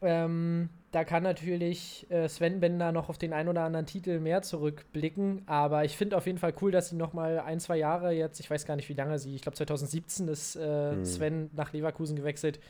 Ähm, 0.00 0.70
da 0.92 1.04
kann 1.04 1.22
natürlich 1.22 2.06
äh, 2.10 2.28
Sven 2.28 2.60
Bender 2.60 2.92
noch 2.92 3.08
auf 3.08 3.16
den 3.16 3.32
ein 3.32 3.48
oder 3.48 3.62
anderen 3.62 3.86
Titel 3.86 4.20
mehr 4.20 4.42
zurückblicken. 4.42 5.42
Aber 5.46 5.86
ich 5.86 5.96
finde 5.96 6.18
auf 6.18 6.26
jeden 6.26 6.36
Fall 6.36 6.52
cool, 6.60 6.70
dass 6.70 6.90
sie 6.90 6.96
noch 6.96 7.14
mal 7.14 7.40
ein, 7.40 7.60
zwei 7.60 7.78
Jahre 7.78 8.12
jetzt, 8.12 8.40
ich 8.40 8.50
weiß 8.50 8.66
gar 8.66 8.76
nicht, 8.76 8.90
wie 8.90 8.94
lange 8.94 9.18
sie, 9.18 9.34
ich 9.34 9.40
glaube 9.40 9.56
2017 9.56 10.28
ist 10.28 10.54
äh, 10.56 10.92
hm. 10.92 11.04
Sven 11.04 11.50
nach 11.54 11.72
Leverkusen 11.72 12.14
gewechselt. 12.14 12.60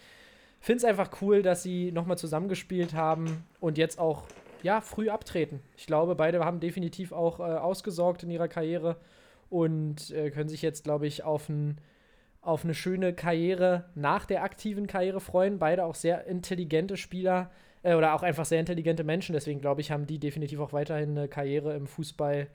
Finde 0.61 0.79
es 0.79 0.85
einfach 0.85 1.21
cool, 1.21 1.43
dass 1.43 1.65
sie 1.65 1.91
noch 1.91 2.07
mal 2.07 2.17
zusammengespielt 2.17 2.95
haben 2.95 3.45
und 3.59 3.77
jetzt 3.77 3.99
auch 3.99 4.23
ja, 4.63 4.81
früh 4.81 5.11
abtreten. 5.11 5.61
Ich 5.77 5.87
glaube, 5.87 6.15
beide 6.15 6.45
haben 6.45 6.61
definitiv 6.61 7.11
auch 7.11 7.41
äh, 7.41 7.43
ausgesorgt 7.43 8.23
in 8.23 8.31
ihrer 8.31 8.47
Karriere 8.47 8.99
und 9.51 10.13
äh, 10.13 10.31
können 10.31 10.49
sich 10.49 10.63
jetzt, 10.63 10.85
glaube 10.85 11.09
ich, 11.09 11.25
auf 11.25 11.49
ein 11.49 11.79
auf 12.41 12.65
eine 12.65 12.75
schöne 12.75 13.13
Karriere 13.13 13.85
nach 13.95 14.27
der 14.27 14.43
aktiven 14.43 14.89
Karriere 14.89 15.21
freuen. 15.21 15.61
Beide 15.61 15.85
auch 15.85 15.95
sehr 15.95 16.27
intelligente 16.27 16.97
Spieler 16.97 17.53
äh, 17.83 17.95
oder 17.95 18.15
auch 18.15 18.23
einfach 18.23 18.45
sehr 18.45 18.61
intelligente 18.61 19.05
Menschen. 19.05 19.33
Deswegen 19.33 19.61
glaube 19.61 19.81
ich, 19.81 19.91
haben 19.91 20.07
die 20.07 20.19
definitiv 20.19 20.61
auch 20.61 20.73
weiterhin 20.73 21.17
eine 21.17 21.29
Karriere 21.29 21.75
im 21.75 21.87
Fußball, 21.87 22.49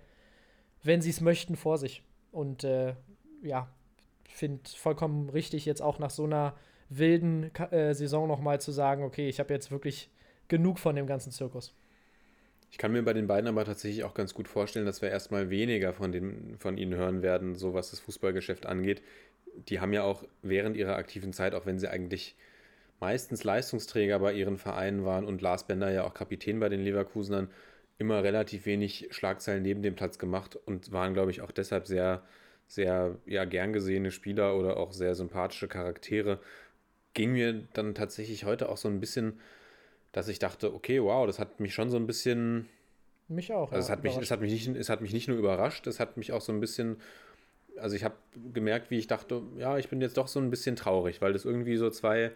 wenn 0.83 1.01
sie 1.01 1.09
es 1.09 1.21
möchten, 1.21 1.55
vor 1.55 1.77
sich. 1.77 2.03
Und 2.31 2.63
äh, 2.63 2.95
ja, 3.41 3.69
finde 4.37 4.61
vollkommen 4.69 5.29
richtig, 5.29 5.65
jetzt 5.65 5.81
auch 5.81 5.99
nach 5.99 6.11
so 6.11 6.23
einer 6.23 6.55
wilden 6.89 7.53
äh, 7.71 7.93
Saison 7.93 8.27
nochmal 8.27 8.61
zu 8.61 8.71
sagen, 8.71 9.03
okay, 9.03 9.27
ich 9.27 9.39
habe 9.39 9.53
jetzt 9.53 9.71
wirklich 9.71 10.09
genug 10.47 10.79
von 10.79 10.95
dem 10.95 11.07
ganzen 11.07 11.31
Zirkus. 11.31 11.73
Ich 12.71 12.77
kann 12.77 12.91
mir 12.91 13.03
bei 13.03 13.13
den 13.13 13.27
beiden 13.27 13.47
aber 13.47 13.65
tatsächlich 13.65 14.03
auch 14.03 14.13
ganz 14.13 14.33
gut 14.33 14.47
vorstellen, 14.47 14.85
dass 14.85 15.01
wir 15.01 15.09
erstmal 15.09 15.49
weniger 15.49 15.93
von, 15.93 16.11
den, 16.11 16.57
von 16.59 16.77
ihnen 16.77 16.93
hören 16.93 17.21
werden, 17.21 17.55
so 17.55 17.73
was 17.73 17.91
das 17.91 17.99
Fußballgeschäft 17.99 18.65
angeht. 18.65 19.01
Die 19.69 19.79
haben 19.79 19.93
ja 19.93 20.03
auch 20.03 20.23
während 20.43 20.77
ihrer 20.77 20.95
aktiven 20.95 21.33
Zeit, 21.33 21.55
auch 21.55 21.65
wenn 21.65 21.79
sie 21.79 21.89
eigentlich 21.89 22.35
meistens 22.99 23.43
Leistungsträger 23.43 24.19
bei 24.19 24.33
ihren 24.33 24.57
Vereinen 24.57 25.05
waren 25.05 25.25
und 25.25 25.41
Lars 25.41 25.65
Bender 25.65 25.91
ja 25.91 26.03
auch 26.03 26.13
Kapitän 26.13 26.59
bei 26.59 26.69
den 26.69 26.81
Leverkusenern, 26.81 27.49
immer 27.97 28.23
relativ 28.23 28.65
wenig 28.65 29.07
Schlagzeilen 29.11 29.63
neben 29.63 29.81
dem 29.81 29.95
Platz 29.95 30.19
gemacht 30.19 30.57
und 30.65 30.91
waren, 30.91 31.13
glaube 31.13 31.31
ich, 31.31 31.41
auch 31.41 31.51
deshalb 31.51 31.87
sehr, 31.87 32.23
sehr 32.67 33.17
ja, 33.25 33.45
gern 33.45 33.73
gesehene 33.73 34.11
Spieler 34.11 34.55
oder 34.55 34.77
auch 34.77 34.91
sehr 34.91 35.15
sympathische 35.15 35.67
Charaktere. 35.67 36.39
Ging 37.13 37.31
mir 37.31 37.63
dann 37.73 37.95
tatsächlich 37.95 38.45
heute 38.45 38.69
auch 38.69 38.77
so 38.77 38.87
ein 38.87 38.99
bisschen, 38.99 39.39
dass 40.11 40.27
ich 40.27 40.37
dachte, 40.37 40.73
okay, 40.73 41.01
wow, 41.01 41.25
das 41.25 41.39
hat 41.39 41.59
mich 41.59 41.73
schon 41.73 41.89
so 41.89 41.97
ein 41.97 42.05
bisschen. 42.05 42.67
Mich 43.27 43.51
auch. 43.51 43.71
Also 43.71 43.75
ja, 43.75 43.79
es, 43.79 43.89
hat 43.89 44.03
mich, 44.03 44.17
es, 44.17 44.31
hat 44.31 44.41
mich 44.41 44.51
nicht, 44.51 44.67
es 44.67 44.89
hat 44.89 45.01
mich 45.01 45.13
nicht 45.13 45.27
nur 45.27 45.37
überrascht, 45.37 45.87
es 45.87 45.99
hat 45.99 46.17
mich 46.17 46.31
auch 46.31 46.41
so 46.41 46.51
ein 46.51 46.59
bisschen 46.59 46.97
also 47.79 47.95
ich 47.95 48.03
habe 48.03 48.15
gemerkt, 48.53 48.89
wie 48.91 48.97
ich 48.97 49.07
dachte, 49.07 49.43
ja, 49.57 49.77
ich 49.77 49.89
bin 49.89 50.01
jetzt 50.01 50.17
doch 50.17 50.27
so 50.27 50.39
ein 50.39 50.49
bisschen 50.49 50.75
traurig, 50.75 51.21
weil 51.21 51.33
das 51.33 51.45
irgendwie 51.45 51.77
so 51.77 51.89
zwei 51.89 52.31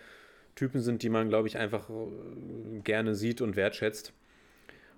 Typen 0.55 0.81
sind, 0.81 1.03
die 1.03 1.09
man, 1.09 1.29
glaube 1.29 1.47
ich, 1.47 1.57
einfach 1.57 1.89
äh, 1.89 2.79
gerne 2.83 3.15
sieht 3.15 3.41
und 3.41 3.55
wertschätzt. 3.55 4.13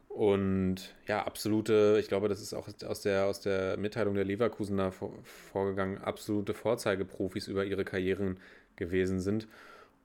Und 0.09 0.93
ja, 1.07 1.25
absolute, 1.25 1.97
ich 1.99 2.07
glaube, 2.07 2.29
das 2.29 2.39
ist 2.39 2.53
auch 2.53 2.67
aus 2.85 3.01
der, 3.01 3.25
aus 3.25 3.41
der 3.41 3.77
Mitteilung 3.77 4.13
der 4.13 4.25
Leverkusener 4.25 4.91
vor, 4.91 5.11
vorgegangen, 5.23 5.97
absolute 5.97 6.53
Vorzeigeprofis 6.53 7.47
über 7.47 7.65
ihre 7.65 7.83
Karrieren 7.83 8.37
gewesen 8.75 9.19
sind. 9.19 9.47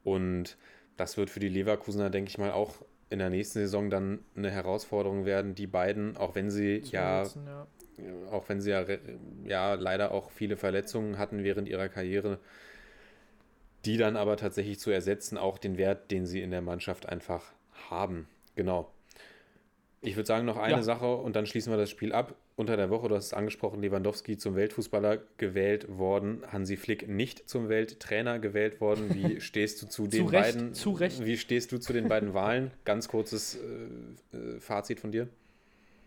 Und 0.04 0.56
das 0.96 1.18
wird 1.18 1.28
für 1.28 1.40
die 1.40 1.48
Leverkusener, 1.48 2.08
denke 2.08 2.30
ich 2.30 2.38
mal, 2.38 2.52
auch 2.52 2.76
in 3.10 3.18
der 3.18 3.28
nächsten 3.28 3.58
Saison 3.58 3.90
dann 3.90 4.20
eine 4.34 4.50
Herausforderung 4.50 5.26
werden, 5.26 5.54
die 5.54 5.66
beiden, 5.66 6.16
auch 6.16 6.34
wenn 6.34 6.50
sie 6.50 6.82
ja, 6.90 7.20
nutzen, 7.20 7.46
ja. 7.46 7.66
auch 8.30 8.48
wenn 8.48 8.60
sie 8.60 8.70
ja, 8.70 8.84
ja 9.44 9.74
leider 9.74 10.12
auch 10.12 10.30
viele 10.30 10.56
Verletzungen 10.56 11.18
hatten 11.18 11.44
während 11.44 11.68
ihrer 11.68 11.88
Karriere, 11.88 12.38
die 13.84 13.96
dann 13.96 14.16
aber 14.16 14.36
tatsächlich 14.36 14.78
zu 14.78 14.90
ersetzen, 14.90 15.38
auch 15.38 15.58
den 15.58 15.78
Wert, 15.78 16.10
den 16.10 16.26
sie 16.26 16.40
in 16.42 16.50
der 16.50 16.62
Mannschaft 16.62 17.06
einfach 17.08 17.52
haben. 17.90 18.28
Genau. 18.54 18.90
Ich 20.00 20.14
würde 20.16 20.26
sagen, 20.26 20.46
noch 20.46 20.56
eine 20.56 20.76
Ja. 20.76 20.82
Sache 20.82 21.16
und 21.16 21.34
dann 21.34 21.46
schließen 21.46 21.72
wir 21.72 21.76
das 21.76 21.90
Spiel 21.90 22.12
ab. 22.12 22.34
Unter 22.54 22.76
der 22.76 22.90
Woche, 22.90 23.08
du 23.08 23.14
hast 23.14 23.26
es 23.26 23.32
angesprochen, 23.32 23.80
Lewandowski 23.82 24.36
zum 24.36 24.56
Weltfußballer 24.56 25.18
gewählt 25.36 25.86
worden, 25.96 26.42
Hansi 26.50 26.76
Flick 26.76 27.08
nicht 27.08 27.48
zum 27.48 27.68
Welttrainer 27.68 28.40
gewählt 28.40 28.80
worden. 28.80 29.14
Wie 29.14 29.40
stehst 29.40 29.80
du 29.82 29.86
zu 29.86 30.08
den 30.08 30.26
Recht, 30.28 30.56
beiden? 30.56 30.74
zu 30.74 30.90
Recht. 30.90 31.24
Wie 31.24 31.36
stehst 31.36 31.70
du 31.70 31.78
zu 31.78 31.92
den 31.92 32.08
beiden 32.08 32.34
Wahlen? 32.34 32.72
Ganz 32.84 33.06
kurzes 33.08 33.56
äh, 33.56 34.36
äh, 34.36 34.60
Fazit 34.60 34.98
von 34.98 35.12
dir. 35.12 35.28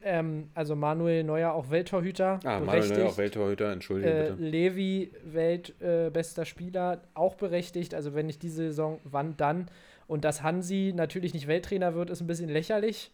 Ähm, 0.03 0.49
also 0.53 0.75
Manuel 0.75 1.23
Neuer 1.23 1.53
auch 1.53 1.69
Welttorhüter. 1.69 2.39
Ah, 2.43 2.59
Manuel 2.59 2.65
Neuer, 2.65 2.71
berechtigt. 2.87 3.01
auch 3.07 3.17
Welttorhüter, 3.17 3.71
entschuldige 3.71 4.09
Äh, 4.09 4.29
bitte. 4.31 4.43
Levi, 4.43 5.11
weltbester 5.23 6.41
äh, 6.41 6.45
Spieler, 6.45 7.01
auch 7.13 7.35
berechtigt. 7.35 7.93
Also 7.93 8.13
wenn 8.13 8.25
nicht 8.25 8.41
diese 8.41 8.63
Saison, 8.67 8.99
wann 9.03 9.37
dann? 9.37 9.67
Und 10.07 10.25
dass 10.25 10.43
Hansi 10.43 10.93
natürlich 10.95 11.33
nicht 11.33 11.47
Welttrainer 11.47 11.93
wird, 11.95 12.09
ist 12.09 12.21
ein 12.21 12.27
bisschen 12.27 12.49
lächerlich. 12.49 13.11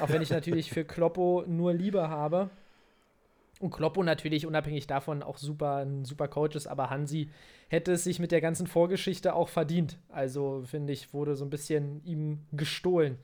Auch 0.00 0.10
wenn 0.10 0.22
ich 0.22 0.30
natürlich 0.30 0.70
für 0.70 0.84
Kloppo 0.84 1.44
nur 1.46 1.72
Liebe 1.72 2.08
habe. 2.08 2.50
Und 3.58 3.70
Kloppo 3.70 4.02
natürlich 4.02 4.44
unabhängig 4.46 4.86
davon 4.86 5.22
auch 5.22 5.38
super, 5.38 5.76
ein 5.76 6.04
super 6.04 6.28
Coach 6.28 6.56
ist, 6.56 6.66
aber 6.66 6.90
Hansi 6.90 7.30
hätte 7.68 7.92
es 7.92 8.04
sich 8.04 8.18
mit 8.18 8.30
der 8.30 8.42
ganzen 8.42 8.66
Vorgeschichte 8.66 9.34
auch 9.34 9.48
verdient. 9.48 9.98
Also 10.10 10.62
finde 10.66 10.92
ich, 10.92 11.14
wurde 11.14 11.34
so 11.36 11.44
ein 11.44 11.50
bisschen 11.50 12.02
ihm 12.04 12.40
gestohlen. 12.52 13.16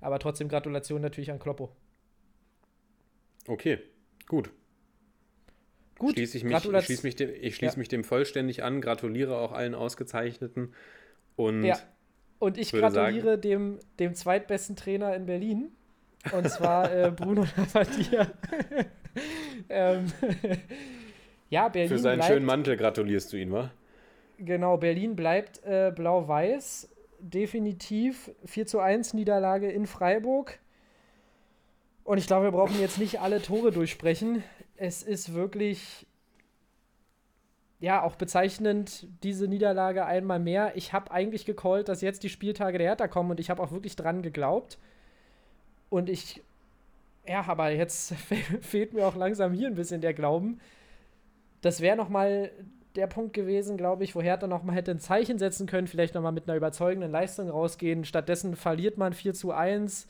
Aber 0.00 0.18
trotzdem 0.18 0.48
Gratulation 0.48 1.00
natürlich 1.00 1.30
an 1.30 1.38
Kloppo. 1.38 1.70
Okay, 3.48 3.78
gut. 4.28 4.50
Gut, 5.98 6.14
Schließe 6.14 6.38
ich 6.38 6.44
mich, 6.44 6.56
schließe 6.56 7.04
mich, 7.04 7.16
dem, 7.16 7.30
ich 7.40 7.56
schließe 7.56 7.74
Ja. 7.74 7.78
mich 7.78 7.88
dem 7.88 8.04
vollständig 8.04 8.62
an, 8.62 8.80
gratuliere 8.80 9.36
auch 9.36 9.50
allen 9.50 9.74
Ausgezeichneten 9.74 10.72
und 11.34 11.64
Ja. 11.64 11.76
Und 12.38 12.56
ich 12.56 12.70
gratuliere 12.70 13.36
dem, 13.36 13.80
dem 13.98 14.14
zweitbesten 14.14 14.76
Trainer 14.76 15.12
in 15.16 15.26
Berlin. 15.26 15.72
Und 16.32 16.48
zwar 16.48 16.92
äh, 16.92 17.10
Bruno 17.16 17.44
Labbadia. 17.56 18.28
ähm, 19.68 20.06
ja, 21.50 21.68
Berlin 21.68 21.88
für 21.88 21.98
seinen 21.98 22.18
bleibt, 22.18 22.32
schönen 22.32 22.46
Mantel 22.46 22.76
gratulierst 22.76 23.32
du 23.32 23.38
ihn, 23.38 23.50
wa? 23.50 23.72
Genau, 24.38 24.76
Berlin 24.76 25.16
bleibt 25.16 25.64
äh, 25.64 25.92
blau-weiß. 25.92 26.94
Definitiv 27.18 28.30
4 28.44 28.66
zu 28.66 28.78
1 28.78 29.14
Niederlage 29.14 29.68
in 29.68 29.88
Freiburg. 29.88 30.60
Und 32.08 32.16
ich 32.16 32.26
glaube, 32.26 32.44
wir 32.46 32.52
brauchen 32.52 32.80
jetzt 32.80 32.96
nicht 32.96 33.20
alle 33.20 33.42
Tore 33.42 33.70
durchsprechen. 33.70 34.42
Es 34.76 35.02
ist 35.02 35.34
wirklich, 35.34 36.06
ja, 37.80 38.02
auch 38.02 38.16
bezeichnend, 38.16 39.06
diese 39.22 39.46
Niederlage 39.46 40.06
einmal 40.06 40.38
mehr. 40.38 40.72
Ich 40.74 40.94
habe 40.94 41.10
eigentlich 41.10 41.44
gecallt, 41.44 41.90
dass 41.90 42.00
jetzt 42.00 42.22
die 42.22 42.30
Spieltage 42.30 42.78
der 42.78 42.86
Hertha 42.86 43.08
kommen 43.08 43.30
und 43.32 43.40
ich 43.40 43.50
habe 43.50 43.62
auch 43.62 43.72
wirklich 43.72 43.94
dran 43.94 44.22
geglaubt. 44.22 44.78
Und 45.90 46.08
ich, 46.08 46.42
ja, 47.26 47.44
aber 47.46 47.72
jetzt 47.72 48.14
fe- 48.14 48.36
fehlt 48.62 48.94
mir 48.94 49.06
auch 49.06 49.14
langsam 49.14 49.52
hier 49.52 49.66
ein 49.66 49.74
bisschen 49.74 50.00
der 50.00 50.14
Glauben. 50.14 50.60
Das 51.60 51.82
wäre 51.82 51.94
nochmal 51.98 52.52
der 52.96 53.06
Punkt 53.06 53.34
gewesen, 53.34 53.76
glaube 53.76 54.04
ich, 54.04 54.14
wo 54.16 54.22
Hertha 54.22 54.46
nochmal 54.46 54.76
hätte 54.76 54.92
ein 54.92 54.98
Zeichen 54.98 55.38
setzen 55.38 55.66
können, 55.66 55.86
vielleicht 55.86 56.14
nochmal 56.14 56.32
mit 56.32 56.48
einer 56.48 56.56
überzeugenden 56.56 57.10
Leistung 57.10 57.50
rausgehen. 57.50 58.06
Stattdessen 58.06 58.56
verliert 58.56 58.96
man 58.96 59.12
4 59.12 59.34
zu 59.34 59.52
1. 59.52 60.08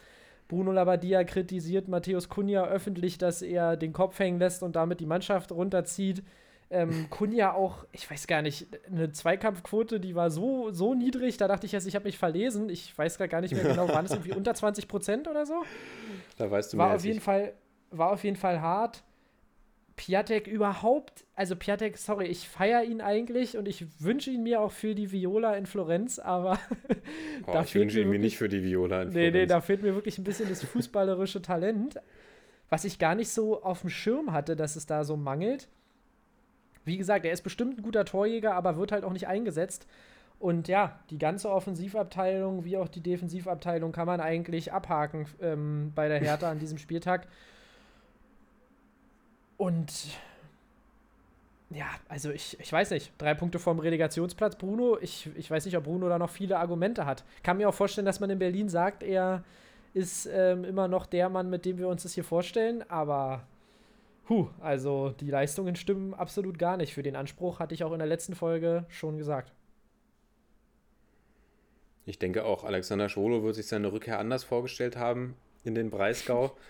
Bruno 0.48 0.72
Labbadia 0.72 1.24
kritisiert 1.24 1.88
Matthäus 1.88 2.28
Kunja 2.28 2.64
öffentlich, 2.66 3.18
dass 3.18 3.42
er 3.42 3.76
den 3.76 3.92
Kopf 3.92 4.18
hängen 4.18 4.38
lässt 4.38 4.62
und 4.62 4.76
damit 4.76 5.00
die 5.00 5.06
Mannschaft 5.06 5.52
runterzieht. 5.52 6.22
Ähm, 6.70 7.06
Kunja 7.10 7.52
auch, 7.52 7.86
ich 7.92 8.10
weiß 8.10 8.26
gar 8.26 8.42
nicht, 8.42 8.66
eine 8.90 9.12
Zweikampfquote, 9.12 10.00
die 10.00 10.14
war 10.14 10.30
so, 10.30 10.70
so 10.70 10.94
niedrig, 10.94 11.36
da 11.36 11.48
dachte 11.48 11.66
ich 11.66 11.72
jetzt, 11.72 11.86
ich 11.86 11.94
habe 11.94 12.06
mich 12.06 12.18
verlesen. 12.18 12.70
Ich 12.70 12.96
weiß 12.96 13.18
gar 13.18 13.40
nicht 13.40 13.54
mehr 13.54 13.64
genau, 13.64 13.88
waren 13.88 14.06
es 14.06 14.10
irgendwie 14.12 14.32
unter 14.32 14.54
20 14.54 14.88
Prozent 14.88 15.28
oder 15.28 15.44
so? 15.44 15.62
Da 16.38 16.50
weißt 16.50 16.72
du 16.72 16.78
war 16.78 16.88
mehr 16.88 16.96
auf 16.96 17.04
jeden 17.04 17.18
ich. 17.18 17.24
Fall 17.24 17.52
war 17.90 18.12
auf 18.12 18.24
jeden 18.24 18.36
Fall 18.36 18.60
hart. 18.60 19.02
Piatek 19.98 20.46
überhaupt, 20.46 21.26
also 21.34 21.56
Piatek, 21.56 21.98
sorry, 21.98 22.26
ich 22.26 22.48
feiere 22.48 22.84
ihn 22.84 23.00
eigentlich 23.00 23.58
und 23.58 23.66
ich 23.68 23.84
wünsche 24.00 24.30
ihn 24.30 24.44
mir 24.44 24.60
auch 24.60 24.70
für 24.72 24.94
die 24.94 25.10
Viola 25.12 25.54
in 25.56 25.66
Florenz, 25.66 26.18
aber 26.20 26.58
Boah, 27.44 27.52
da 27.52 27.62
ich 27.62 27.72
fehlt 27.72 27.82
wünsche 27.86 27.96
mir 27.98 28.02
ihn 28.02 28.08
mir 28.08 28.12
wirklich- 28.14 28.22
nicht 28.32 28.38
für 28.38 28.48
die 28.48 28.62
Viola 28.62 29.02
in 29.02 29.08
nee, 29.08 29.14
nee, 29.14 29.30
Florenz. 29.32 29.48
da 29.50 29.60
fehlt 29.60 29.82
mir 29.82 29.94
wirklich 29.94 30.16
ein 30.18 30.24
bisschen 30.24 30.48
das 30.48 30.62
fußballerische 30.62 31.42
Talent, 31.42 32.00
was 32.70 32.84
ich 32.84 32.98
gar 32.98 33.14
nicht 33.16 33.28
so 33.30 33.62
auf 33.62 33.80
dem 33.80 33.90
Schirm 33.90 34.32
hatte, 34.32 34.54
dass 34.56 34.76
es 34.76 34.86
da 34.86 35.02
so 35.04 35.16
mangelt. 35.16 35.68
Wie 36.84 36.96
gesagt, 36.96 37.26
er 37.26 37.32
ist 37.32 37.42
bestimmt 37.42 37.78
ein 37.78 37.82
guter 37.82 38.04
Torjäger, 38.04 38.54
aber 38.54 38.76
wird 38.78 38.92
halt 38.92 39.04
auch 39.04 39.12
nicht 39.12 39.26
eingesetzt. 39.26 39.86
Und 40.38 40.68
ja, 40.68 41.00
die 41.10 41.18
ganze 41.18 41.50
Offensivabteilung 41.50 42.64
wie 42.64 42.76
auch 42.76 42.86
die 42.88 43.02
Defensivabteilung 43.02 43.90
kann 43.92 44.06
man 44.06 44.20
eigentlich 44.20 44.72
abhaken 44.72 45.26
ähm, 45.42 45.90
bei 45.94 46.06
der 46.08 46.20
Hertha 46.20 46.48
an 46.50 46.60
diesem 46.60 46.78
Spieltag. 46.78 47.26
Und 49.58 49.92
ja, 51.70 51.86
also 52.08 52.30
ich, 52.30 52.58
ich 52.58 52.72
weiß 52.72 52.90
nicht, 52.92 53.12
drei 53.18 53.34
Punkte 53.34 53.58
vom 53.58 53.78
Relegationsplatz, 53.78 54.56
Bruno. 54.56 54.96
Ich, 55.02 55.28
ich 55.36 55.50
weiß 55.50 55.66
nicht, 55.66 55.76
ob 55.76 55.84
Bruno 55.84 56.08
da 56.08 56.18
noch 56.18 56.30
viele 56.30 56.58
Argumente 56.58 57.04
hat. 57.04 57.24
Kann 57.42 57.58
mir 57.58 57.68
auch 57.68 57.74
vorstellen, 57.74 58.06
dass 58.06 58.20
man 58.20 58.30
in 58.30 58.38
Berlin 58.38 58.70
sagt, 58.70 59.02
er 59.02 59.44
ist 59.92 60.26
ähm, 60.32 60.64
immer 60.64 60.88
noch 60.88 61.04
der 61.04 61.28
Mann, 61.28 61.50
mit 61.50 61.66
dem 61.66 61.76
wir 61.76 61.88
uns 61.88 62.04
das 62.04 62.14
hier 62.14 62.24
vorstellen, 62.24 62.88
aber 62.88 63.46
huh, 64.28 64.48
also 64.60 65.10
die 65.10 65.30
Leistungen 65.30 65.76
stimmen 65.76 66.14
absolut 66.14 66.58
gar 66.58 66.76
nicht. 66.76 66.94
Für 66.94 67.02
den 67.02 67.16
Anspruch 67.16 67.58
hatte 67.58 67.74
ich 67.74 67.84
auch 67.84 67.92
in 67.92 67.98
der 67.98 68.08
letzten 68.08 68.34
Folge 68.34 68.86
schon 68.88 69.18
gesagt. 69.18 69.52
Ich 72.06 72.18
denke 72.18 72.44
auch, 72.44 72.64
Alexander 72.64 73.10
Schwolo 73.10 73.42
wird 73.42 73.56
sich 73.56 73.66
seine 73.66 73.92
Rückkehr 73.92 74.18
anders 74.18 74.44
vorgestellt 74.44 74.96
haben 74.96 75.36
in 75.64 75.74
den 75.74 75.90
Breisgau. 75.90 76.56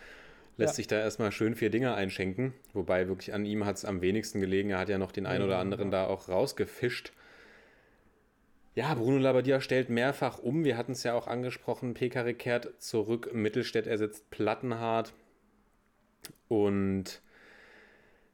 Lässt 0.59 0.73
Ja. 0.73 0.77
sich 0.77 0.87
da 0.89 0.99
erstmal 1.01 1.33
schön 1.33 1.55
vier 1.55 1.71
Dinge 1.71 1.95
einschenken. 1.95 2.53
Wobei 2.75 3.09
wirklich 3.09 3.33
an 3.33 3.47
ihm 3.47 3.65
hat 3.65 3.77
es 3.77 3.85
am 3.87 4.03
wenigsten 4.03 4.41
gelegen. 4.41 4.71
Er 4.71 4.79
hat 4.79 4.89
ja 4.91 4.99
noch 4.99 5.13
den 5.13 5.25
einen 5.25 5.45
oder 5.45 5.59
anderen 5.59 5.91
da 5.91 6.07
auch 6.07 6.29
rausgefischt. 6.29 7.13
Ja, 8.75 8.93
Bruno 8.95 9.19
Labbadia 9.19 9.61
stellt 9.61 9.89
mehrfach 9.89 10.39
um. 10.39 10.65
Wir 10.65 10.77
hatten 10.77 10.93
es 10.93 11.03
ja 11.05 11.15
auch 11.15 11.27
angesprochen. 11.27 11.95
Pekare 11.95 12.35
kehrt 12.35 12.81
zurück. 12.83 13.31
Mittelstädt 13.33 13.87
ersetzt 13.87 14.31
Plattenhardt. 14.31 15.15
Und 16.49 17.21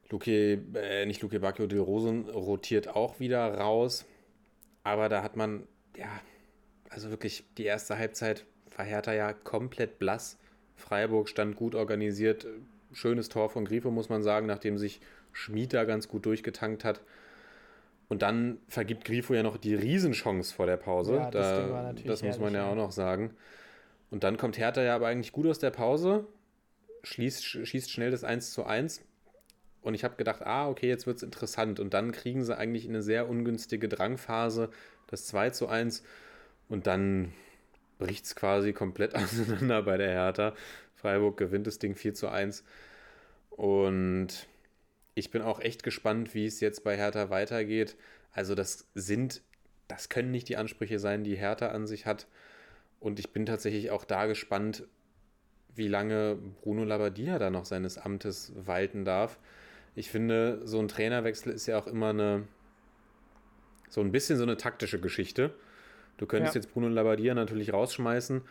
Luke, 0.09 0.31
äh, 0.31 1.05
nicht 1.05 1.21
Luke 1.21 1.39
Bacchio 1.39 1.67
de 1.67 1.79
Rosen 1.79 2.29
rotiert 2.29 2.87
auch 2.87 3.19
wieder 3.19 3.53
raus. 3.55 4.05
Aber 4.83 5.09
da 5.09 5.23
hat 5.23 5.35
man, 5.35 5.67
ja, 5.97 6.09
also 6.89 7.09
wirklich 7.09 7.43
die 7.57 7.65
erste 7.65 7.97
Halbzeit 7.97 8.45
war 8.75 8.85
Hertha 8.85 9.13
ja 9.13 9.33
komplett 9.33 9.99
blass. 9.99 10.37
Freiburg 10.75 11.29
stand 11.29 11.55
gut 11.55 11.75
organisiert. 11.75 12.47
Schönes 12.93 13.29
Tor 13.29 13.49
von 13.49 13.65
Grifo, 13.65 13.91
muss 13.91 14.09
man 14.09 14.23
sagen, 14.23 14.47
nachdem 14.47 14.77
sich 14.77 15.01
Schmid 15.31 15.73
da 15.73 15.83
ganz 15.83 16.07
gut 16.07 16.25
durchgetankt 16.25 16.83
hat. 16.83 17.01
Und 18.07 18.21
dann 18.21 18.59
vergibt 18.67 19.05
Grifo 19.05 19.33
ja 19.33 19.43
noch 19.43 19.57
die 19.57 19.75
Riesenchance 19.75 20.53
vor 20.53 20.65
der 20.65 20.77
Pause. 20.77 21.15
Ja, 21.15 21.31
das 21.31 21.47
da, 21.47 21.61
Ding 21.61 21.71
war 21.71 21.83
natürlich 21.83 22.07
das 22.07 22.23
muss 22.23 22.39
man 22.39 22.53
ja 22.53 22.69
auch 22.69 22.75
noch 22.75 22.91
sagen. 22.91 23.31
Und 24.11 24.23
dann 24.23 24.37
kommt 24.37 24.57
Hertha 24.57 24.81
ja 24.81 24.95
aber 24.95 25.07
eigentlich 25.07 25.31
gut 25.31 25.47
aus 25.47 25.59
der 25.59 25.71
Pause, 25.71 26.27
schließt, 27.03 27.43
schießt 27.43 27.91
schnell 27.91 28.11
das 28.11 28.23
1 28.23 28.51
zu 28.51 28.65
1. 28.65 29.01
Und 29.81 29.93
ich 29.93 30.03
habe 30.03 30.15
gedacht, 30.15 30.41
ah, 30.43 30.67
okay, 30.67 30.87
jetzt 30.87 31.05
wird 31.05 31.17
es 31.17 31.23
interessant. 31.23 31.79
Und 31.79 31.93
dann 31.93 32.11
kriegen 32.11 32.43
sie 32.43 32.57
eigentlich 32.57 32.87
eine 32.87 33.01
sehr 33.01 33.29
ungünstige 33.29 33.87
Drangphase, 33.87 34.69
das 35.07 35.25
2 35.25 35.51
zu 35.51 35.67
1. 35.67 36.03
Und 36.69 36.87
dann 36.87 37.33
bricht 37.97 38.25
es 38.25 38.35
quasi 38.35 38.73
komplett 38.73 39.15
auseinander 39.15 39.83
bei 39.83 39.97
der 39.97 40.09
Hertha. 40.09 40.53
Freiburg 40.95 41.37
gewinnt 41.37 41.67
das 41.67 41.79
Ding 41.79 41.95
4 41.95 42.13
zu 42.13 42.29
1. 42.29 42.63
Und 43.49 44.47
ich 45.13 45.31
bin 45.31 45.41
auch 45.41 45.59
echt 45.59 45.83
gespannt, 45.83 46.33
wie 46.33 46.45
es 46.45 46.59
jetzt 46.59 46.83
bei 46.83 46.97
Hertha 46.97 47.29
weitergeht. 47.29 47.95
Also 48.31 48.53
das 48.53 48.87
sind, 48.95 49.41
das 49.87 50.09
können 50.09 50.31
nicht 50.31 50.49
die 50.49 50.57
Ansprüche 50.57 50.99
sein, 50.99 51.23
die 51.23 51.35
Hertha 51.37 51.69
an 51.69 51.87
sich 51.87 52.05
hat. 52.05 52.27
Und 52.99 53.19
ich 53.19 53.31
bin 53.31 53.45
tatsächlich 53.45 53.91
auch 53.91 54.03
da 54.03 54.25
gespannt, 54.25 54.83
wie 55.75 55.87
lange 55.87 56.37
Bruno 56.61 56.83
Labbadia 56.83 57.39
da 57.39 57.49
noch 57.49 57.65
seines 57.65 57.97
Amtes 57.97 58.53
walten 58.55 59.05
darf. 59.05 59.37
Ich 59.93 60.09
finde, 60.09 60.61
so 60.65 60.79
ein 60.79 60.87
Trainerwechsel 60.87 61.53
ist 61.53 61.65
ja 61.67 61.77
auch 61.77 61.87
immer 61.87 62.09
eine, 62.09 62.47
so 63.89 64.01
ein 64.01 64.11
bisschen 64.11 64.37
so 64.37 64.43
eine 64.43 64.57
taktische 64.57 64.99
Geschichte. 64.99 65.53
Du 66.17 66.25
könntest 66.25 66.55
Ja. 66.55 66.61
jetzt 66.61 66.71
Bruno 66.71 66.87
Labbadia 66.87 67.33
natürlich 67.33 67.73
rausschmeißen 67.73 68.41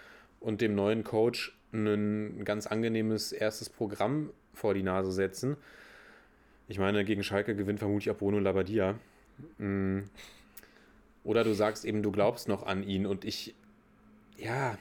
und 0.41 0.61
dem 0.61 0.75
neuen 0.75 1.05
Coach 1.05 1.57
ein 1.73 2.45
ganz 2.45 2.67
angenehmes 2.67 3.33
erstes 3.33 3.69
Programm 3.69 4.31
vor 4.53 4.75
die 4.75 4.83
Nase 4.83 5.11
setzen. 5.13 5.57
Ich 6.69 6.79
meine, 6.79 7.05
gegen 7.05 7.23
Schalke 7.23 7.55
gewinnt 7.57 7.79
vermutlich 7.81 8.11
auch 8.11 8.19
Bruno 8.19 8.39
Labbadia. 8.39 8.99
Mm. 9.59 10.01
Oder 11.25 11.43
du 11.43 11.55
sagst 11.55 11.85
eben, 11.85 12.03
du 12.03 12.13
glaubst 12.13 12.49
noch 12.49 12.65
an 12.65 12.83
ihn 12.83 13.07
und 13.07 13.25
ich, 13.25 13.55
ja, 14.37 14.79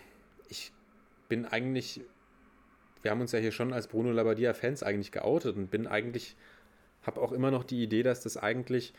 ich 0.49 0.71
bin 1.29 1.45
eigentlich, 1.45 2.01
wir 3.01 3.11
haben 3.11 3.21
uns 3.21 3.31
ja 3.31 3.39
hier 3.39 3.51
schon 3.51 3.73
als 3.73 3.87
Bruno 3.87 4.11
Labbadia-Fans 4.11 4.83
eigentlich 4.83 5.11
geoutet 5.11 5.55
und 5.55 5.71
bin 5.71 5.87
eigentlich, 5.87 6.35
habe 7.01 7.21
auch 7.21 7.31
immer 7.31 7.49
noch 7.49 7.63
die 7.63 7.81
Idee, 7.81 8.03
dass 8.03 8.21
das 8.21 8.37
eigentlich 8.37 8.93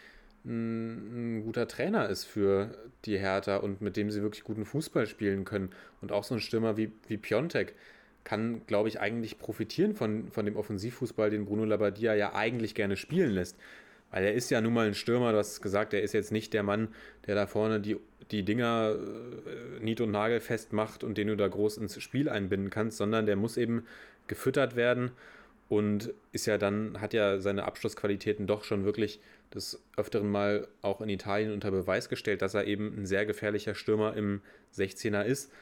ein, 0.44 1.38
ein, 1.38 1.44
guter 1.44 1.68
Trainer 1.68 2.08
ist 2.08 2.24
für 2.24 2.76
die 3.04 3.18
Hertha 3.18 3.56
und 3.56 3.80
mit 3.80 3.96
dem 3.96 4.10
sie 4.10 4.22
wirklich 4.22 4.44
guten 4.44 4.64
Fußball 4.64 5.06
spielen 5.06 5.44
können. 5.44 5.70
Und 6.00 6.12
auch 6.12 6.24
so 6.24 6.34
ein 6.34 6.40
Stürmer 6.40 6.76
wie, 6.76 6.92
wie 7.08 7.16
Piontek 7.16 7.74
kann, 8.24 8.62
glaube 8.66 8.88
ich, 8.88 9.00
eigentlich 9.00 9.38
profitieren 9.38 9.94
von, 9.94 10.30
von 10.30 10.46
dem 10.46 10.56
Offensivfußball, 10.56 11.30
den 11.30 11.44
Bruno 11.44 11.64
Labbadia 11.64 12.14
ja 12.14 12.34
eigentlich 12.34 12.74
gerne 12.74 12.96
spielen 12.96 13.30
lässt. 13.30 13.56
Weil 14.10 14.24
er 14.24 14.34
ist 14.34 14.50
ja 14.50 14.60
nun 14.60 14.72
mal 14.72 14.86
ein 14.86 14.94
Stürmer, 14.94 15.32
du 15.32 15.38
hast 15.38 15.60
gesagt, 15.60 15.92
er 15.92 16.02
ist 16.02 16.14
jetzt 16.14 16.32
nicht 16.32 16.52
der 16.54 16.62
Mann, 16.62 16.88
der 17.26 17.34
da 17.34 17.46
vorne 17.46 17.80
die, 17.80 17.96
die 18.30 18.44
Dinger 18.44 18.94
äh, 18.96 19.82
nied- 19.82 20.00
und 20.00 20.10
nagelfest 20.10 20.72
macht 20.72 21.04
und 21.04 21.18
den 21.18 21.28
du 21.28 21.36
da 21.36 21.48
groß 21.48 21.78
ins 21.78 22.00
Spiel 22.00 22.28
einbinden 22.28 22.70
kannst, 22.70 22.96
sondern 22.96 23.26
der 23.26 23.36
muss 23.36 23.56
eben 23.56 23.86
gefüttert 24.26 24.76
werden 24.76 25.10
und 25.68 26.14
ist 26.32 26.46
ja 26.46 26.58
dann, 26.58 27.00
hat 27.00 27.12
ja 27.12 27.40
seine 27.40 27.64
Abschlussqualitäten 27.64 28.46
doch 28.46 28.64
schon 28.64 28.84
wirklich 28.84 29.20
des 29.55 29.82
Öfteren 29.97 30.31
mal 30.31 30.68
auch 30.82 31.01
in 31.01 31.09
Italien 31.09 31.52
unter 31.52 31.70
Beweis 31.70 32.09
gestellt, 32.09 32.43
dass 32.43 32.55
er 32.55 32.66
eben 32.66 32.94
ein 32.98 33.06
sehr 33.06 33.24
gefährlicher 33.26 33.74
Stürmer 33.74 34.16
im 34.16 34.43
16er 34.74 35.22
ist, 35.22 35.52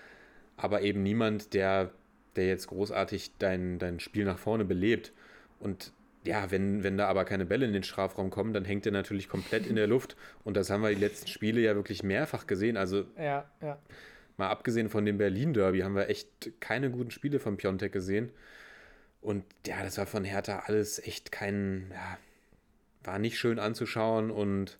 aber 0.57 0.83
eben 0.83 1.03
niemand, 1.03 1.55
der, 1.55 1.93
der 2.37 2.47
jetzt 2.47 2.69
großartig 2.69 3.33
dein, 3.39 3.79
dein 3.79 4.01
Spiel 4.01 4.25
nach 4.25 4.39
vorne 4.39 4.65
belebt. 4.65 5.13
Und 5.61 5.93
ja, 6.25 6.51
wenn, 6.51 6.83
wenn 6.83 6.97
da 6.97 7.09
aber 7.09 7.25
keine 7.25 7.45
Bälle 7.45 7.67
in 7.67 7.73
den 7.73 7.83
Strafraum 7.83 8.31
kommen, 8.31 8.53
dann 8.53 8.65
hängt 8.65 8.87
er 8.87 8.93
natürlich 8.93 9.29
komplett 9.29 9.67
in 9.67 9.77
der 9.77 9.87
Luft. 9.87 10.17
Und 10.45 10.57
das 10.57 10.71
haben 10.71 10.83
wir 10.83 10.91
die 10.91 11.01
letzten 11.01 11.27
Spiele 11.27 11.61
ja 11.61 11.75
wirklich 11.75 12.03
mehrfach 12.03 12.47
gesehen. 12.47 12.77
Also 12.77 13.05
ja, 13.19 13.51
ja. 13.61 13.79
mal 14.37 14.49
abgesehen 14.49 14.89
von 14.89 15.05
dem 15.05 15.19
Berlin-Derby 15.19 15.81
haben 15.81 15.97
wir 15.97 16.09
echt 16.09 16.53
keine 16.61 16.91
guten 16.91 17.11
Spiele 17.11 17.41
von 17.41 17.57
Piontek 17.57 17.93
gesehen. 17.93 18.31
Und 19.21 19.45
ja, 19.67 19.83
das 19.83 19.99
war 19.99 20.07
von 20.07 20.25
Hertha 20.25 20.65
alles 20.67 20.99
echt 20.99 21.33
kein, 21.33 21.91
ja, 21.93 22.19
war 23.05 23.19
nicht 23.19 23.39
schön 23.39 23.59
anzuschauen. 23.59 24.31
Und 24.31 24.79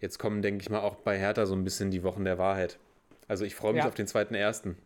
jetzt 0.00 0.18
kommen, 0.18 0.42
denke 0.42 0.62
ich 0.62 0.70
mal, 0.70 0.80
auch 0.80 0.96
bei 0.96 1.18
Hertha 1.18 1.46
so 1.46 1.54
ein 1.54 1.64
bisschen 1.64 1.90
die 1.90 2.02
Wochen 2.02 2.24
der 2.24 2.38
Wahrheit. 2.38 2.78
Also 3.26 3.44
ich 3.44 3.54
freue 3.54 3.72
mich 3.74 3.82
Ja. 3.82 3.88
auf 3.88 3.94
den 3.94 4.06
zweiten 4.06 4.34
ersten. 4.34 4.76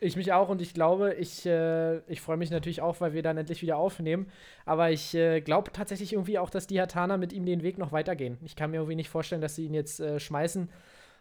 Ich 0.00 0.16
mich 0.16 0.32
auch 0.32 0.48
und 0.48 0.60
ich 0.60 0.74
glaube, 0.74 1.14
ich, 1.14 1.46
äh, 1.46 1.98
ich 2.10 2.20
freue 2.20 2.36
mich 2.36 2.50
natürlich 2.50 2.80
auch, 2.82 3.00
weil 3.00 3.12
wir 3.12 3.22
dann 3.22 3.36
endlich 3.38 3.62
wieder 3.62 3.76
aufnehmen. 3.76 4.26
Aber 4.64 4.90
ich 4.90 5.14
äh, 5.14 5.40
glaube 5.40 5.70
tatsächlich 5.72 6.12
irgendwie 6.14 6.40
auch, 6.40 6.50
dass 6.50 6.66
die 6.66 6.80
Hatana 6.80 7.18
mit 7.18 7.32
ihm 7.32 7.46
den 7.46 7.62
Weg 7.62 7.78
noch 7.78 7.92
weitergehen. 7.92 8.36
Ich 8.42 8.56
kann 8.56 8.72
mir 8.72 8.78
irgendwie 8.78 8.96
nicht 8.96 9.10
vorstellen, 9.10 9.40
dass 9.40 9.54
sie 9.54 9.66
ihn 9.66 9.74
jetzt 9.74 10.00
äh, 10.00 10.18
schmeißen. 10.18 10.68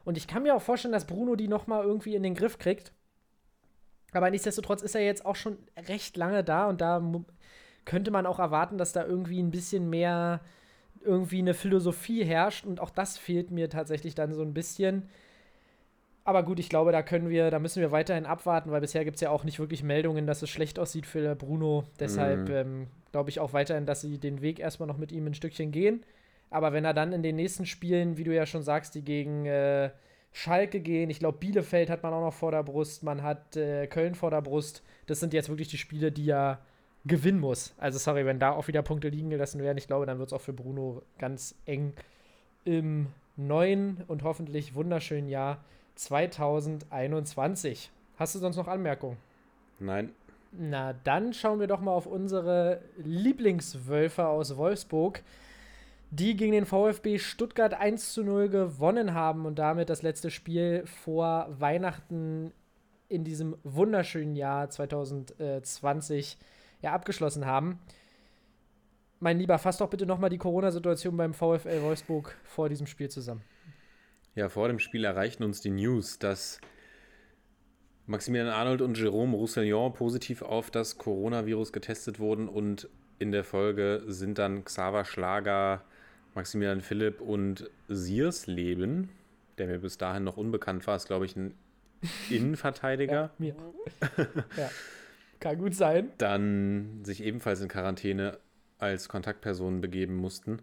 Und 0.03 0.17
ich 0.17 0.27
kann 0.27 0.41
mir 0.41 0.55
auch 0.55 0.63
vorstellen, 0.63 0.93
dass 0.93 1.05
Bruno 1.05 1.35
die 1.35 1.47
nochmal 1.47 1.83
irgendwie 1.83 2.15
in 2.15 2.23
den 2.23 2.33
Griff 2.33 2.57
kriegt. 2.57 2.91
Aber 4.13 4.31
nichtsdestotrotz 4.31 4.81
ist 4.81 4.95
er 4.95 5.01
jetzt 5.01 5.27
auch 5.27 5.35
schon 5.35 5.59
recht 5.87 6.17
lange 6.17 6.43
da 6.43 6.67
und 6.67 6.81
da 6.81 6.99
könnte 7.85 8.11
man 8.11 8.25
auch 8.25 8.39
erwarten, 8.39 8.77
dass 8.77 8.93
da 8.93 9.05
irgendwie 9.05 9.41
ein 9.41 9.51
bisschen 9.51 9.89
mehr 9.89 10.41
irgendwie 11.03 11.39
eine 11.39 11.53
Philosophie 11.55 12.23
herrscht 12.23 12.65
und 12.65 12.79
auch 12.79 12.91
das 12.91 13.17
fehlt 13.17 13.51
mir 13.51 13.69
tatsächlich 13.69 14.15
dann 14.15 14.33
so 14.33 14.41
ein 14.43 14.53
bisschen. 14.53 15.09
Aber 16.23 16.43
gut, 16.43 16.59
ich 16.59 16.69
glaube, 16.69 16.91
da 16.91 17.01
können 17.01 17.29
wir, 17.29 17.49
da 17.49 17.57
müssen 17.59 17.81
wir 17.81 17.91
weiterhin 17.91 18.25
abwarten, 18.27 18.71
weil 18.71 18.81
bisher 18.81 19.03
gibt 19.03 19.15
es 19.15 19.21
ja 19.21 19.31
auch 19.31 19.43
nicht 19.43 19.59
wirklich 19.59 19.81
Meldungen, 19.83 20.27
dass 20.27 20.43
es 20.43 20.49
schlecht 20.51 20.77
aussieht 20.77 21.07
für 21.07 21.35
Bruno. 21.35 21.85
Deshalb 21.99 22.47
Mhm. 22.47 22.55
ähm, 22.55 22.87
glaube 23.11 23.29
ich 23.31 23.39
auch 23.39 23.53
weiterhin, 23.53 23.85
dass 23.87 24.01
sie 24.01 24.19
den 24.19 24.41
Weg 24.41 24.59
erstmal 24.59 24.87
noch 24.87 24.97
mit 24.97 25.11
ihm 25.11 25.25
ein 25.25 25.33
Stückchen 25.33 25.71
gehen. 25.71 26.03
Aber 26.51 26.73
wenn 26.73 26.85
er 26.85 26.93
dann 26.93 27.13
in 27.13 27.23
den 27.23 27.37
nächsten 27.37 27.65
Spielen, 27.65 28.17
wie 28.17 28.23
du 28.23 28.33
ja 28.35 28.45
schon 28.45 28.61
sagst, 28.61 28.93
die 28.95 29.03
gegen 29.03 29.45
äh, 29.45 29.89
Schalke 30.31 30.79
gehen, 30.79 31.09
ich 31.09 31.19
glaube, 31.19 31.39
Bielefeld 31.39 31.89
hat 31.89 32.03
man 32.03 32.13
auch 32.13 32.21
noch 32.21 32.33
vor 32.33 32.51
der 32.51 32.63
Brust, 32.63 33.03
man 33.03 33.23
hat 33.23 33.55
äh, 33.57 33.87
Köln 33.87 34.13
vor 34.15 34.29
der 34.31 34.41
Brust, 34.41 34.83
das 35.07 35.19
sind 35.19 35.33
jetzt 35.33 35.49
wirklich 35.49 35.69
die 35.69 35.77
Spiele, 35.77 36.11
die 36.11 36.29
er 36.29 36.59
gewinnen 37.05 37.39
muss. 37.39 37.73
Also 37.77 37.97
sorry, 37.99 38.25
wenn 38.25 38.39
da 38.39 38.51
auch 38.51 38.67
wieder 38.67 38.81
Punkte 38.81 39.09
liegen 39.09 39.29
gelassen 39.29 39.61
werden, 39.61 39.77
ich 39.77 39.87
glaube, 39.87 40.05
dann 40.05 40.19
wird 40.19 40.29
es 40.29 40.33
auch 40.33 40.41
für 40.41 40.53
Bruno 40.53 41.01
ganz 41.17 41.55
eng 41.65 41.93
im 42.63 43.07
neuen 43.37 44.03
und 44.07 44.23
hoffentlich 44.23 44.75
wunderschönen 44.75 45.27
Jahr 45.27 45.63
2021. 45.95 47.91
Hast 48.17 48.35
du 48.35 48.39
sonst 48.39 48.57
noch 48.57 48.67
Anmerkungen? 48.67 49.17
Nein, 49.79 50.11
Na, 50.51 50.93
dann 50.93 51.33
schauen 51.33 51.59
wir 51.59 51.67
doch 51.67 51.81
mal 51.81 51.91
auf 51.91 52.05
unsere 52.05 52.81
Lieblingswölfe 52.97 54.27
aus 54.27 54.57
Wolfsburg, 54.57 55.23
die 56.11 56.35
gegen 56.35 56.51
den 56.51 56.65
VfB 56.65 57.17
Stuttgart 57.17 57.73
1 57.73 58.13
zu 58.13 58.23
0 58.23 58.49
gewonnen 58.49 59.13
haben 59.13 59.45
und 59.45 59.57
damit 59.57 59.89
das 59.89 60.03
letzte 60.03 60.29
Spiel 60.29 60.85
vor 60.85 61.47
Weihnachten 61.57 62.51
in 63.07 63.23
diesem 63.23 63.57
wunderschönen 63.63 64.35
Jahr 64.35 64.69
2020 64.69 66.37
ja, 66.81 66.93
abgeschlossen 66.93 67.45
haben. 67.45 67.79
Mein 69.19 69.37
Lieber, 69.37 69.57
fass 69.59 69.77
doch 69.77 69.89
bitte 69.89 70.05
nochmal 70.05 70.29
die 70.29 70.39
Corona-Situation 70.39 71.15
beim 71.15 71.33
VfL 71.33 71.81
Wolfsburg 71.83 72.35
vor 72.43 72.69
diesem 72.69 72.87
Spiel 72.87 73.09
zusammen. 73.09 73.43
Ja, 74.33 74.49
vor 74.49 74.67
dem 74.67 74.79
Spiel 74.79 75.03
erreichten 75.03 75.43
uns 75.43 75.61
die 75.61 75.69
News, 75.69 76.17
dass 76.17 76.59
Maximilian 78.07 78.49
Arnold 78.49 78.81
und 78.81 78.97
Jérôme 78.97 79.33
Roussillon 79.33 79.93
positiv 79.93 80.41
auf 80.41 80.71
das 80.71 80.97
Coronavirus 80.97 81.71
getestet 81.71 82.19
wurden 82.19 82.47
und 82.47 82.89
in 83.19 83.31
der 83.31 83.43
Folge 83.43 84.03
sind 84.07 84.39
dann 84.39 84.65
Xaver 84.65 85.05
Schlager, 85.05 85.83
Maximilian 86.33 86.81
Philipp 86.81 87.21
und 87.21 87.69
Siersleben, 87.87 89.09
der 89.57 89.67
mir 89.67 89.79
bis 89.79 89.97
dahin 89.97 90.23
noch 90.23 90.37
unbekannt 90.37 90.87
war, 90.87 90.95
ist 90.95 91.05
glaube 91.05 91.25
ich 91.25 91.35
ein 91.35 91.53
Innenverteidiger, 92.31 93.31
mir. 93.37 93.55
ja. 94.57 94.69
Kann 95.41 95.57
gut 95.57 95.75
sein. 95.75 96.11
dann 96.17 97.03
sich 97.03 97.23
ebenfalls 97.23 97.59
in 97.61 97.67
Quarantäne 97.67 98.37
als 98.77 99.09
Kontaktpersonen 99.09 99.81
begeben 99.81 100.15
mussten. 100.15 100.59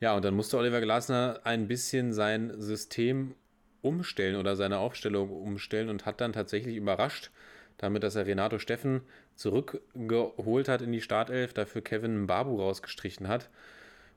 Ja, 0.00 0.14
und 0.14 0.24
dann 0.24 0.34
musste 0.34 0.58
Oliver 0.58 0.80
Glasner 0.80 1.40
ein 1.42 1.66
bisschen 1.66 2.12
sein 2.12 2.52
System 2.60 3.34
umstellen 3.82 4.36
oder 4.36 4.54
seine 4.54 4.78
Aufstellung 4.78 5.30
umstellen 5.30 5.88
und 5.88 6.06
hat 6.06 6.20
dann 6.20 6.32
tatsächlich 6.32 6.76
überrascht, 6.76 7.30
damit, 7.78 8.02
dass 8.02 8.16
er 8.16 8.26
Renato 8.26 8.58
Steffen 8.58 9.00
zurückgeholt 9.34 10.68
hat 10.68 10.82
in 10.82 10.92
die 10.92 11.00
Startelf, 11.00 11.52
dafür 11.52 11.82
Kevin 11.82 12.22
Mbabu 12.22 12.60
rausgestrichen 12.60 13.28
hat. 13.28 13.48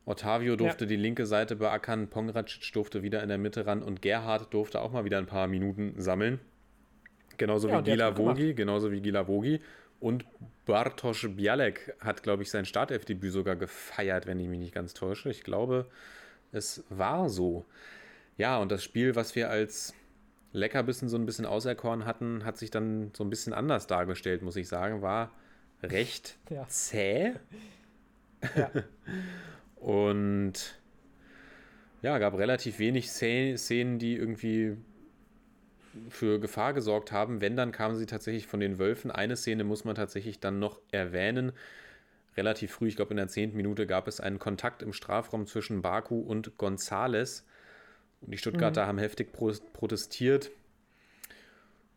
Otavio 0.06 0.56
durfte 0.56 0.88
die 0.88 0.96
linke 0.96 1.26
Seite 1.26 1.56
beackern, 1.56 2.10
Pongracic 2.10 2.74
durfte 2.74 3.04
wieder 3.04 3.22
in 3.22 3.30
der 3.30 3.38
Mitte 3.38 3.66
ran 3.66 3.84
und 3.84 4.02
Gerhard 4.02 4.54
durfte 4.54 4.82
auch 4.82 4.92
mal 4.92 5.06
wieder 5.06 5.20
ein 5.20 5.28
paar 5.28 5.48
Minuten 5.48 5.94
sammeln. 5.98 6.40
Genauso 7.38 7.70
Ja, 7.70 7.86
wie 7.86 7.92
Gila. 7.92 8.18
Vogi, 8.18 8.54
genauso 8.54 8.92
wie 8.92 9.02
Gila 9.02 9.28
Vogi. 9.28 9.60
Und 10.02 10.26
Bartosz 10.66 11.28
Bialek 11.30 11.94
hat, 12.00 12.24
glaube 12.24 12.42
ich, 12.44 12.50
sein 12.50 12.66
Startelfdebüt 12.66 13.32
sogar 13.32 13.56
gefeiert, 13.56 14.26
wenn 14.26 14.40
ich 14.40 14.48
mich 14.48 14.60
nicht 14.60 14.74
ganz 14.74 14.94
täusche. 14.96 15.30
Ich 15.30 15.44
glaube, 15.44 15.86
es 16.52 16.84
war 16.90 17.30
so. 17.30 17.66
Ja, 18.36 18.58
und 18.58 18.72
das 18.72 18.84
Spiel, 18.84 19.16
was 19.16 19.36
wir 19.36 19.50
als 19.52 19.94
Leckerbissen 20.54 21.08
so 21.08 21.18
ein 21.18 21.26
bisschen 21.28 21.46
auserkoren 21.46 22.06
hatten, 22.06 22.44
hat 22.44 22.58
sich 22.58 22.72
dann 22.72 23.12
so 23.16 23.24
ein 23.24 23.30
bisschen 23.30 23.54
anders 23.54 23.86
dargestellt, 23.86 24.42
muss 24.42 24.56
ich 24.56 24.68
sagen. 24.68 25.04
War 25.04 25.32
recht 25.84 26.38
Ja. 26.50 26.68
zäh. 26.68 27.34
Ja. 28.56 28.72
Und 29.76 30.80
ja, 32.02 32.18
gab 32.18 32.34
relativ 32.36 32.80
wenig 32.80 33.12
Szenen, 33.12 33.58
Szenen, 33.58 34.00
die 34.00 34.16
irgendwie 34.16 34.78
für 36.10 36.40
Gefahr 36.40 36.74
gesorgt 36.74 37.12
haben. 37.12 37.42
Wenn, 37.42 37.56
dann 37.56 37.72
kamen 37.72 37.96
sie 37.96 38.06
tatsächlich 38.06 38.48
von 38.48 38.60
den 38.60 38.80
Wölfen. 38.80 39.12
Eine 39.12 39.36
Szene 39.36 39.64
muss 39.64 39.86
man 39.86 39.96
tatsächlich 39.96 40.40
dann 40.40 40.60
noch 40.60 40.80
erwähnen. 40.92 41.52
Relativ 42.38 42.72
früh, 42.72 42.88
ich 42.88 42.96
glaube 42.96 43.12
in 43.12 43.18
der 43.18 43.28
zehnten 43.28 43.58
Minute, 43.58 43.86
gab 43.86 44.08
es 44.08 44.20
einen 44.20 44.40
Kontakt 44.40 44.82
im 44.82 44.94
Strafraum 44.94 45.48
zwischen 45.48 45.82
Baku 45.82 46.22
und 46.22 46.58
Gonzales. 46.58 47.46
Und 48.22 48.32
die 48.32 48.38
Stuttgarter 48.38 48.88
haben 48.88 49.00
heftig 49.00 49.34
pro 49.34 49.52
protestiert. 49.74 50.52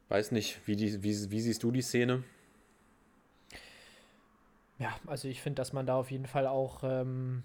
Weiß 0.08 0.32
nicht, 0.32 0.60
wie, 0.66 0.76
die, 0.76 1.02
wie, 1.02 1.30
wie 1.30 1.40
siehst 1.40 1.62
du 1.62 1.70
die 1.70 1.82
Szene? 1.82 2.24
Ja, 4.78 4.98
also 5.06 5.28
ich 5.28 5.40
finde, 5.40 5.56
dass 5.56 5.72
man 5.72 5.86
da 5.86 5.94
auf 5.96 6.10
jeden 6.10 6.26
Fall 6.26 6.46
auch, 6.46 6.82
ähm, 6.82 7.44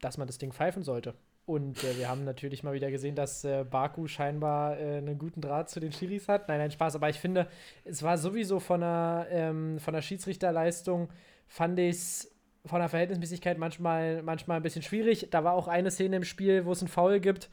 dass 0.00 0.18
man 0.18 0.26
das 0.26 0.38
Ding 0.38 0.52
pfeifen 0.52 0.82
sollte. 0.82 1.14
Und 1.48 1.82
äh, 1.82 1.96
wir 1.96 2.10
haben 2.10 2.24
natürlich 2.24 2.62
mal 2.62 2.74
wieder 2.74 2.90
gesehen, 2.90 3.14
dass 3.14 3.42
äh, 3.42 3.64
Baku 3.64 4.06
scheinbar 4.06 4.78
äh, 4.78 4.98
einen 4.98 5.18
guten 5.18 5.40
Draht 5.40 5.70
zu 5.70 5.80
den 5.80 5.92
Schiris 5.92 6.28
hat. 6.28 6.46
Nein, 6.46 6.58
nein, 6.58 6.70
Spaß. 6.70 6.96
Aber 6.96 7.08
ich 7.08 7.18
finde, 7.18 7.48
es 7.86 8.02
war 8.02 8.18
sowieso 8.18 8.60
von 8.60 8.80
der, 8.82 9.28
ähm, 9.30 9.78
von 9.78 9.94
der 9.94 10.02
Schiedsrichterleistung, 10.02 11.08
fand 11.46 11.78
ich 11.78 11.96
es 11.96 12.36
von 12.66 12.80
der 12.80 12.90
Verhältnismäßigkeit 12.90 13.56
manchmal, 13.56 14.22
manchmal 14.22 14.58
ein 14.58 14.62
bisschen 14.62 14.82
schwierig. 14.82 15.28
Da 15.30 15.42
war 15.42 15.54
auch 15.54 15.68
eine 15.68 15.90
Szene 15.90 16.16
im 16.16 16.24
Spiel, 16.24 16.66
wo 16.66 16.72
es 16.72 16.82
einen 16.82 16.88
Foul 16.88 17.18
gibt. 17.18 17.48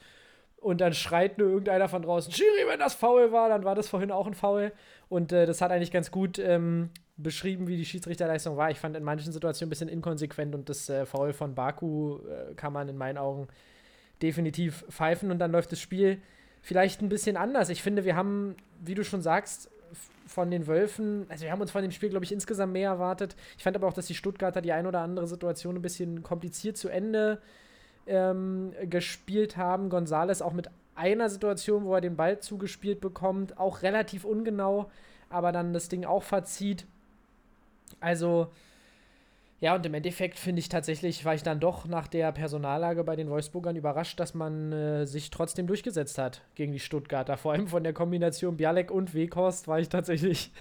und 0.57 0.81
dann 0.81 0.93
schreit 0.93 1.37
nur 1.37 1.47
irgendeiner 1.47 1.87
von 1.87 2.01
draußen, 2.01 2.33
Schiri, 2.33 2.67
wenn 2.67 2.79
das 2.79 2.95
faul 2.95 3.31
war, 3.31 3.47
dann 3.47 3.63
war 3.63 3.75
das 3.75 3.87
vorhin 3.87 4.11
auch 4.11 4.27
ein 4.27 4.33
Foul. 4.33 4.73
Und 5.07 5.31
äh, 5.31 5.45
das 5.45 5.61
hat 5.61 5.71
eigentlich 5.71 5.91
ganz 5.91 6.11
gut 6.11 6.37
ähm, 6.37 6.89
beschrieben, 7.15 7.67
wie 7.67 7.77
die 7.77 7.85
Schiedsrichterleistung 7.85 8.57
war. 8.57 8.71
Ich 8.71 8.79
fand 8.79 8.97
in 8.97 9.03
manchen 9.03 9.31
Situationen 9.31 9.67
ein 9.67 9.69
bisschen 9.69 9.87
inkonsequent 9.89 10.53
und 10.53 10.67
das 10.67 10.89
äh, 10.89 11.05
Foul 11.05 11.31
von 11.31 11.55
Baku 11.55 12.17
äh, 12.27 12.55
kann 12.55 12.73
man 12.73 12.89
in 12.89 12.97
meinen 12.97 13.17
Augen 13.17 13.47
definitiv 14.21 14.85
pfeifen 14.89 15.31
und 15.31 15.39
dann 15.39 15.51
läuft 15.51 15.71
das 15.71 15.79
Spiel 15.79 16.21
vielleicht 16.61 17.01
ein 17.01 17.09
bisschen 17.09 17.37
anders. 17.37 17.69
Ich 17.69 17.83
finde, 17.83 18.05
wir 18.05 18.15
haben, 18.15 18.55
wie 18.83 18.95
du 18.95 19.03
schon 19.03 19.21
sagst, 19.21 19.69
von 20.27 20.49
den 20.49 20.67
Wölfen, 20.67 21.25
also 21.29 21.43
wir 21.43 21.51
haben 21.51 21.61
uns 21.61 21.71
von 21.71 21.83
dem 21.83 21.91
Spiel, 21.91 22.09
glaube 22.09 22.25
ich, 22.25 22.31
insgesamt 22.31 22.73
mehr 22.73 22.89
erwartet. 22.89 23.35
Ich 23.57 23.63
fand 23.63 23.75
aber 23.75 23.87
auch, 23.87 23.93
dass 23.93 24.07
die 24.07 24.15
Stuttgarter 24.15 24.61
die 24.61 24.71
ein 24.71 24.87
oder 24.87 25.01
andere 25.01 25.27
Situation 25.27 25.75
ein 25.75 25.81
bisschen 25.81 26.23
kompliziert 26.23 26.77
zu 26.77 26.89
Ende 26.89 27.39
ähm, 28.07 28.73
gespielt 28.89 29.57
haben. 29.57 29.89
Gonzales 29.89 30.41
auch 30.41 30.53
mit 30.53 30.69
einer 30.95 31.29
Situation, 31.29 31.85
wo 31.85 31.93
er 31.93 32.01
den 32.01 32.15
Ball 32.15 32.39
zugespielt 32.39 33.01
bekommt, 33.01 33.59
auch 33.59 33.83
relativ 33.83 34.25
ungenau, 34.25 34.89
aber 35.29 35.51
dann 35.51 35.73
das 35.73 35.89
Ding 35.89 36.05
auch 36.05 36.23
verzieht. 36.23 36.85
Also, 37.99 38.51
ja, 39.65 39.73
und 39.73 39.83
im 39.83 39.95
Endeffekt 39.95 40.37
finde 40.37 40.59
ich 40.59 40.69
tatsächlich, 40.69 41.25
war 41.25 41.33
ich 41.33 41.41
dann 41.41 41.59
doch 41.59 41.87
nach 41.87 42.07
der 42.07 42.31
Personallage 42.31 43.03
bei 43.03 43.15
den 43.15 43.31
Wolfsburgern 43.31 43.75
überrascht, 43.75 44.19
dass 44.19 44.35
man 44.35 44.71
äh, 44.71 45.07
sich 45.07 45.31
trotzdem 45.31 45.65
durchgesetzt 45.65 46.19
hat 46.19 46.43
gegen 46.53 46.71
die 46.71 46.79
Stuttgarter. 46.79 47.35
Vor 47.35 47.53
allem 47.53 47.67
von 47.67 47.83
der 47.83 47.91
Kombination 47.91 48.57
Bialek 48.57 48.91
und 48.91 49.15
Weghorst 49.15 49.67
war 49.67 49.79
ich 49.79 49.89
tatsächlich 49.89 50.51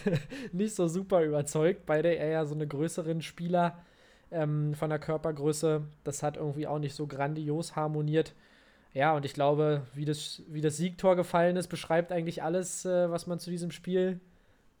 nicht 0.52 0.74
so 0.74 0.88
super 0.88 1.22
überzeugt. 1.22 1.84
Beide 1.84 2.14
eher 2.14 2.46
so 2.46 2.54
eine 2.54 2.66
größeren 2.66 3.20
Spieler 3.20 3.76
ähm, 4.30 4.72
von 4.72 4.88
der 4.88 5.00
Körpergröße. 5.00 5.82
Das 6.02 6.22
hat 6.22 6.38
irgendwie 6.38 6.66
auch 6.66 6.78
nicht 6.78 6.94
so 6.94 7.06
grandios 7.06 7.76
harmoniert. 7.76 8.34
Ja, 8.94 9.14
und 9.14 9.26
ich 9.26 9.34
glaube, 9.34 9.82
wie 9.92 10.06
das, 10.06 10.42
wie 10.48 10.62
das 10.62 10.78
Siegtor 10.78 11.14
gefallen 11.14 11.58
ist, 11.58 11.68
beschreibt 11.68 12.10
eigentlich 12.10 12.42
alles, 12.42 12.86
äh, 12.86 13.10
was 13.10 13.26
man 13.26 13.38
zu 13.38 13.50
diesem 13.50 13.70
Spiel 13.70 14.18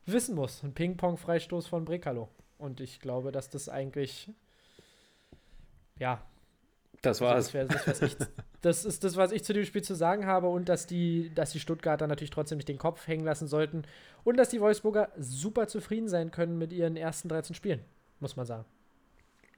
wissen 0.06 0.34
muss. 0.34 0.64
Ein 0.64 0.72
Ping-Pong-Freistoß 0.72 1.66
von 1.66 1.84
Brekalo. 1.84 2.30
Und 2.58 2.80
ich 2.80 3.00
glaube, 3.00 3.32
dass 3.32 3.50
das 3.50 3.68
eigentlich, 3.68 4.30
ja. 5.98 6.22
Das 7.02 7.20
war's. 7.20 7.54
Also 7.54 7.68
das, 7.68 7.84
das, 7.84 8.02
ich, 8.02 8.16
das, 8.62 8.84
ist 8.84 9.04
das, 9.04 9.16
was 9.16 9.32
ich 9.32 9.44
zu 9.44 9.52
dem 9.52 9.64
Spiel 9.64 9.82
zu 9.82 9.94
sagen 9.94 10.26
habe 10.26 10.48
und 10.48 10.68
dass 10.68 10.86
die, 10.86 11.30
dass 11.34 11.52
die 11.52 11.60
Stuttgarter 11.60 12.06
natürlich 12.06 12.30
trotzdem 12.30 12.56
nicht 12.56 12.68
den 12.68 12.78
Kopf 12.78 13.06
hängen 13.06 13.24
lassen 13.24 13.46
sollten 13.46 13.82
und 14.24 14.38
dass 14.38 14.48
die 14.48 14.60
Wolfsburger 14.60 15.12
super 15.18 15.68
zufrieden 15.68 16.08
sein 16.08 16.30
können 16.30 16.56
mit 16.58 16.72
ihren 16.72 16.96
ersten 16.96 17.28
13 17.28 17.54
Spielen, 17.54 17.80
muss 18.20 18.36
man 18.36 18.46
sagen. 18.46 18.64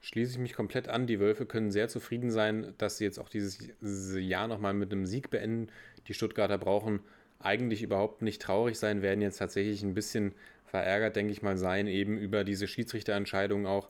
Schließe 0.01 0.33
ich 0.33 0.39
mich 0.39 0.55
komplett 0.55 0.89
an. 0.89 1.07
Die 1.07 1.21
Wölfe 1.21 1.47
können 1.47 1.71
sehr 1.71 1.89
zufrieden 1.89 2.31
sein, 2.31 2.75
dass 2.79 2.99
sie 2.99 3.05
jetzt 3.05 3.19
auch 3.19 3.29
dieses 3.29 4.17
Jahr 4.17 4.47
nochmal 4.47 4.75
mit 4.75 4.93
einem 4.93 5.07
Sieg 5.07 5.31
beenden. 5.31 5.69
Die 6.07 6.15
Stuttgarter 6.15 6.59
brauchen 6.59 7.01
eigentlich 7.41 7.83
überhaupt 7.83 8.23
nicht 8.23 8.43
traurig 8.43 8.79
sein, 8.79 9.03
werden 9.03 9.21
jetzt 9.21 9.39
tatsächlich 9.39 9.83
ein 9.83 9.95
bisschen 9.95 10.35
verärgert, 10.69 11.17
denke 11.17 11.33
ich 11.33 11.43
mal, 11.43 11.57
sein, 11.57 11.87
eben 11.87 12.19
über 12.19 12.45
diese 12.45 12.69
Schiedsrichterentscheidung 12.69 13.67
auch. 13.67 13.89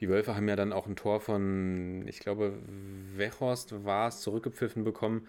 Die 0.00 0.08
Wölfe 0.08 0.36
haben 0.36 0.48
ja 0.48 0.56
dann 0.56 0.72
auch 0.72 0.86
ein 0.86 0.96
Tor 0.96 1.20
von, 1.20 2.06
ich 2.06 2.20
glaube, 2.20 2.58
Wechhorst 3.16 3.84
war 3.84 4.08
es, 4.08 4.20
zurückgepfiffen 4.20 4.84
bekommen. 4.84 5.26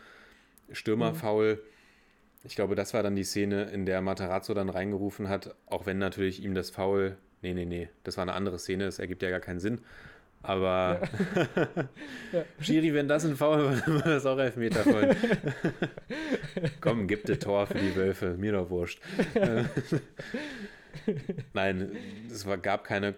Stürmerfaul. 0.72 1.56
Mhm. 1.56 1.60
Ich 2.44 2.56
glaube, 2.56 2.76
das 2.76 2.94
war 2.94 3.04
dann 3.04 3.16
die 3.16 3.24
Szene, 3.24 3.64
in 3.66 3.86
der 3.86 4.02
Matarazzo 4.02 4.54
dann 4.54 4.70
reingerufen 4.70 5.30
hat, 5.30 5.56
auch 5.66 5.86
wenn 5.86 5.98
natürlich 5.98 6.44
ihm 6.44 6.54
das 6.54 6.70
Foul, 6.70 7.18
nee, 7.42 7.54
nee, 7.54 7.66
nee, 7.66 7.90
das 8.04 8.18
war 8.18 8.22
eine 8.22 8.34
andere 8.34 8.60
Szene, 8.60 8.86
das 8.86 9.00
ergibt 9.00 9.22
ja 9.22 9.30
gar 9.30 9.40
keinen 9.40 9.60
Sinn. 9.60 9.82
Aber 10.44 11.02
ja. 12.32 12.46
Schiri, 12.60 12.94
wenn 12.94 13.08
das 13.08 13.26
ein 13.26 13.36
Foul 13.36 13.66
war, 13.66 13.76
dann 13.76 13.96
war 13.96 14.04
das 14.04 14.26
auch 14.26 14.38
Elfmeter 14.38 14.84
voll. 14.84 15.16
Komm, 16.82 17.08
gib 17.08 17.26
das 17.26 17.40
Tor 17.40 17.68
für 17.68 17.80
die 17.80 17.96
Wölfe, 17.96 18.36
mir 18.38 18.54
doch 18.54 18.70
wurscht. 18.70 19.02
Nein, 21.54 21.96
es 22.32 22.46
war, 22.46 22.58
gab 22.58 22.84
keine, 22.84 23.16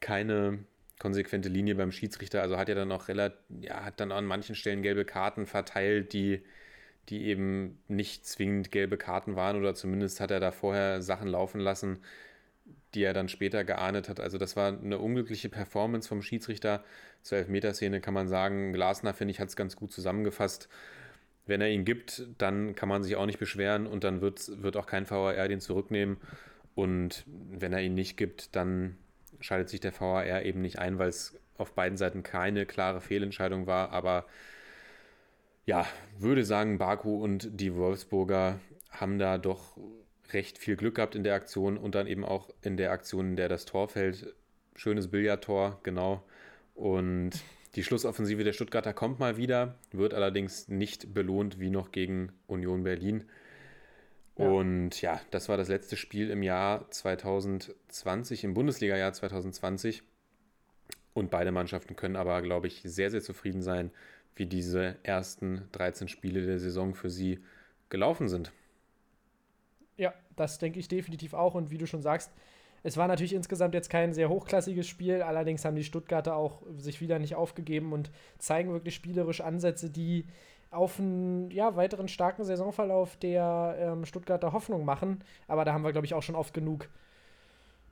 keine 0.00 0.58
konsequente 0.98 1.48
Linie 1.48 1.76
beim 1.76 1.92
Schiedsrichter. 1.92 2.42
Also 2.42 2.56
hat 2.56 2.68
er 2.68 2.74
dann 2.74 2.92
auch 2.92 3.08
relativ, 3.08 3.38
ja, 3.60 3.84
hat 3.84 4.00
dann 4.00 4.12
an 4.12 4.26
manchen 4.26 4.54
Stellen 4.54 4.82
gelbe 4.82 5.04
Karten 5.04 5.46
verteilt, 5.46 6.12
die, 6.12 6.42
die 7.08 7.26
eben 7.26 7.78
nicht 7.88 8.26
zwingend 8.26 8.72
gelbe 8.72 8.96
Karten 8.96 9.36
waren 9.36 9.56
oder 9.56 9.74
zumindest 9.74 10.20
hat 10.20 10.30
er 10.30 10.40
da 10.40 10.50
vorher 10.50 11.00
Sachen 11.00 11.28
laufen 11.28 11.60
lassen, 11.60 12.00
die 12.94 13.02
er 13.02 13.14
dann 13.14 13.28
später 13.28 13.64
geahndet 13.64 14.08
hat. 14.08 14.20
Also 14.20 14.38
das 14.38 14.56
war 14.56 14.68
eine 14.68 14.98
unglückliche 14.98 15.48
Performance 15.48 16.08
vom 16.08 16.22
Schiedsrichter. 16.22 16.84
Zur 17.22 17.38
Elfmeterszene 17.38 18.00
kann 18.00 18.14
man 18.14 18.28
sagen, 18.28 18.72
Glasner, 18.72 19.14
finde 19.14 19.32
ich, 19.32 19.40
hat 19.40 19.48
es 19.48 19.56
ganz 19.56 19.76
gut 19.76 19.92
zusammengefasst. 19.92 20.68
Wenn 21.46 21.60
er 21.60 21.70
ihn 21.70 21.84
gibt, 21.84 22.26
dann 22.38 22.74
kann 22.74 22.88
man 22.88 23.02
sich 23.02 23.16
auch 23.16 23.26
nicht 23.26 23.38
beschweren 23.38 23.86
und 23.86 24.04
dann 24.04 24.20
wird, 24.20 24.62
wird 24.62 24.76
auch 24.76 24.86
kein 24.86 25.08
VAR 25.08 25.48
den 25.48 25.60
zurücknehmen. 25.60 26.18
Und 26.74 27.24
wenn 27.26 27.72
er 27.72 27.80
ihn 27.80 27.94
nicht 27.94 28.16
gibt, 28.16 28.54
dann 28.56 28.96
schaltet 29.40 29.68
sich 29.68 29.80
der 29.80 29.98
VAR 29.98 30.42
eben 30.42 30.60
nicht 30.60 30.78
ein, 30.78 30.98
weil 30.98 31.08
es 31.08 31.38
auf 31.58 31.72
beiden 31.72 31.98
Seiten 31.98 32.22
keine 32.22 32.66
klare 32.66 33.00
Fehlentscheidung 33.00 33.66
war. 33.66 33.90
Aber 33.90 34.26
ja, 35.66 35.86
würde 36.18 36.44
sagen, 36.44 36.78
Baku 36.78 37.22
und 37.22 37.60
die 37.60 37.74
Wolfsburger 37.74 38.60
haben 38.90 39.18
da 39.18 39.38
doch 39.38 39.76
recht 40.32 40.58
viel 40.58 40.76
Glück 40.76 40.96
gehabt 40.96 41.14
in 41.14 41.24
der 41.24 41.34
Aktion 41.34 41.76
und 41.76 41.94
dann 41.94 42.06
eben 42.06 42.24
auch 42.24 42.50
in 42.62 42.76
der 42.76 42.92
Aktion, 42.92 43.30
in 43.30 43.36
der 43.36 43.48
das 43.48 43.64
Tor 43.64 43.88
fällt. 43.88 44.34
Schönes 44.74 45.08
Billardtor, 45.08 45.80
genau. 45.82 46.22
Und 46.74 47.32
die 47.74 47.84
Schlussoffensive 47.84 48.42
der 48.42 48.52
Stuttgarter 48.52 48.92
kommt 48.92 49.18
mal 49.20 49.36
wieder, 49.36 49.76
wird 49.92 50.14
allerdings 50.14 50.68
nicht 50.68 51.14
belohnt 51.14 51.60
wie 51.60 51.70
noch 51.70 51.92
gegen 51.92 52.32
Union 52.46 52.82
Berlin. 52.82 53.24
Ja. 54.38 54.46
Und 54.46 55.02
ja, 55.02 55.20
das 55.30 55.48
war 55.48 55.56
das 55.56 55.68
letzte 55.68 55.96
Spiel 55.96 56.30
im 56.30 56.42
Jahr 56.42 56.90
2020, 56.90 58.44
im 58.44 58.54
Bundesliga-Jahr 58.54 59.12
2020. 59.12 60.02
Und 61.12 61.30
beide 61.30 61.52
Mannschaften 61.52 61.96
können 61.96 62.16
aber, 62.16 62.40
glaube 62.42 62.66
ich, 62.66 62.80
sehr, 62.84 63.10
sehr 63.10 63.20
zufrieden 63.20 63.62
sein, 63.62 63.90
wie 64.36 64.46
diese 64.46 64.96
ersten 65.02 65.68
13 65.72 66.08
Spiele 66.08 66.46
der 66.46 66.58
Saison 66.58 66.94
für 66.94 67.10
sie 67.10 67.40
gelaufen 67.88 68.28
sind. 68.28 68.52
Das 70.40 70.56
denke 70.56 70.78
ich 70.78 70.88
definitiv 70.88 71.34
auch. 71.34 71.54
Und 71.54 71.70
wie 71.70 71.76
du 71.76 71.86
schon 71.86 72.00
sagst, 72.00 72.32
es 72.82 72.96
war 72.96 73.08
natürlich 73.08 73.34
insgesamt 73.34 73.74
jetzt 73.74 73.90
kein 73.90 74.14
sehr 74.14 74.30
hochklassiges 74.30 74.88
Spiel. 74.88 75.20
Allerdings 75.20 75.66
haben 75.66 75.76
die 75.76 75.84
Stuttgarter 75.84 76.34
auch 76.34 76.62
sich 76.78 77.02
wieder 77.02 77.18
nicht 77.18 77.34
aufgegeben 77.34 77.92
und 77.92 78.10
zeigen 78.38 78.72
wirklich 78.72 78.94
spielerisch 78.94 79.42
Ansätze, 79.42 79.90
die 79.90 80.26
auf 80.70 80.98
einen 80.98 81.50
ja, 81.50 81.76
weiteren 81.76 82.08
starken 82.08 82.44
Saisonverlauf 82.44 83.16
der 83.16 83.76
ähm, 83.78 84.06
Stuttgarter 84.06 84.54
Hoffnung 84.54 84.86
machen. 84.86 85.22
Aber 85.46 85.66
da 85.66 85.74
haben 85.74 85.84
wir, 85.84 85.92
glaube 85.92 86.06
ich, 86.06 86.14
auch 86.14 86.22
schon 86.22 86.36
oft 86.36 86.54
genug 86.54 86.88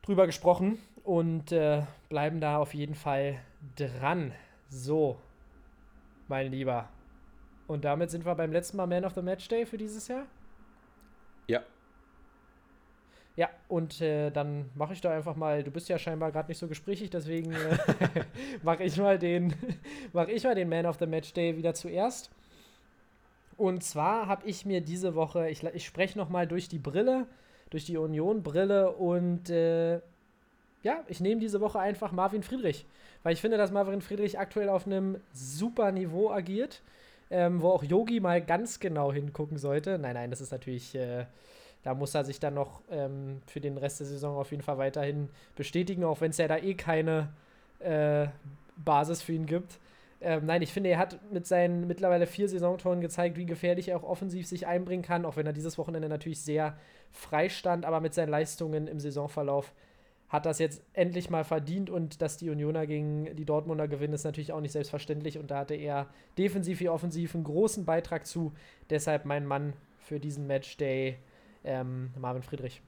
drüber 0.00 0.24
gesprochen 0.24 0.78
und 1.04 1.52
äh, 1.52 1.82
bleiben 2.08 2.40
da 2.40 2.56
auf 2.56 2.72
jeden 2.72 2.94
Fall 2.94 3.40
dran. 3.76 4.32
So, 4.70 5.18
mein 6.28 6.50
Lieber. 6.50 6.88
Und 7.66 7.84
damit 7.84 8.10
sind 8.10 8.24
wir 8.24 8.34
beim 8.34 8.52
letzten 8.52 8.78
Mal 8.78 8.86
Man 8.86 9.04
of 9.04 9.12
the 9.12 9.20
Match 9.20 9.48
Day 9.48 9.66
für 9.66 9.76
dieses 9.76 10.08
Jahr. 10.08 10.24
Ja, 11.46 11.62
ja, 13.38 13.48
und 13.68 14.00
äh, 14.00 14.32
dann 14.32 14.68
mache 14.74 14.94
ich 14.94 15.00
da 15.00 15.12
einfach 15.12 15.36
mal, 15.36 15.62
du 15.62 15.70
bist 15.70 15.88
ja 15.88 15.96
scheinbar 15.96 16.32
gerade 16.32 16.48
nicht 16.48 16.58
so 16.58 16.66
gesprächig, 16.66 17.10
deswegen 17.10 17.52
äh, 17.52 17.78
mache 18.64 18.82
ich 18.82 18.96
mal 18.96 19.16
den 19.16 19.54
mache 20.12 20.32
ich 20.32 20.42
mal 20.42 20.56
den 20.56 20.68
Man 20.68 20.86
of 20.86 20.96
the 20.98 21.06
Match 21.06 21.32
Day 21.34 21.56
wieder 21.56 21.72
zuerst. 21.72 22.32
Und 23.56 23.84
zwar 23.84 24.26
habe 24.26 24.44
ich 24.44 24.66
mir 24.66 24.80
diese 24.80 25.14
Woche, 25.14 25.48
ich, 25.50 25.62
ich 25.62 25.86
spreche 25.86 26.18
nochmal 26.18 26.48
durch 26.48 26.68
die 26.68 26.80
Brille, 26.80 27.28
durch 27.70 27.84
die 27.84 27.96
Union-Brille 27.96 28.90
und 28.90 29.50
äh, 29.50 30.00
ja, 30.82 31.04
ich 31.06 31.20
nehme 31.20 31.40
diese 31.40 31.60
Woche 31.60 31.78
einfach 31.78 32.10
Marvin 32.10 32.42
Friedrich, 32.42 32.86
weil 33.22 33.34
ich 33.34 33.40
finde, 33.40 33.56
dass 33.56 33.70
Marvin 33.70 34.00
Friedrich 34.00 34.40
aktuell 34.40 34.68
auf 34.68 34.84
einem 34.84 35.20
super 35.32 35.92
Niveau 35.92 36.32
agiert, 36.32 36.82
ähm, 37.30 37.62
wo 37.62 37.68
auch 37.68 37.84
Yogi 37.84 38.18
mal 38.18 38.44
ganz 38.44 38.80
genau 38.80 39.12
hingucken 39.12 39.58
sollte. 39.58 39.96
Nein, 39.96 40.14
nein, 40.14 40.30
das 40.30 40.40
ist 40.40 40.50
natürlich 40.50 40.96
äh, 40.96 41.26
da 41.82 41.94
muss 41.94 42.14
er 42.14 42.24
sich 42.24 42.40
dann 42.40 42.54
noch 42.54 42.82
ähm, 42.90 43.40
für 43.46 43.60
den 43.60 43.78
Rest 43.78 44.00
der 44.00 44.06
Saison 44.06 44.36
auf 44.36 44.50
jeden 44.50 44.62
Fall 44.62 44.78
weiterhin 44.78 45.30
bestätigen, 45.56 46.04
auch 46.04 46.20
wenn 46.20 46.30
es 46.30 46.38
ja 46.38 46.48
da 46.48 46.58
eh 46.58 46.74
keine 46.74 47.28
äh, 47.78 48.28
Basis 48.76 49.22
für 49.22 49.32
ihn 49.32 49.46
gibt. 49.46 49.78
Ähm, 50.20 50.46
nein, 50.46 50.62
ich 50.62 50.72
finde, 50.72 50.90
er 50.90 50.98
hat 50.98 51.18
mit 51.32 51.46
seinen 51.46 51.86
mittlerweile 51.86 52.26
vier 52.26 52.48
Saisontoren 52.48 53.00
gezeigt, 53.00 53.36
wie 53.36 53.46
gefährlich 53.46 53.88
er 53.88 53.96
auch 53.96 54.02
offensiv 54.02 54.48
sich 54.48 54.66
einbringen 54.66 55.02
kann, 55.02 55.24
auch 55.24 55.36
wenn 55.36 55.46
er 55.46 55.52
dieses 55.52 55.78
Wochenende 55.78 56.08
natürlich 56.08 56.40
sehr 56.42 56.76
frei 57.12 57.48
stand, 57.48 57.84
aber 57.84 58.00
mit 58.00 58.14
seinen 58.14 58.30
Leistungen 58.30 58.88
im 58.88 58.98
Saisonverlauf 58.98 59.72
hat 60.28 60.44
das 60.44 60.58
jetzt 60.58 60.82
endlich 60.92 61.30
mal 61.30 61.44
verdient 61.44 61.88
und 61.88 62.20
dass 62.20 62.36
die 62.36 62.50
Unioner 62.50 62.86
gegen 62.86 63.34
die 63.36 63.46
Dortmunder 63.46 63.88
gewinnen, 63.88 64.12
ist 64.12 64.24
natürlich 64.24 64.52
auch 64.52 64.60
nicht 64.60 64.72
selbstverständlich 64.72 65.38
und 65.38 65.50
da 65.50 65.58
hatte 65.58 65.74
er 65.74 66.08
defensiv 66.36 66.80
wie 66.80 66.90
offensiv 66.90 67.34
einen 67.34 67.44
großen 67.44 67.86
Beitrag 67.86 68.26
zu. 68.26 68.52
Deshalb 68.90 69.24
mein 69.24 69.46
Mann 69.46 69.72
für 69.98 70.20
diesen 70.20 70.46
Matchday 70.46 71.16
ähm, 71.64 72.10
Marvin 72.18 72.42
Friedrich. 72.42 72.80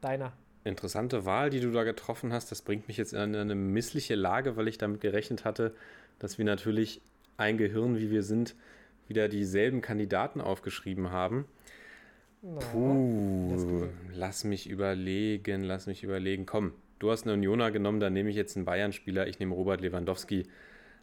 Deiner. 0.00 0.32
Interessante 0.64 1.24
Wahl, 1.24 1.50
die 1.50 1.60
du 1.60 1.72
da 1.72 1.82
getroffen 1.82 2.32
hast. 2.32 2.50
Das 2.50 2.62
bringt 2.62 2.88
mich 2.88 2.96
jetzt 2.96 3.12
in 3.12 3.34
eine 3.34 3.54
missliche 3.54 4.14
Lage, 4.14 4.56
weil 4.56 4.68
ich 4.68 4.78
damit 4.78 5.00
gerechnet 5.00 5.44
hatte, 5.44 5.74
dass 6.18 6.38
wir 6.38 6.44
natürlich 6.44 7.00
ein 7.36 7.58
Gehirn, 7.58 7.98
wie 7.98 8.10
wir 8.10 8.22
sind, 8.22 8.54
wieder 9.08 9.28
dieselben 9.28 9.80
Kandidaten 9.80 10.40
aufgeschrieben 10.40 11.10
haben. 11.10 11.46
Das 12.42 12.64
Puh, 12.66 13.88
lass 14.12 14.44
mich 14.44 14.68
überlegen, 14.68 15.62
lass 15.62 15.86
mich 15.86 16.02
überlegen. 16.02 16.46
Komm, 16.46 16.72
du 16.98 17.10
hast 17.10 17.24
einen 17.24 17.34
Unioner 17.34 17.70
genommen, 17.70 18.00
dann 18.00 18.12
nehme 18.12 18.30
ich 18.30 18.36
jetzt 18.36 18.56
einen 18.56 18.64
Bayern-Spieler. 18.64 19.26
Ich 19.26 19.38
nehme 19.38 19.54
Robert 19.54 19.80
Lewandowski. 19.80 20.46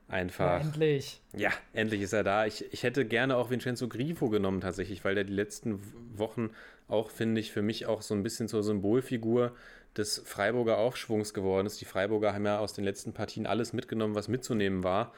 Einfach. 0.09 0.61
endlich. 0.61 1.21
Ja, 1.37 1.51
endlich 1.73 2.01
ist 2.01 2.13
er 2.13 2.23
da. 2.23 2.45
Ich, 2.45 2.65
ich 2.73 2.83
hätte 2.83 3.05
gerne 3.05 3.37
auch 3.37 3.51
Vincenzo 3.51 3.87
Grifo 3.87 4.29
genommen 4.29 4.59
tatsächlich, 4.59 5.05
weil 5.05 5.15
der 5.15 5.23
die 5.23 5.33
letzten 5.33 5.79
Wochen 6.17 6.49
auch, 6.87 7.11
finde 7.11 7.39
ich, 7.39 7.51
für 7.51 7.61
mich 7.61 7.85
auch 7.85 8.01
so 8.01 8.15
ein 8.15 8.23
bisschen 8.23 8.47
zur 8.47 8.63
Symbolfigur 8.63 9.55
des 9.95 10.23
Freiburger 10.25 10.77
Aufschwungs 10.79 11.33
geworden 11.33 11.67
ist. 11.67 11.79
Die 11.79 11.85
Freiburger 11.85 12.33
haben 12.33 12.45
ja 12.45 12.57
aus 12.57 12.73
den 12.73 12.83
letzten 12.83 13.13
Partien 13.13 13.45
alles 13.45 13.71
mitgenommen, 13.71 14.15
was 14.15 14.27
mitzunehmen 14.27 14.83
war. 14.83 15.13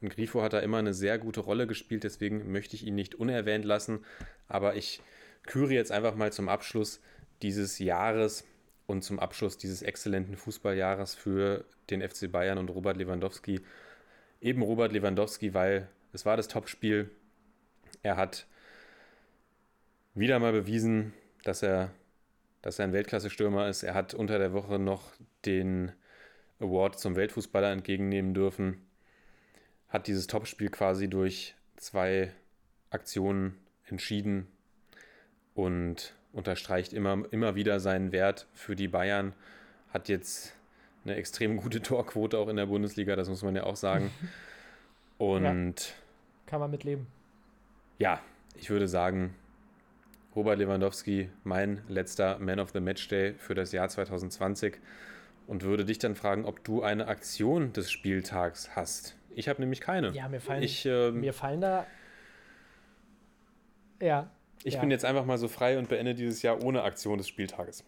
Und 0.00 0.10
Grifo 0.10 0.42
hat 0.42 0.52
da 0.52 0.58
immer 0.58 0.78
eine 0.78 0.94
sehr 0.94 1.18
gute 1.18 1.40
Rolle 1.40 1.68
gespielt, 1.68 2.02
deswegen 2.02 2.50
möchte 2.50 2.74
ich 2.74 2.84
ihn 2.84 2.96
nicht 2.96 3.14
unerwähnt 3.14 3.64
lassen. 3.64 4.04
Aber 4.48 4.74
ich 4.74 5.00
küre 5.44 5.72
jetzt 5.72 5.92
einfach 5.92 6.16
mal 6.16 6.32
zum 6.32 6.48
Abschluss 6.48 7.00
dieses 7.42 7.78
Jahres 7.78 8.44
und 8.86 9.02
zum 9.02 9.20
Abschluss 9.20 9.58
dieses 9.58 9.82
exzellenten 9.82 10.36
Fußballjahres 10.36 11.14
für 11.14 11.64
den 11.90 12.02
FC 12.02 12.30
Bayern 12.30 12.58
und 12.58 12.68
Robert 12.70 12.96
Lewandowski 12.96 13.60
eben 14.42 14.60
Robert 14.62 14.92
Lewandowski, 14.92 15.54
weil 15.54 15.88
es 16.12 16.26
war 16.26 16.36
das 16.36 16.48
Topspiel. 16.48 17.10
Er 18.02 18.16
hat 18.16 18.46
wieder 20.14 20.38
mal 20.38 20.52
bewiesen, 20.52 21.14
dass 21.44 21.62
er, 21.62 21.90
dass 22.60 22.78
er 22.78 22.86
ein 22.86 22.92
Weltklasse-Stürmer 22.92 23.68
ist. 23.68 23.82
Er 23.82 23.94
hat 23.94 24.12
unter 24.12 24.38
der 24.38 24.52
Woche 24.52 24.78
noch 24.78 25.12
den 25.46 25.92
Award 26.58 26.98
zum 26.98 27.16
Weltfußballer 27.16 27.70
entgegennehmen 27.70 28.34
dürfen. 28.34 28.84
Hat 29.88 30.06
dieses 30.06 30.26
Topspiel 30.26 30.70
quasi 30.70 31.08
durch 31.08 31.54
zwei 31.76 32.32
Aktionen 32.90 33.58
entschieden 33.86 34.48
und 35.54 36.14
unterstreicht 36.32 36.92
immer, 36.92 37.24
immer 37.30 37.54
wieder 37.54 37.78
seinen 37.78 38.10
Wert 38.12 38.46
für 38.54 38.74
die 38.74 38.88
Bayern. 38.88 39.34
Hat 39.92 40.08
jetzt 40.08 40.54
eine 41.04 41.16
extrem 41.16 41.56
gute 41.56 41.80
Torquote 41.82 42.38
auch 42.38 42.48
in 42.48 42.56
der 42.56 42.66
Bundesliga, 42.66 43.16
das 43.16 43.28
muss 43.28 43.42
man 43.42 43.56
ja 43.56 43.64
auch 43.64 43.76
sagen. 43.76 44.10
Und 45.18 45.94
Kann 46.46 46.60
man 46.60 46.70
mitleben. 46.70 47.06
ja, 47.98 48.20
ich 48.56 48.70
würde 48.70 48.88
sagen, 48.88 49.34
Robert 50.34 50.58
Lewandowski, 50.58 51.28
mein 51.44 51.82
letzter 51.88 52.38
Man 52.38 52.58
of 52.58 52.70
the 52.70 52.80
Match 52.80 53.06
Day 53.08 53.34
für 53.34 53.54
das 53.54 53.72
Jahr 53.72 53.88
2020 53.88 54.78
und 55.46 55.62
würde 55.62 55.84
dich 55.84 55.98
dann 55.98 56.14
fragen, 56.14 56.44
ob 56.44 56.64
du 56.64 56.82
eine 56.82 57.06
Aktion 57.08 57.72
des 57.72 57.90
Spieltags 57.90 58.74
hast. 58.74 59.16
Ich 59.34 59.48
habe 59.48 59.60
nämlich 59.60 59.80
keine. 59.80 60.10
Ja, 60.10 60.28
mir 60.28 60.40
fallen, 60.40 60.62
Ich, 60.62 60.86
ähm, 60.86 61.20
mir 61.20 61.32
fallen 61.32 61.60
da. 61.60 61.86
Ja. 64.00 64.30
ich 64.64 64.74
ja. 64.74 64.80
bin 64.80 64.90
jetzt 64.90 65.04
einfach 65.04 65.24
mal 65.24 65.38
so 65.38 65.48
frei 65.48 65.78
und 65.78 65.88
beende 65.88 66.14
dieses 66.14 66.42
Jahr 66.42 66.62
ohne 66.64 66.82
Aktion 66.82 67.18
des 67.18 67.28
Spieltages. 67.28 67.84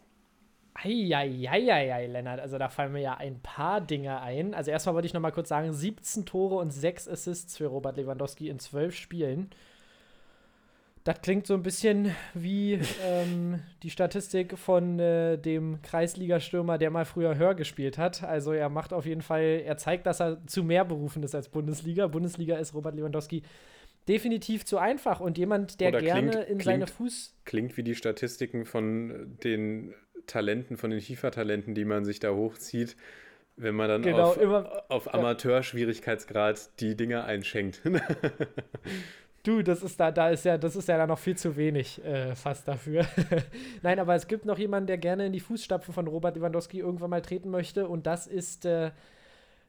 Eieieiei, 0.75 2.07
Lennart. 2.07 2.41
Also 2.41 2.59
da 2.59 2.69
fallen 2.69 2.93
mir 2.93 3.01
ja 3.01 3.15
ein 3.17 3.41
paar 3.41 3.81
Dinge 3.81 4.21
ein. 4.21 4.55
Also 4.55 4.71
erstmal 4.71 4.95
wollte 4.95 5.07
ich 5.07 5.15
noch 5.15 5.21
mal 5.21 5.31
kurz 5.31 5.49
sagen, 5.49 5.73
17 5.73 6.27
Tore 6.27 6.57
und 6.57 6.73
6 6.73 7.09
Assists 7.09 7.57
für 7.57 7.67
Robert 7.67 7.97
Lewandowski 7.97 8.49
in 8.49 8.59
12 8.59 8.95
Spielen. 8.95 9.51
Das 11.05 11.21
klingt 11.21 11.47
so 11.47 11.53
ein 11.53 11.63
bisschen 11.63 12.15
wie 12.33 12.81
ähm, 13.05 13.61
die 13.83 13.91
Statistik 13.91 14.57
von 14.59 14.99
äh, 14.99 15.37
dem 15.37 15.83
Kreisligastürmer, 15.83 16.79
der 16.79 16.91
mal 16.91 17.05
früher 17.05 17.37
Hör 17.37 17.55
gespielt 17.55 17.99
hat. 17.99 18.23
Also 18.25 18.53
er 18.53 18.71
macht 18.71 18.95
auf 18.95 19.05
jeden 19.05 19.21
Fall, 19.21 19.63
er 19.67 19.77
zeigt, 19.77 20.07
dass 20.07 20.21
er 20.21 20.39
zu 20.47 20.65
mehr 20.65 20.85
berufen 20.85 21.23
ist 21.23 21.35
als 21.35 21.51
Bundesliga. 21.51 22.07
Bundesliga 22.07 22.57
ist 22.57 22.73
Robert 22.75 22.95
Lewandowski 22.95 23.43
definitiv 24.09 24.65
zu 24.65 24.79
einfach 24.79 25.21
und 25.21 25.37
jemand, 25.37 25.79
der 25.81 25.91
Oder 25.91 26.01
gerne 26.01 26.31
klingt- 26.31 26.49
in 26.49 26.61
seine 26.61 26.85
klingt- 26.87 26.91
Fuß... 26.97 27.35
Klingt 27.45 27.77
wie 27.77 27.83
die 27.83 27.95
Statistiken 27.95 28.65
von 28.65 29.37
den 29.45 29.93
Talenten, 30.27 30.77
von 30.77 30.91
den 30.91 31.01
FIFA-Talenten, 31.01 31.75
die 31.75 31.85
man 31.85 32.05
sich 32.05 32.21
da 32.21 32.31
hochzieht, 32.33 32.97
wenn 33.57 33.75
man 33.75 33.89
dann 33.89 34.03
Genau, 34.03 34.31
auf, 34.31 34.37
immer- 34.41 34.83
auf 34.89 35.13
Amateurschwierigkeitsgrad 35.15 36.81
die 36.81 36.97
Dinger 36.97 37.25
einschenkt. 37.25 37.81
Du, 39.43 39.61
das 39.63 39.83
ist 39.83 40.01
da, 40.01 40.11
da 40.11 40.31
ist 40.31 40.47
ja, 40.47 40.57
das 40.57 40.75
ist 40.75 40.89
ja 40.89 40.97
da 40.97 41.07
noch 41.07 41.19
viel 41.19 41.37
zu 41.37 41.55
wenig 41.57 42.03
äh, 42.03 42.35
fast 42.35 42.67
dafür. 42.67 43.05
Nein, 43.83 43.99
aber 43.99 44.15
es 44.15 44.27
gibt 44.27 44.47
noch 44.47 44.59
jemanden, 44.59 44.87
der 44.87 44.97
gerne 44.97 45.27
in 45.27 45.35
die 45.35 45.41
Fußstapfen 45.41 45.93
von 45.93 46.07
Robert 46.07 46.37
Lewandowski 46.37 46.79
irgendwann 46.79 47.11
mal 47.11 47.21
treten 47.21 47.51
möchte 47.51 47.87
und 47.87 48.07
das 48.07 48.27
ist 48.27 48.65
äh, 48.65 48.91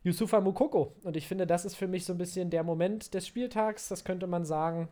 Yusufa 0.04 0.40
Mukoko. 0.40 0.94
Und 1.04 1.18
ich 1.18 1.28
finde, 1.28 1.46
das 1.46 1.66
ist 1.66 1.76
für 1.76 1.88
mich 1.90 2.06
so 2.06 2.14
ein 2.14 2.18
bisschen 2.18 2.50
der 2.50 2.64
Moment 2.64 3.14
des 3.14 3.28
Spieltags, 3.28 3.90
das 3.90 4.06
könnte 4.06 4.28
man 4.28 4.46
sagen. 4.46 4.88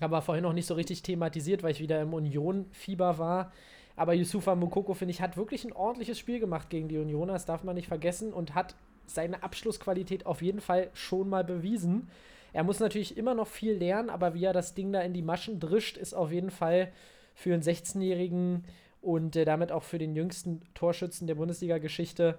Aber 0.00 0.20
vorhin 0.20 0.42
noch 0.42 0.52
nicht 0.52 0.66
so 0.66 0.74
richtig 0.74 1.02
thematisiert, 1.02 1.62
weil 1.62 1.70
ich 1.70 1.80
wieder 1.80 2.00
im 2.02 2.12
Union-Fieber 2.12 3.18
war. 3.18 3.52
Aber 3.96 4.14
Yusufa 4.14 4.54
Mukoko, 4.54 4.94
finde 4.94 5.12
ich, 5.12 5.20
hat 5.20 5.36
wirklich 5.36 5.64
ein 5.64 5.72
ordentliches 5.72 6.18
Spiel 6.18 6.40
gemacht 6.40 6.70
gegen 6.70 6.88
die 6.88 6.98
Unioner, 6.98 7.34
das 7.34 7.44
darf 7.44 7.64
man 7.64 7.74
nicht 7.74 7.88
vergessen, 7.88 8.32
und 8.32 8.54
hat 8.54 8.74
seine 9.06 9.42
Abschlussqualität 9.42 10.26
auf 10.26 10.42
jeden 10.42 10.60
Fall 10.60 10.90
schon 10.94 11.28
mal 11.28 11.44
bewiesen. 11.44 12.08
Er 12.52 12.64
muss 12.64 12.80
natürlich 12.80 13.16
immer 13.16 13.34
noch 13.34 13.46
viel 13.46 13.74
lernen, 13.74 14.10
aber 14.10 14.34
wie 14.34 14.44
er 14.44 14.52
das 14.52 14.74
Ding 14.74 14.92
da 14.92 15.00
in 15.00 15.12
die 15.12 15.22
Maschen 15.22 15.60
drischt, 15.60 15.96
ist 15.96 16.14
auf 16.14 16.32
jeden 16.32 16.50
Fall 16.50 16.92
für 17.34 17.52
einen 17.52 17.62
16-Jährigen 17.62 18.64
und 19.00 19.36
äh, 19.36 19.44
damit 19.44 19.72
auch 19.72 19.82
für 19.82 19.98
den 19.98 20.14
jüngsten 20.14 20.62
Torschützen 20.74 21.26
der 21.26 21.34
Bundesliga-Geschichte 21.34 22.38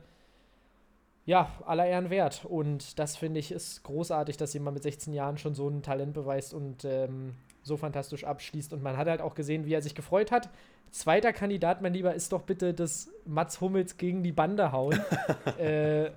ja, 1.26 1.52
aller 1.66 1.86
Ehren 1.86 2.10
wert. 2.10 2.46
Und 2.46 3.00
das 3.00 3.16
finde 3.16 3.40
ich 3.40 3.52
ist 3.52 3.84
großartig, 3.84 4.38
dass 4.38 4.54
jemand 4.54 4.76
mit 4.76 4.84
16 4.84 5.14
Jahren 5.14 5.38
schon 5.38 5.56
so 5.56 5.68
ein 5.68 5.82
Talent 5.82 6.14
beweist 6.14 6.54
und 6.54 6.86
ähm, 6.86 7.36
so 7.64 7.78
fantastisch 7.78 8.24
abschließt. 8.24 8.74
Und 8.74 8.84
man 8.84 8.98
hat 8.98 9.08
halt 9.08 9.22
auch 9.22 9.36
gesehen, 9.36 9.66
wie 9.66 9.74
er 9.74 9.82
sich 9.82 9.96
gefreut 9.96 10.32
hat. 10.32 10.50
Zweiter 10.92 11.34
Kandidat, 11.34 11.82
mein 11.82 11.94
Lieber, 11.94 12.14
ist 12.14 12.32
doch 12.32 12.44
bitte 12.44 12.74
das 12.74 13.10
Mats 13.26 13.62
Hummels 13.62 13.98
gegen 13.98 14.22
die 14.22 14.32
Bande 14.32 14.72
hauen. 14.72 15.00
äh, 15.58 16.12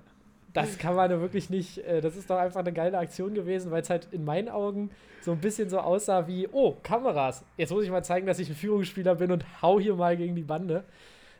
das 0.53 0.77
kann 0.77 0.95
man 0.95 1.09
wirklich 1.09 1.49
nicht. 1.49 1.79
Äh, 1.79 2.01
das 2.01 2.15
ist 2.15 2.29
doch 2.29 2.37
einfach 2.37 2.59
eine 2.59 2.73
geile 2.73 2.97
Aktion 2.97 3.33
gewesen, 3.33 3.71
weil 3.71 3.81
es 3.81 3.89
halt 3.89 4.07
in 4.11 4.23
meinen 4.23 4.49
Augen 4.49 4.91
so 5.21 5.31
ein 5.31 5.39
bisschen 5.39 5.69
so 5.69 5.79
aussah 5.79 6.27
wie: 6.27 6.47
Oh, 6.51 6.75
Kameras. 6.83 7.43
Jetzt 7.57 7.71
muss 7.71 7.83
ich 7.83 7.89
mal 7.89 8.03
zeigen, 8.03 8.27
dass 8.27 8.39
ich 8.39 8.49
ein 8.49 8.55
Führungsspieler 8.55 9.15
bin 9.15 9.31
und 9.31 9.45
hau 9.61 9.79
hier 9.79 9.95
mal 9.95 10.15
gegen 10.15 10.35
die 10.35 10.43
Bande. 10.43 10.83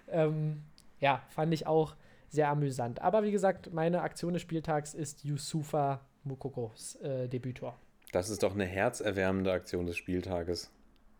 Ähm, 0.09 0.61
ja, 0.99 1.21
fand 1.29 1.53
ich 1.53 1.67
auch 1.67 1.95
sehr 2.29 2.49
amüsant. 2.49 3.01
Aber 3.01 3.23
wie 3.23 3.31
gesagt, 3.31 3.73
meine 3.73 4.01
Aktion 4.01 4.33
des 4.33 4.41
Spieltags 4.41 4.93
ist 4.93 5.23
Yusufa 5.23 6.01
Mukokos 6.23 6.95
äh, 6.97 7.27
Debütor. 7.27 7.75
Das 8.11 8.29
ist 8.29 8.43
doch 8.43 8.53
eine 8.53 8.65
herzerwärmende 8.65 9.51
Aktion 9.51 9.85
des 9.85 9.97
Spieltages. 9.97 10.71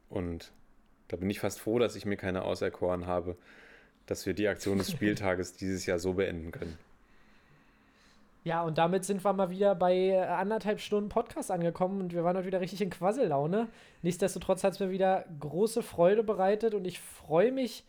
Und 0.10 0.52
da 1.10 1.18
bin 1.18 1.30
ich 1.30 1.40
fast 1.40 1.60
froh, 1.60 1.80
dass 1.80 1.96
ich 1.96 2.06
mir 2.06 2.18
keine 2.18 2.44
auserkoren 2.44 3.08
habe, 3.08 3.38
dass 4.06 4.26
wir 4.26 4.34
die 4.34 4.48
Aktion 4.48 4.78
des 4.78 4.92
Spieltages 4.94 5.54
dieses 5.54 5.86
Jahr 5.86 6.00
so 6.00 6.14
beenden 6.14 6.52
können. 6.52 6.78
Ja, 8.44 8.64
und 8.64 8.78
damit 8.78 9.04
sind 9.04 9.26
wir 9.26 9.34
mal 9.34 9.50
wieder 9.50 9.76
bei 9.76 9.94
äh, 9.94 10.20
anderthalb 10.20 10.80
Stunden 10.80 11.10
Podcast 11.10 11.52
angekommen 11.52 12.00
und 12.00 12.14
wir 12.14 12.24
waren 12.24 12.38
heute 12.38 12.48
wieder 12.48 12.62
richtig 12.62 12.82
in 12.82 12.90
Quassellaune. 12.90 13.68
Nichtsdestotrotz 14.04 14.64
hat 14.64 14.74
es 14.74 14.80
mir 14.80 14.90
wieder 14.90 15.26
große 15.42 15.84
Freude 15.84 16.24
bereitet 16.24 16.74
und 16.74 16.88
ich 16.88 17.02
freue 17.02 17.52
mich 17.52 17.84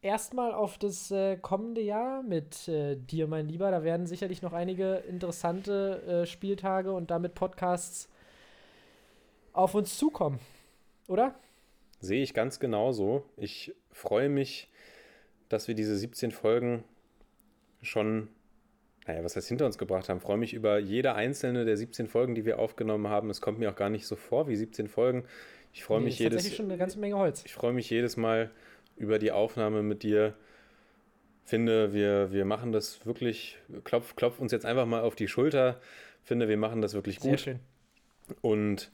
erstmal 0.00 0.54
auf 0.54 0.78
das 0.78 1.10
äh, 1.10 1.36
kommende 1.36 1.82
Jahr 1.82 2.22
mit 2.22 2.68
äh, 2.68 2.96
dir, 2.96 3.26
mein 3.26 3.48
Lieber. 3.48 3.70
Da 3.70 3.84
werden 3.84 4.06
sicherlich 4.06 4.40
noch 4.40 4.54
einige 4.54 4.94
interessante 4.94 6.22
äh, 6.22 6.26
Spieltage 6.26 6.92
und 6.92 7.10
damit 7.10 7.34
Podcasts 7.34 8.08
auf 9.52 9.74
uns 9.74 9.96
zukommen. 9.98 10.38
Oder? 11.08 11.34
Sehe 12.00 12.22
ich 12.22 12.34
ganz 12.34 12.58
genauso. 12.58 13.24
Ich 13.36 13.74
freue 13.90 14.28
mich, 14.28 14.68
dass 15.48 15.68
wir 15.68 15.74
diese 15.74 15.96
17 15.96 16.32
Folgen 16.32 16.84
schon, 17.82 18.28
naja, 19.06 19.22
was 19.22 19.36
heißt 19.36 19.48
hinter 19.48 19.66
uns 19.66 19.78
gebracht 19.78 20.08
haben. 20.08 20.20
Freue 20.20 20.38
mich 20.38 20.54
über 20.54 20.78
jede 20.78 21.14
einzelne 21.14 21.64
der 21.64 21.76
17 21.76 22.08
Folgen, 22.08 22.34
die 22.34 22.44
wir 22.44 22.58
aufgenommen 22.58 23.08
haben. 23.08 23.30
Es 23.30 23.40
kommt 23.40 23.58
mir 23.58 23.70
auch 23.70 23.76
gar 23.76 23.90
nicht 23.90 24.06
so 24.06 24.16
vor 24.16 24.48
wie 24.48 24.56
17 24.56 24.88
Folgen. 24.88 25.24
Ich 25.72 25.84
freue 25.84 26.00
Nee, 26.00 26.06
mich 26.06 26.18
jedes 26.18 26.36
tatsächlich 26.36 26.56
schon 26.56 26.66
eine 26.66 26.78
ganze 26.78 26.98
Menge 26.98 27.16
Holz. 27.16 27.44
Ich 27.44 27.52
freue 27.54 27.72
mich 27.72 27.88
jedes 27.88 28.16
Mal 28.16 28.50
über 28.96 29.18
die 29.18 29.32
Aufnahme 29.32 29.82
mit 29.82 30.02
dir. 30.02 30.34
Finde, 31.44 31.92
wir, 31.92 32.32
wir 32.32 32.44
machen 32.44 32.72
das 32.72 33.04
wirklich, 33.04 33.58
klopf, 33.84 34.14
klopf 34.16 34.38
uns 34.38 34.52
jetzt 34.52 34.64
einfach 34.64 34.86
mal 34.86 35.02
auf 35.02 35.14
die 35.16 35.28
Schulter. 35.28 35.80
Finde, 36.22 36.48
wir 36.48 36.56
machen 36.56 36.82
das 36.82 36.94
wirklich 36.94 37.18
Sehr 37.20 37.32
gut. 37.32 37.40
schön. 37.40 37.60
Und 38.42 38.92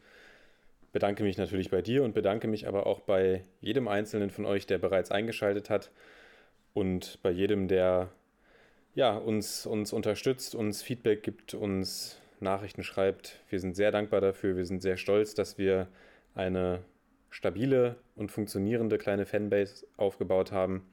bedanke 0.93 1.23
mich 1.23 1.37
natürlich 1.37 1.71
bei 1.71 1.83
dir 1.83 2.05
und 2.05 2.15
bedanke 2.15 2.49
mich 2.49 2.67
aber 2.67 2.87
auch 2.87 3.01
bei 3.01 3.43
jedem 3.61 3.89
Einzelnen 3.89 4.31
von 4.31 4.47
euch, 4.47 4.67
der 4.67 4.79
bereits 4.79 5.11
eingeschaltet 5.11 5.71
hat. 5.71 5.91
Und 6.75 7.19
bei 7.23 7.31
jedem, 7.31 7.69
der 7.69 8.11
ja, 8.95 9.17
uns, 9.17 9.67
uns 9.67 9.93
unterstützt, 9.93 10.55
uns 10.55 10.83
Feedback 10.83 11.23
gibt, 11.23 11.55
uns 11.55 12.21
Nachrichten 12.41 12.83
schreibt. 12.83 13.41
Wir 13.49 13.61
sind 13.61 13.77
sehr 13.77 13.91
dankbar 13.91 14.21
dafür. 14.21 14.57
Wir 14.57 14.65
sind 14.65 14.83
sehr 14.83 14.97
stolz, 14.97 15.35
dass 15.35 15.59
wir 15.59 15.89
eine 16.35 16.85
stabile 17.31 17.97
und 18.17 18.31
funktionierende 18.31 18.99
kleine 18.99 19.27
Fanbase 19.27 19.87
aufgebaut 19.97 20.53
haben. 20.53 20.89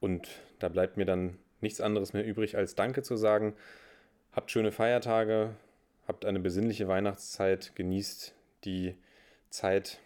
Und 0.00 0.28
da 0.58 0.68
bleibt 0.68 0.96
mir 0.96 1.04
dann 1.04 1.38
nichts 1.60 1.80
anderes 1.80 2.12
mehr 2.12 2.24
übrig, 2.24 2.56
als 2.56 2.74
Danke 2.74 3.02
zu 3.02 3.16
sagen. 3.16 3.54
Habt 4.32 4.50
schöne 4.50 4.72
Feiertage, 4.72 5.50
habt 6.06 6.24
eine 6.24 6.40
besinnliche 6.40 6.88
Weihnachtszeit, 6.88 7.72
genießt 7.74 8.34
die 8.64 8.94
Zeit 9.50 9.98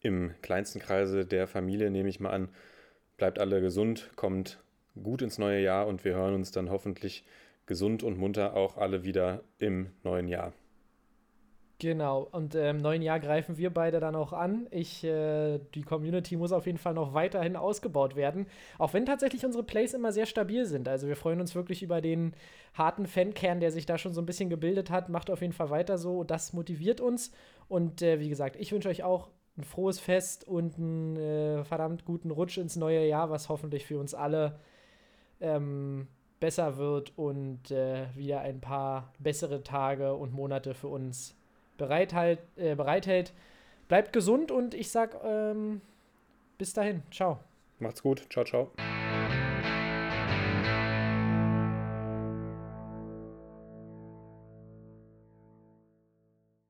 im 0.00 0.34
kleinsten 0.42 0.80
Kreise 0.80 1.24
der 1.24 1.46
Familie, 1.46 1.90
nehme 1.90 2.08
ich 2.08 2.20
mal 2.20 2.30
an. 2.30 2.48
Bleibt 3.16 3.38
alle 3.38 3.60
gesund, 3.60 4.10
kommt 4.16 4.58
gut 5.02 5.22
ins 5.22 5.38
neue 5.38 5.60
Jahr 5.60 5.86
und 5.86 6.04
wir 6.04 6.14
hören 6.14 6.34
uns 6.34 6.50
dann 6.50 6.70
hoffentlich 6.70 7.24
gesund 7.66 8.02
und 8.02 8.18
munter 8.18 8.54
auch 8.54 8.76
alle 8.76 9.04
wieder 9.04 9.42
im 9.58 9.90
neuen 10.02 10.28
Jahr. 10.28 10.52
Genau, 11.80 12.28
und 12.30 12.54
im 12.54 12.76
neuen 12.76 13.02
Jahr 13.02 13.18
greifen 13.18 13.58
wir 13.58 13.68
beide 13.74 13.98
dann 13.98 14.14
auch 14.14 14.32
an. 14.32 14.68
Ich, 14.70 15.02
äh, 15.02 15.58
die 15.74 15.82
Community 15.82 16.36
muss 16.36 16.52
auf 16.52 16.66
jeden 16.66 16.78
Fall 16.78 16.94
noch 16.94 17.14
weiterhin 17.14 17.56
ausgebaut 17.56 18.14
werden. 18.14 18.46
Auch 18.78 18.94
wenn 18.94 19.04
tatsächlich 19.06 19.44
unsere 19.44 19.64
Plays 19.64 19.92
immer 19.92 20.12
sehr 20.12 20.26
stabil 20.26 20.66
sind. 20.66 20.86
Also 20.88 21.08
wir 21.08 21.16
freuen 21.16 21.40
uns 21.40 21.54
wirklich 21.56 21.82
über 21.82 22.00
den 22.00 22.32
harten 22.74 23.06
Fankern, 23.06 23.58
der 23.58 23.72
sich 23.72 23.86
da 23.86 23.98
schon 23.98 24.14
so 24.14 24.22
ein 24.22 24.26
bisschen 24.26 24.50
gebildet 24.50 24.88
hat. 24.90 25.08
Macht 25.08 25.30
auf 25.30 25.40
jeden 25.40 25.52
Fall 25.52 25.70
weiter 25.70 25.98
so. 25.98 26.22
Das 26.22 26.52
motiviert 26.52 27.00
uns. 27.00 27.32
Und 27.68 28.02
äh, 28.02 28.20
wie 28.20 28.28
gesagt, 28.28 28.54
ich 28.56 28.70
wünsche 28.70 28.88
euch 28.88 29.02
auch 29.02 29.30
ein 29.56 29.64
frohes 29.64 29.98
Fest 29.98 30.46
und 30.46 30.78
einen 30.78 31.16
äh, 31.16 31.64
verdammt 31.64 32.04
guten 32.04 32.30
Rutsch 32.30 32.56
ins 32.56 32.76
neue 32.76 33.06
Jahr, 33.06 33.30
was 33.30 33.48
hoffentlich 33.48 33.84
für 33.84 33.98
uns 33.98 34.14
alle 34.14 34.60
ähm, 35.40 36.06
besser 36.38 36.76
wird 36.76 37.12
und 37.16 37.70
äh, 37.72 38.06
wieder 38.14 38.40
ein 38.40 38.60
paar 38.60 39.12
bessere 39.18 39.62
Tage 39.62 40.14
und 40.14 40.32
Monate 40.32 40.74
für 40.74 40.88
uns 40.88 41.36
bereithält. 41.76 42.40
Äh, 42.56 42.74
bereithält. 42.74 43.32
Bleibt 43.88 44.12
gesund 44.12 44.50
und 44.50 44.74
ich 44.74 44.90
sag 44.90 45.16
ähm, 45.24 45.80
bis 46.58 46.72
dahin. 46.72 47.02
Ciao. 47.10 47.40
Macht's 47.78 48.02
gut. 48.02 48.26
Ciao, 48.30 48.44
ciao. 48.44 48.70